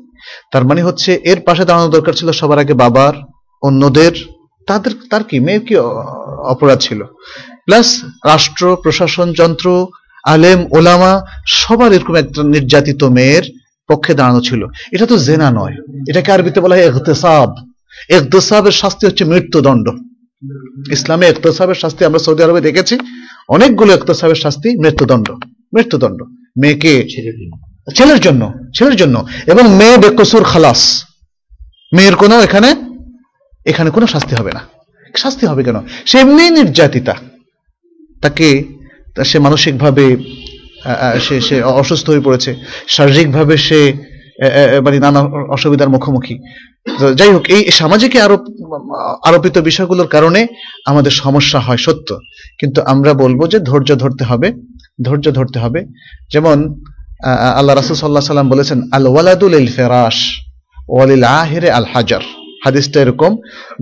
তার 0.52 0.65
মানে 0.65 0.84
হচ্ছে 0.84 1.19
এর 1.23 1.41
পাশে 1.41 1.65
দাঁড়ানো 1.65 1.90
দরকার 1.90 2.14
ছিল 2.14 2.31
সবার 2.31 2.60
আগে 2.60 2.73
বাবার, 2.73 3.14
অন্যদের, 3.61 4.11
তাদের, 4.68 4.91
তার 5.10 5.23
কি, 5.23 5.40
মেয়ের 5.40 5.61
কি 5.61 5.76
অপরাধ 6.45 6.80
ছিল? 6.80 7.03
প্লাস 7.65 8.02
রাষ্ট্র, 8.26 8.77
প্রশাসন, 8.84 9.34
যন্ত্র, 9.34 9.88
আলেম, 10.23 10.65
ওলামা, 10.72 11.26
সবার 11.48 11.94
এরকম 11.94 12.15
একটা 12.15 12.44
নির্যাতিত 12.44 13.03
মেয়ের 13.03 13.44
পক্ষে 13.88 14.14
দাঁড়ানো 14.14 14.41
ছিল। 14.41 14.61
এটা 14.91 15.05
তো 15.05 15.18
জেনা 15.18 15.47
নয়। 15.51 15.76
এটাকে 16.10 16.31
আরবিতে 16.31 16.60
বলা 16.61 16.76
হয় 16.76 16.84
এগতেসাব 16.84 17.49
এগতেসাবের 18.10 18.72
শাস্তি 18.72 19.07
হচ্ছে 19.07 19.23
মৃত্যুদণ্ড। 19.26 19.85
ইসলামে 20.91 21.26
এগতেসাবের 21.27 21.76
শাস্তি 21.76 22.05
আমরা 22.05 22.19
সৌদি 22.19 22.43
আরবে 22.43 22.61
দেখেছি। 22.61 22.97
অনেকগুলো 23.49 23.93
এগতেসাবের 23.93 24.35
শাস্তি 24.35 24.69
মৃত্যুদণ্ড। 24.84 25.27
মৃত্যুদণ্ড। 25.76 26.19
মেয়েকে 26.61 26.93
ছেলের 27.95 28.19
জন্য 28.19 28.53
ছেলের 28.77 28.95
জন্য। 28.95 29.15
এবং 29.45 29.64
মেয়ে 29.76 29.97
বেকসুর 29.97 30.43
খালাস। 30.43 30.81
মেয়ের 31.93 32.15
কোনো 32.15 32.35
এখানে 32.41 32.69
এখানে 33.65 33.89
কোনো 33.89 34.07
শাস্তি 34.07 34.35
হবে 34.35 34.51
না। 34.51 34.61
শাস্তি 35.18 35.45
হবে 35.45 35.64
কেন? 35.64 35.77
সে 36.05 36.18
এমনি 36.19 36.49
নির্যাতিতা। 36.49 37.15
তাকে 38.22 38.64
সে 39.26 39.39
মানসিকভাবে 39.39 40.05
সে 41.26 41.35
সে 41.47 41.55
অসুস্থ 41.81 42.05
হয়ে 42.11 42.26
পড়েছে। 42.27 42.51
শারীরিকভাবে 42.95 43.55
সে 43.68 43.80
মানে 44.85 44.97
নানা 45.05 45.22
অসুবিধার 45.55 45.93
মুখোমুখি। 45.95 46.35
যাই 47.19 47.31
হোক, 47.35 47.43
এই 47.55 47.61
সামাজিক 47.80 48.11
আরোপ, 48.26 48.41
আরোপিত 49.27 49.55
বিষয়গুলোর 49.69 50.10
কারণে 50.15 50.41
আমাদের 50.91 51.14
সমস্যা 51.23 51.60
হয় 51.65 51.81
সত্য। 51.85 52.10
কিন্তু 52.60 52.80
আমরা 52.93 53.11
বলব 53.23 53.39
যে 53.53 53.60
ধৈর্য 53.69 53.89
ধরতে 54.03 54.23
হবে, 54.30 54.47
ধৈর্য 55.05 55.26
ধরতে 55.38 55.57
হবে। 55.64 55.80
যেমন 56.34 56.57
আল্লাহ 57.60 57.73
রাসুল 57.76 57.95
সাল্লাহ 57.97 58.34
সাল্লাম 58.34 58.49
বলেছেন 58.53 58.77
আল 58.97 59.05
ওয়ালাদুল 59.14 59.53
ইল 59.60 59.69
ফেরাস 59.77 60.18
ওয়ালিল 60.93 61.26
আহেরে 61.41 61.69
আল 61.77 61.88
হাজার 61.93 62.23
হাদিসটা 62.65 62.97
এরকম 63.03 63.31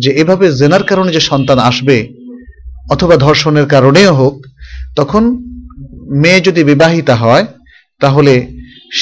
যে, 0.03 0.09
এভাবে 0.21 0.45
জেনার 0.59 0.83
কারণে 0.89 1.09
যে 1.15 1.21
সন্তান 1.29 1.59
আসবে, 1.69 1.97
অথবা 2.93 3.15
ধর্ষণের 3.25 3.67
কারণেও 3.73 4.11
হোক, 4.21 4.35
তখন 4.99 5.23
মেয়ে 6.21 6.45
যদি 6.47 6.61
বিবাহিতা 6.71 7.15
হয়, 7.23 7.45
তাহলে 8.01 8.33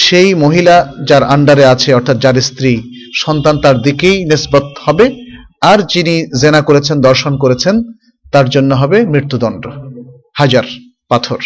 সেই 0.03 0.30
মহিলা 0.44 0.76
যার 1.10 1.23
আন্ডারে 1.36 1.65
আছে, 1.73 1.90
অর্থাৎ 1.94 2.18
যার 2.23 2.38
স্ত্রী, 2.49 2.73
সন্তান 3.23 3.56
তার 3.64 3.77
দিকেই 3.86 4.18
নিসবত 4.31 4.65
হবে, 4.86 5.06
আর 5.72 5.80
যিনি 5.94 6.15
জেনা 6.41 6.61
করেছেন, 6.61 6.95
দর্শন 7.07 7.34
করেছেন, 7.44 7.76
তার 8.34 8.48
জন্য 8.56 8.72
হবে 8.81 8.98
মৃত্যুদণ্ড, 9.14 9.64
হাজার 10.40 10.65
পাথর। 11.11 11.40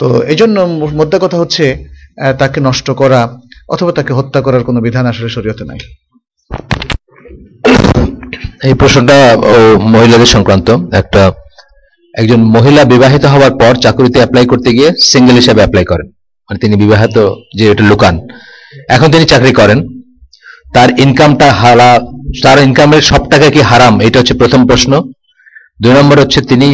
তো 0.00 0.06
এই 0.32 0.38
জন্য 0.40 0.56
মধ্যে 1.00 1.18
কথা 1.24 1.40
হচ্ছে 1.42 1.64
তাকে 2.40 2.58
নষ্ট 2.68 2.88
করা 3.00 3.20
অথবা 3.74 3.92
তাকে 3.98 4.12
হত্যা 4.18 4.40
করার 4.46 4.62
কোনো 4.68 4.78
বিধান 4.86 5.04
আসলে 5.12 5.28
শরীয়তে 5.36 5.64
নাই। 5.70 5.80
এই 8.68 8.74
প্রশ্নটা 8.80 9.18
মহিলাদের 9.94 10.30
সংক্রান্ত 10.34 10.68
একটা 11.00 11.22
একজন 12.20 12.40
মহিলা 12.56 12.82
বিবাহিত 12.94 13.24
হওয়ার 13.32 13.52
পর 13.60 13.72
চাকরিতে 13.84 14.18
অ্যাপ্লাই 14.20 14.46
করতে 14.52 14.70
গিয়ে 14.76 14.90
সিঙ্গেল 15.10 15.36
হিসাবে 15.42 15.60
অ্যাপ্লাই 15.62 15.84
করেন। 15.92 16.06
মানে 16.46 16.58
তিনি 16.62 16.74
বিবাহিত 16.84 17.16
যে 17.58 17.64
এটা 17.72 17.84
লুকান 17.90 18.14
এখন 18.94 19.08
তিনি 19.14 19.24
চাকরি 19.32 19.52
করেন। 19.60 19.78
তার 20.74 20.88
ইনকামটা 21.04 21.48
হারা 21.60 21.90
তার 22.44 22.58
ইনকামের 22.66 23.02
সব 23.10 23.22
টাকা 23.32 23.46
কি 23.54 23.60
হারাম? 23.70 23.94
এটা 24.06 24.16
হচ্ছে 24.20 24.34
প্রথম 24.40 24.60
প্রশ্ন। 24.70 24.92
দুই 25.82 25.92
নম্বর 25.98 26.16
হচ্ছে 26.22 26.40
তিনি 26.50 26.68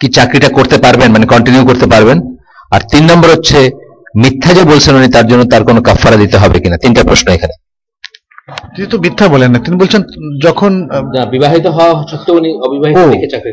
কি 0.00 0.06
চাকরিটা 0.16 0.48
করতে 0.58 0.76
পারবেন 0.84 1.08
মানে 1.14 1.26
কন্টিনিউ 1.32 1.62
করতে 1.70 1.86
পারবেন? 1.92 2.18
আর 2.74 2.80
তিন 2.92 3.04
নম্বর 3.10 3.28
হচ্ছে 3.34 3.58
মিথ্যা 4.22 4.50
যে 4.58 4.62
বলছেন 4.72 4.92
উনি 5.00 5.08
তার 5.16 5.26
জন্য 5.30 5.42
তার 5.52 5.62
কোনো 5.68 5.80
কাফারা 5.88 6.16
দিতে 6.22 6.36
হবে 6.42 6.56
কিনা? 6.62 6.76
তিনটা 6.84 7.02
প্রশ্ন 7.10 7.26
এখানে। 7.36 7.54
তিনি 8.74 8.86
তো 8.92 8.96
মিথ্যা 9.04 9.26
বলেন 9.34 9.50
না। 9.54 9.58
তিনি 9.64 9.76
বলছেন 9.82 10.00
যখন 10.46 10.72
বিবাহিত 11.34 11.66
হওয়া 11.76 11.92
সত্ত্বেও 12.10 12.36
উনি 12.40 12.50
অবিবাহিত 12.66 12.96
থেকে 13.12 13.28
চাকরি 13.34 13.52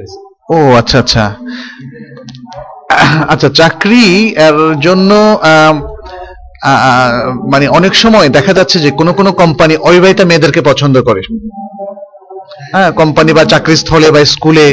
ও 0.56 0.58
আচ্ছা 0.80 0.98
আচ্ছা। 1.04 1.24
আচ্ছা 3.34 3.50
চাকরি 3.60 4.06
এর 4.48 4.58
জন্য 4.86 5.12
মানে 7.54 7.66
অনেক 7.78 7.94
সময় 8.04 8.28
দেখা 8.38 8.54
যাচ্ছে 8.60 8.78
যে 8.86 8.90
কোনো 9.00 9.12
কোনো 9.20 9.32
কোম্পানি 9.42 9.74
অবিবাহিতা 9.88 10.24
মেয়েদেরকে 10.30 10.62
পছন্দ 10.70 10.96
করে। 11.10 11.22
হ্যাঁ 12.74 12.90
কোম্পানি 13.02 13.32
বা 13.38 13.44
চাকরি 13.54 13.76
স্থলে 13.82 14.08
বা 14.16 14.22
স্কুলে। 14.34 14.68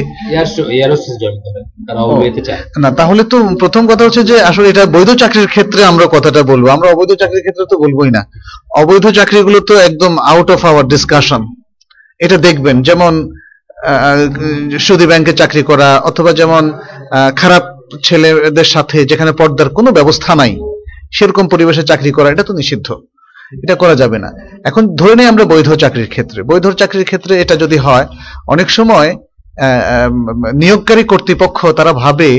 না 2.82 2.88
তাহলে 3.00 3.22
তো 3.32 3.36
প্রথম 3.62 3.82
কথা 3.90 4.02
হচ্ছে 4.06 4.22
যে 4.30 4.36
আসলে 4.50 4.66
এটা 4.72 4.84
বৈধ 4.96 5.10
চাকরির 5.22 5.48
ক্ষেত্রে 5.54 5.80
আমরা 5.90 6.04
কথাটা 6.14 6.40
বলব। 6.50 6.64
আমরা 6.76 6.88
অবৈধ 6.94 7.10
চাকরির 7.22 7.44
ক্ষেত্রে 7.44 7.64
তো 7.72 7.76
বলবোই 7.84 8.10
না। 8.16 8.22
অবৈধ 8.82 9.04
চাকরিগুলো 9.18 9.58
তো 9.68 9.74
একদম 9.88 10.12
আউট 10.32 10.48
অফ 10.54 10.60
আওয়ার 10.70 10.84
ডিসকাশন 10.92 11.42
এটা 12.20 12.36
দেখবেন 12.46 12.76
যেমন 12.88 13.12
সুদী 14.78 15.06
ব্যাংকে 15.06 15.32
চাকরি 15.32 15.62
করা 15.62 15.88
অথবা 15.98 16.32
যেমন 16.32 16.64
খারাপ 17.36 17.64
ছেলেদের 18.04 18.64
সাথে 18.64 19.04
যেখানে 19.04 19.32
পর্দার 19.32 19.68
কোনো 19.68 19.90
ব্যবস্থা 19.92 20.34
নাই, 20.34 20.52
সেরকম 21.16 21.48
পরিবেশে 21.48 21.82
চাকরি 21.82 22.10
করা, 22.12 22.30
এটা 22.30 22.42
তো 22.42 22.52
নিষিদ্ধ। 22.54 22.88
এটা 23.62 23.74
করা 23.74 23.94
যাবে 23.94 24.18
না। 24.18 24.30
এখন 24.64 24.82
ধরে 24.96 25.14
নেই 25.14 25.26
আমরা 25.26 25.44
বৈধ 25.44 25.68
চাকরির 25.74 26.08
ক্ষেত্রে। 26.08 26.42
বৈধ 26.42 26.66
চাকরির 26.80 27.04
ক্ষেত্রে 27.04 27.40
এটা 27.42 27.56
যদি 27.56 27.76
হয়, 27.76 28.06
অনেক 28.48 28.70
সময় 28.70 29.16
নিয়োগকারী 30.54 31.02
কর্তৃপক্ষ 31.04 31.66
তারা 31.78 31.92
ভাবে 31.92 32.30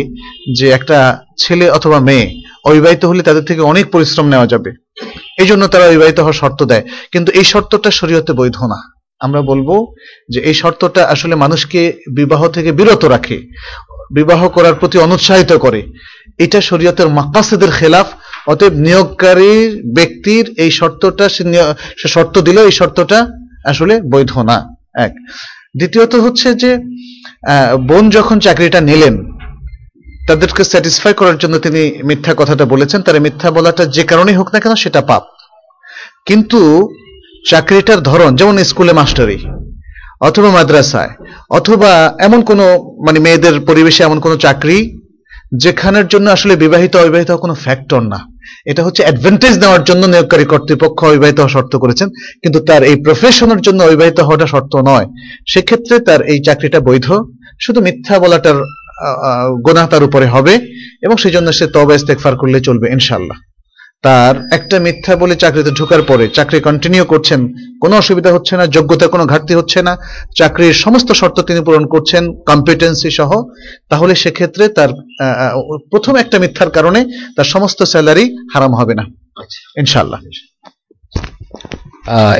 যে 0.57 0.67
একটা 0.69 0.97
ছেলে 1.37 1.65
অথবা 1.71 1.99
মেয়ে 1.99 2.25
অবিবাহিত 2.69 3.05
হলে 3.05 3.21
তাদের 3.23 3.43
থেকে 3.45 3.61
অনেক 3.61 3.85
পরিশ্রম 3.91 4.27
নেওয়া 4.27 4.47
যাবে। 4.47 4.71
এই 5.41 5.47
জন্য 5.47 5.67
তারা 5.67 5.85
অবিবাহিত 5.85 6.17
হওয়ার 6.19 6.39
শর্ত 6.41 6.59
দেয়। 6.63 6.83
কিন্তু 7.11 7.31
এই 7.31 7.43
শর্তটা 7.43 7.91
শরীয়তে 7.91 8.33
বৈধ 8.33 8.57
না। 8.63 8.98
আমরা 9.19 9.41
বলব 9.41 9.69
যে 10.29 10.39
এই 10.39 10.53
শর্তটা 10.53 11.01
আসলে 11.05 11.35
মানুষকে 11.35 11.81
বিবাহ 12.15 12.47
থেকে 12.47 12.71
বিরত 12.71 13.05
রাখে, 13.05 13.37
বিবাহ 14.13 14.49
করার 14.49 14.73
প্রতি 14.73 14.97
অনুৎসাহিত 14.97 15.53
করে। 15.53 15.81
এটা 16.37 16.61
শরীয়তের 16.61 17.09
মাকাসেদের 17.09 17.71
খেলাফ, 17.71 18.07
অতএব 18.47 18.73
নিয়োগকারী 18.73 19.81
ব্যক্তির 19.95 20.45
এই 20.57 20.71
শর্তটা, 20.71 21.29
সে 21.29 22.07
শর্ত 22.07 22.35
দিল 22.39 22.57
এই 22.65 22.71
শর্তটা 22.71 23.27
আসলে 23.65 24.01
বৈধ 24.01 24.37
না। 24.37 24.75
এক। 24.95 25.11
দ্বিতীয়ত 25.77 26.15
হচ্ছে 26.15 26.53
যে 26.53 26.77
বোন 27.87 28.09
যখন 28.09 28.39
চাকরিটা 28.39 28.81
নিলেন, 28.81 29.15
তাদেরকে 30.27 30.63
স্যাটিসফাই 30.63 31.13
করার 31.13 31.37
জন্য 31.37 31.59
তিনি 31.59 31.81
মিথ্যা 32.03 32.33
কথাটা 32.37 32.65
বলেছেন। 32.65 33.01
তার 33.01 33.21
মিথ্যা 33.21 33.51
বলাটা 33.51 33.85
যে 33.85 34.03
কারণেই 34.03 34.35
হোক 34.35 34.49
না 34.53 34.59
কেন, 34.59 34.75
সেটা 34.75 35.01
পাপ। 35.01 35.23
কিন্তু 36.25 36.89
চাকরিটার 37.45 37.99
ধরন, 38.09 38.31
যেমন 38.35 38.55
স্কুলে 38.69 38.93
মাস্টারি, 38.99 39.37
অথবা 40.27 40.49
মাদ্রাসায়, 40.57 41.11
অথবা 41.57 41.91
এমন 42.27 42.39
কোনো 42.49 42.65
মানে 43.05 43.19
মেয়েদের 43.25 43.55
পরিবেশে 43.69 44.01
এমন 44.03 44.19
কোনো 44.25 44.35
চাকরি, 44.45 44.77
যেখানের 45.63 46.05
জন্য 46.07 46.27
আসলে 46.29 46.53
বিবাহিত, 46.63 46.93
অবিবাহিত 46.95 47.31
কোনো 47.31 47.55
ফ্যাক্টর 47.63 48.01
না। 48.13 48.19
এটা 48.65 48.81
হচ্ছে 48.85 49.01
অ্যাডভান্টেজ 49.05 49.53
নেওয়ার 49.61 49.83
জন্য 49.83 50.03
নিয়োগকারী 50.05 50.45
কর্তৃপক্ষ 50.51 50.99
অবিবাহিত 51.09 51.39
শর্ত 51.55 51.73
করেছেন, 51.83 52.07
কিন্তু 52.43 52.59
তার 52.67 52.81
এই 52.89 52.97
প্রফেশনের 53.05 53.61
জন্য 53.61 53.79
অবিবাহিত 53.83 54.19
হওয়াটা 54.19 54.47
শর্ত 54.53 54.73
নয়। 54.89 55.07
সেক্ষেত্রে 55.51 55.95
তার 56.07 56.21
এই 56.31 56.39
চাকরিটা 56.47 56.79
বৈধ, 56.87 57.07
শুধু 57.59 57.79
মিথ্যা 57.87 58.15
বলাটার 58.23 58.57
গোনা 59.65 59.83
তার 59.91 60.03
উপরে 60.03 60.25
হবে, 60.25 60.53
এবং 61.05 61.15
সেই 61.23 61.33
জন্য 61.35 61.47
সে 61.57 61.67
তবে 61.75 61.93
ইস্তেকফার 61.95 62.33
করলে 62.41 62.57
চলবে 62.67 62.87
ইনশাল্লাহ 62.95 63.37
তার 64.05 64.35
একটা 64.57 64.75
মিথ্যা 64.85 65.13
বলে 65.21 65.35
চাকরিতে 65.43 65.71
ঢোকার 65.79 66.01
পরে 66.09 66.25
চাকরি 66.37 66.59
কন্টিনিউ 66.67 67.03
করছেন, 67.13 67.39
কোনো 67.83 67.93
অসুবিধা 68.01 68.31
হচ্ছে 68.35 68.53
না, 68.59 68.65
যোগ্যতা 68.75 69.05
কোনো 69.13 69.23
ঘাটতি 69.31 69.53
হচ্ছে 69.59 69.79
না, 69.87 69.93
চাকরির 70.39 70.75
সমস্ত 70.83 71.09
শর্ত 71.19 71.37
তিনি 71.49 71.61
পূরণ 71.67 71.85
করছেন 71.93 72.23
কম্পিটেন্সি 72.49 73.09
সহ। 73.19 73.31
তাহলে 73.91 74.13
সেক্ষেত্রে 74.23 74.63
তার 74.77 74.89
প্রথম 75.91 76.13
একটা 76.23 76.37
মিথ্যার 76.43 76.69
কারণে 76.77 76.99
তার 77.35 77.47
সমস্ত 77.53 77.79
স্যালারি 77.91 78.25
হারাম 78.53 78.71
হবে 78.79 78.93
না। 78.99 79.03
ইনশাল্লাহ 79.81 80.19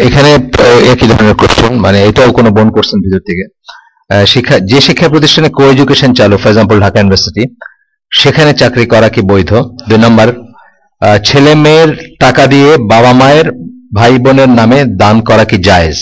এখানে 0.07 0.31
একই 0.93 1.07
ধরনের 1.11 1.35
কোশ্চেন 1.41 1.73
মানে 1.85 1.99
এটাও 2.09 2.29
কোনো 2.37 2.49
বোন 2.57 2.67
করছেন 2.75 2.97
ভিতর 3.05 3.21
থেকে। 3.29 3.43
শিক্ষা, 4.33 4.55
যে 4.71 4.79
শিক্ষা 4.87 5.07
প্রতিষ্ঠানে 5.13 5.49
কো 5.57 5.63
এডুকেশন 5.73 6.11
চালু 6.19 6.35
ফর 6.41 6.49
এক্সাম্পল 6.51 6.77
ঢাকা 6.85 6.97
ইউনিভার্সিটি 6.99 7.43
সেখানে 8.11 8.51
চাকরি 8.61 8.85
করা 8.93 9.07
কি 9.13 9.21
বৈধ? 9.31 9.51
দুই 9.89 9.99
নম্বর 10.05 10.27
ছেলে 11.27 11.53
মেয়ের 11.63 11.91
টাকা 12.23 12.43
দিয়ে 12.53 12.69
বাবা 12.93 13.11
মায়ের 13.19 13.47
ভাই 13.97 14.13
বোনের 14.23 14.51
নামে 14.59 14.79
দান 15.01 15.15
করা 15.29 15.43
কি 15.49 15.57
জায়েজ? 15.67 15.97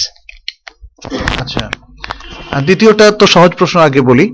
আচ্ছা। 1.42 1.64
দ্বিতীয়টা 2.68 3.06
তো 3.20 3.26
সহজ 3.36 3.52
প্রশ্ন 3.60 3.78
আগে 3.88 4.02
বলি 4.10 4.26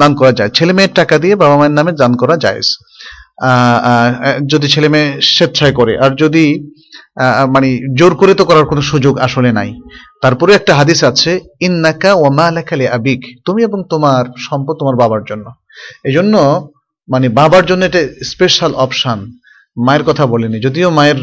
দান 0.00 0.12
করা 0.18 0.32
যায়। 0.38 0.50
ছেলে 0.56 0.72
মেয়ের 0.76 0.92
টাকা 0.98 1.16
দিয়ে 1.22 1.34
বাবা 1.42 1.56
মায়ের 1.58 1.76
নামে 1.78 1.92
দান 2.02 2.12
করা 2.22 2.36
যায় 2.44 2.60
যদি 4.52 4.66
ছেলে 4.74 4.88
মেয়ে 4.94 5.08
স্বেচ্ছায় 5.34 5.74
করে, 5.78 5.92
আর 6.04 6.10
যদি 6.22 6.44
মানে 7.54 7.68
জোর 7.98 8.12
করে 8.20 8.32
তো 8.40 8.44
করার 8.48 8.66
কোনো 8.70 8.82
সুযোগ 8.90 9.14
আসলে 9.26 9.50
নাই। 9.58 9.70
তারপরে 10.22 10.50
একটা 10.58 10.72
হাদিস 10.80 11.00
আছে, 11.10 11.30
ইন্নাকা 11.66 12.10
ও 12.22 12.24
মা 12.38 12.46
লেখালে 12.56 12.86
আবিক 12.96 13.20
তুমি 13.46 13.60
এবং 13.68 13.78
তোমার 13.92 14.24
সম্পদ 14.46 14.74
তোমার 14.80 14.96
বাবার 15.02 15.22
জন্য। 15.30 15.46
এই 16.08 16.14
জন্য 16.16 16.34
মানে 17.08 17.26
বাবার 17.38 17.64
জন্য 17.70 17.82
এটা 17.90 18.02
স্পেশাল 18.32 18.72
অপশন 18.84 19.18
মায়ের 19.84 20.04
কথা 20.04 20.26
বলেনি, 20.26 20.60
যদিও 20.60 20.90
মায়ের 20.90 21.14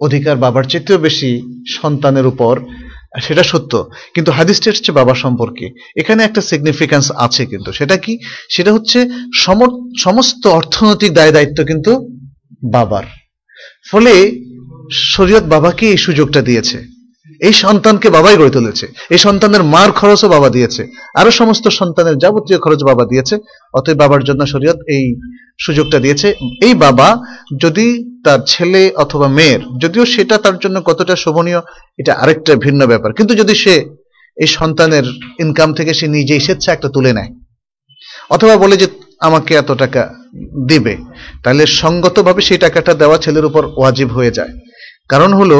অধিকার 0.00 0.36
বাবার 0.36 0.64
চেয়েও 0.64 0.98
বেশি 0.98 1.42
সন্তানের 1.68 2.26
উপর, 2.26 2.60
সেটা 3.22 3.42
সত্য, 3.42 3.88
কিন্তু 4.14 4.32
হাদিসটি 4.32 4.70
হচ্ছে 4.70 4.92
বাবা 4.92 5.14
সম্পর্কে। 5.14 5.70
এখানে 5.96 6.24
একটা 6.24 6.40
সিগনিফিক্যান্স 6.40 7.12
আছে 7.12 7.46
কিন্তু, 7.46 7.72
সেটা 7.72 7.96
কি? 7.96 8.18
সেটা 8.50 8.72
হচ্ছে 8.72 9.08
সম- 9.34 9.98
সমস্ত 9.98 10.46
অর্থনৈতিক 10.46 11.14
দায় 11.14 11.32
দায়িত্ব 11.32 11.64
কিন্তু 11.64 12.08
বাবার। 12.70 13.04
ফলে 13.90 14.38
শরীয়ত 14.92 15.44
বাবাকে 15.44 15.90
এই 15.90 15.96
সুযোগটা 15.96 16.42
দিয়েছে। 16.42 16.95
এই 17.40 17.54
সন্তানকে 17.64 18.08
বাবাই 18.16 18.36
গড়ে 18.40 18.50
তুলেছে। 18.50 18.86
এই 19.14 19.20
সন্তানের 19.26 19.62
মার 19.74 19.90
খরচও 19.92 20.28
বাবা 20.28 20.48
দিয়েছে। 20.50 20.82
আরও 21.20 21.30
সমস্ত 21.30 21.64
সন্তানের 21.68 22.16
যাবতীয় 22.22 22.58
খরচ 22.64 22.80
বাবা 22.90 23.04
দিয়েছে। 23.04 23.34
অতএব 23.74 23.96
বাবার 24.02 24.22
জন্য 24.24 24.42
শরীয়ত 24.46 24.78
এই 24.96 25.04
সুযোগটা 25.60 25.98
দিয়েছে। 25.98 26.28
এই 26.66 26.74
বাবা 26.74 27.08
যদি 27.62 27.86
তার 28.24 28.40
ছেলে 28.46 28.82
অথবা 28.96 29.28
মেয়ের, 29.28 29.60
যদিও 29.82 30.04
সেটা 30.04 30.36
তার 30.38 30.56
জন্য 30.58 30.76
কতটা 30.80 31.16
শোভনীয়, 31.16 31.60
এটা 31.98 32.12
আরেকটা 32.14 32.52
ভিন্ন 32.54 32.80
ব্যাপার। 32.86 33.10
কিন্তু 33.12 33.32
যদি 33.34 33.54
সে 33.54 33.74
এই 34.36 34.46
সন্তানের 34.46 35.06
ইনকাম 35.40 35.74
থেকে 35.74 35.92
সে 35.94 36.06
নিজেই 36.08 36.40
স্বেচ্ছা 36.40 36.70
একটা 36.72 36.88
তুলে 36.88 37.12
নেয়, 37.12 37.30
অথবা 38.30 38.56
বলে 38.56 38.76
যে 38.76 38.86
আমাকে 39.20 39.54
এত 39.54 39.70
টাকা 39.72 40.02
দিবে, 40.68 40.96
তাহলে 41.44 41.66
সঙ্গতভাবে 41.66 42.40
সেই 42.42 42.58
টাকাটা 42.58 42.94
দেওয়া 42.94 43.18
ছেলের 43.18 43.44
উপর 43.44 43.62
ওয়াজিব 43.78 44.08
হয়ে 44.08 44.30
যায়। 44.30 44.52
কারণ 45.08 45.32
হলো 45.32 45.58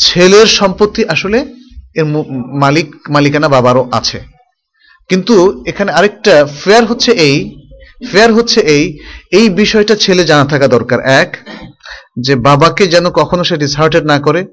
ছেলের 0.00 0.46
সম্পত্তি 0.46 1.04
আসলে 1.08 1.38
এর 1.94 2.04
মালিক, 2.62 2.94
মালিকানা 3.08 3.48
বাবারও 3.48 3.88
আছে। 3.92 4.20
কিন্তু 5.08 5.62
এখানে 5.66 5.92
আরেকটা 5.92 6.46
ফেয়ার 6.46 6.84
হচ্ছে 6.84 7.12
এই 7.12 7.60
ফেয়ার 8.12 8.32
হচ্ছে 8.32 8.60
এই 8.60 8.98
এই 9.30 9.48
বিষয়টা 9.48 9.94
ছেলে 9.94 10.24
জানা 10.24 10.44
থাকা 10.44 10.68
দরকার। 10.68 11.00
এক, 11.00 11.36
যে 12.20 12.36
বাবাকে 12.36 12.86
যেন 12.86 13.10
কখনো 13.10 13.44
সে 13.44 13.56
ডিসহার্টেড 13.56 14.04
না 14.04 14.18
করে, 14.18 14.44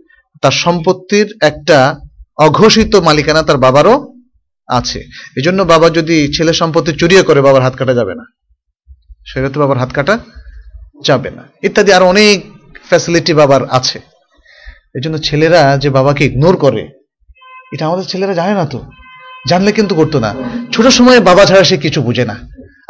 তার 0.41 0.52
সম্পত্তির 0.52 1.38
একটা 1.41 1.95
অঘোষিত 2.38 2.95
মালিকানা 2.95 3.41
তার 3.41 3.57
বাবারও 3.57 4.14
আছে। 4.68 4.99
এই 5.38 5.41
জন্য 5.41 5.64
বাবা 5.64 5.90
যদি 5.90 6.34
ছেলে 6.34 6.53
সম্পত্তি 6.53 6.91
চুরিয়ে 6.94 7.24
করে, 7.24 7.41
বাবার 7.41 7.61
হাত 7.61 7.76
কাটা 7.76 7.94
যাবে 7.94 8.15
না। 8.15 8.26
সেটা 9.28 9.49
তো 9.49 9.60
বাবার 9.60 9.78
হাত 9.78 9.91
কাটা 9.94 10.20
যাবে 11.06 11.30
না। 11.32 11.44
ইত্যাদি 11.64 11.94
আর 11.94 12.03
অনেক 12.03 12.45
ফ্যাসিলিটি 12.88 13.34
বাবার 13.34 13.61
আছে। 13.70 14.12
এই 14.95 15.02
জন্য 15.02 15.18
ছেলেরা 15.18 15.78
যে 15.78 15.90
বাবাকে 15.90 16.26
ইগনোর 16.26 16.57
করে, 16.57 16.90
এটা 17.74 17.88
আমাদের 17.88 18.06
ছেলেরা 18.06 18.34
জানে 18.34 18.53
না 18.53 18.65
তো। 18.65 18.82
জানলে 19.49 19.72
কিন্তু 19.72 19.95
করতো 19.95 20.20
না। 20.20 20.34
ছোট 20.74 20.86
সময়ে 20.88 21.20
বাবা 21.20 21.45
ছাড়া 21.45 21.64
সে 21.64 21.78
কিছু 21.78 22.02
বুঝে 22.02 22.26
না। 22.26 22.36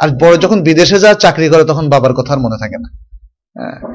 আর 0.00 0.08
বড় 0.08 0.36
যখন 0.36 0.62
বিদেশে 0.62 0.98
যা 0.98 1.14
চাকরি 1.14 1.48
করে, 1.48 1.64
তখন 1.64 1.88
বাবার 1.88 2.14
কথা 2.14 2.32
আর 2.32 2.38
মনে 2.38 2.56
থাকে 2.60 2.78
না। 2.78 2.88
হ্যাঁ। 3.58 3.94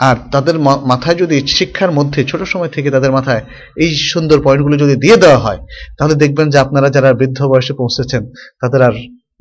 আর 0.00 0.16
তাদের 0.32 0.58
মাথায় 0.60 1.16
যদি 1.16 1.46
শিক্ষার 1.46 1.90
মধ্যে, 1.90 2.24
ছোট 2.24 2.42
সময় 2.42 2.68
থেকে 2.68 2.90
তাদের 2.90 3.12
মাথায় 3.12 3.42
এই 3.76 3.94
সুন্দর 3.94 4.40
পয়েন্টগুলো 4.40 4.76
যদি 4.76 4.96
দিয়ে 4.96 5.16
দেওয়া 5.16 5.38
হয়, 5.38 5.58
তাহলে 5.98 6.14
দেখবেন 6.14 6.50
যে 6.50 6.58
আপনারা 6.58 6.90
যারা 6.90 7.12
বৃদ্ধ 7.12 7.42
বয়সে 7.42 7.72
পৌঁছেছেন, 7.72 8.26
তাদের 8.60 8.82
আর 8.82 8.92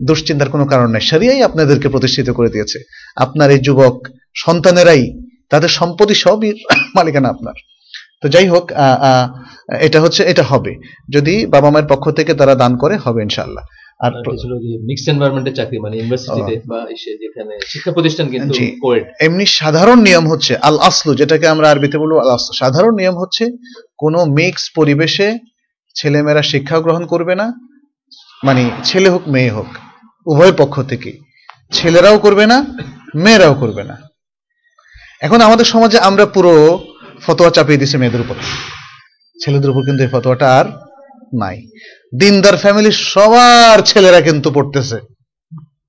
দুশ্চিন্তার 0.02 0.50
কোনো 0.50 0.66
কারণ 0.66 0.92
নেই। 0.92 1.02
সারিয়াই 1.02 1.42
আপনাদেরকে 1.42 1.90
প্রতিষ্ঠিত 1.90 2.30
করে 2.30 2.50
দিয়েছে। 2.50 2.80
আপনার 3.16 3.52
এই 3.52 3.60
যুবক 3.60 4.08
সন্তানেরাই, 4.36 5.14
তাদের 5.50 5.70
সম্পত্তি 5.70 6.14
সবই 6.14 6.54
মালিকানা 6.96 7.30
আপনার। 7.30 7.54
তো 8.24 8.26
যাই 8.34 8.48
হোক 8.54 8.66
এটা 9.88 10.00
হচ্ছে 10.04 10.22
এটা 10.32 10.44
হবে। 10.52 10.72
যদি 11.16 11.34
বাবা 11.56 11.70
মায়ের 11.74 11.88
পক্ষ 11.92 12.06
থেকে 12.18 12.32
তারা 12.40 12.54
দান 12.62 12.72
করে 12.82 12.96
হবে 13.06 13.20
ইনশাল্লাহ 13.28 13.66
আর 14.06 14.12
ছিল 14.42 14.54
যে 14.64 15.52
চাকরি 15.60 15.78
মানে 15.86 15.96
ইউনিভার্সিটিতে 15.98 16.54
বা 16.72 16.80
যেখানে 17.24 17.54
শিক্ষা 17.72 17.92
প্রতিষ্ঠান 17.96 18.26
কিন্তু 18.34 18.54
কোয়েড 18.84 19.04
এমনি 19.26 19.46
সাধারণ 19.60 20.00
নিয়ম 20.08 20.26
হচ্ছে 20.32 20.54
আল 20.68 20.78
আসলু 20.90 21.12
যেটাকে 21.20 21.46
আমরা 21.54 21.68
আরবিতে 21.72 21.98
বলব 22.04 22.16
আল 22.24 22.32
আসলু। 22.38 22.52
সাধারণ 22.62 22.94
নিয়ম 23.02 23.16
হচ্ছে 23.22 23.44
কোনো 24.02 24.20
মিক্স 24.38 24.64
পরিবেশে 24.78 25.28
ছেলেমেয়েরা 25.96 26.44
শিক্ষা 26.52 26.78
গ্রহণ 26.86 27.04
করবে 27.14 27.34
না 27.42 27.48
মানে 28.42 28.64
ছেলে 28.84 29.10
হোক 29.14 29.24
মেয়ে 29.34 29.52
হোক 29.56 29.70
উভয় 30.28 30.54
পক্ষ 30.62 30.76
থেকে 30.92 31.12
ছেলেরাও 31.72 32.18
করবে 32.26 32.46
না 32.52 32.58
মেয়েরাও 33.24 33.56
করবে 33.62 33.84
না। 33.90 33.96
এখন 35.26 35.40
আমাদের 35.48 35.66
সমাজে 35.74 35.98
আমরা 36.10 36.26
পুরো 36.36 36.54
ফতোয়া 37.30 37.52
চাপিয়ে 37.52 37.78
দিছি 37.78 37.98
মেয়েদের 37.98 38.22
উপর। 38.22 38.36
ছেলেদের 39.44 39.70
উপর 39.70 39.82
কিন্তু 39.82 40.04
এই 40.04 40.10
ফতোয়াটা 40.10 40.58
আর 40.58 40.66
নাই। 41.40 41.62
দিনদার 42.20 42.58
ফ্যামিলির 42.58 42.92
সবার 42.92 43.80
ছেলেরা 43.80 44.22
কিন্তু 44.22 44.52
পড়তেছে। 44.52 44.96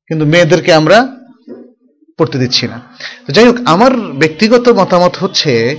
কিন্তু 0.09 0.27
মেয়েদেরকে 0.27 0.73
আমরা 0.73 1.17
পড়তে 2.19 2.39
দিচ্ছি 2.39 2.69
না। 2.69 2.81
যাই 3.31 3.47
হোক, 3.47 3.57
আমার 3.65 3.97
ব্যক্তিগত 3.97 4.69
মতামত 4.69 5.17
হচ্ছে, 5.17 5.77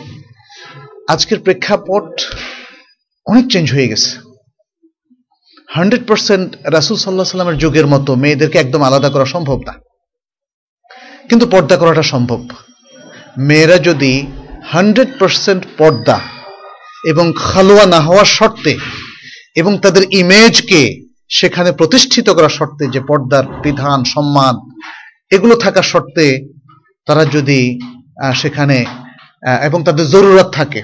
আজকের 1.09 1.39
প্রেক্ষাপট 1.39 2.21
অনেক 3.25 3.51
চেঞ্জ 3.51 3.73
হয়ে 3.73 3.87
গেছে। 3.87 4.17
হান্ড্রেড 5.69 6.07
পার্সেন্ট 6.07 6.55
রাসুল 6.63 6.97
সাল্লাহ 6.97 7.25
সাল্লামের 7.25 7.57
যুগের 7.57 7.87
মতো 7.87 8.15
মেয়েদেরকে 8.15 8.57
একদম 8.57 8.81
আলাদা 8.83 9.09
করা 9.09 9.25
সম্ভব 9.25 9.61
না। 9.65 9.73
কিন্তু 11.29 11.47
পর্দা 11.47 11.77
করাটা 11.77 12.03
সম্ভব। 12.03 12.47
মেয়েরা 13.37 13.77
যদি 13.77 14.27
হান্ড্রেড 14.71 15.11
পার্সেন্ট 15.19 15.63
পর্দা 15.77 16.17
এবং 17.05 17.25
খালোয়া 17.43 17.85
না 17.85 17.99
হওয়ার 17.99 18.29
শর্তে 18.37 18.73
এবং 19.55 19.71
তাদের 19.83 20.03
ইমেজকে 20.11 20.81
সেখানে 21.29 21.69
প্রতিষ্ঠিত 21.71 22.27
করার 22.29 22.53
শর্তে 22.59 22.83
যে 22.93 23.01
পর্দার 23.09 23.45
বিধান, 23.63 23.99
সম্মান, 24.13 24.55
এগুলো 25.31 25.53
থাকার 25.55 25.87
শর্তে 25.91 26.25
তারা 27.07 27.23
যদি 27.25 27.59
সেখানে 28.35 28.77
এবং 29.67 29.79
তাদের 29.83 30.05
জরুরত 30.07 30.49
থাকে, 30.53 30.81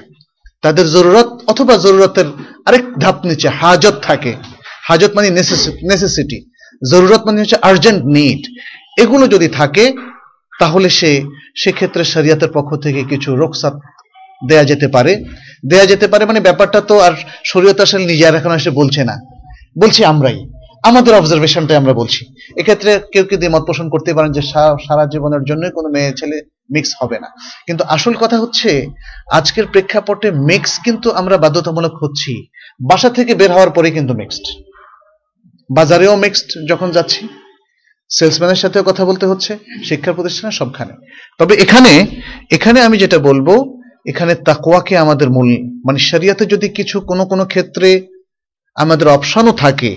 তাদের 0.62 0.86
জরুরত 0.90 1.28
অথবা 1.46 1.74
জরুরতের 1.84 2.28
আরেক 2.66 2.84
ধাপ 2.98 3.16
নিচে 3.24 3.48
হাজত 3.60 3.96
থাকে। 4.02 4.32
হাজত 4.88 5.10
মানে 5.16 5.28
নেসেসিটি 5.90 6.38
জরুরত 6.82 7.22
মানে 7.26 7.38
হচ্ছে 7.40 7.58
আর্জেন্ট 7.68 8.02
নিড 8.16 8.42
এগুলো 9.02 9.24
যদি 9.34 9.48
থাকে 9.58 9.84
তাহলে 10.60 10.88
সে, 10.88 11.22
সেক্ষেত্রে 11.56 12.04
শরিয়াতের 12.04 12.48
পক্ষ 12.54 12.76
থেকে 12.76 13.04
কিছু 13.04 13.36
রোকসাত 13.36 13.74
দেয়া 14.48 14.64
যেতে 14.64 14.88
পারে। 14.88 15.24
দেয়া 15.66 15.86
যেতে 15.86 16.08
পারে 16.08 16.24
মানে 16.24 16.40
ব্যাপারটা 16.40 16.80
তো 16.80 16.98
আর 16.98 17.12
শরীয়ত 17.44 17.80
আসলে 17.80 18.06
নিজে 18.06 18.28
আর 18.28 18.34
এখন 18.34 18.52
এসে 18.52 18.70
বলছে 18.70 19.04
না। 19.04 19.16
বলছি 19.78 20.04
আমরাই। 20.04 20.46
আমাদের 20.82 21.14
অবজারভেশনটাই 21.14 21.76
আমরা 21.76 21.92
বলছি। 21.92 22.34
এক্ষেত্রে 22.56 23.00
কেউ 23.12 23.24
কেউ 23.24 23.38
দ্বিমত 23.38 23.62
পোষণ 23.66 23.88
করতে 23.90 24.14
পারেন 24.14 24.32
যে 24.32 24.42
সারা 24.86 25.06
জীবনের 25.06 25.42
জন্য 25.44 25.70
কোনো 25.74 25.88
মেয়ে 25.88 26.12
ছেলে 26.16 26.42
মিক্স 26.74 26.90
হবে 27.02 27.18
না। 27.18 27.28
কিন্তু 27.66 27.84
আসল 27.84 28.14
কথা 28.14 28.38
হচ্ছে, 28.38 28.86
আজকের 29.32 29.66
প্রেক্ষাপটে 29.66 30.30
মিক্স 30.30 30.80
কিন্তু 30.84 31.10
আমরা 31.10 31.36
বাধ্যতামূলক 31.36 32.04
হচ্ছি। 32.04 32.46
বাসা 32.90 33.10
থেকে 33.10 33.34
বের 33.34 33.52
হওয়ার 33.52 33.70
পরে 33.70 33.90
কিন্তু 33.90 34.14
মিক্সড 34.14 34.46
বাজারেও 35.70 36.16
মিক্সড 36.16 36.68
যখন 36.68 36.90
যাচ্ছি 36.90 37.28
সেলসম্যানের 38.10 38.60
সাথেও 38.62 38.88
কথা 38.90 39.02
বলতে 39.04 39.24
হচ্ছে, 39.30 39.52
শিক্ষা 39.88 40.12
প্রতিষ্ঠানে 40.12 40.52
সবখানে। 40.60 40.92
তবে 41.40 41.54
এখানে 41.64 41.92
এখানে 42.50 42.78
আমি 42.82 42.96
যেটা 43.02 43.18
বলব, 43.18 43.48
এখানে 44.06 44.32
তাকওয়াকে 44.48 44.94
আমাদের 44.98 45.28
মূল 45.30 45.48
মানে 45.86 45.98
শরিয়াতে 45.98 46.44
যদি 46.46 46.66
কিছু 46.68 46.96
কোনো 47.00 47.24
কোনো 47.26 47.44
ক্ষেত্রে 47.46 47.88
আমাদের 48.76 49.06
অপশনও 49.08 49.52
থাকে, 49.52 49.90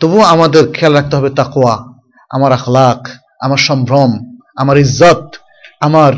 তবুও 0.00 0.24
আমাদের 0.34 0.62
খেয়াল 0.72 0.92
রাখতে 0.94 1.14
হবে 1.16 1.30
তাকওয়া, 1.30 1.74
আমার 2.30 2.50
আখলাক, 2.52 3.00
আমার 3.40 3.60
সম্ভ্রম, 3.68 4.10
আমার 4.56 4.76
ইজ্জত, 4.78 5.24
আমার 5.80 6.12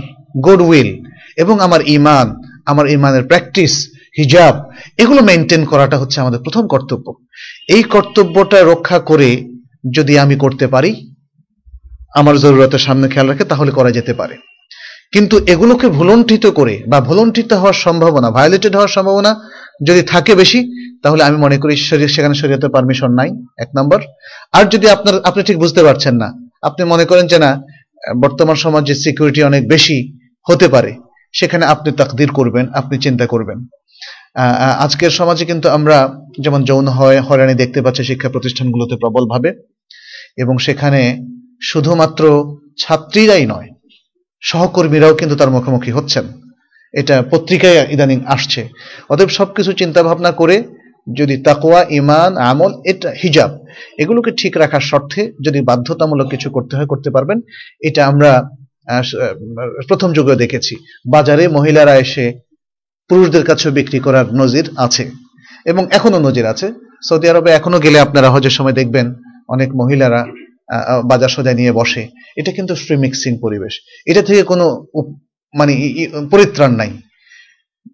গুডউইল 0.47 0.90
এবং 1.36 1.56
আমার 1.60 1.81
ইমান 1.97 2.27
আমার 2.66 2.86
ইমানের 2.90 3.24
প্র্যাকটিস 3.24 3.74
হিজাব 4.18 4.55
এগুলো 4.98 5.20
মেনটেন 5.22 5.62
করাটা 5.64 5.97
হচ্ছে 5.98 6.18
আমাদের 6.20 6.40
প্রথম 6.40 6.64
কর্তব্য। 6.66 7.06
এই 7.68 7.82
কর্তব্যটা 7.82 8.59
রক্ষা 8.62 8.98
করে 8.98 9.31
যদি 9.97 10.14
আমি 10.18 10.36
করতে 10.36 10.66
পারি 10.68 10.90
আমার 12.19 12.35
জরুরতের 12.43 12.82
সামনে 12.87 13.07
খেয়াল 13.12 13.28
রাখে, 13.31 13.45
তাহলে 13.53 13.70
করা 13.78 13.91
যেতে 13.99 14.12
পারে। 14.20 14.37
কিন্তু 15.15 15.37
এগুলোকে 15.53 15.87
ভুলণ্ঠিত 15.99 16.45
করে 16.59 16.74
বা 16.91 16.99
ভুলণ্ঠিত 17.09 17.51
হওয়ার 17.61 17.77
সম্ভাবনা 17.85 18.28
ভায়োলেটেড 18.37 18.73
হওয়ার 18.77 18.95
সম্ভাবনা 18.97 19.31
যদি 19.89 20.03
থাকে 20.12 20.32
বেশি, 20.35 20.61
তাহলে 21.03 21.23
আমি 21.28 21.37
মনে 21.45 21.57
করি 21.62 21.74
সেখানে 22.15 22.35
শরীয়তের 22.41 22.74
পারমিশন 22.74 23.11
নাই, 23.20 23.31
এক 23.62 23.70
নম্বর। 23.78 24.01
আর 24.57 24.65
যদি 24.73 24.87
আপনার 24.97 25.15
আপনি 25.28 25.41
ঠিক 25.49 25.59
বুঝতে 25.59 25.82
পারছেন 25.87 26.15
না, 26.23 26.28
আপনি 26.69 26.82
মনে 26.93 27.05
করেন 27.11 27.24
যে 27.32 27.39
না, 27.45 27.51
বর্তমান 28.24 28.57
সমাজে 28.65 28.95
সিকিউরিটি 29.05 29.41
অনেক 29.51 29.62
বেশি 29.74 29.97
হতে 30.47 30.66
পারে, 30.74 30.93
সেখানে 31.39 31.65
আপনি 31.66 31.91
তাকদির 32.01 32.31
করবেন, 32.39 32.65
আপনি 32.81 32.97
চিন্তা 32.99 33.27
করবেন। 33.27 33.59
আজকের 34.85 35.11
সমাজে 35.11 35.45
কিন্তু 35.45 35.66
আমরা 35.77 35.97
যেমন 36.45 36.61
যৌন 36.69 36.87
হয়, 36.89 37.19
হয়রানি 37.27 37.55
দেখতে 37.62 37.78
পাচ্ছি 37.85 38.03
শিক্ষা 38.11 38.28
প্রতিষ্ঠানগুলোতে 38.35 38.95
প্রবলভাবে। 39.03 39.51
এবং 40.43 40.55
সেখানে 40.66 41.01
শুধুমাত্র 41.69 42.23
ছাত্রীরাই 42.82 43.45
নয়, 43.53 43.69
সহকর্মীরাও 44.43 45.19
কিন্তু 45.20 45.35
তার 45.41 45.51
মুখোমুখি 45.57 45.91
হচ্ছেন। 45.97 46.24
এটা 46.95 47.16
পত্রিকায় 47.32 47.81
ইদানিং 47.95 48.19
আসছে। 48.35 48.61
অতএব 49.12 49.31
সবকিছু 49.39 49.70
চিন্তা 49.81 50.01
ভাবনা 50.09 50.31
করে 50.41 50.57
যদি 51.07 51.35
তাকোয়া 51.47 51.81
ইমান 52.01 52.32
আমল, 52.51 52.73
এটা 52.91 53.11
হিজাব, 53.23 53.51
এগুলোকে 54.03 54.31
ঠিক 54.41 54.53
রাখার 54.62 54.85
স্বার্থে 54.91 55.23
যদি 55.47 55.61
বাধ্যতামূলক 55.69 56.27
কিছু 56.32 56.49
করতে 56.57 56.73
হয়, 56.77 56.89
করতে 56.93 57.09
পারবেন। 57.15 57.39
এটা 57.89 58.03
আমরা 58.11 58.31
প্রথম 59.89 60.11
যুগে 60.16 60.41
দেখেছি। 60.43 60.74
বাজারে 61.15 61.45
মহিলারা 61.57 61.95
এসে 62.05 62.24
পুরুষদের 63.11 63.45
কাছেও 63.49 63.77
বিক্রি 63.78 63.99
করার 64.07 64.27
নজির 64.41 64.66
আছে 64.87 65.05
এবং 65.70 65.82
এখনও 65.97 66.19
নজির 66.27 66.47
আছে। 66.53 66.66
সৌদি 67.09 67.27
আরবে 67.32 67.51
এখনও 67.59 67.78
গেলে 67.85 67.99
আপনারা 68.07 68.28
হজের 68.35 68.55
সময় 68.59 68.77
দেখবেন 68.81 69.07
অনেক 69.55 69.70
মহিলারা 69.81 70.20
বাজার 71.05 71.28
সদায় 71.28 71.55
নিয়ে 71.55 71.72
বসে। 71.72 72.09
এটা 72.36 72.52
কিন্তু 72.52 72.74
ফ্রি 72.74 72.97
মিক্সিং 72.97 73.38
পরিবেশ। 73.40 74.02
এটা 74.06 74.22
থেকে 74.22 74.42
কোনো 74.42 74.86
মানে 75.55 75.72
পরিত্রাণ 76.30 76.72
নাই। 76.72 76.90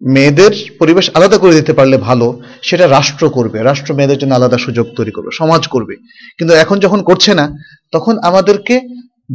মেয়েদের 0.07 0.51
পরিবেশ 0.79 1.09
আলাদা 1.13 1.37
করে 1.37 1.53
দিতে 1.55 1.73
পারলে 1.73 1.97
ভালো, 1.97 2.41
সেটা 2.61 2.87
রাষ্ট্র 2.87 3.29
করবে। 3.29 3.63
রাষ্ট্র 3.63 3.93
মেয়েদের 3.93 4.17
জন্য 4.17 4.33
আলাদা 4.35 4.57
সুযোগ 4.57 4.85
তৈরি 4.95 5.11
করবে, 5.11 5.29
সমাজ 5.33 5.67
করবে। 5.67 5.95
কিন্তু 6.37 6.55
এখন 6.55 6.79
যখন 6.79 7.01
করছে 7.03 7.33
না, 7.33 7.45
তখন 7.91 8.17
আমাদেরকে 8.19 8.75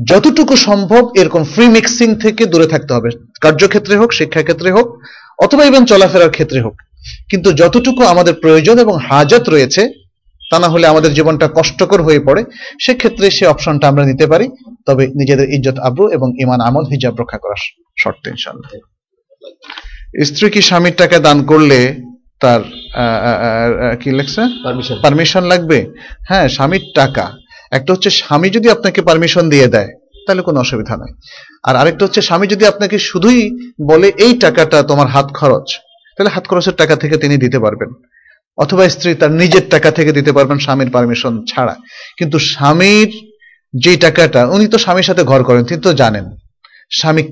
যতটুকু 0.08 0.56
সম্ভব 0.56 1.02
এরকম 1.16 1.44
ফ্রি 1.44 1.66
মিক্সিং 1.66 2.14
থেকে 2.14 2.46
দূরে 2.46 2.66
থাকতে 2.66 2.94
হবে। 2.94 3.10
কার্যক্ষেত্রে 3.40 3.96
হোক, 3.96 4.12
শিক্ষাক্ষেত্রে 4.12 4.70
হোক, 4.70 5.02
অথবা 5.42 5.64
ইভেন 5.64 5.84
চলাফেরার 5.84 6.30
ক্ষেত্রে 6.30 6.60
হোক। 6.60 6.76
কিন্তু 7.30 7.52
যতটুকু 7.52 8.02
আমাদের 8.04 8.34
প্রয়োজন 8.34 8.78
এবং 8.78 8.98
হাজত 8.98 9.48
রয়েছে 9.48 10.01
তা 10.52 10.58
না 10.64 10.68
হলে 10.74 10.86
আমাদের 10.92 11.12
জীবনটা 11.18 11.46
কষ্টকর 11.56 12.00
হয়ে 12.06 12.20
পড়ে। 12.26 12.42
সেক্ষেত্রে 12.84 13.26
সে 13.36 13.44
অপশনটা 13.52 13.86
আমরা 13.90 14.04
নিতে 14.10 14.26
পারি। 14.32 14.46
তবে 14.88 15.04
নিজেদের 15.20 15.48
ইজ্জত 15.56 15.78
আব্রু 15.88 16.04
এবং 16.16 16.28
ইমান 16.44 16.60
আমল 16.68 16.84
হিজাব 16.92 17.14
রক্ষা 17.20 17.38
করার 17.42 17.60
শর্তে 18.02 18.28
ইনশাল্লাহ 18.34 18.70
স্ত্রী 20.28 20.46
কি 20.54 20.60
স্বামীর 20.68 20.96
টাকা 21.02 21.16
দান 21.26 21.38
করলে 21.50 21.78
তার 22.42 22.60
কি 24.00 24.10
লেখছে? 24.18 24.42
পারমিশন 24.64 24.96
পারমিশন 25.04 25.44
লাগবে? 25.52 25.78
হ্যাঁ 26.28 26.46
স্বামীর 26.56 26.84
টাকা। 27.00 27.24
একটা 27.76 27.90
হচ্ছে 27.94 28.10
স্বামী 28.20 28.48
যদি 28.56 28.68
আপনাকে 28.76 29.00
পারমিশন 29.08 29.44
দিয়ে 29.54 29.68
দেয় 29.74 29.90
তাহলে 30.26 30.42
কোনো 30.48 30.58
অসুবিধা 30.64 30.94
নাই। 31.02 31.12
আর 31.68 31.74
আরেকটা 31.80 32.02
হচ্ছে 32.06 32.22
স্বামী 32.28 32.46
যদি 32.54 32.64
আপনাকে 32.72 32.96
শুধুই 33.10 33.40
বলে 33.90 34.08
এই 34.24 34.32
টাকাটা 34.44 34.78
তোমার 34.90 35.08
হাত 35.14 35.28
খরচ 35.38 35.68
তাহলে 36.14 36.30
হাত 36.34 36.44
খরচের 36.50 36.76
টাকা 36.80 36.94
থেকে 37.02 37.16
তিনি 37.22 37.36
দিতে 37.44 37.58
পারবেন। 37.64 37.90
অথবা 38.58 38.88
স্ত্রী 38.88 39.14
তার 39.14 39.32
নিজের 39.32 39.68
টাকা 39.68 39.90
থেকে 39.90 40.12
দিতে 40.12 40.32
পারবেন 40.32 40.58
স্বামীর 40.58 40.90
পারমিশন 40.90 41.44
ছাড়া। 41.44 41.74
কিন্তু 42.18 42.38
স্বামীর 42.38 43.10
যে 43.74 43.96
টাকাটা, 43.96 44.46
উনি 44.46 44.66
তো 44.68 44.78
স্বামীর 44.78 45.02
সাথে 45.02 45.22
ঘর 45.24 45.42
করেন, 45.44 45.64
তিনি 45.64 45.80
তো 45.80 45.92
জানেন 45.92 46.24
স্বামী 46.90 47.22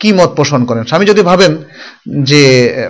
কি 0.00 0.12
মত 0.12 0.30
পোষণ 0.36 0.64
করেন। 0.64 0.84
স্বামী 0.84 1.04
যদি 1.04 1.22
ভাবেন 1.22 1.52
যে 2.30 2.42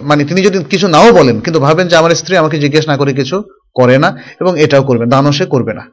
মানে 0.02 0.24
তিনি 0.24 0.40
যদি 0.42 0.58
কিছু 0.72 0.88
নাও 0.88 1.12
বলেন, 1.12 1.40
কিন্তু 1.40 1.60
ভাবেন 1.60 1.88
যে 1.88 1.96
আমার 1.96 2.14
স্ত্রী 2.14 2.36
আমাকে 2.36 2.58
জিজ্ঞেস 2.58 2.88
না 2.88 2.96
করে 2.96 3.12
কিছু 3.12 3.36
করে 3.74 3.98
না 3.98 4.08
এবং 4.40 4.60
এটাও 4.60 4.82
করবে 4.82 5.04
দানও 5.06 5.32
সে 5.32 5.44
করবে 5.46 5.72
না। 5.74 5.84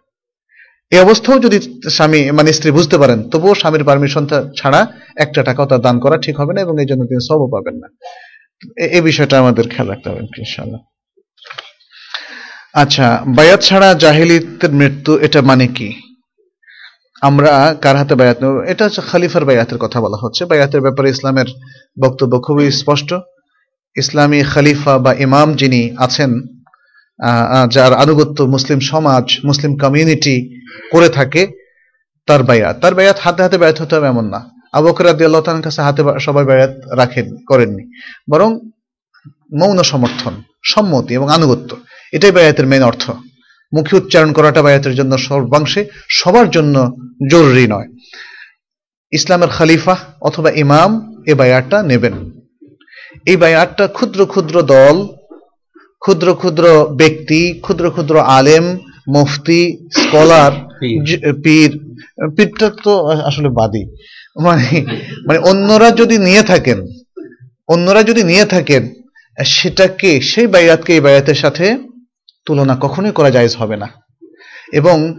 এই 0.91 0.99
অবস্থাও 0.99 1.39
যদি 1.39 1.57
স্বামী 1.89 2.19
মানে 2.31 2.49
স্ত্রী 2.53 2.71
বুঝতে 2.71 2.97
পারেন, 2.97 3.19
তবুও 3.31 3.53
স্বামীর 3.55 3.83
পারমিশন 3.83 4.23
ছাড়া 4.55 4.87
একটা 5.15 5.43
টাকাও 5.43 5.65
তার 5.65 5.81
দান 5.81 5.95
করা 5.99 6.17
ঠিক 6.17 6.35
হবে 6.39 6.53
না 6.53 6.59
এবং 6.61 6.75
এই 6.81 6.85
জন্য 6.85 7.01
তিনি 7.09 7.21
সবও 7.29 7.47
পাবেন 7.53 7.75
না। 7.81 7.87
এই 8.95 9.01
বিষয়টা 9.01 9.35
আমাদের 9.39 9.65
খেয়াল 9.67 9.87
রাখতে 9.89 10.09
হবে 10.09 10.21
ইনশাআল্লাহ। 10.43 10.81
আচ্ছা 12.73 13.07
বায়াত 13.27 13.61
ছাড়া 13.61 13.89
জাহিলিতের 14.03 14.71
মৃত্যু 14.79 15.11
এটা 15.25 15.39
মানে 15.41 15.67
কি? 15.67 15.89
আমরা 17.21 17.51
কার 17.81 17.95
হাতে 17.97 18.15
বায়াত 18.15 18.37
নেব? 18.43 18.55
এটা 18.71 18.81
হচ্ছে 18.85 19.01
খালিফার 19.09 19.43
বায়াতের 19.45 19.77
কথা 19.77 19.97
বলা 20.01 20.17
হচ্ছে। 20.21 20.45
বায়াতের 20.45 20.81
ব্যাপারে 20.81 21.07
ইসলামের 21.09 21.49
বক্তব্য 22.03 22.33
খুবই 22.45 22.71
স্পষ্ট। 22.71 23.09
ইসলামী 23.95 24.39
খালিফা 24.53 24.93
বা 24.97 25.11
ইমাম 25.25 25.47
যিনি 25.53 25.81
আছেন 25.97 26.31
যার 27.69 27.93
আনুগত্য 28.03 28.37
মুসলিম 28.43 28.79
সমাজ, 28.91 29.25
মুসলিম 29.45 29.71
কমিউনিটি 29.77 30.35
করে 30.91 31.09
থাকে, 31.09 31.41
তার 32.27 32.41
বায়াত। 32.43 32.75
তার 32.81 32.93
বায়াত 32.95 33.17
হাতে 33.23 33.43
হাতে 33.43 33.57
বায়াত 33.57 33.77
হতে 33.81 33.93
হবে 33.95 34.07
এমন 34.07 34.25
না। 34.33 34.39
আবু 34.73 34.87
বকর 34.87 35.03
রাদিয়াল্লাহু 35.05 35.61
কাছে 35.61 35.81
হাতে 35.87 36.01
সবাই 36.19 36.45
বায়াত 36.45 36.73
রাখেন, 37.01 37.27
করেননি। 37.49 37.83
বরং 38.31 38.49
মৌন 39.59 39.77
সমর্থন, 39.91 40.33
সম্মতি 40.73 41.11
এবং 41.13 41.27
আনুগত্য। 41.37 41.71
এটাই 42.13 42.31
বায়াতের 42.31 42.67
মেন 42.67 42.83
অর্থ। 42.83 43.11
মুখে 43.73 43.95
উচ্চারণ 43.95 44.31
করাটা 44.33 44.61
বায়াতের 44.61 44.95
জন্য 44.95 45.17
সর্বাংশে 45.17 45.85
সবার 46.09 46.49
জন্য 46.49 46.75
জরুরি 47.31 47.67
নয়। 47.67 47.87
ইসলামের 49.11 49.49
খালিফা 49.49 49.95
অথবা 50.21 50.49
ইমাম 50.51 50.89
এ 51.27 51.33
বায়াতটা 51.35 51.83
নেবেন। 51.83 52.15
এই 53.25 53.37
বায়াতটা 53.37 53.87
ক্ষুদ্র 53.87 54.25
ক্ষুদ্র 54.25 54.55
দল 54.61 55.07
ক্ষুদ্র 56.01 56.33
ক্ষুদ্র 56.33 56.65
ব্যক্তি 56.95 57.41
ক্ষুদ্র 57.61 57.85
ক্ষুদ্র 57.89 58.15
আলেম 58.19 58.65
মুফতি 59.07 59.61
স্কলার 59.91 60.51
পীর। 60.79 61.33
পীর 61.43 61.71
পীরটা 62.37 62.67
তো 62.83 62.93
আসলে 63.07 63.49
বাদী। 63.49 63.83
মানে 64.41 64.69
মানে 65.27 65.39
অন্যরা 65.39 65.91
যদি 65.91 66.17
নিয়ে 66.17 66.43
থাকেন 66.43 66.79
অন্যরা 67.67 68.03
যদি 68.03 68.23
নিয়ে 68.23 68.45
থাকেন 68.45 68.83
সেটাকে 69.45 70.21
সেই 70.21 70.47
বায়াতকে 70.47 70.93
এই 70.93 70.99
বায়াতের 70.99 71.35
সাথে 71.35 71.65
তুলনা 72.45 72.77
কখনোই 72.81 73.11
করা 73.11 73.29
জায়েজ 73.29 73.55
হবে 73.55 73.77
না। 73.77 73.87
এবং 74.73 75.17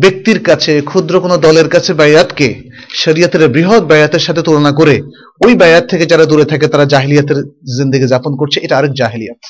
ব্যক্তির 0.00 0.44
কাছে, 0.44 0.80
ক্ষুদ্র 0.80 1.20
কোনো 1.20 1.36
দলের 1.36 1.68
কাছে 1.68 1.92
বায়াতকে 1.92 2.48
শরিয়াতের 2.90 3.48
বৃহৎ 3.48 3.82
বায়াতের 3.82 4.18
সাথে 4.18 4.42
তুলনা 4.42 4.72
করে, 4.72 5.02
ওই 5.44 5.54
বায়াত 5.54 5.84
থেকে 5.90 6.06
যারা 6.06 6.24
দূরে 6.24 6.44
থাকে, 6.44 6.66
তারা 6.66 6.84
জাহিলিয়াতের 6.84 7.36
জিন্দিগি 7.78 8.06
যাপন 8.06 8.36
করছে। 8.36 8.60
এটা 8.60 8.78
আরেক 8.78 8.92
জাহিলিয়াত। 8.92 9.42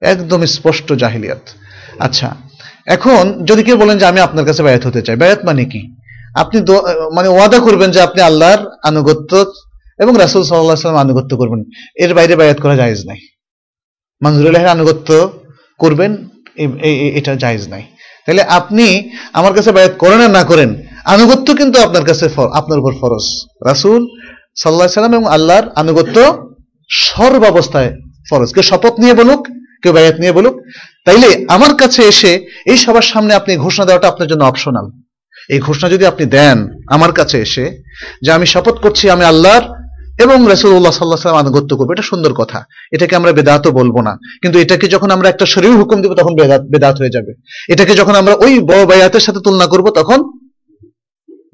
একদম 0.00 0.46
স্পষ্ট 0.46 0.92
জাহিলিয়াত। 0.92 1.40
আচ্ছা 1.98 2.36
এখন 2.86 3.44
যদি 3.44 3.62
কেউ 3.62 3.76
বলেন 3.76 3.98
যে 3.98 4.06
আমি 4.06 4.20
আপনার 4.20 4.44
কাছে 4.44 4.62
বায়াত 4.62 4.86
হতে 4.86 5.02
চাই, 5.02 5.16
বায়াত 5.16 5.44
মানে 5.44 5.64
কি? 5.64 5.94
আপনি 6.36 6.60
মানে 7.14 7.28
ওয়াদা 7.28 7.58
করবেন 7.58 7.90
যে 7.90 8.00
আপনি 8.00 8.22
আল্লাহর 8.22 8.70
আনুগত্য 8.84 9.52
এবং 9.98 10.14
রাসুল 10.18 10.42
সাল্লাহ 10.42 10.76
সাল্লাম 10.76 11.02
আনুগত্য 11.02 11.36
করবেন। 11.36 11.60
এর 11.96 12.14
বাইরে 12.14 12.36
বায়াত 12.36 12.60
করা 12.60 12.76
জায়েজ 12.76 13.06
নাই। 13.06 13.20
মঞ্জুরুল্লাহের 14.24 14.68
আনুগত্য 14.68 15.37
করবেন 15.82 16.12
এটা 17.18 17.32
জায়েজ 17.42 17.62
নাই। 17.72 17.84
তাহলে 18.24 18.42
আপনি 18.58 18.86
আমার 19.38 19.52
কাছে 19.56 19.70
বায়াত 19.76 19.94
করেন 20.02 20.20
না 20.38 20.42
করেন, 20.50 20.70
আনুগত্য 21.14 21.48
কিন্তু 21.60 21.76
আপনার 21.86 22.04
কাছে 22.08 22.24
আপনার 22.60 22.80
উপর 22.82 22.92
ফরজ। 23.00 23.26
রাসুল 23.70 24.00
সাল্লাহ 24.62 24.88
সাল্লাম 24.98 25.14
এবং 25.18 25.26
আল্লাহর 25.36 25.66
আনুগত্য 25.82 26.16
সর্বাবস্থায় 27.08 27.90
ফরজ। 28.28 28.48
কেউ 28.54 28.64
শপথ 28.70 28.94
নিয়ে 29.02 29.14
বলুক, 29.20 29.40
কেউ 29.82 29.92
বায়াত 29.96 30.16
নিয়ে 30.22 30.34
বলুক, 30.38 30.54
তাইলে 31.06 31.28
আমার 31.56 31.72
কাছে 31.80 32.00
এসে 32.12 32.32
এই 32.72 32.78
সবার 32.84 33.06
সামনে 33.12 33.32
আপনি 33.40 33.52
ঘোষণা 33.64 33.84
দেওয়াটা 33.88 34.10
আপনার 34.12 34.30
জন্য 34.30 34.42
অপশনাল 34.50 34.86
এই 35.52 35.60
ঘোষণা 35.66 35.86
যদি 35.94 36.04
আপনি 36.12 36.24
দেন 36.36 36.58
আমার 36.96 37.12
কাছে 37.18 37.36
এসে 37.46 37.64
যে 38.24 38.30
আমি 38.36 38.46
শপথ 38.54 38.76
করছি, 38.84 39.04
আমি 39.14 39.24
আল্লাহর 39.32 39.64
এবং 40.18 40.46
রসুল্লাহ 40.52 40.92
সাল্লাহ 40.92 41.20
সাল্লাম 41.20 41.46
আনুগত্য 41.46 41.76
করব। 41.76 41.92
এটা 41.92 42.02
সুন্দর 42.02 42.32
কথা। 42.32 42.64
এটাকে 42.92 43.16
আমরা 43.16 43.32
বেদাতও 43.32 43.70
বলব 43.70 44.00
না। 44.00 44.16
কিন্তু 44.42 44.58
এটাকে 44.58 44.88
যখন 44.88 45.10
আমরা 45.10 45.28
একটা 45.28 45.46
শরীর 45.46 45.70
হুকুম 45.70 46.02
দিব, 46.02 46.14
তখন 46.14 46.34
বেদাত 46.34 46.62
বেদাত 46.62 46.98
হয়ে 46.98 47.10
যাবে। 47.10 47.34
এটাকে 47.68 47.94
যখন 47.94 48.14
আমরা 48.14 48.34
ওই 48.34 48.58
বড় 48.58 48.86
বায়াতের 48.86 49.20
সাথে 49.20 49.40
তুলনা 49.44 49.66
করব, 49.66 49.90
তখন 49.90 50.22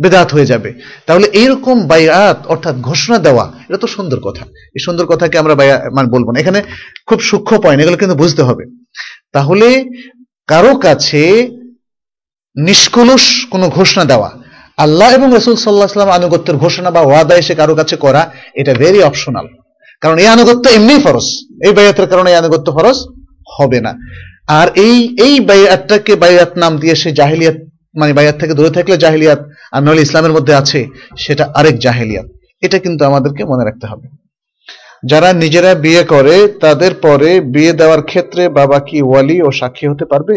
বেদাত 0.03 0.33
হয়ে 0.33 0.47
যাবে। 0.47 0.75
তাহলে 1.07 1.27
এইরকম 1.27 1.87
বায়াত, 1.87 2.47
অর্থাৎ 2.47 2.77
ঘোষণা 2.77 3.19
দেওয়া, 3.19 3.53
এটা 3.69 3.79
তো 3.79 3.87
সুন্দর 3.87 4.21
কথা। 4.21 4.45
এই 4.45 4.85
সুন্দর 4.85 5.07
কথাকে 5.07 5.39
আমরা 5.39 5.55
বায়া 5.55 5.91
মানে 5.95 6.09
বলব 6.09 6.31
না। 6.31 6.41
এখানে 6.41 6.63
খুব 7.07 7.21
সূক্ষ্ম 7.21 7.59
পয়েন্ট 7.59 7.83
এগুলো 7.83 7.97
কিন্তু 7.97 8.17
বুঝতে 8.17 8.43
হবে। 8.43 8.65
তাহলে 9.33 9.85
কারও 10.47 10.77
কাছে 10.77 11.51
নিষ্কলুষ 12.57 13.47
কোনো 13.51 13.69
ঘোষণা 13.69 14.05
দেওয়া 14.05 14.44
আল্লাহ 14.79 15.09
এবং 15.17 15.29
রসুল 15.39 15.57
সাল্লাহ 15.57 15.91
সাল্লাম 15.95 16.15
আনুগত্যের 16.19 16.57
ঘোষণা 16.65 16.91
বা 16.97 17.03
ওয়াদা 17.07 17.35
এসে 17.43 17.55
কারও 17.61 17.75
কাছে 17.81 17.97
করা, 18.05 18.23
এটা 18.61 18.73
ভেরি 18.83 19.01
অপশনাল 19.11 19.47
কারণ 20.03 20.17
এই 20.23 20.29
আনুগত্য 20.37 20.65
এমনি 20.79 20.97
ফরজ। 21.05 21.27
এই 21.67 21.73
বায়াতের 21.77 22.07
কারণে 22.13 22.29
এই 22.33 22.39
আনুগত্য 22.43 22.69
ফরজ 22.77 22.99
হবে 23.57 23.79
না। 23.87 23.93
আর 24.61 24.69
এই 24.87 24.97
এই 25.27 25.35
বায়াতটাকে 25.51 26.13
বায়াত 26.23 26.51
নাম 26.63 26.73
দিয়ে 26.83 26.95
সে 27.03 27.11
জাহিলিয়াত 27.21 27.57
মানে 28.01 28.13
বায়াত 28.19 28.37
থেকে 28.41 28.55
দূরে 28.59 28.71
থাকলে 28.77 28.95
জাহিলিয়াত 29.05 29.41
আর 29.75 29.81
নইলে 29.85 30.03
ইসলামের 30.07 30.33
মধ্যে 30.37 30.55
আছে, 30.61 30.81
সেটা 31.25 31.45
আরেক 31.59 31.77
জাহিলিয়াত। 31.87 32.27
এটা 32.67 32.79
কিন্তু 32.85 33.03
আমাদেরকে 33.11 33.43
মনে 33.51 33.65
রাখতে 33.69 33.87
হবে। 33.91 34.07
যারা 35.11 35.29
নিজেরা 35.43 35.73
বিয়ে 35.85 36.03
করে, 36.15 36.37
তাদের 36.65 36.93
পরে 37.05 37.31
বিয়ে 37.55 37.73
দেওয়ার 37.81 38.03
ক্ষেত্রে 38.11 38.43
বাবা 38.59 38.79
কি 38.89 38.99
ওয়ালি 39.03 39.37
ও 39.47 39.49
সাক্ষী 39.61 39.87
হতে 39.89 40.05
পারবে? 40.13 40.37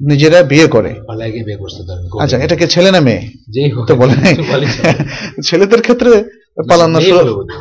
নিজেরা 0.00 0.42
বিয়ে 0.42 0.66
করে। 0.66 0.88
বিয়ে 0.88 1.56
করতে 1.56 2.20
আচ্ছা 2.20 2.38
এটাকে 2.38 2.66
ছেলে 2.66 2.90
না 2.90 3.00
মেয়ে? 3.00 3.30
যেই 3.48 3.70
হোক 3.70 3.86
তো 3.86 3.94
বলে। 3.94 4.14
ছেলেদের 5.44 5.80
ক্ষেত্রে 5.80 6.24
পালানো। 6.68 7.00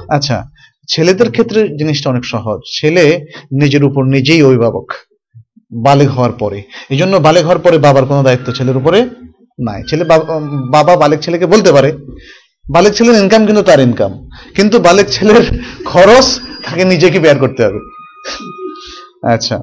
আচ্ছা 0.09 0.49
ছেলেদের 0.89 1.31
ক্ষেত্রে 1.31 1.67
জিনিসটা 1.67 2.09
অনেক 2.09 2.25
সহজ। 2.25 2.59
ছেলে 2.79 3.25
নিজের 3.61 3.83
উপর 3.83 4.03
নিজেই 4.03 4.43
অভিভাবক 4.43 4.91
বালেগ 5.71 6.09
হওয়ার 6.09 6.31
পরে। 6.31 6.63
এই 6.89 6.97
জন্য 6.97 7.17
বালেগ 7.17 7.43
হওয়ার 7.43 7.59
পরে 7.59 7.77
বাবার 7.77 8.05
কোনো 8.05 8.23
দায়িত্ব 8.23 8.53
ছেলের 8.53 8.77
উপরে 8.77 9.01
নাই। 9.65 9.83
ছেলে 9.89 10.03
বাবা- 10.03 10.71
বাবা 10.71 10.95
বালেক 10.95 11.19
ছেলেকে 11.19 11.45
বলতে 11.45 11.71
পারে 11.71 11.93
বালেক 12.71 12.93
ছেলের 12.93 13.23
ইনকাম 13.23 13.45
কিন্তু 13.45 13.63
তার 13.63 13.79
ইনকাম 13.79 14.29
কিন্তু 14.55 14.79
বালেক 14.79 15.07
ছেলের 15.09 15.59
খরচ 15.85 16.39
তাকে 16.65 16.85
নিজেকে 16.85 17.19
বেয়ার 17.19 17.39
করতে 17.39 17.65
হবে। 17.65 17.79
আচ্ছা 19.33 19.59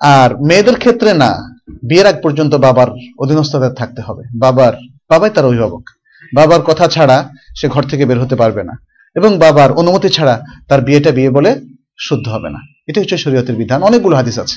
আর 0.00 0.44
মেয়েদের 0.46 0.76
ক্ষেত্রে 0.76 1.14
না। 1.14 1.49
বিয়ের 1.88 2.06
আগ 2.06 2.22
পর্যন্ত 2.22 2.54
বাবার 2.54 2.86
অধীনস্থতা 3.18 3.70
থাকতে 3.70 4.02
হবে। 4.02 4.22
বাবার, 4.38 4.72
বাবাই 5.10 5.30
তার 5.30 5.44
অভিভাবক। 5.44 5.88
বাবার 6.34 6.62
কথা 6.62 6.88
ছাড়া 6.88 7.28
সে 7.56 7.68
ঘর 7.68 7.82
থেকে 7.82 8.06
বের 8.06 8.20
হতে 8.20 8.36
পারবে 8.36 8.62
না। 8.62 8.72
এবং 9.16 9.38
বাবার 9.38 9.72
অনুমতি 9.72 10.08
ছাড়া 10.08 10.42
তার 10.68 10.80
বিয়েটা 10.80 11.10
বিয়ে 11.10 11.30
বলে 11.30 11.60
শুদ্ধ 12.00 12.28
হবে 12.28 12.50
না। 12.50 12.58
এটা 12.88 13.00
হচ্ছে 13.00 13.16
শরীয়তের 13.16 13.56
বিধান। 13.56 13.82
অনেকগুলো 13.82 14.16
হাদিস 14.16 14.38
আছে। 14.38 14.56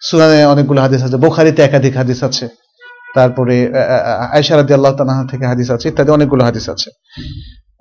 সুনানে 0.00 0.44
অনেকগুলো 0.44 0.82
হাদিস 0.82 1.02
আছে। 1.02 1.16
বোখারিতে 1.16 1.62
একাধিক 1.62 1.96
হাদিস 1.96 2.22
আছে। 2.22 2.48
তারপরে 3.14 3.72
আয়সা 4.32 4.56
রাদি 4.56 4.74
আল্লাহ 4.74 4.96
তালাহা 4.96 5.26
থেকে 5.30 5.46
হাদিস 5.46 5.70
আছে। 5.70 5.88
ইত্যাদি 5.88 6.10
অনেকগুলো 6.10 6.44
হাদিস 6.44 6.68
আছে। 6.68 6.90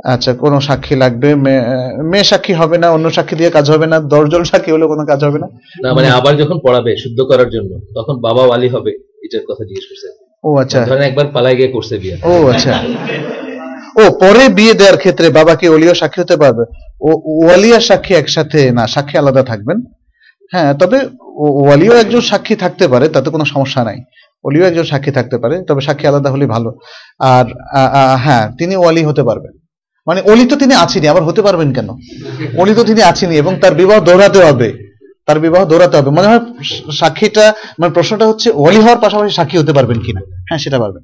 আচ্ছা 0.04 0.34
কোনো 0.34 0.62
সাক্ষী 0.62 0.96
লাগবে? 0.96 1.36
মেয়ে- 1.36 2.24
সাক্ষী 2.24 2.54
হবে 2.54 2.78
না 2.78 2.92
অন্য 2.92 3.12
সাক্ষী 3.12 3.36
দিয়ে 3.36 3.50
কাজ 3.50 3.72
হবে 3.72 3.88
না 3.88 4.00
দশজন 4.00 4.44
সাক্ষী 4.44 4.72
হলে 4.72 4.88
কোনো 4.88 5.06
কাজ 5.06 5.24
হবে 5.24 5.40
না? 5.40 5.48
না 5.84 5.94
মানে 5.94 6.10
আবার 6.10 6.38
যখন 6.38 6.60
পড়াবে 6.60 6.96
শুদ্ধ 6.98 7.22
করার 7.22 7.50
জন্য 7.50 7.80
তখন 7.96 8.22
বাবা 8.22 8.42
ওয়ালি 8.44 8.68
হবে 8.68 8.92
এটার 9.24 9.42
কথা 9.42 9.64
জিজ্ঞেস 9.64 9.84
করছে। 9.86 10.40
ও 10.44 10.58
আচ্ছা। 10.58 10.86
ধরেন 10.86 11.02
একবার 11.02 11.26
পালায় 11.34 11.56
গিয়ে 11.56 11.68
করছে 11.68 11.98
বিয়ে। 11.98 12.18
ও 12.24 12.48
আচ্ছা। 12.48 12.84
ও 13.96 14.12
পরে 14.12 14.50
বিয়ে 14.50 14.74
দেওয়ার 14.74 14.98
ক্ষেত্রে 14.98 15.30
বাবাকে 15.30 15.70
ওলিও 15.70 15.94
সাক্ষী 15.94 16.22
হতে 16.22 16.38
পারবে? 16.38 16.64
ও 17.02 17.12
ওয়ালিয়া 17.46 17.80
সাক্ষী 17.80 18.14
একসাথে 18.14 18.72
না 18.72 18.88
সাক্ষী 18.88 19.18
আলাদা 19.18 19.44
থাকবেন? 19.44 19.82
হ্যাঁ 20.52 20.74
তবে 20.74 21.00
ওয়ালিও 21.36 21.94
একজন 21.94 22.22
সাক্ষী 22.22 22.56
থাকতে 22.56 22.88
পারে 22.88 23.10
তাতে 23.10 23.30
কোনো 23.30 23.46
সমস্যা 23.46 23.84
নাই। 23.84 24.02
ওলিও 24.44 24.66
একজন 24.66 24.84
সাক্ষী 24.84 25.12
থাকতে 25.12 25.38
পারে 25.38 25.62
তবে 25.62 25.82
সাক্ষী 25.82 26.08
আলাদা 26.08 26.32
হলে 26.32 26.46
ভালো। 26.46 26.78
আর 27.20 27.46
হ্যাঁ 28.18 28.52
তিনি 28.58 28.76
ওয়ালি 28.76 29.04
হতে 29.04 29.24
পারবেন। 29.24 29.65
মানে 30.08 30.20
অলি 30.32 30.46
তো 30.52 30.56
তিনি 30.62 30.74
আছেনি 30.86 31.06
আবার 31.12 31.24
হতে 31.28 31.42
পারবেন 31.48 31.70
কেন? 31.78 31.90
অলি 32.62 32.74
তো 32.80 32.84
তিনি 32.90 33.02
আছেনি 33.12 33.34
এবং 33.42 33.54
তার 33.64 33.74
বিবাহ 33.82 33.98
দৌড়াতে 34.08 34.40
হবে। 34.48 34.70
তার 35.28 35.38
বিবাহ 35.46 35.62
দৌড়াতে 35.72 35.96
হবে। 36.00 36.10
মনে 36.18 36.28
হয় 36.30 36.42
সাক্ষীটা 37.00 37.46
মানে 37.80 37.92
প্রশ্নটা 37.98 38.26
হচ্ছে 38.32 38.48
ওলি 38.66 38.80
হওয়ার 38.84 39.00
পাশাপাশি 39.04 39.32
সাক্ষী 39.40 39.58
হতে 39.62 39.74
পারবেন 39.78 40.00
কিনা? 40.06 40.22
হ্যাঁ 40.48 40.60
সেটা 40.64 40.78
পারবেন। 40.84 41.04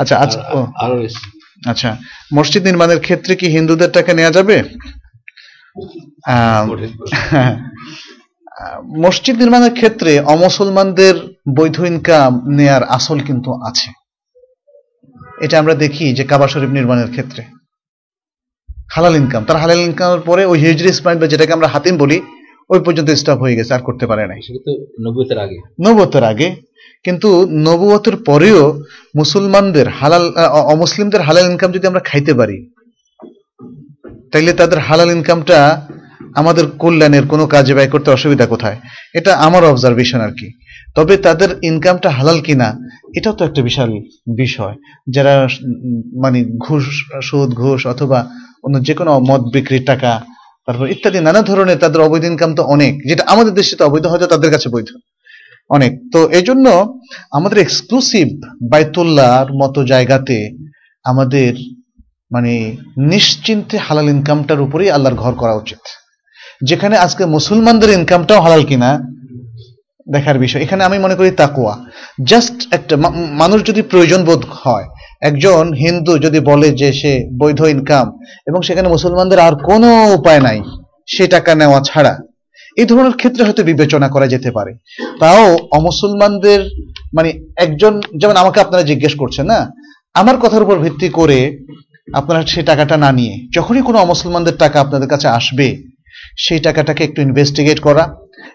আচ্ছা 0.00 0.14
আরও 0.84 0.96
আচ্ছা 1.70 1.90
মসজিদ 2.36 2.62
নির্মাণের 2.68 3.00
ক্ষেত্রে 3.06 3.32
কি 3.40 3.46
হিন্দুদের 3.56 3.90
টাকা 3.96 4.10
নেওয়া 4.18 4.36
যাবে 4.36 4.56
মসজিদ 9.04 9.36
নির্মাণের 9.42 9.72
ক্ষেত্রে 9.78 10.12
অমুসলমানদের 10.34 11.14
বৈধ 11.56 11.76
ইনকাম 11.90 12.32
নেয়ার 12.56 12.82
আসল 12.96 13.18
কিন্তু 13.28 13.50
আছে। 13.68 13.88
এটা 15.40 15.58
আমরা 15.58 15.74
দেখি 15.74 16.14
যে 16.14 16.24
কাবা 16.24 16.48
শরীফ 16.48 16.70
নির্মাণের 16.70 17.10
ক্ষেত্রে। 17.10 17.42
হালাল 18.92 19.16
ইনকাম 19.16 19.44
তার 19.44 19.56
হালাল 19.56 19.80
ইনকামের 19.80 20.20
পরে 20.20 20.44
ওই 20.44 20.58
হিজরি 20.58 20.88
ইসমাইল 20.88 21.18
বা 21.18 21.26
যেটাকে 21.26 21.52
আমরা 21.52 21.68
হাতিম 21.68 21.96
বলি 21.96 22.20
ওই 22.70 22.80
পর্যন্ত 22.80 23.10
স্টপ 23.10 23.38
হয়ে 23.38 23.56
গেছে 23.56 23.74
আর 23.74 23.80
করতে 23.80 24.06
পারে 24.06 24.26
নাই। 24.26 24.40
নব্বইতের 25.00 25.38
আগে। 25.38 25.56
নবুয়তের 25.86 26.24
আগে। 26.24 26.56
কিন্তু 27.04 27.46
নবুয়তের 27.50 28.16
পরেও 28.16 28.82
মুসলমানদের 29.16 29.88
হালাল 29.88 30.32
অমুসলিমদের 30.50 31.20
হালাল 31.20 31.50
ইনকাম 31.50 31.72
যদি 31.72 31.86
আমরা 31.86 32.00
খাইতে 32.00 32.34
পারি 32.34 32.70
তাইলে 34.32 34.52
তাদের 34.52 34.78
হালাল 34.78 35.10
ইনকামটা 35.10 35.86
আমাদের 36.34 36.66
কল্যাণের 36.70 37.26
কোনো 37.26 37.46
কাজে 37.46 37.74
ব্যয় 37.74 37.88
করতে 37.88 38.10
অসুবিধা 38.10 38.46
কোথায়? 38.46 38.76
এটা 39.14 39.36
আমার 39.36 39.64
অবজারভেশন 39.64 40.20
আর 40.20 40.28
কি। 40.28 40.52
তবে 40.94 41.16
তাদের 41.16 41.48
ইনকামটা 41.62 42.10
হালাল 42.10 42.40
কিনা 42.40 42.78
এটাও 43.14 43.32
তো 43.32 43.44
একটা 43.44 43.62
বিশাল 43.62 43.90
বিষয়। 44.36 44.74
যারা 45.10 45.48
মানে 46.14 46.44
ঘুষ, 46.44 46.84
সুদ, 47.22 47.54
ঘুষ 47.54 47.86
অথবা 47.86 48.30
অন্য 48.64 48.82
যে 48.82 48.94
কোনো 48.94 49.20
মদ 49.20 49.40
বিক্রির 49.52 49.84
টাকা, 49.86 50.22
তারপর 50.66 50.90
ইত্যাদি 50.90 51.20
নানা 51.20 51.42
ধরনের 51.42 51.78
তাদের 51.78 52.00
অবৈধ 52.00 52.24
ইনকাম 52.24 52.54
তো 52.54 52.62
অনেক, 52.62 53.08
যেটা 53.08 53.24
আমাদের 53.26 53.54
দেশে 53.54 53.76
তো 53.76 53.86
অবৈধ 53.86 54.06
হয়তো 54.06 54.26
তাদের 54.26 54.50
কাছে 54.50 54.68
বৈধ। 54.68 54.86
অনেক। 55.70 55.92
তো 56.12 56.28
এই 56.28 56.42
জন্য 56.42 56.96
আমাদের 57.30 57.58
এক্সক্লুসিভ 57.58 58.28
বাইতুল্লাহর 58.70 59.52
মতো 59.52 59.84
জায়গাতে 59.84 60.56
আমাদের 61.04 61.54
মানে 62.30 62.76
নিশ্চিন্তে 62.96 63.78
হালাল 63.78 64.08
ইনকামটার 64.08 64.60
উপরেই 64.60 64.90
আল্লাহর 64.90 65.16
ঘর 65.16 65.34
করা 65.34 65.54
উচিত। 65.54 65.78
যেখানে 66.64 66.96
আজকে 66.96 67.26
মুসলমানদের 67.26 67.90
ইনকামটাও 67.90 68.40
হালাল 68.40 68.64
কিনা 68.64 69.17
দেখার 70.14 70.36
বিষয়। 70.44 70.62
এখানে 70.66 70.82
আমি 70.88 70.98
মনে 71.04 71.16
করি 71.18 71.30
তাকুয়া। 71.40 71.74
জাস্ট 72.30 72.56
একটা 72.76 72.94
মানুষ 73.42 73.58
যদি 73.68 73.80
প্রয়োজন 73.90 74.20
বোধ 74.28 74.42
হয়, 74.62 74.86
একজন 75.28 75.64
হিন্দু 75.82 76.12
যদি 76.24 76.38
বলে 76.50 76.68
যে 76.80 76.88
সে 77.00 77.12
বৈধ 77.40 77.60
ইনকাম 77.74 78.06
এবং 78.48 78.60
সেখানে 78.68 78.88
মুসলমানদের 78.94 79.40
আর 79.46 79.54
কোনো 79.70 79.88
উপায় 80.18 80.40
নাই, 80.46 80.58
সে 81.14 81.24
টাকা 81.34 81.52
নেওয়া 81.60 81.80
ছাড়া, 81.88 82.14
এই 82.80 82.86
ধরনের 82.90 83.14
ক্ষেত্রে 83.20 83.42
হয়তো 83.46 83.62
বিবেচনা 83.70 84.08
করা 84.14 84.26
যেতে 84.34 84.50
পারে। 84.56 84.72
তাও 85.20 85.44
অমুসলমানদের 85.78 86.60
মানে 87.16 87.30
একজন, 87.64 87.92
যেমন 88.20 88.36
আমাকে 88.42 88.58
আপনারা 88.64 88.82
জিজ্ঞেস 88.90 89.14
করছেন 89.22 89.46
না, 89.52 89.60
আমার 90.20 90.36
কথার 90.42 90.64
উপর 90.66 90.76
ভিত্তি 90.84 91.08
করে 91.18 91.38
আপনারা 92.18 92.40
সেই 92.52 92.64
টাকাটা 92.70 92.96
না 93.04 93.10
নিয়ে, 93.18 93.34
যখনই 93.56 93.82
কোনো 93.88 93.98
অমুসলমানদের 94.04 94.56
টাকা 94.62 94.76
আপনাদের 94.84 95.08
কাছে 95.12 95.28
আসবে, 95.38 95.68
সেই 96.44 96.60
টাকাটাকে 96.66 97.02
একটু 97.04 97.18
ইনভেস্টিগেট 97.26 97.78
করা 97.86 98.04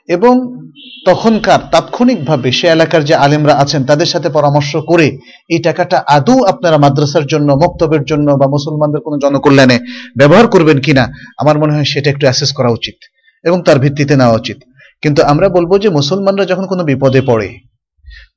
এবং 0.08 0.64
তখনকার 1.06 1.60
তাৎক্ষণিকভাবে 1.72 2.52
সে 2.52 2.68
এলাকার 2.68 3.04
যে 3.04 3.16
আলেমরা 3.16 3.54
আছেন, 3.56 3.86
তাদের 3.86 4.06
সাথে 4.06 4.30
পরামর্শ 4.30 4.76
করে 4.76 5.18
এই 5.50 5.60
টাকাটা 5.60 6.04
আদৌ 6.08 6.44
আপনারা 6.44 6.78
মাদ্রাসার 6.78 7.26
জন্য, 7.28 7.54
মক্তবের 7.54 8.04
জন্য 8.04 8.32
বা 8.32 8.48
মুসলমানদের 8.48 9.02
কোনো 9.02 9.18
জনকল্যাণে 9.18 9.80
ব্যবহার 10.18 10.48
করবেন 10.48 10.78
কিনা, 10.80 11.08
আমার 11.38 11.60
মনে 11.60 11.74
হয় 11.74 11.84
সেটা 11.84 12.10
একটু 12.10 12.26
অ্যাসেস 12.26 12.52
করা 12.54 12.70
উচিত 12.70 12.96
এবং 13.44 13.64
তার 13.64 13.80
ভিত্তিতে 13.80 14.16
নেওয়া 14.16 14.36
উচিত। 14.36 14.58
কিন্তু 15.02 15.24
আমরা 15.24 15.50
বলব 15.50 15.78
যে 15.78 15.90
মুসলমানরা 15.90 16.46
যখন 16.46 16.66
কোনো 16.66 16.84
বিপদে 16.84 17.22
পড়ে, 17.22 17.60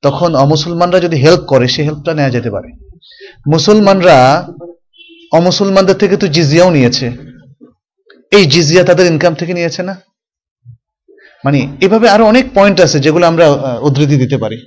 তখন 0.03 0.35
অমুসলমানরা 0.35 1.01
যদি 1.01 1.17
হেল্প 1.17 1.41
করে, 1.41 1.69
সে 1.69 1.83
হেল্পটা 1.83 2.15
নেওয়া 2.15 2.31
যেতে 2.31 2.51
পারে। 2.51 2.69
মুসলমানরা 3.53 4.47
অমুসলমানদের 5.33 5.97
থেকে 5.97 6.17
তো 6.17 6.27
জিজিয়াও 6.27 6.71
নিয়েছে। 6.71 7.11
এই 8.33 8.47
জিজিয়া 8.47 8.85
তাদের 8.85 9.07
ইনকাম 9.07 9.35
থেকে 9.35 9.55
নিয়েছে 9.55 9.83
না? 9.83 9.97
মানে 11.47 11.61
এভাবে 11.87 12.07
আরও 12.15 12.25
অনেক 12.33 12.45
পয়েন্ট 12.55 12.79
আছে 12.87 12.99
যেগুলো 13.05 13.25
আমরা 13.33 13.47
উদ্ধৃতি 13.87 14.17
দিতে 14.23 14.37
পারি। 14.45 14.59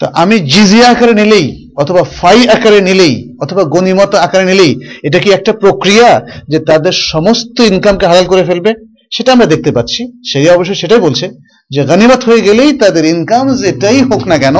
তো 0.00 0.04
আমি 0.22 0.36
জিজিয়া 0.52 0.86
আকারে 0.92 1.14
নিলেই, 1.20 1.46
অথবা 1.82 2.02
ফাই 2.18 2.40
আকারে 2.54 2.80
নিলেই, 2.88 3.14
অথবা 3.44 3.62
গণিমত 3.74 4.12
আকারে 4.26 4.44
নিলেই, 4.50 4.72
এটা 5.06 5.18
কি 5.22 5.28
একটা 5.32 5.52
প্রক্রিয়া 5.62 6.08
যে 6.52 6.58
তাদের 6.68 6.94
সমস্ত 7.12 7.56
ইনকামকে 7.70 8.06
হালাল 8.10 8.26
করে 8.32 8.42
ফেলবে? 8.48 8.70
সেটা 9.14 9.30
আমরা 9.34 9.48
দেখতে 9.52 9.70
পাচ্ছি। 9.76 10.00
সেই 10.30 10.46
অবশ্য 10.54 10.72
সেটাই 10.82 11.02
বলছে 11.06 11.26
যে 11.70 11.80
গানিমাত 11.90 12.22
হয়ে 12.28 12.44
গেলেই 12.48 12.70
তাদের 12.82 13.04
ইনকাম 13.14 13.44
যেটাই 13.62 13.98
হোক 14.08 14.22
না 14.30 14.36
কেন, 14.44 14.56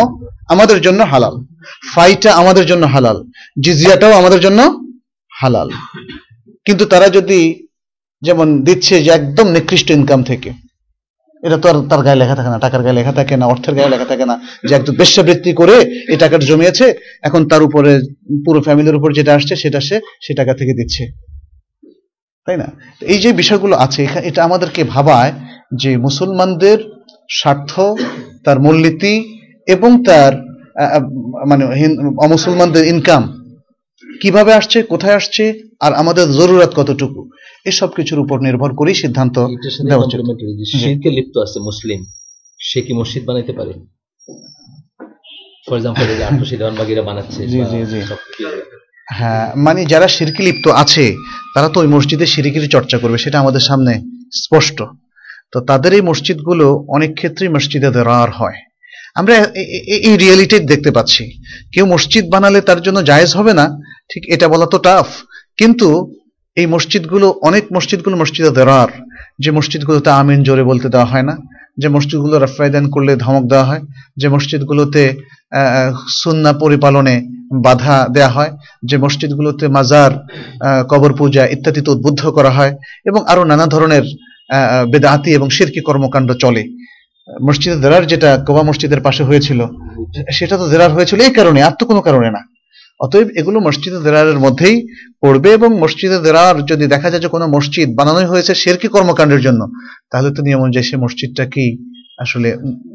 আমাদের 0.54 0.78
জন্য 0.86 1.00
হালাল। 1.12 1.34
ফাইটা 1.94 2.30
আমাদের 2.40 2.64
জন্য 2.70 2.84
হালাল, 2.94 3.16
জিজিয়াটাও 3.64 4.12
আমাদের 4.20 4.40
জন্য 4.46 4.60
হালাল। 5.32 5.68
কিন্তু 6.66 6.84
তারা 6.92 7.06
যদি 7.18 7.40
যেমন 8.22 8.48
দিচ্ছে 8.66 8.94
যে 9.04 9.10
একদম 9.18 9.46
নিকৃষ্ট 9.56 9.88
ইনকাম 9.98 10.20
থেকে 10.30 10.50
এটা 11.42 11.56
তো 11.62 11.68
আর 11.68 11.76
তার 11.90 12.02
গায়ে 12.02 12.20
লেখা 12.22 12.34
থাকে 12.34 12.50
না, 12.50 12.58
টাকার 12.58 12.82
গায়ে 12.82 12.96
লেখা 12.98 13.12
থাকে 13.12 13.36
না, 13.36 13.46
অর্থের 13.46 13.74
গায়ে 13.74 13.88
লেখা 13.88 14.04
থাকে 14.04 14.24
না। 14.26 14.40
যে 14.68 14.72
একদম 14.74 14.94
বেশ্যাবৃত্তি 14.94 15.52
করে 15.52 15.76
এই 16.12 16.16
টাকাটা 16.16 16.44
জমিয়েছে, 16.50 16.86
এখন 17.22 17.48
তার 17.48 17.62
উপরে, 17.62 18.00
পুরো 18.44 18.60
ফ্যামিলির 18.60 18.94
উপর 18.94 19.10
যেটা 19.12 19.34
আসছে, 19.34 19.56
সেটা 19.56 19.80
সে 19.80 20.00
সে 20.20 20.34
টাকা 20.34 20.54
থেকে 20.54 20.72
দিচ্ছে। 20.72 21.02
তাই 22.46 22.56
না? 22.56 22.68
এই 23.12 23.18
যে 23.18 23.32
বিষয়গুলো 23.32 23.76
আছে 23.76 24.02
এটা 24.28 24.40
আমাদেরকে 24.44 24.84
ভাবায় 24.84 25.32
যে 25.82 25.96
মুসলমানদের 25.96 26.78
স্বার্থ, 27.30 27.72
তার 28.44 28.58
মূলনীতি 28.60 29.14
এবং 29.66 30.04
তার 30.04 30.32
মানে 31.46 31.64
অমুসলমানদের 32.24 32.84
ইনকাম 32.86 33.22
কীভাবে 34.20 34.54
আসছে 34.54 34.82
কোথায় 34.82 35.14
আসছে 35.14 35.44
আর 35.80 35.92
আমাদের 35.92 36.26
জরুরত 36.32 36.72
কতটুকু 36.74 37.30
এসব 37.66 37.88
কিছুর 37.94 38.18
উপর 38.18 38.40
নির্ভর 38.40 38.74
করেই 38.74 38.94
সিদ্ধান্ত 38.94 39.36
দেওয়া 39.90 40.04
উচিত। 40.04 40.20
শিরকে 40.72 41.10
লিপ্ত 41.10 41.38
আছে 41.38 41.58
মুসলিম। 41.60 42.00
সে 42.60 42.82
কি 42.82 42.92
মসজিদ 42.92 43.24
বানাইতে 43.24 43.52
পারে? 43.52 43.72
ফর 45.66 45.76
এক্সাম্পল 45.76 46.06
এই 46.08 46.22
আটশো 46.22 46.56
দেওয়ানবাগিরা 46.56 47.02
বানাচ্ছে 47.02 47.46
জি, 47.46 47.58
জি, 47.72 47.78
জি। 47.84 48.00
হ্যাঁ 49.08 49.52
মানে 49.56 49.84
যারা 49.86 50.08
শিরকি 50.08 50.42
লিপ্ত 50.42 50.68
আছে 50.68 51.14
তারা 51.54 51.68
তো 51.68 51.80
ওই 51.80 51.86
মসজিদে 51.86 52.26
শিরিকির 52.26 52.68
চর্চা 52.68 52.98
করবে 52.98 53.18
সেটা 53.18 53.40
আমাদের 53.40 53.60
সামনে 53.60 53.92
স্পষ্ট। 54.32 54.82
তো 55.52 55.60
তাদের 55.60 55.92
এই 55.92 56.00
মসজিদগুলো 56.00 56.84
অনেক 56.88 57.14
ক্ষেত্রেই 57.14 57.48
মসজিদে 57.48 57.90
দেরার 57.90 58.30
হয়। 58.30 58.58
আমরা 59.20 59.34
এই 60.08 60.14
রিয়েলিটি 60.22 60.56
দেখতে 60.72 60.90
পাচ্ছি। 60.96 61.22
কেউ 61.74 61.84
মসজিদ 61.94 62.24
বানালে 62.34 62.58
তার 62.68 62.80
জন্য 62.86 62.98
জায়েজ 63.10 63.30
হবে 63.38 63.52
না, 63.60 63.66
ঠিক 64.10 64.22
এটা 64.34 64.46
বলা 64.52 64.66
তো 64.72 64.78
টাফ 64.86 65.08
কিন্তু 65.60 65.88
এই 66.60 66.66
মসজিদগুলো, 66.74 67.26
অনেক 67.48 67.64
মসজিদগুলো 67.76 68.14
মসজিদে 68.22 68.50
দেরার, 68.58 68.90
যে 69.42 69.50
মসজিদগুলোতে 69.58 70.10
আমিন 70.20 70.40
জোরে 70.46 70.64
বলতে 70.70 70.88
দেওয়া 70.94 71.10
হয় 71.12 71.26
না, 71.28 71.34
যে 71.80 71.88
মসজিদগুলো 71.94 72.34
রফায়দান 72.44 72.84
করলে 72.94 73.12
ধমক 73.24 73.44
দেওয়া 73.52 73.66
হয়, 73.70 73.82
যে 74.20 74.26
মসজিদগুলোতে 74.34 75.02
সুন্না 76.20 76.52
পরিপালনে 76.62 77.14
বাধা 77.66 77.96
দেয়া 78.14 78.30
হয়, 78.36 78.52
যে 78.88 78.96
মসজিদগুলোতে 79.04 79.64
মাজার 79.76 80.12
কবর 80.90 81.10
পূজা 81.18 81.42
ইত্যাদিতে 81.54 81.88
উদ্বুদ্ধ 81.94 82.22
করা 82.36 82.52
হয়, 82.58 82.72
এবং 83.08 83.20
আরও 83.32 83.42
নানা 83.50 83.66
ধরনের 83.74 84.04
বেদাতি 84.92 85.30
এবং 85.38 85.48
শিরকি 85.56 85.80
কর্মকাণ্ড 85.88 86.28
চলে। 86.42 86.62
মসজিদে 87.46 87.76
দেরার 87.76 88.06
যেটা 88.06 88.30
কোবা 88.46 88.62
মসজিদের 88.62 89.00
পাশে 89.00 89.22
হয়েছিল, 89.24 89.60
সেটা 90.32 90.56
তো 90.56 90.68
দেরার 90.68 90.92
হয়েছিল 90.92 91.20
এই 91.20 91.30
কারণে, 91.30 91.62
আর 91.62 91.72
তো 91.78 91.84
কোনো 91.86 92.00
কারণে 92.00 92.30
না। 92.30 92.40
অতএব 93.00 93.28
এগুলো 93.30 93.60
মসজিদে 93.60 93.98
দেরারের 94.00 94.38
মধ্যেই 94.38 94.76
পড়বে 95.20 95.52
এবং 95.52 95.78
মসজিদে 95.78 96.18
দেরার 96.18 96.56
যদি 96.62 96.86
দেখা 96.86 97.10
যায় 97.10 97.22
যে 97.22 97.28
কোনো 97.28 97.46
মসজিদ 97.46 97.88
বানানোই 97.94 98.24
হয়েছে 98.24 98.54
শেরকি 98.54 98.88
কর্মকাণ্ডের 98.88 99.40
জন্য, 99.40 99.60
তাহলে 100.10 100.28
তো 100.34 100.42
নিয়ম 100.42 100.60
অনুযায়ী 100.62 100.84
সে 100.84 100.96
মসজিদটা 100.96 101.44
কি 101.46 101.64
আসলে 102.18 102.48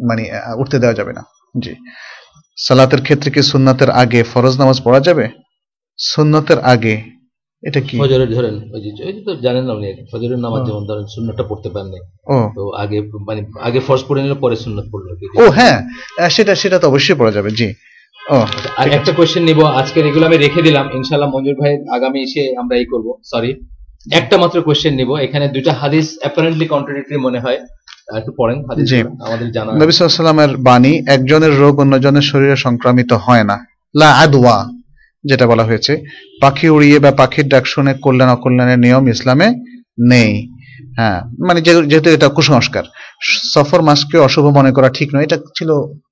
মানে 0.09 0.23
উঠতে 0.57 0.79
দেওয়া 0.79 0.93
যাবে 0.93 1.13
না। 1.13 1.23
জি। 1.59 1.73
সালাতের 2.57 3.01
ক্ষেত্রে 3.01 3.31
কি 3.31 3.41
সুন্নাতের 3.41 3.89
আগে 3.89 4.23
ফরজ 4.23 4.57
নামাজ 4.59 4.81
পড়া 4.83 4.99
যাবে? 4.99 5.27
সুন্নাতের 5.99 6.59
আগে 6.59 7.01
এটা 7.63 7.79
কি? 7.81 7.95
ফজরের 8.01 8.29
ধরেন 8.35 8.55
ওই 8.73 8.79
যে 8.85 9.01
ওই 9.07 9.13
তো 9.27 9.31
জানেন 9.45 9.63
না 9.67 9.73
উনি 9.73 9.87
ফজরের 10.11 10.39
নামাজ 10.39 10.61
যেমন 10.67 10.83
ধরেন 10.85 11.05
সুন্নতটা 11.15 11.43
পড়তে 11.49 11.69
পারেন 11.69 11.93
ও। 12.27 12.37
তো 12.57 12.63
আগে 12.83 12.97
মানে 13.27 13.41
আগে 13.61 13.79
ফরজ 13.87 14.01
পড়ে 14.07 14.21
নিলে 14.23 14.37
পরে 14.43 14.55
সুন্নত 14.55 14.85
পড়ল 14.91 15.07
কি? 15.19 15.25
ও 15.37 15.45
হ্যাঁ 15.57 15.77
সেটা 16.29 16.53
সেটা 16.55 16.77
তো 16.79 16.85
অবশ্যই 16.87 17.17
পড়া 17.19 17.33
যাবে 17.37 17.49
জি। 17.51 17.67
আর 18.77 18.87
একটা 18.97 19.11
কোয়েশ্চেন 19.11 19.43
নিব 19.43 19.59
আজকের 19.79 20.03
এগুলো 20.05 20.23
আমি 20.25 20.37
রেখে 20.37 20.61
দিলাম 20.61 20.85
ইনশাল্লাহ 20.95 21.29
মঞ্জুর 21.29 21.57
ভাই 21.59 21.73
আগামী 21.97 22.19
এসে 22.23 22.43
আমরা 22.57 22.75
এই 22.77 22.85
করব 22.85 23.07
সরি 23.23 23.51
একটা 24.11 24.35
মাত্র 24.37 24.57
কোয়েশ্চেন 24.61 24.93
নিব 24.95 25.09
এখানে 25.17 25.45
দুইটা 25.47 25.71
হাদিস 25.73 26.05
অ্যাপারেন্টলি 26.21 26.65
কন্ট্রাডিক্টরি 26.67 27.17
মনে 27.17 27.39
হয় 27.39 27.59
একটু 28.19 28.31
পড়েন 28.37 28.57
হাদিস 28.69 28.85
আমাদের 29.25 29.47
জানা 29.51 29.69
নবী 29.73 29.91
সাল্লামের 29.93 30.51
বাণী 30.59 30.93
একজনের 31.07 31.53
রোগ 31.57 31.73
অন্যজনের 31.79 32.25
শরীরে 32.31 32.55
সংক্রামিত 32.55 33.11
হয় 33.25 33.43
না। 33.43 33.55
লা 33.95 34.09
আদওয়া। 34.15 34.57
যেটা 35.23 35.47
বলা 35.47 35.63
হয়েছে 35.63 35.93
পাখি 36.41 36.69
উড়িয়ে 36.69 36.99
বা 36.99 37.11
পাখির 37.11 37.47
ডাক 37.47 37.65
শুনে 37.65 37.93
কল্যাণ 37.93 38.29
অকল্যাণের 38.29 38.79
নিয়ম 38.79 39.07
ইসলামে 39.07 39.47
নেই। 40.11 40.31
হ্যাঁ 40.97 41.21
মানে 41.47 41.61
যেহেতু 41.61 42.09
এটা 42.09 42.27
কুসংস্কার 42.29 42.83
সফর 43.53 43.81
মাসকে 43.81 44.17
অশুভ 44.17 44.45
মনে 44.45 44.71
করা 44.71 44.89
ঠিক 44.89 45.15
নয় 45.15 45.23
এটা 45.23 45.37
ছিল 45.57 45.69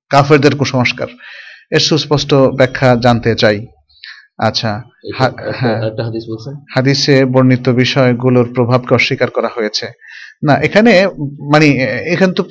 কাফেরদের 0.08 0.56
কুসংস্কার। 0.56 1.08
এর 1.70 1.80
সুস্পষ্ট 1.80 2.34
ব্যাখ্যা 2.34 2.96
জানতে 2.96 3.34
চাই। 3.34 3.66
আচ্ছা 4.38 4.82
হ্যাঁ। 5.18 5.32
হাদিস 6.74 7.10
বর্ণিত 7.32 7.68
বিষয়গুলোর 7.68 8.46
প্রভাবকে 8.54 8.94
অস্বীকার 8.94 9.30
করা 9.30 9.50
হয়েছে। 9.56 9.86
না 10.46 10.54
এখানে 10.54 11.06
মানে 11.52 11.66
এখানে 12.12 12.32
তো 12.32 12.42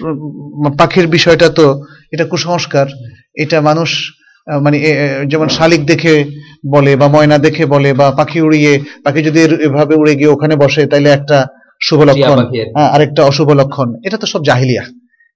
পাখির 0.78 1.08
বিষয়টা 1.08 1.50
তো 1.50 1.66
এটা 2.12 2.26
কুসংস্কার 2.26 2.88
এটা 3.34 3.62
মানুষ 3.62 3.90
মানে 4.48 4.78
যেমন 5.28 5.48
শালিক 5.48 5.86
দেখে 5.86 6.26
বলে 6.68 6.96
বা 6.96 7.08
ময়না 7.08 7.38
দেখে 7.38 7.66
বলে 7.66 7.94
বা 7.94 8.12
পাখি 8.12 8.42
উড়িয়ে 8.42 8.80
পাখি 9.04 9.22
যদি 9.24 9.40
এভাবে 9.42 9.96
উড়ে 9.96 10.16
গিয়ে 10.16 10.28
ওখানে 10.28 10.56
বসে 10.56 10.86
তাইলে 10.86 11.10
একটা 11.10 11.48
শুভ 11.84 12.02
লক্ষণ। 12.02 12.40
হ্যাঁ, 12.76 12.90
আরেকটা 12.90 13.24
অশুভ 13.24 13.50
লক্ষণ। 13.52 13.96
এটা 14.06 14.18
তো 14.18 14.28
সব 14.28 14.44
জাহিলিয়া। 14.44 14.84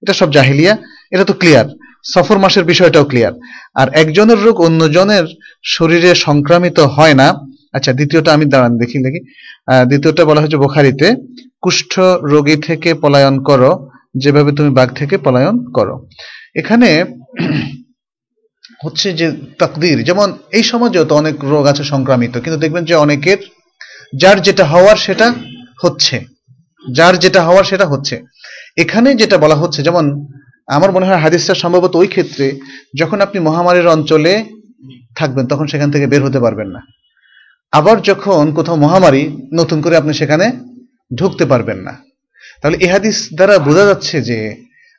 এটা 0.02 0.12
সব 0.12 0.30
জাহিলিয়া। 0.32 0.76
এটা 1.10 1.24
তো 1.24 1.32
ক্লিয়ার 1.32 1.64
সফর 2.14 2.38
মাসের 2.38 2.64
বিষয়টাও 2.64 3.04
ক্লিয়ার 3.04 3.32
আর 3.74 3.88
একজনের 3.92 4.38
রোগ 4.42 4.60
অন্যজনের 4.60 5.24
শরীরে 5.64 6.14
সংক্রামিত 6.14 6.78
হয় 6.80 7.14
না। 7.14 7.34
আচ্ছা 7.72 7.92
দ্বিতীয়টা 7.92 8.32
আমি 8.32 8.44
দাঁড়ান 8.44 8.78
দেখি 8.78 8.98
দেখি। 9.04 9.20
আহ, 9.72 9.84
দ্বিতীয়টা 9.84 10.24
বলা 10.24 10.40
হয়েছে 10.40 10.56
বোখারিতে 10.56 11.14
কুষ্ঠ 11.62 12.00
রোগী 12.22 12.56
থেকে 12.56 12.94
পলায়ন 12.94 13.42
করো 13.42 13.90
যেভাবে 14.16 14.52
তুমি 14.52 14.70
বাঘ 14.70 14.88
থেকে 14.94 15.18
পলায়ন 15.18 15.72
করো। 15.72 16.08
এখানে 16.56 17.04
হচ্ছে 18.84 19.12
যে 19.12 19.26
তাকদির, 19.58 20.04
যেমন 20.04 20.32
এই 20.52 20.62
সমাজেও 20.62 21.04
তো 21.04 21.14
অনেক 21.14 21.44
রোগ 21.44 21.66
আছে 21.66 21.84
সংক্রামিত, 21.84 22.38
কিন্তু 22.38 22.58
দেখবেন 22.58 22.84
যে 22.84 22.94
অনেকের, 22.94 23.38
যার 24.16 24.42
যেটা 24.42 24.64
হওয়ার 24.64 24.96
সেটা 24.96 25.34
হচ্ছে, 25.82 26.20
যার 26.84 27.18
যেটা 27.18 27.42
হওয়ার 27.42 27.64
সেটা 27.64 27.86
হচ্ছে। 27.86 28.22
এখানে 28.76 29.14
যেটা 29.14 29.38
বলা 29.38 29.54
হচ্ছে, 29.54 29.82
যেমন 29.82 30.04
আমার 30.68 30.92
মনে 30.92 31.06
হয় 31.06 31.16
হাদিসটা 31.16 31.54
সম্ভবত 31.54 31.96
ওই 31.96 32.06
ক্ষেত্রে, 32.06 32.60
যখন 32.98 33.20
আপনি 33.20 33.38
মহামারীর 33.40 33.88
অঞ্চলে 33.88 34.44
থাকবেন, 35.16 35.46
তখন 35.46 35.66
সেখান 35.66 35.90
থেকে 35.90 36.06
বের 36.06 36.24
হতে 36.24 36.40
পারবেন 36.40 36.68
না। 36.68 36.80
আবার 37.72 37.96
যখন 38.02 38.52
কোথাও 38.52 38.76
মহামারী 38.76 39.22
নতুন 39.52 39.80
করে 39.82 39.96
আপনি 39.96 40.12
সেখানে 40.14 40.52
ঢুকতে 41.14 41.44
পারবেন 41.44 41.78
না। 41.78 41.94
তাহলে 42.62 42.76
এই 42.76 42.88
হাদিস 42.88 43.16
দ্বারা 43.34 43.58
বোঝা 43.58 43.84
যাচ্ছে 43.84 44.22
যে 44.22 44.38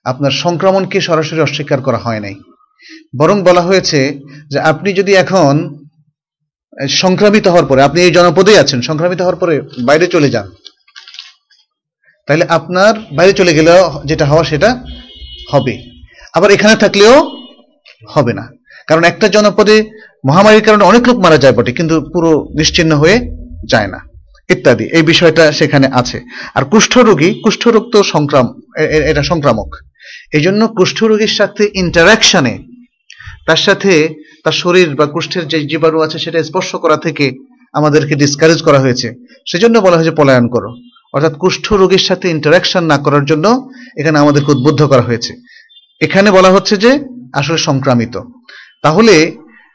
আপনার 0.06 0.32
সংক্রমণকে 0.32 1.02
সরাসরি 1.02 1.42
অস্বীকার 1.42 1.82
করা 1.82 1.98
হয় 1.98 2.20
নাই। 2.20 2.36
বরং 3.20 3.38
বলা 3.48 3.64
হয়েছে 3.70 4.00
যে 4.52 4.58
আপনি 4.72 4.90
যদি 5.00 5.12
এখন 5.24 5.54
সংক্রামিত 7.02 7.46
হওয়ার 7.52 7.68
পরে, 7.70 7.82
আপনি 7.88 8.00
এই 8.06 8.12
জনপদেই 8.18 8.62
আছেন, 8.64 8.80
সংক্রামিত 8.90 9.20
হওয়ার 9.22 9.40
পরে 9.42 9.56
বাইরে 9.88 10.06
চলে 10.16 10.30
যান, 10.36 10.48
তাহলে 12.28 12.46
আপনার 12.58 12.94
বাইরে 13.18 13.34
চলে 13.40 13.52
গেলেও 13.58 13.82
যেটা 14.10 14.26
হওয়া 14.32 14.44
সেটা 14.52 14.70
হবে। 15.52 15.74
আবার 16.38 16.50
এখানে 16.56 16.76
থাকলেও 16.84 17.16
হবে 18.14 18.34
না। 18.40 18.46
কারণ 18.90 19.04
একটা 19.12 19.28
জনপদে 19.36 19.78
মহামারীর 20.28 20.66
কারণে 20.68 20.84
অনেক 20.92 21.04
লোক 21.10 21.18
মারা 21.26 21.38
যায় 21.44 21.56
বটে, 21.58 21.72
কিন্তু 21.80 21.96
পুরো 22.14 22.32
নিশ্চিহ্ন 22.60 22.92
হয়ে 23.02 23.18
যায় 23.72 23.90
না, 23.94 24.00
ইত্যাদি। 24.54 24.86
এই 24.98 25.04
বিষয়টা 25.12 25.44
সেখানে 25.60 25.88
আছে। 26.00 26.18
আর 26.56 26.64
কুষ্ঠরোগী, 26.72 27.30
কুষ্ঠরোগ 27.44 27.84
তো 27.94 28.00
সংক্রাম 28.14 28.46
এটা 29.12 29.24
সংক্রামক। 29.32 29.70
এই 30.34 30.42
জন্য 30.42 30.68
কুষ্ঠরোগীর 30.68 31.34
সাথে 31.40 31.70
ইন্টারাকশনে 31.74 32.58
তার 33.48 33.58
সাথে 33.58 34.24
তার 34.44 34.52
শরীর 34.52 34.96
বা 34.96 35.06
কুষ্ঠের 35.06 35.48
যে 35.48 35.60
জীবাণু 35.62 36.02
আছে 36.02 36.20
সেটা 36.20 36.44
স্পর্শ 36.44 36.76
করা 36.76 36.98
থেকে 36.98 37.32
আমাদেরকে 37.74 38.16
ডিসকারেজ 38.16 38.62
করা 38.62 38.80
হয়েছে। 38.80 39.08
সেজন্য 39.52 39.80
বলা 39.80 39.98
হয়েছে, 39.98 40.12
পলায়ন 40.12 40.48
করো। 40.48 40.70
অর্থাৎ 41.14 41.34
কুষ্ঠ 41.38 41.74
রোগীর 41.74 42.00
সাথে 42.00 42.30
ইন্টারাকশন 42.30 42.84
না 42.84 42.98
করার 42.98 43.26
জন্য 43.26 43.70
এখানে 43.98 44.20
আমাদেরকে 44.20 44.52
উদ্বুদ্ধ 44.52 44.84
করা 44.84 45.02
হয়েছে। 45.02 45.34
এখানে 46.02 46.32
বলা 46.32 46.50
হচ্ছে 46.50 46.78
যে, 46.78 47.00
আসলে 47.34 47.58
সংক্রামিত। 47.58 48.22
তাহলে 48.84 49.32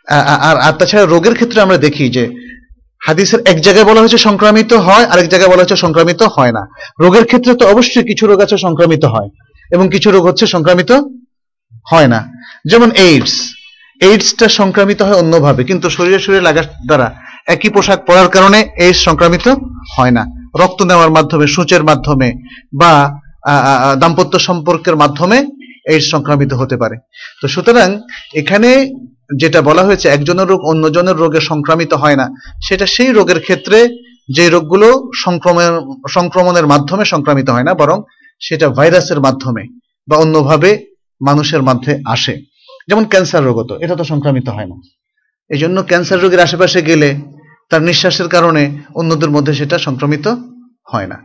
আর 0.09 0.57
আর 0.57 0.73
তাছাড়া 0.73 1.07
রোগের 1.07 1.35
ক্ষেত্রে 1.35 1.61
আমরা 1.61 1.79
দেখি 1.79 2.09
যে, 2.09 2.25
হাদিসের 3.01 3.41
এক 3.47 3.61
জায়গায় 3.61 3.85
বলা 3.85 4.01
হয়েছে 4.01 4.19
সংক্রামিত 4.19 4.73
হয়, 4.73 5.05
আরেক 5.05 5.29
জায়গায় 5.29 5.51
বলা 5.51 5.63
হচ্ছে 5.63 5.77
সংক্রামিত 5.77 6.23
হয় 6.23 6.53
না। 6.53 6.63
রোগের 7.01 7.25
ক্ষেত্রে 7.25 7.55
তো 7.55 7.69
অবশ্যই 7.69 8.05
কিছু 8.05 8.27
রোগ 8.27 8.41
আছে, 8.41 8.59
সংক্রামিত 8.59 9.05
হয়। 9.05 9.29
এবং 9.75 9.85
কিছু 9.95 10.09
রোগ 10.15 10.23
হচ্ছে 10.29 10.45
সংক্রামিত 10.55 10.93
হয় 11.91 12.09
না। 12.15 12.21
যেমন 12.71 12.89
এইডস 13.07 13.35
এইডসটা 14.01 14.47
সংক্রামিত 14.61 15.01
হয় 15.07 15.19
অন্যভাবে, 15.23 15.63
কিন্তু 15.71 15.87
শরীরে 15.97 16.19
শরীরে 16.25 16.47
লাগার 16.49 16.67
দ্বারা 16.89 17.09
একই 17.55 17.71
পোশাক 17.75 17.99
পরার 18.09 18.29
কারণে 18.35 18.59
এইডস 18.85 19.01
সংক্রামিত 19.09 19.47
হয় 19.95 20.13
না। 20.17 20.23
রক্ত 20.63 20.81
নেওয়ার 20.91 21.15
মাধ্যমে, 21.17 21.47
সূচের 21.55 21.83
মাধ্যমে 21.91 22.29
বা 22.81 22.93
দাম্পত্য 24.03 24.35
সম্পর্কের 24.49 24.97
মাধ্যমে 25.03 25.39
এইডস 25.93 26.07
সংক্রামিত 26.15 26.53
হতে 26.61 26.77
পারে। 26.83 26.97
তো 27.41 27.47
সুতরাং 27.55 27.89
এখানে 28.41 28.71
যেটা 29.41 29.61
বলা 29.69 29.83
হয়েছে, 29.87 30.07
একজনের 30.09 30.49
রোগ 30.53 30.61
অন্যজনের 30.71 31.17
রোগে 31.23 31.41
সংক্রামিত 31.51 31.93
হয় 32.03 32.19
না। 32.21 32.27
সেটা 32.67 32.87
সেই 32.95 33.11
রোগের 33.19 33.41
ক্ষেত্রে 33.47 33.79
যে 34.37 34.45
রোগগুলো 34.55 34.89
সংক্রমণ, 35.25 35.63
সংক্রমণের 36.17 36.67
মাধ্যমে 36.73 37.05
সংক্রামিত 37.13 37.49
হয় 37.55 37.67
না, 37.69 37.73
বরং 37.83 37.99
সেটা 38.43 38.69
ভাইরাসের 38.69 39.21
মাধ্যমে 39.21 39.63
বা 40.09 40.17
অন্যভাবে 40.17 40.87
মানুষের 41.21 41.63
মধ্যে 41.63 42.03
আসে। 42.07 42.35
যেমন 42.89 43.05
ক্যান্সার 43.05 43.45
রোগও 43.45 43.65
তো, 43.65 43.75
এটা 43.79 43.95
তো 43.95 44.05
সংক্রামিত 44.05 44.49
হয় 44.49 44.67
না। 44.67 44.77
এই 45.51 45.59
জন্য 45.59 45.83
ক্যান্সার 45.83 46.23
রোগীর 46.23 46.41
আশেপাশে 46.41 46.83
গেলে 46.83 47.17
তার 47.71 47.83
নিঃশ্বাসের 47.83 48.29
কারণে 48.29 48.79
অন্যদের 48.95 49.31
মধ্যে 49.31 49.55
সেটা 49.55 49.79
সংক্রমিত 49.79 50.29
হয় 50.93 51.07
না। 51.07 51.19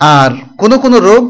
আর 0.00 0.30
কোন 0.58 0.78
কোন 0.78 0.94
রোগ 0.98 1.24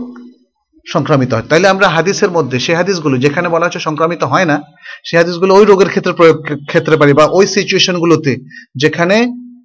সংক্রামিত 0.93 1.35
হয়। 1.35 1.43
তাইলে 1.43 1.69
আমরা 1.69 1.89
হাদিসের 1.89 2.31
মধ্যে 2.31 2.59
সেই 2.59 2.74
হাদিসগুলো 2.74 3.16
যেখানে 3.16 3.48
বলা 3.48 3.65
হচ্ছে 3.66 3.78
সংক্রামিত 3.78 4.23
হয় 4.23 4.44
না 4.44 4.56
সেই 5.05 5.19
হাদিসগুলো 5.19 5.55
ওই 5.55 5.65
রোগের 5.65 5.89
ক্ষেত্রে 5.89 6.12
প্রয়োগ 6.12 6.36
ক্ষেত্রে 6.66 6.97
পারি 6.97 7.12
বা 7.12 7.24
ওই 7.24 7.47
সিচুয়েশনগুলোতে 7.47 8.32
যেখানে 8.74 9.16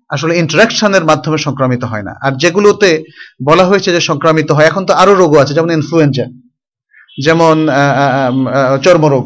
আসলে 0.10 0.34
ইন্টারাকশনের 0.44 1.03
মাধ্যমে 1.10 1.38
সংক্রামিত 1.38 1.84
হয় 1.91 2.06
না। 2.07 2.14
আর 2.26 2.31
যেগুলোতে 2.41 2.90
বলা 3.49 3.64
হয়েছে 3.69 3.90
যে 3.95 4.02
সংক্রামিত 4.10 4.49
হয়, 4.56 4.68
এখন 4.72 4.84
তো 4.86 4.94
আরও 5.02 5.14
রোগও 5.22 5.41
আছে, 5.44 5.53
যেমন 5.57 5.72
ইনফ্লুয়েঞ্জা 5.80 6.26
যেমন 7.26 7.56
চর্মরোগ 8.86 9.26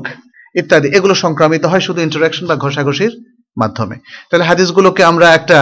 ইত্যাদি, 0.55 0.87
এগুলো 0.97 1.13
সংক্রামিত 1.23 1.63
হয় 1.71 1.83
শুধু 1.87 1.99
ইন্টারাকশন 2.07 2.45
বা 2.49 2.55
ঘষাঘষির 2.63 3.13
মাধ্যমে। 3.61 3.95
তাহলে 4.29 4.45
হাদিসগুলোকে 4.49 5.01
আমরা 5.11 5.27
একটা 5.39 5.57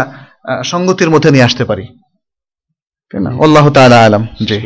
সঙ্গতির 0.72 1.10
মধ্যে 1.14 1.30
নিয়ে 1.34 1.48
আসতে 1.50 1.66
পারি। 1.72 1.86
আল্লাহ 3.46 3.66
তাআলা 3.78 3.98
আলাম। 4.08 4.24
জি। 4.50 4.58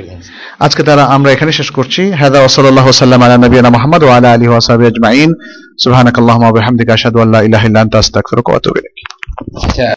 আজকে 0.65 0.81
তারা, 0.87 1.03
আমরা 1.15 1.29
এখানে 1.35 1.51
শেষ 1.59 1.69
করছি। 1.77 2.01
হাদা 2.21 2.39
সাল্লাম 2.47 3.21
আলা 3.25 3.37
নবীনা 3.45 3.69
মুহাম্মদ 3.75 4.03
আলা 4.15 4.29
আলিহি 4.35 4.51
ওয়া 4.53 4.61
আজমাইন। 4.91 5.29
সুবহানাকাল্লাহুম্মা 5.83 6.47
ওয়া 6.47 6.57
বিহামদিকা 6.57 6.91
আশহাদু 6.97 7.17
আল্লা 7.23 7.39
ইলাহা 7.47 7.65